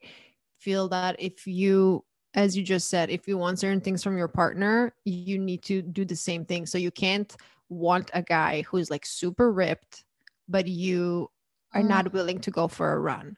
feel 0.60 0.88
that 0.90 1.16
if 1.20 1.48
you, 1.48 2.04
as 2.34 2.56
you 2.56 2.64
just 2.64 2.90
said, 2.90 3.10
if 3.10 3.28
you 3.28 3.38
want 3.38 3.60
certain 3.60 3.82
things 3.82 4.04
from 4.04 4.18
your 4.18 4.28
partner, 4.28 4.94
you 5.06 5.40
need 5.40 5.64
to 5.64 5.82
do 5.82 6.06
the 6.06 6.16
same 6.16 6.46
thing. 6.46 6.66
So 6.66 6.78
you 6.78 6.92
can't 6.92 7.36
want 7.70 8.12
a 8.14 8.22
guy 8.22 8.64
who's 8.64 8.90
like 8.92 9.06
super 9.06 9.52
ripped, 9.52 10.06
but 10.48 10.68
you 10.68 11.30
are 11.74 11.82
Mm. 11.82 11.88
not 11.88 12.14
willing 12.14 12.40
to 12.42 12.52
go 12.52 12.68
for 12.68 12.94
a 12.94 13.00
run. 13.00 13.38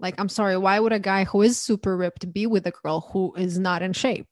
Like, 0.00 0.14
I'm 0.18 0.28
sorry, 0.28 0.56
why 0.56 0.80
would 0.80 0.92
a 0.92 0.98
guy 0.98 1.24
who 1.24 1.42
is 1.42 1.58
super 1.58 1.96
ripped 1.96 2.32
be 2.32 2.46
with 2.46 2.66
a 2.66 2.70
girl 2.70 3.08
who 3.12 3.34
is 3.36 3.58
not 3.58 3.82
in 3.82 3.92
shape? 3.92 4.26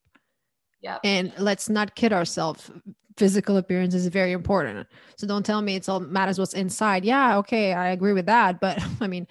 Yep. 0.80 1.00
And 1.04 1.32
let's 1.38 1.68
not 1.68 1.94
kid 1.96 2.12
ourselves. 2.12 2.70
Physical 3.16 3.56
appearance 3.56 3.94
is 3.94 4.06
very 4.08 4.32
important. 4.32 4.86
So 5.16 5.26
don't 5.26 5.44
tell 5.44 5.62
me 5.62 5.76
it's 5.76 5.88
all 5.88 6.00
matters 6.00 6.38
what's 6.38 6.54
inside. 6.54 7.04
Yeah, 7.04 7.38
okay, 7.38 7.72
I 7.72 7.88
agree 7.88 8.12
with 8.12 8.26
that. 8.26 8.60
But 8.60 8.82
I 9.00 9.06
mean, 9.06 9.26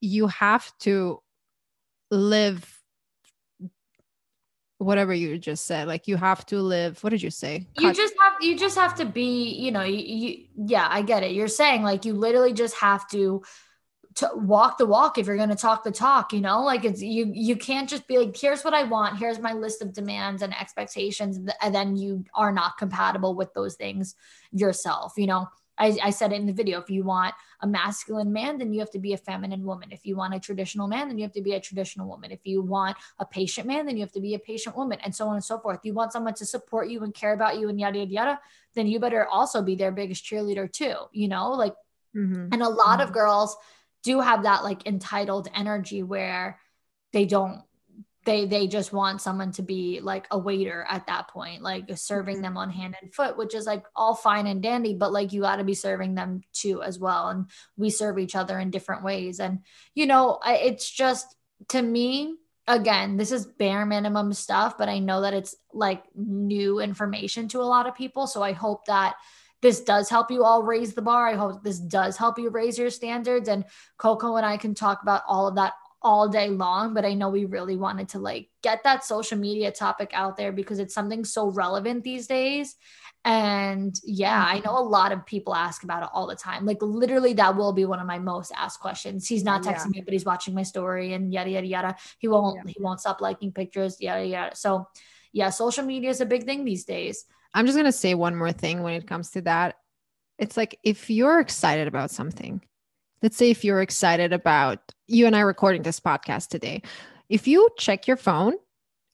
you 0.00 0.26
have 0.26 0.72
to 0.80 1.22
live 2.10 2.76
whatever 4.78 5.12
you 5.12 5.38
just 5.38 5.66
said. 5.66 5.86
Like 5.86 6.08
you 6.08 6.16
have 6.16 6.44
to 6.46 6.60
live. 6.60 7.02
What 7.04 7.10
did 7.10 7.22
you 7.22 7.30
say? 7.30 7.66
you 7.78 7.88
Cut- 7.88 7.96
just 7.96 8.14
have 8.20 8.32
you 8.40 8.58
just 8.58 8.76
have 8.76 8.94
to 8.96 9.04
be 9.04 9.50
you 9.54 9.70
know 9.70 9.82
you, 9.82 9.98
you 9.98 10.44
yeah 10.56 10.88
i 10.90 11.02
get 11.02 11.22
it 11.22 11.32
you're 11.32 11.48
saying 11.48 11.82
like 11.82 12.04
you 12.04 12.14
literally 12.14 12.52
just 12.52 12.74
have 12.76 13.06
to 13.08 13.42
to 14.20 14.30
walk 14.34 14.78
the 14.78 14.86
walk 14.86 15.18
if 15.18 15.26
you're 15.26 15.36
going 15.36 15.48
to 15.48 15.54
talk 15.54 15.84
the 15.84 15.90
talk 15.90 16.32
you 16.32 16.40
know 16.40 16.62
like 16.62 16.84
it's 16.84 17.02
you 17.02 17.30
you 17.34 17.56
can't 17.56 17.88
just 17.88 18.06
be 18.06 18.16
like 18.18 18.36
here's 18.36 18.62
what 18.62 18.74
i 18.74 18.84
want 18.84 19.18
here's 19.18 19.38
my 19.38 19.52
list 19.52 19.82
of 19.82 19.92
demands 19.92 20.42
and 20.42 20.54
expectations 20.58 21.38
and 21.60 21.74
then 21.74 21.96
you 21.96 22.24
are 22.34 22.52
not 22.52 22.78
compatible 22.78 23.34
with 23.34 23.52
those 23.54 23.74
things 23.74 24.14
yourself 24.52 25.14
you 25.16 25.26
know 25.26 25.46
I, 25.78 25.96
I 26.02 26.10
said 26.10 26.32
it 26.32 26.36
in 26.36 26.44
the 26.44 26.52
video. 26.52 26.78
If 26.78 26.90
you 26.90 27.04
want 27.04 27.34
a 27.62 27.66
masculine 27.66 28.30
man, 28.30 28.58
then 28.58 28.70
you 28.70 28.80
have 28.80 28.90
to 28.90 28.98
be 28.98 29.14
a 29.14 29.16
feminine 29.16 29.64
woman. 29.64 29.92
If 29.92 30.04
you 30.04 30.14
want 30.14 30.34
a 30.34 30.38
traditional 30.38 30.86
man, 30.86 31.08
then 31.08 31.16
you 31.16 31.24
have 31.24 31.32
to 31.32 31.40
be 31.40 31.54
a 31.54 31.60
traditional 31.60 32.06
woman. 32.06 32.30
If 32.30 32.40
you 32.44 32.60
want 32.60 32.98
a 33.18 33.24
patient 33.24 33.66
man, 33.66 33.86
then 33.86 33.96
you 33.96 34.02
have 34.02 34.12
to 34.12 34.20
be 34.20 34.34
a 34.34 34.38
patient 34.38 34.76
woman, 34.76 34.98
and 35.02 35.14
so 35.14 35.26
on 35.28 35.36
and 35.36 35.44
so 35.44 35.58
forth. 35.58 35.80
You 35.82 35.94
want 35.94 36.12
someone 36.12 36.34
to 36.34 36.44
support 36.44 36.90
you 36.90 37.02
and 37.02 37.14
care 37.14 37.32
about 37.32 37.58
you 37.58 37.70
and 37.70 37.80
yada, 37.80 38.00
yada, 38.00 38.10
yada, 38.12 38.40
then 38.74 38.88
you 38.88 39.00
better 39.00 39.26
also 39.26 39.62
be 39.62 39.74
their 39.74 39.90
biggest 39.90 40.22
cheerleader 40.22 40.70
too, 40.70 40.96
you 41.12 41.28
know? 41.28 41.52
Like, 41.52 41.74
Mhm. 42.14 42.52
and 42.52 42.62
a 42.62 42.68
lot 42.68 43.00
of 43.00 43.12
girls 43.12 43.56
do 44.02 44.20
have 44.20 44.44
that 44.44 44.64
like 44.64 44.86
entitled 44.86 45.48
energy 45.54 46.02
where 46.02 46.58
they 47.12 47.24
don't 47.24 47.62
they 48.26 48.44
they 48.44 48.66
just 48.66 48.92
want 48.92 49.20
someone 49.20 49.50
to 49.52 49.62
be 49.62 50.00
like 50.00 50.26
a 50.30 50.38
waiter 50.38 50.84
at 50.88 51.06
that 51.06 51.28
point 51.28 51.62
like 51.62 51.84
serving 51.96 52.36
mm-hmm. 52.36 52.42
them 52.42 52.56
on 52.56 52.70
hand 52.70 52.94
and 53.00 53.14
foot 53.14 53.36
which 53.36 53.54
is 53.54 53.66
like 53.66 53.84
all 53.96 54.14
fine 54.14 54.46
and 54.46 54.62
dandy 54.62 54.94
but 54.94 55.12
like 55.12 55.32
you 55.32 55.40
got 55.40 55.56
to 55.56 55.64
be 55.64 55.74
serving 55.74 56.14
them 56.14 56.42
too 56.52 56.82
as 56.82 56.98
well. 56.98 57.28
And 57.28 57.46
we 57.76 57.90
serve 57.90 58.18
each 58.18 58.36
other 58.36 58.58
in 58.58 58.70
different 58.70 59.04
ways. 59.04 59.40
And 59.40 59.60
you 59.94 60.06
know 60.06 60.38
I, 60.42 60.56
it's 60.56 60.90
just 60.90 61.34
to 61.68 61.80
me 61.80 62.34
again 62.66 63.16
this 63.16 63.32
is 63.32 63.46
bare 63.46 63.84
minimum 63.84 64.32
stuff 64.32 64.78
but 64.78 64.88
i 64.88 64.98
know 64.98 65.22
that 65.22 65.34
it's 65.34 65.56
like 65.72 66.04
new 66.14 66.78
information 66.78 67.48
to 67.48 67.60
a 67.60 67.62
lot 67.62 67.86
of 67.86 67.94
people. 67.94 68.26
So 68.26 68.42
i 68.42 68.52
hope 68.52 68.84
that 68.86 69.16
this 69.62 69.80
does 69.82 70.08
help 70.08 70.30
you 70.30 70.44
all 70.44 70.62
raise 70.62 70.94
the 70.94 71.02
bar. 71.02 71.28
I 71.28 71.34
hope 71.34 71.62
this 71.62 71.78
does 71.78 72.16
help 72.16 72.38
you 72.38 72.50
raise 72.50 72.78
your 72.78 72.90
standards. 72.90 73.48
And 73.48 73.64
coco 73.98 74.36
and 74.36 74.46
i 74.46 74.56
can 74.56 74.74
talk 74.74 75.02
about 75.02 75.22
all 75.28 75.46
of 75.48 75.54
that 75.56 75.74
all 76.02 76.26
day 76.30 76.48
long 76.48 76.94
but 76.94 77.04
i 77.04 77.12
know 77.12 77.28
we 77.28 77.44
really 77.44 77.76
wanted 77.76 78.08
to 78.08 78.18
like 78.18 78.48
get 78.62 78.82
that 78.84 79.04
social 79.04 79.36
media 79.36 79.70
topic 79.70 80.10
out 80.14 80.34
there 80.34 80.50
because 80.50 80.78
it's 80.78 80.94
something 80.94 81.24
so 81.26 81.50
relevant 81.50 82.02
these 82.02 82.26
days. 82.26 82.76
And 83.22 83.94
yeah 84.02 84.42
i 84.48 84.60
know 84.64 84.78
a 84.78 84.80
lot 84.98 85.12
of 85.12 85.26
people 85.26 85.54
ask 85.54 85.84
about 85.84 86.02
it 86.02 86.08
all 86.14 86.26
the 86.26 86.34
time. 86.36 86.64
Like 86.64 86.80
literally 86.80 87.34
that 87.34 87.54
will 87.54 87.74
be 87.74 87.84
one 87.84 88.00
of 88.00 88.06
my 88.06 88.18
most 88.18 88.50
asked 88.56 88.80
questions. 88.80 89.28
He's 89.28 89.44
not 89.44 89.62
Yeah. 89.62 89.74
texting 89.74 89.90
me 89.90 90.00
but 90.00 90.12
he's 90.14 90.24
watching 90.24 90.54
my 90.54 90.62
story 90.62 91.12
and 91.12 91.30
yada 91.30 91.50
yada 91.50 91.66
yada. 91.66 91.96
He 92.18 92.28
won't 92.28 92.56
Yeah. 92.56 92.72
he 92.74 92.82
won't 92.82 93.00
stop 93.00 93.20
liking 93.20 93.52
pictures 93.52 94.00
yada 94.00 94.24
yada 94.24 94.56
so 94.56 94.88
yeah 95.32 95.50
social 95.50 95.84
media 95.84 96.08
is 96.08 96.22
a 96.22 96.26
big 96.26 96.44
thing 96.44 96.64
these 96.64 96.84
days 96.86 97.26
I'm 97.54 97.66
just 97.66 97.76
gonna 97.76 97.92
say 97.92 98.14
one 98.14 98.36
more 98.36 98.52
thing 98.52 98.82
when 98.82 98.94
it 98.94 99.06
comes 99.06 99.30
to 99.30 99.42
that. 99.42 99.76
It's 100.38 100.56
like 100.56 100.78
if 100.82 101.10
you're 101.10 101.40
excited 101.40 101.88
about 101.88 102.10
something, 102.10 102.62
let's 103.22 103.36
say 103.36 103.50
if 103.50 103.64
you're 103.64 103.82
excited 103.82 104.32
about 104.32 104.78
you 105.06 105.26
and 105.26 105.36
I 105.36 105.40
recording 105.40 105.82
this 105.82 106.00
podcast 106.00 106.48
today, 106.48 106.82
if 107.28 107.46
you 107.46 107.68
check 107.76 108.06
your 108.06 108.16
phone 108.16 108.54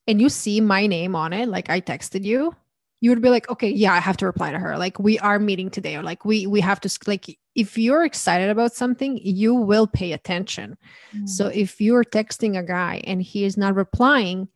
and 0.06 0.20
you 0.20 0.28
see 0.28 0.60
my 0.60 0.86
name 0.86 1.16
on 1.16 1.32
it, 1.32 1.48
like 1.48 1.68
I 1.68 1.80
texted 1.80 2.24
you, 2.24 2.54
you 3.00 3.10
would 3.10 3.20
be 3.20 3.28
like, 3.28 3.50
okay, 3.50 3.68
yeah, 3.68 3.92
I 3.92 3.98
have 3.98 4.16
to 4.18 4.26
reply 4.26 4.52
to 4.52 4.58
her. 4.58 4.78
Like 4.78 4.98
we 4.98 5.18
are 5.18 5.38
meeting 5.38 5.70
today, 5.70 5.96
or 5.96 6.02
like 6.02 6.24
we 6.24 6.46
we 6.46 6.60
have 6.60 6.80
to 6.80 6.98
like 7.06 7.38
if 7.54 7.78
you're 7.78 8.04
excited 8.04 8.50
about 8.50 8.74
something, 8.74 9.18
you 9.22 9.54
will 9.54 9.86
pay 9.86 10.12
attention. 10.12 10.76
Mm. 11.14 11.28
So 11.28 11.46
if 11.48 11.80
you're 11.80 12.04
texting 12.04 12.58
a 12.58 12.62
guy 12.62 13.00
and 13.04 13.22
he 13.22 13.44
is 13.44 13.56
not 13.56 13.74
replying, 13.74 14.48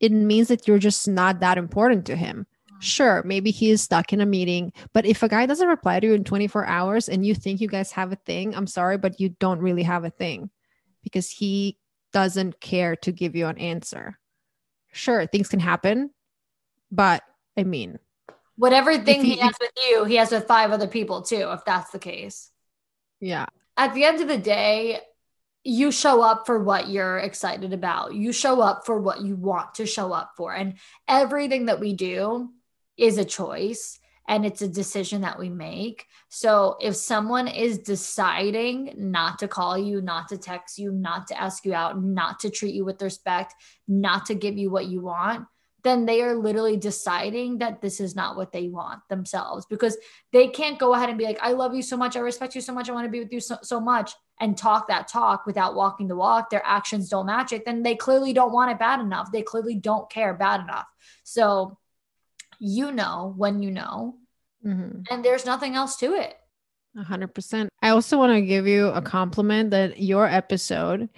it 0.00 0.12
means 0.12 0.48
that 0.48 0.68
you're 0.68 0.78
just 0.78 1.08
not 1.08 1.40
that 1.40 1.58
important 1.58 2.06
to 2.06 2.16
him. 2.16 2.46
Sure, 2.80 3.22
maybe 3.24 3.50
he 3.50 3.70
is 3.70 3.82
stuck 3.82 4.12
in 4.12 4.20
a 4.20 4.26
meeting, 4.26 4.72
but 4.92 5.06
if 5.06 5.22
a 5.22 5.28
guy 5.28 5.46
doesn't 5.46 5.68
reply 5.68 6.00
to 6.00 6.06
you 6.06 6.14
in 6.14 6.24
24 6.24 6.66
hours 6.66 7.08
and 7.08 7.24
you 7.24 7.34
think 7.34 7.60
you 7.60 7.68
guys 7.68 7.92
have 7.92 8.12
a 8.12 8.16
thing, 8.16 8.54
I'm 8.54 8.66
sorry, 8.66 8.98
but 8.98 9.20
you 9.20 9.30
don't 9.40 9.60
really 9.60 9.84
have 9.84 10.04
a 10.04 10.10
thing 10.10 10.50
because 11.02 11.30
he 11.30 11.78
doesn't 12.12 12.60
care 12.60 12.96
to 12.96 13.12
give 13.12 13.34
you 13.34 13.46
an 13.46 13.58
answer. 13.58 14.18
Sure, 14.92 15.26
things 15.26 15.48
can 15.48 15.60
happen, 15.60 16.10
but 16.90 17.22
I 17.56 17.64
mean, 17.64 17.98
whatever 18.56 18.96
thing 18.98 19.24
he- 19.24 19.34
he 19.34 19.40
has 19.40 19.54
with 19.60 19.72
you 19.88 20.04
he 20.04 20.14
has 20.14 20.30
with 20.30 20.46
five 20.46 20.70
other 20.70 20.86
people 20.86 21.22
too 21.22 21.50
if 21.50 21.64
that's 21.64 21.90
the 21.90 21.98
case 21.98 22.52
yeah, 23.20 23.46
at 23.76 23.94
the 23.94 24.04
end 24.04 24.20
of 24.20 24.28
the 24.28 24.38
day, 24.38 25.00
you 25.62 25.90
show 25.90 26.22
up 26.22 26.46
for 26.46 26.62
what 26.62 26.88
you're 26.88 27.18
excited 27.18 27.72
about. 27.72 28.14
You 28.14 28.32
show 28.32 28.60
up 28.60 28.84
for 28.84 29.00
what 29.00 29.22
you 29.22 29.34
want 29.34 29.76
to 29.76 29.86
show 29.86 30.12
up 30.12 30.32
for. 30.36 30.54
And 30.54 30.74
everything 31.08 31.66
that 31.66 31.80
we 31.80 31.94
do 31.94 32.50
is 32.96 33.18
a 33.18 33.24
choice 33.24 33.98
and 34.26 34.46
it's 34.46 34.62
a 34.62 34.68
decision 34.68 35.20
that 35.20 35.38
we 35.38 35.50
make. 35.50 36.06
So 36.28 36.76
if 36.80 36.96
someone 36.96 37.46
is 37.46 37.78
deciding 37.78 38.94
not 38.96 39.38
to 39.40 39.48
call 39.48 39.76
you, 39.76 40.00
not 40.00 40.28
to 40.28 40.38
text 40.38 40.78
you, 40.78 40.92
not 40.92 41.26
to 41.28 41.40
ask 41.40 41.64
you 41.64 41.74
out, 41.74 42.02
not 42.02 42.40
to 42.40 42.50
treat 42.50 42.74
you 42.74 42.84
with 42.84 43.02
respect, 43.02 43.54
not 43.86 44.26
to 44.26 44.34
give 44.34 44.56
you 44.56 44.70
what 44.70 44.86
you 44.86 45.02
want, 45.02 45.46
then 45.82 46.06
they 46.06 46.22
are 46.22 46.34
literally 46.34 46.78
deciding 46.78 47.58
that 47.58 47.82
this 47.82 48.00
is 48.00 48.16
not 48.16 48.36
what 48.36 48.52
they 48.52 48.68
want 48.68 49.00
themselves 49.10 49.66
because 49.66 49.98
they 50.32 50.48
can't 50.48 50.78
go 50.78 50.94
ahead 50.94 51.10
and 51.10 51.18
be 51.18 51.26
like, 51.26 51.38
I 51.42 51.52
love 51.52 51.74
you 51.74 51.82
so 51.82 51.98
much. 51.98 52.16
I 52.16 52.20
respect 52.20 52.54
you 52.54 52.62
so 52.62 52.72
much. 52.72 52.88
I 52.88 52.92
want 52.92 53.04
to 53.04 53.10
be 53.10 53.20
with 53.20 53.30
you 53.30 53.40
so, 53.40 53.58
so 53.62 53.78
much 53.78 54.14
and 54.40 54.56
talk 54.56 54.88
that 54.88 55.08
talk 55.08 55.44
without 55.44 55.74
walking 55.74 56.08
the 56.08 56.16
walk. 56.16 56.48
Their 56.48 56.64
actions 56.64 57.10
don't 57.10 57.26
match 57.26 57.52
it. 57.52 57.66
Then 57.66 57.82
they 57.82 57.96
clearly 57.96 58.32
don't 58.32 58.52
want 58.52 58.70
it 58.70 58.78
bad 58.78 59.00
enough. 59.00 59.30
They 59.30 59.42
clearly 59.42 59.74
don't 59.74 60.10
care 60.10 60.32
bad 60.32 60.62
enough. 60.62 60.86
So 61.22 61.76
you 62.64 62.90
know 62.92 63.34
when 63.36 63.62
you 63.62 63.70
know, 63.70 64.16
Mhm. 64.64 65.04
and 65.10 65.24
there's 65.24 65.44
nothing 65.44 65.74
else 65.76 65.96
to 65.98 66.14
it. 66.14 66.34
Hundred 66.96 67.34
percent. 67.34 67.68
I 67.82 67.90
also 67.90 68.16
want 68.16 68.32
to 68.32 68.40
give 68.40 68.66
you 68.66 68.86
a 68.88 69.02
compliment 69.02 69.70
that 69.72 70.00
your 70.00 70.26
episode, 70.26 71.08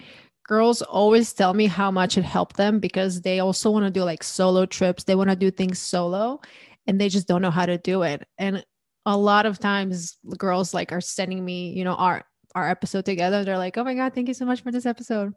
girls 0.45 0.81
always 0.81 1.31
tell 1.33 1.53
me 1.53 1.67
how 1.67 1.91
much 1.91 2.17
it 2.17 2.23
helped 2.25 2.57
them 2.57 2.79
because 2.79 3.21
they 3.21 3.39
also 3.39 3.69
want 3.71 3.85
to 3.85 3.91
do 3.91 4.03
like 4.03 4.23
solo 4.23 4.65
trips. 4.65 5.03
They 5.03 5.15
want 5.15 5.29
to 5.29 5.35
do 5.35 5.51
things 5.51 5.77
solo 5.79 6.41
and 6.87 6.99
they 6.99 7.09
just 7.09 7.27
don't 7.27 7.41
know 7.41 7.51
how 7.51 7.65
to 7.65 7.77
do 7.77 8.01
it. 8.03 8.27
And 8.37 8.65
a 9.05 9.15
lot 9.15 9.45
of 9.45 9.59
times 9.59 10.17
girls 10.37 10.73
like 10.73 10.91
are 10.91 10.99
sending 11.01 11.45
me, 11.45 11.73
you 11.77 11.83
know, 11.83 11.95
our 11.95 12.23
our 12.55 12.67
episode 12.69 13.05
together. 13.05 13.43
They're 13.43 13.57
like, 13.59 13.77
oh 13.77 13.83
my 13.83 13.93
God, 13.93 14.15
thank 14.15 14.27
you 14.29 14.33
so 14.33 14.45
much 14.45 14.61
for 14.61 14.71
this 14.71 14.87
episode. 14.87 15.33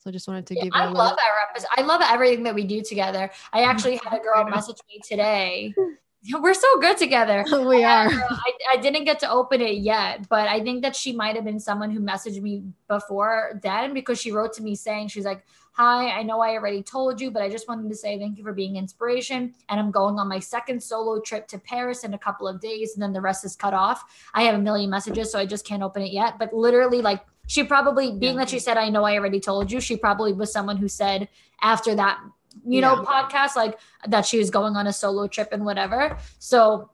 So 0.00 0.08
I 0.08 0.12
just 0.14 0.26
wanted 0.26 0.46
to 0.46 0.54
give 0.54 0.64
you 0.64 0.70
I 0.72 0.84
a 0.84 0.86
love 0.86 0.94
little 0.94 1.10
our 1.10 1.48
episode. 1.50 1.68
I 1.76 1.82
love 1.82 2.00
everything 2.02 2.42
that 2.44 2.54
we 2.54 2.64
do 2.64 2.82
together. 2.82 3.30
I 3.52 3.60
mm-hmm. 3.60 3.70
actually 3.70 4.00
had 4.02 4.18
a 4.18 4.22
girl 4.22 4.44
message 4.48 4.78
me 4.88 4.98
today. 5.06 5.74
We're 6.40 6.54
so 6.54 6.80
good 6.80 6.96
together. 6.96 7.44
we 7.66 7.84
I, 7.84 8.06
are. 8.06 8.08
girl- 8.08 8.26
I, 8.30 8.52
I 8.72 8.76
didn't 8.78 9.04
get 9.04 9.18
to 9.20 9.30
open 9.30 9.60
it 9.60 9.78
yet, 9.78 10.26
but 10.30 10.48
I 10.48 10.62
think 10.62 10.80
that 10.82 10.96
she 10.96 11.12
might 11.12 11.36
have 11.36 11.44
been 11.44 11.60
someone 11.60 11.90
who 11.90 12.00
messaged 12.00 12.40
me 12.40 12.64
before 12.88 13.60
then 13.62 13.92
because 13.92 14.18
she 14.18 14.32
wrote 14.32 14.54
to 14.54 14.62
me 14.62 14.74
saying, 14.74 15.08
she's 15.08 15.26
like, 15.26 15.44
Hi, 15.74 16.10
I 16.10 16.22
know 16.22 16.40
I 16.40 16.52
already 16.54 16.82
told 16.82 17.20
you, 17.20 17.30
but 17.30 17.42
I 17.42 17.48
just 17.48 17.68
wanted 17.68 17.88
to 17.90 17.94
say 17.94 18.18
thank 18.18 18.38
you 18.38 18.44
for 18.44 18.52
being 18.52 18.76
inspiration. 18.76 19.54
And 19.68 19.78
I'm 19.78 19.90
going 19.90 20.18
on 20.18 20.28
my 20.28 20.38
second 20.38 20.82
solo 20.82 21.20
trip 21.20 21.46
to 21.48 21.58
Paris 21.58 22.04
in 22.04 22.14
a 22.14 22.18
couple 22.18 22.48
of 22.48 22.60
days, 22.60 22.94
and 22.94 23.02
then 23.02 23.12
the 23.12 23.20
rest 23.20 23.44
is 23.44 23.54
cut 23.54 23.72
off. 23.72 24.02
I 24.34 24.42
have 24.42 24.56
a 24.56 24.58
million 24.58 24.90
messages, 24.90 25.30
so 25.30 25.38
I 25.38 25.46
just 25.46 25.66
can't 25.66 25.82
open 25.82 26.02
it 26.02 26.12
yet. 26.12 26.38
But 26.38 26.52
literally, 26.52 27.00
like, 27.02 27.24
she 27.52 27.64
probably, 27.64 28.06
being 28.22 28.34
Yeah. 28.34 28.40
that 28.42 28.50
she 28.50 28.60
said, 28.66 28.76
I 28.76 28.88
know 28.94 29.02
I 29.10 29.14
already 29.18 29.40
told 29.40 29.72
you, 29.72 29.80
she 29.80 29.96
probably 29.96 30.32
was 30.32 30.52
someone 30.52 30.76
who 30.82 30.88
said 31.02 31.28
after 31.72 31.92
that, 31.96 32.16
you 32.74 32.80
know, 32.80 32.94
podcast, 33.12 33.56
like 33.62 33.74
that 34.06 34.24
she 34.24 34.38
was 34.42 34.50
going 34.50 34.74
on 34.76 34.86
a 34.86 34.92
solo 34.92 35.26
trip 35.26 35.48
and 35.52 35.64
whatever. 35.64 36.00
So, 36.38 36.90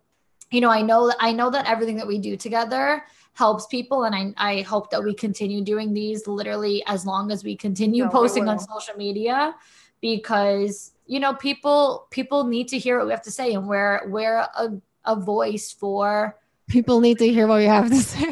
you 0.51 0.61
know, 0.63 0.71
I 0.79 0.81
know 0.91 1.01
I 1.29 1.31
know 1.33 1.51
that 1.51 1.65
everything 1.75 1.97
that 2.01 2.07
we 2.13 2.19
do 2.29 2.37
together 2.47 3.05
helps 3.35 3.65
people, 3.67 3.99
and 4.07 4.15
I 4.21 4.23
I 4.53 4.63
hope 4.73 4.89
that 4.93 5.03
we 5.05 5.13
continue 5.27 5.61
doing 5.73 5.93
these 5.93 6.27
literally 6.27 6.77
as 6.87 7.05
long 7.05 7.31
as 7.35 7.45
we 7.49 7.55
continue 7.67 8.05
No, 8.05 8.11
posting 8.11 8.49
on 8.49 8.59
social 8.59 8.97
media, 8.97 9.55
because 10.01 10.93
you 11.07 11.21
know 11.21 11.35
people 11.35 12.07
people 12.11 12.45
need 12.45 12.69
to 12.69 12.79
hear 12.79 12.95
what 12.99 13.07
we 13.09 13.13
have 13.13 13.23
to 13.31 13.31
say, 13.41 13.53
and 13.55 13.69
we're 13.69 14.09
we're 14.09 14.39
a 14.39 14.67
a 15.05 15.17
voice 15.17 15.71
for 15.73 16.39
People 16.69 16.99
need 17.01 17.19
to 17.19 17.29
hear 17.37 17.47
what 17.47 17.59
we 17.59 17.65
have 17.79 17.89
to 17.91 18.01
say. 18.11 18.25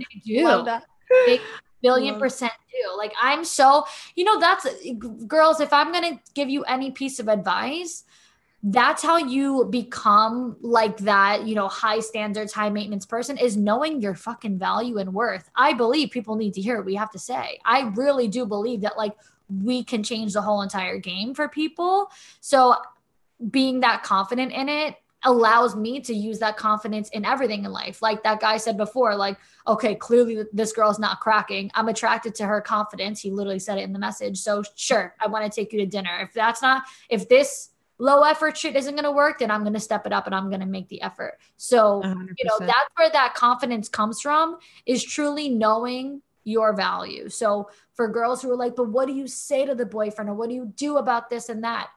they 0.00 0.12
do 0.24 0.44
Love 0.44 0.64
that. 0.66 0.84
Big 1.26 1.40
billion 1.84 2.18
percent 2.18 2.52
do. 2.72 2.96
Like 2.96 3.12
I'm 3.20 3.44
so, 3.44 3.84
you 4.16 4.24
know, 4.24 4.40
that's 4.40 4.66
girls. 5.26 5.60
If 5.60 5.72
I'm 5.72 5.92
gonna 5.92 6.20
give 6.34 6.48
you 6.48 6.64
any 6.64 6.90
piece 6.90 7.20
of 7.20 7.28
advice, 7.28 8.04
that's 8.62 9.02
how 9.02 9.18
you 9.18 9.66
become 9.66 10.56
like 10.62 10.96
that, 10.98 11.46
you 11.46 11.54
know, 11.54 11.68
high 11.68 12.00
standards, 12.00 12.52
high 12.52 12.70
maintenance 12.70 13.04
person 13.04 13.36
is 13.36 13.56
knowing 13.58 14.00
your 14.00 14.14
fucking 14.14 14.58
value 14.58 14.96
and 14.96 15.12
worth. 15.12 15.50
I 15.54 15.74
believe 15.74 16.10
people 16.10 16.36
need 16.36 16.54
to 16.54 16.62
hear 16.62 16.78
what 16.78 16.86
we 16.86 16.94
have 16.94 17.10
to 17.10 17.18
say. 17.18 17.60
I 17.64 17.92
really 17.94 18.26
do 18.26 18.46
believe 18.46 18.80
that 18.80 18.96
like 18.96 19.14
we 19.48 19.84
can 19.84 20.02
change 20.02 20.32
the 20.32 20.40
whole 20.40 20.62
entire 20.62 20.98
game 20.98 21.34
for 21.34 21.46
people. 21.46 22.10
So 22.40 22.76
being 23.50 23.80
that 23.80 24.02
confident 24.02 24.52
in 24.52 24.70
it, 24.70 24.96
allows 25.24 25.74
me 25.74 26.00
to 26.00 26.14
use 26.14 26.38
that 26.38 26.56
confidence 26.56 27.08
in 27.10 27.24
everything 27.24 27.64
in 27.64 27.72
life. 27.72 28.02
Like 28.02 28.22
that 28.22 28.40
guy 28.40 28.56
said 28.58 28.76
before, 28.76 29.16
like, 29.16 29.38
okay, 29.66 29.94
clearly 29.94 30.44
this 30.52 30.72
girl's 30.72 30.98
not 30.98 31.20
cracking. 31.20 31.70
I'm 31.74 31.88
attracted 31.88 32.34
to 32.36 32.46
her 32.46 32.60
confidence. 32.60 33.20
He 33.20 33.30
literally 33.30 33.58
said 33.58 33.78
it 33.78 33.82
in 33.82 33.92
the 33.92 33.98
message. 33.98 34.38
So 34.38 34.62
sure, 34.74 35.14
I 35.20 35.28
want 35.28 35.50
to 35.50 35.54
take 35.54 35.72
you 35.72 35.80
to 35.80 35.86
dinner. 35.86 36.20
If 36.20 36.34
that's 36.34 36.62
not, 36.62 36.84
if 37.08 37.28
this 37.28 37.70
low 37.98 38.22
effort 38.22 38.56
shit 38.56 38.76
isn't 38.76 38.94
going 38.94 39.04
to 39.04 39.12
work, 39.12 39.38
then 39.38 39.50
I'm 39.50 39.62
going 39.62 39.74
to 39.74 39.80
step 39.80 40.06
it 40.06 40.12
up 40.12 40.26
and 40.26 40.34
I'm 40.34 40.48
going 40.48 40.60
to 40.60 40.66
make 40.66 40.88
the 40.88 41.00
effort. 41.02 41.38
So, 41.56 42.02
100%. 42.02 42.28
you 42.38 42.44
know, 42.44 42.58
that's 42.58 42.90
where 42.96 43.10
that 43.10 43.34
confidence 43.34 43.88
comes 43.88 44.20
from 44.20 44.58
is 44.84 45.02
truly 45.02 45.48
knowing 45.48 46.22
your 46.44 46.74
value. 46.74 47.28
So 47.28 47.70
for 47.94 48.08
girls 48.08 48.42
who 48.42 48.50
are 48.50 48.56
like, 48.56 48.76
but 48.76 48.88
what 48.88 49.06
do 49.06 49.14
you 49.14 49.26
say 49.26 49.64
to 49.64 49.74
the 49.74 49.86
boyfriend 49.86 50.28
or 50.28 50.34
what 50.34 50.48
do 50.48 50.54
you 50.54 50.72
do 50.76 50.98
about 50.98 51.30
this 51.30 51.48
and 51.48 51.64
that? 51.64 51.88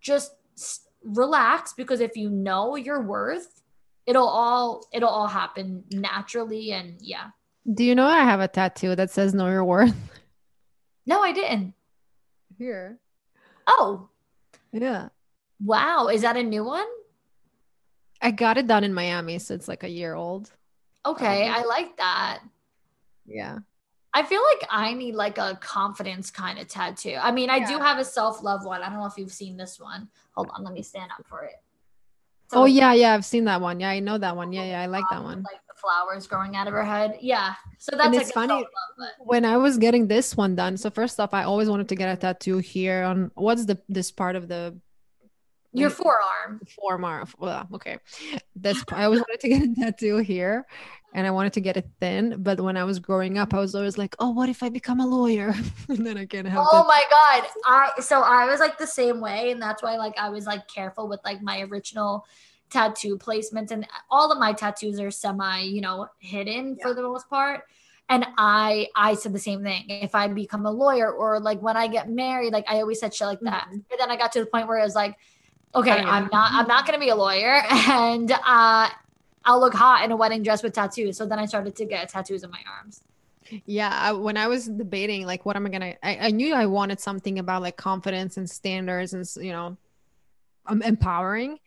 Just 0.00 0.34
relax 1.02 1.72
because 1.72 2.00
if 2.00 2.16
you 2.16 2.30
know 2.30 2.76
your 2.76 3.02
worth, 3.02 3.62
it'll 4.06 4.28
all 4.28 4.86
it'll 4.92 5.08
all 5.08 5.28
happen 5.28 5.84
naturally 5.92 6.72
and 6.72 6.96
yeah. 7.00 7.28
Do 7.72 7.84
you 7.84 7.94
know 7.94 8.06
I 8.06 8.20
have 8.20 8.40
a 8.40 8.48
tattoo 8.48 8.96
that 8.96 9.10
says 9.10 9.34
know 9.34 9.48
your 9.48 9.64
worth? 9.64 9.94
No, 11.06 11.22
I 11.22 11.32
didn't. 11.32 11.72
Here. 12.58 12.98
Oh. 13.66 14.10
Yeah. 14.72 15.08
Wow, 15.64 16.08
is 16.08 16.20
that 16.20 16.36
a 16.36 16.42
new 16.42 16.64
one? 16.64 16.86
I 18.20 18.30
got 18.30 18.58
it 18.58 18.66
done 18.66 18.84
in 18.84 18.92
Miami, 18.92 19.38
so 19.38 19.54
it's 19.54 19.68
like 19.68 19.84
a 19.84 19.88
year 19.88 20.14
old. 20.14 20.52
Okay, 21.06 21.48
um, 21.48 21.54
I 21.54 21.64
like 21.64 21.96
that. 21.96 22.40
Yeah. 23.26 23.58
I 24.14 24.22
feel 24.22 24.40
like 24.52 24.66
I 24.70 24.94
need 24.94 25.14
like 25.14 25.38
a 25.38 25.58
confidence 25.60 26.30
kind 26.30 26.58
of 26.58 26.68
tattoo. 26.68 27.16
I 27.20 27.30
mean, 27.30 27.50
I 27.50 27.58
yeah. 27.58 27.68
do 27.68 27.78
have 27.78 27.98
a 27.98 28.04
self 28.04 28.42
love 28.42 28.64
one. 28.64 28.82
I 28.82 28.88
don't 28.88 28.98
know 28.98 29.06
if 29.06 29.18
you've 29.18 29.32
seen 29.32 29.56
this 29.56 29.78
one. 29.78 30.08
Hold 30.32 30.48
on, 30.54 30.64
let 30.64 30.72
me 30.72 30.82
stand 30.82 31.10
up 31.18 31.26
for 31.26 31.42
it. 31.42 31.54
So, 32.50 32.62
oh 32.62 32.64
yeah, 32.64 32.94
yeah, 32.94 33.12
I've 33.12 33.26
seen 33.26 33.44
that 33.44 33.60
one. 33.60 33.78
Yeah, 33.78 33.90
I 33.90 34.00
know 34.00 34.16
that 34.16 34.34
one. 34.34 34.52
Yeah, 34.52 34.64
yeah, 34.64 34.80
I 34.80 34.86
like 34.86 35.04
that 35.10 35.22
one. 35.22 35.42
Like 35.42 35.60
the 35.68 35.74
flowers 35.78 36.26
growing 36.26 36.56
out 36.56 36.66
of 36.66 36.72
her 36.72 36.84
head. 36.84 37.18
Yeah. 37.20 37.54
So 37.78 37.94
that's 37.94 38.06
and 38.06 38.14
it's 38.14 38.34
like 38.34 38.48
funny 38.48 38.66
when 39.18 39.44
I 39.44 39.58
was 39.58 39.76
getting 39.76 40.06
this 40.06 40.34
one 40.34 40.54
done. 40.54 40.78
So 40.78 40.88
first 40.88 41.20
off, 41.20 41.34
I 41.34 41.42
always 41.42 41.68
wanted 41.68 41.90
to 41.90 41.94
get 41.94 42.08
a 42.08 42.16
tattoo 42.16 42.58
here 42.58 43.02
on 43.02 43.30
what's 43.34 43.66
the 43.66 43.78
this 43.90 44.10
part 44.10 44.34
of 44.34 44.48
the 44.48 44.78
your 45.78 45.90
forearm. 45.90 46.60
Forearm. 46.76 47.28
Well, 47.38 47.68
okay. 47.74 47.98
That's 48.56 48.84
I 48.92 49.04
always 49.04 49.20
wanted 49.20 49.40
to 49.40 49.48
get 49.48 49.62
a 49.62 49.74
tattoo 49.80 50.18
here 50.18 50.66
and 51.14 51.26
I 51.26 51.30
wanted 51.30 51.52
to 51.54 51.60
get 51.60 51.76
it 51.76 51.88
thin. 52.00 52.42
But 52.42 52.60
when 52.60 52.76
I 52.76 52.84
was 52.84 52.98
growing 52.98 53.38
up, 53.38 53.54
I 53.54 53.58
was 53.58 53.74
always 53.74 53.98
like, 53.98 54.14
"Oh, 54.18 54.30
what 54.30 54.48
if 54.48 54.62
I 54.62 54.68
become 54.68 55.00
a 55.00 55.06
lawyer?" 55.06 55.54
and 55.88 56.06
then 56.06 56.18
I 56.18 56.26
can't 56.26 56.46
have. 56.46 56.66
Oh 56.70 56.84
my 56.84 57.02
god! 57.10 57.48
I 57.64 58.00
so 58.00 58.20
I 58.20 58.46
was 58.46 58.60
like 58.60 58.78
the 58.78 58.86
same 58.86 59.20
way, 59.20 59.50
and 59.50 59.60
that's 59.60 59.82
why 59.82 59.96
like 59.96 60.18
I 60.18 60.28
was 60.28 60.46
like 60.46 60.68
careful 60.68 61.08
with 61.08 61.20
like 61.24 61.42
my 61.42 61.62
original 61.62 62.26
tattoo 62.70 63.16
placements, 63.16 63.70
and 63.70 63.86
all 64.10 64.30
of 64.30 64.38
my 64.38 64.52
tattoos 64.52 65.00
are 65.00 65.10
semi, 65.10 65.62
you 65.62 65.80
know, 65.80 66.08
hidden 66.18 66.76
yeah. 66.78 66.82
for 66.82 66.94
the 66.94 67.02
most 67.02 67.28
part. 67.28 67.62
And 68.10 68.26
I 68.38 68.88
I 68.94 69.14
said 69.14 69.32
the 69.32 69.38
same 69.38 69.62
thing. 69.62 69.84
If 69.88 70.14
I 70.14 70.28
become 70.28 70.66
a 70.66 70.70
lawyer 70.70 71.12
or 71.12 71.40
like 71.40 71.60
when 71.60 71.76
I 71.76 71.88
get 71.88 72.08
married, 72.08 72.52
like 72.52 72.64
I 72.68 72.76
always 72.76 73.00
said 73.00 73.14
shit 73.14 73.26
like 73.26 73.40
that. 73.40 73.66
Mm-hmm. 73.68 73.78
But 73.90 73.98
then 73.98 74.10
I 74.10 74.16
got 74.16 74.32
to 74.32 74.40
the 74.40 74.46
point 74.46 74.66
where 74.66 74.78
it 74.78 74.84
was 74.84 74.94
like, 74.94 75.16
okay, 75.74 75.90
I'm 75.90 76.28
not 76.32 76.52
I'm 76.52 76.66
not 76.66 76.86
gonna 76.86 76.98
be 76.98 77.08
a 77.08 77.16
lawyer, 77.16 77.62
and 77.70 78.30
uh 78.30 78.88
I'll 79.44 79.60
look 79.60 79.74
hot 79.74 80.04
in 80.04 80.12
a 80.12 80.16
wedding 80.16 80.42
dress 80.42 80.62
with 80.62 80.74
tattoos. 80.74 81.16
So 81.16 81.26
then 81.26 81.38
I 81.38 81.46
started 81.46 81.74
to 81.76 81.84
get 81.84 82.08
tattoos 82.10 82.44
on 82.44 82.50
my 82.50 82.60
arms. 82.78 83.00
Yeah, 83.64 83.88
I, 83.90 84.12
when 84.12 84.36
I 84.36 84.46
was 84.46 84.66
debating, 84.66 85.24
like, 85.24 85.46
what 85.46 85.56
am 85.56 85.66
I 85.66 85.70
gonna? 85.70 85.94
I, 86.02 86.18
I 86.20 86.30
knew 86.30 86.54
I 86.54 86.66
wanted 86.66 87.00
something 87.00 87.38
about 87.38 87.62
like 87.62 87.76
confidence 87.76 88.36
and 88.36 88.48
standards 88.48 89.14
and 89.14 89.26
you 89.42 89.52
know, 89.52 89.76
um, 90.66 90.82
empowering. 90.82 91.58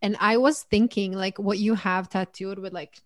And 0.00 0.16
I 0.20 0.38
was 0.38 0.62
thinking, 0.62 1.12
like, 1.12 1.38
what 1.38 1.58
you 1.58 1.74
have 1.74 2.08
tattooed 2.08 2.58
with 2.58 2.72
like 2.72 3.00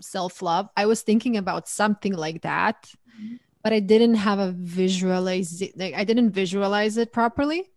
self 0.00 0.42
love. 0.42 0.68
I 0.76 0.86
was 0.86 1.02
thinking 1.02 1.36
about 1.38 1.68
something 1.68 2.12
like 2.12 2.42
that, 2.42 2.92
mm-hmm. 3.18 3.36
but 3.62 3.72
I 3.72 3.80
didn't 3.80 4.16
have 4.16 4.38
a 4.38 4.52
visualize. 4.52 5.62
Like, 5.74 5.94
I 5.94 6.04
didn't 6.04 6.32
visualize 6.32 6.98
it 6.98 7.12
properly 7.12 7.70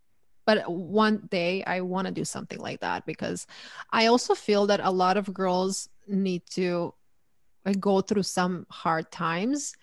but 0.46 0.70
one 0.70 1.28
day 1.30 1.64
I 1.64 1.82
want 1.82 2.08
to 2.08 2.14
do 2.14 2.26
something 2.26 2.60
like 2.60 2.82
that 2.82 3.06
because 3.06 3.48
I 3.92 4.08
also 4.08 4.36
feel 4.36 4.68
that 4.68 4.82
a 4.84 4.92
lot 4.92 5.18
of 5.18 5.34
girls 5.34 5.90
need 6.08 6.44
to 6.52 6.94
go 7.80 8.02
through 8.02 8.24
some 8.24 8.66
hard 8.70 9.12
times 9.12 9.74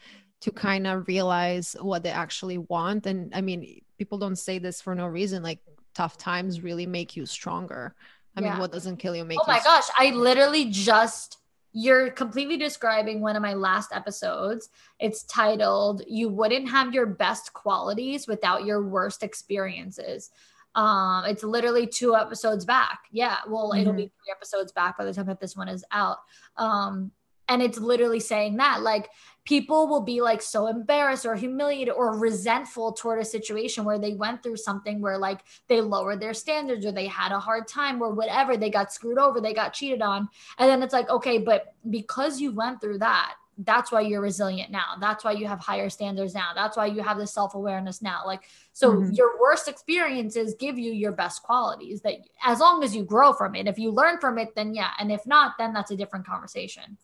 to 0.41 0.51
kind 0.51 0.87
of 0.87 1.07
realize 1.07 1.77
what 1.81 2.03
they 2.03 2.11
actually 2.11 2.59
want. 2.59 3.07
And 3.07 3.35
I 3.35 3.41
mean, 3.41 3.83
people 3.99 4.19
don't 4.19 4.37
say 4.37 4.59
this 4.59 4.81
for 4.81 4.95
no 4.95 5.07
reason. 5.07 5.43
Like 5.43 5.61
tough 5.95 6.17
times 6.17 6.63
really 6.63 6.87
make 6.87 7.17
you 7.17 7.27
stronger. 7.27 7.95
I 8.37 8.41
yeah. 8.41 8.51
mean, 8.51 8.61
what 8.61 8.73
doesn't 8.73 8.99
kill 8.99 9.17
you 9.17 9.25
make 9.25 9.39
oh 9.41 9.45
my 9.47 9.61
gosh, 9.63 9.85
I 9.99 10.11
literally 10.11 10.67
just 10.71 11.39
you're 11.73 12.11
completely 12.11 12.57
describing 12.57 13.21
one 13.21 13.37
of 13.37 13.43
my 13.43 13.55
last 13.55 13.93
episodes. 13.93 14.71
It's 14.99 15.23
titled 15.25 16.03
You 16.09 16.29
Wouldn't 16.29 16.69
Have 16.69 16.93
Your 16.93 17.07
Best 17.07 17.53
Qualities 17.53 18.27
Without 18.27 18.65
Your 18.65 18.83
Worst 18.83 19.23
Experiences. 19.23 20.31
Um, 20.75 21.25
it's 21.27 21.43
literally 21.43 21.87
two 21.87 22.15
episodes 22.15 22.65
back. 22.65 23.01
Yeah, 23.11 23.37
well, 23.49 23.71
mm-hmm. 23.71 23.81
it'll 23.81 23.93
be 23.93 24.05
three 24.05 24.33
episodes 24.35 24.73
back 24.73 24.97
by 24.97 25.05
the 25.05 25.13
time 25.13 25.27
that 25.27 25.41
this 25.41 25.57
one 25.57 25.69
is 25.69 25.85
out. 25.91 26.19
Um, 26.57 27.13
and 27.51 27.61
it's 27.61 27.79
literally 27.79 28.21
saying 28.21 28.57
that 28.59 28.81
like 28.81 29.11
people 29.45 29.89
will 29.89 30.03
be 30.03 30.23
like 30.23 30.41
so 30.41 30.69
embarrassed 30.69 31.27
or 31.27 31.35
humiliated 31.35 31.93
or 31.93 32.17
resentful 32.17 32.93
toward 32.93 33.21
a 33.21 33.25
situation 33.25 33.85
where 33.85 33.99
they 33.99 34.15
went 34.15 34.43
through 34.43 34.57
something 34.57 35.01
where 35.01 35.19
like 35.19 35.41
they 35.67 35.81
lowered 35.81 36.21
their 36.21 36.33
standards 36.33 36.87
or 36.87 36.93
they 36.93 37.09
had 37.09 37.33
a 37.33 37.41
hard 37.41 37.67
time 37.67 38.01
or 38.01 38.11
whatever 38.15 38.57
they 38.57 38.71
got 38.71 38.93
screwed 38.93 39.19
over 39.19 39.41
they 39.41 39.53
got 39.53 39.75
cheated 39.75 40.01
on 40.01 40.29
and 40.59 40.71
then 40.71 40.83
it's 40.83 40.93
like 40.93 41.11
okay 41.11 41.39
but 41.39 41.75
because 41.91 42.41
you 42.41 42.53
went 42.53 42.81
through 42.81 42.99
that 42.99 43.35
that's 43.65 43.93
why 43.93 44.01
you're 44.01 44.21
resilient 44.21 44.71
now. 44.71 44.97
That's 45.01 45.25
why 45.25 45.33
you 45.33 45.47
have 45.47 45.61
higher 45.61 45.91
standards 45.91 46.35
now. 46.35 46.51
That's 46.55 46.77
why 46.77 46.87
you 46.87 47.03
have 47.03 47.19
this 47.19 47.33
self-awareness 47.33 48.03
now. 48.03 48.23
Like 48.27 48.45
so 48.73 48.93
mm-hmm. 48.93 49.13
your 49.13 49.41
worst 49.41 49.69
experiences 49.69 50.55
give 50.59 50.79
you 50.79 50.93
your 50.93 51.13
best 51.13 51.43
qualities 51.43 52.01
that 52.03 52.15
as 52.45 52.61
long 52.61 52.83
as 52.83 52.95
you 52.95 53.05
grow 53.05 53.33
from 53.33 53.55
it. 53.55 53.67
If 53.67 53.79
you 53.79 53.91
learn 53.91 54.19
from 54.19 54.39
it 54.39 54.55
then 54.55 54.75
yeah. 54.75 54.91
And 54.99 55.13
if 55.13 55.27
not 55.27 55.55
then 55.59 55.73
that's 55.73 55.91
a 55.91 55.97
different 55.97 56.27
conversation. 56.27 56.97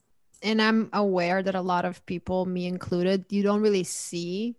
And 0.42 0.60
i'm 0.60 0.90
aware 0.92 1.42
that 1.42 1.54
a 1.54 1.60
lot 1.60 1.84
of 1.84 2.04
people 2.06 2.44
me 2.44 2.66
included 2.66 3.24
you 3.30 3.42
don't 3.42 3.62
really 3.62 3.84
see 3.84 4.56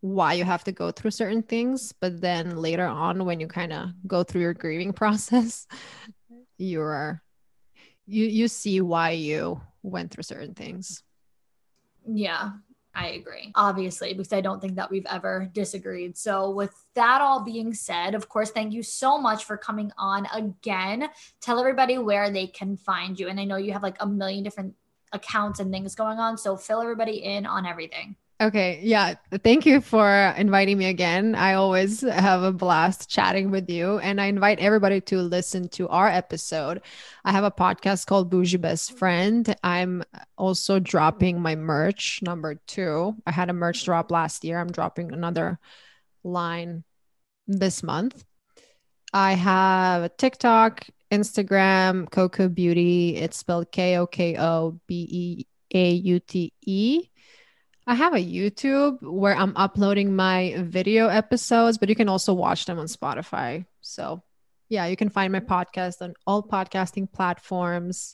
why 0.00 0.34
you 0.34 0.44
have 0.44 0.64
to 0.64 0.72
go 0.72 0.90
through 0.90 1.10
certain 1.10 1.42
things. 1.42 1.94
But 1.98 2.20
then 2.20 2.56
later 2.56 2.86
on 2.86 3.24
when 3.24 3.40
you 3.40 3.46
kind 3.48 3.72
of 3.72 3.88
go 4.06 4.22
through 4.22 4.42
your 4.42 4.54
grieving 4.54 4.92
process 5.02 5.66
you're 6.58 7.22
you 8.06 8.26
you 8.26 8.48
see 8.48 8.80
why 8.80 9.10
you 9.10 9.60
went 9.82 10.10
through 10.10 10.22
certain 10.22 10.54
things 10.54 11.03
yeah, 12.06 12.50
I 12.94 13.08
agree, 13.08 13.50
obviously, 13.54 14.14
because 14.14 14.32
I 14.32 14.40
don't 14.40 14.60
think 14.60 14.76
that 14.76 14.90
we've 14.90 15.06
ever 15.06 15.50
disagreed. 15.52 16.16
So, 16.16 16.50
with 16.50 16.72
that 16.94 17.20
all 17.20 17.42
being 17.42 17.74
said, 17.74 18.14
of 18.14 18.28
course, 18.28 18.50
thank 18.50 18.72
you 18.72 18.82
so 18.82 19.18
much 19.18 19.44
for 19.44 19.56
coming 19.56 19.90
on 19.98 20.26
again. 20.32 21.08
Tell 21.40 21.58
everybody 21.58 21.98
where 21.98 22.30
they 22.30 22.46
can 22.46 22.76
find 22.76 23.18
you. 23.18 23.28
And 23.28 23.40
I 23.40 23.44
know 23.44 23.56
you 23.56 23.72
have 23.72 23.82
like 23.82 23.96
a 24.00 24.06
million 24.06 24.44
different 24.44 24.74
accounts 25.12 25.58
and 25.58 25.72
things 25.72 25.94
going 25.96 26.18
on. 26.18 26.38
So, 26.38 26.56
fill 26.56 26.80
everybody 26.80 27.24
in 27.24 27.46
on 27.46 27.66
everything. 27.66 28.16
Okay. 28.40 28.80
Yeah. 28.82 29.14
Thank 29.44 29.64
you 29.64 29.80
for 29.80 30.34
inviting 30.36 30.76
me 30.76 30.86
again. 30.86 31.36
I 31.36 31.54
always 31.54 32.00
have 32.00 32.42
a 32.42 32.52
blast 32.52 33.08
chatting 33.08 33.52
with 33.52 33.70
you. 33.70 33.98
And 33.98 34.20
I 34.20 34.26
invite 34.26 34.58
everybody 34.58 35.00
to 35.02 35.18
listen 35.22 35.68
to 35.70 35.88
our 35.88 36.08
episode. 36.08 36.82
I 37.24 37.30
have 37.30 37.44
a 37.44 37.50
podcast 37.52 38.06
called 38.06 38.30
Bougie 38.30 38.56
Best 38.56 38.98
Friend. 38.98 39.54
I'm 39.62 40.02
also 40.36 40.80
dropping 40.80 41.40
my 41.40 41.54
merch 41.54 42.20
number 42.22 42.56
two. 42.66 43.14
I 43.24 43.30
had 43.30 43.50
a 43.50 43.54
merch 43.54 43.84
drop 43.84 44.10
last 44.10 44.44
year. 44.44 44.58
I'm 44.58 44.72
dropping 44.72 45.12
another 45.12 45.60
line 46.24 46.82
this 47.46 47.84
month. 47.84 48.24
I 49.12 49.34
have 49.34 50.02
a 50.02 50.08
TikTok, 50.08 50.86
Instagram, 51.12 52.10
Coco 52.10 52.48
Beauty. 52.48 53.14
It's 53.16 53.36
spelled 53.36 53.70
K 53.70 53.96
O 53.96 54.08
K 54.08 54.36
O 54.36 54.80
B 54.88 55.06
E 55.08 55.46
A 55.72 55.92
U 55.92 56.18
T 56.18 56.52
E. 56.66 57.10
I 57.86 57.94
have 57.94 58.14
a 58.14 58.18
YouTube 58.18 59.02
where 59.02 59.36
I'm 59.36 59.54
uploading 59.56 60.16
my 60.16 60.54
video 60.58 61.08
episodes, 61.08 61.76
but 61.76 61.88
you 61.88 61.94
can 61.94 62.08
also 62.08 62.32
watch 62.32 62.64
them 62.64 62.78
on 62.78 62.86
Spotify. 62.86 63.66
So, 63.82 64.22
yeah, 64.70 64.86
you 64.86 64.96
can 64.96 65.10
find 65.10 65.32
my 65.32 65.40
podcast 65.40 66.00
on 66.00 66.14
all 66.26 66.42
podcasting 66.42 67.12
platforms. 67.12 68.12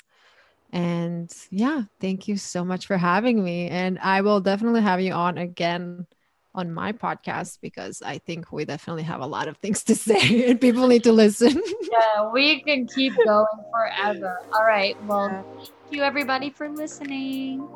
And 0.72 1.32
yeah, 1.50 1.82
thank 2.00 2.26
you 2.26 2.36
so 2.36 2.64
much 2.64 2.86
for 2.86 2.96
having 2.96 3.42
me. 3.44 3.68
And 3.68 3.98
I 4.00 4.22
will 4.22 4.40
definitely 4.40 4.82
have 4.82 5.00
you 5.00 5.12
on 5.12 5.38
again 5.38 6.06
on 6.52 6.72
my 6.72 6.90
podcast 6.92 7.58
because 7.60 8.02
I 8.02 8.18
think 8.18 8.50
we 8.50 8.64
definitely 8.64 9.04
have 9.04 9.20
a 9.20 9.26
lot 9.26 9.46
of 9.46 9.56
things 9.58 9.84
to 9.84 9.94
say 9.94 10.50
and 10.50 10.60
people 10.60 10.88
need 10.88 11.04
to 11.04 11.12
listen. 11.12 11.62
yeah, 11.92 12.28
we 12.32 12.60
can 12.62 12.88
keep 12.88 13.14
going 13.24 13.46
forever. 13.70 14.40
All 14.52 14.64
right. 14.64 15.00
Well, 15.04 15.44
thank 15.58 15.70
you 15.90 16.02
everybody 16.02 16.50
for 16.50 16.68
listening. 16.68 17.68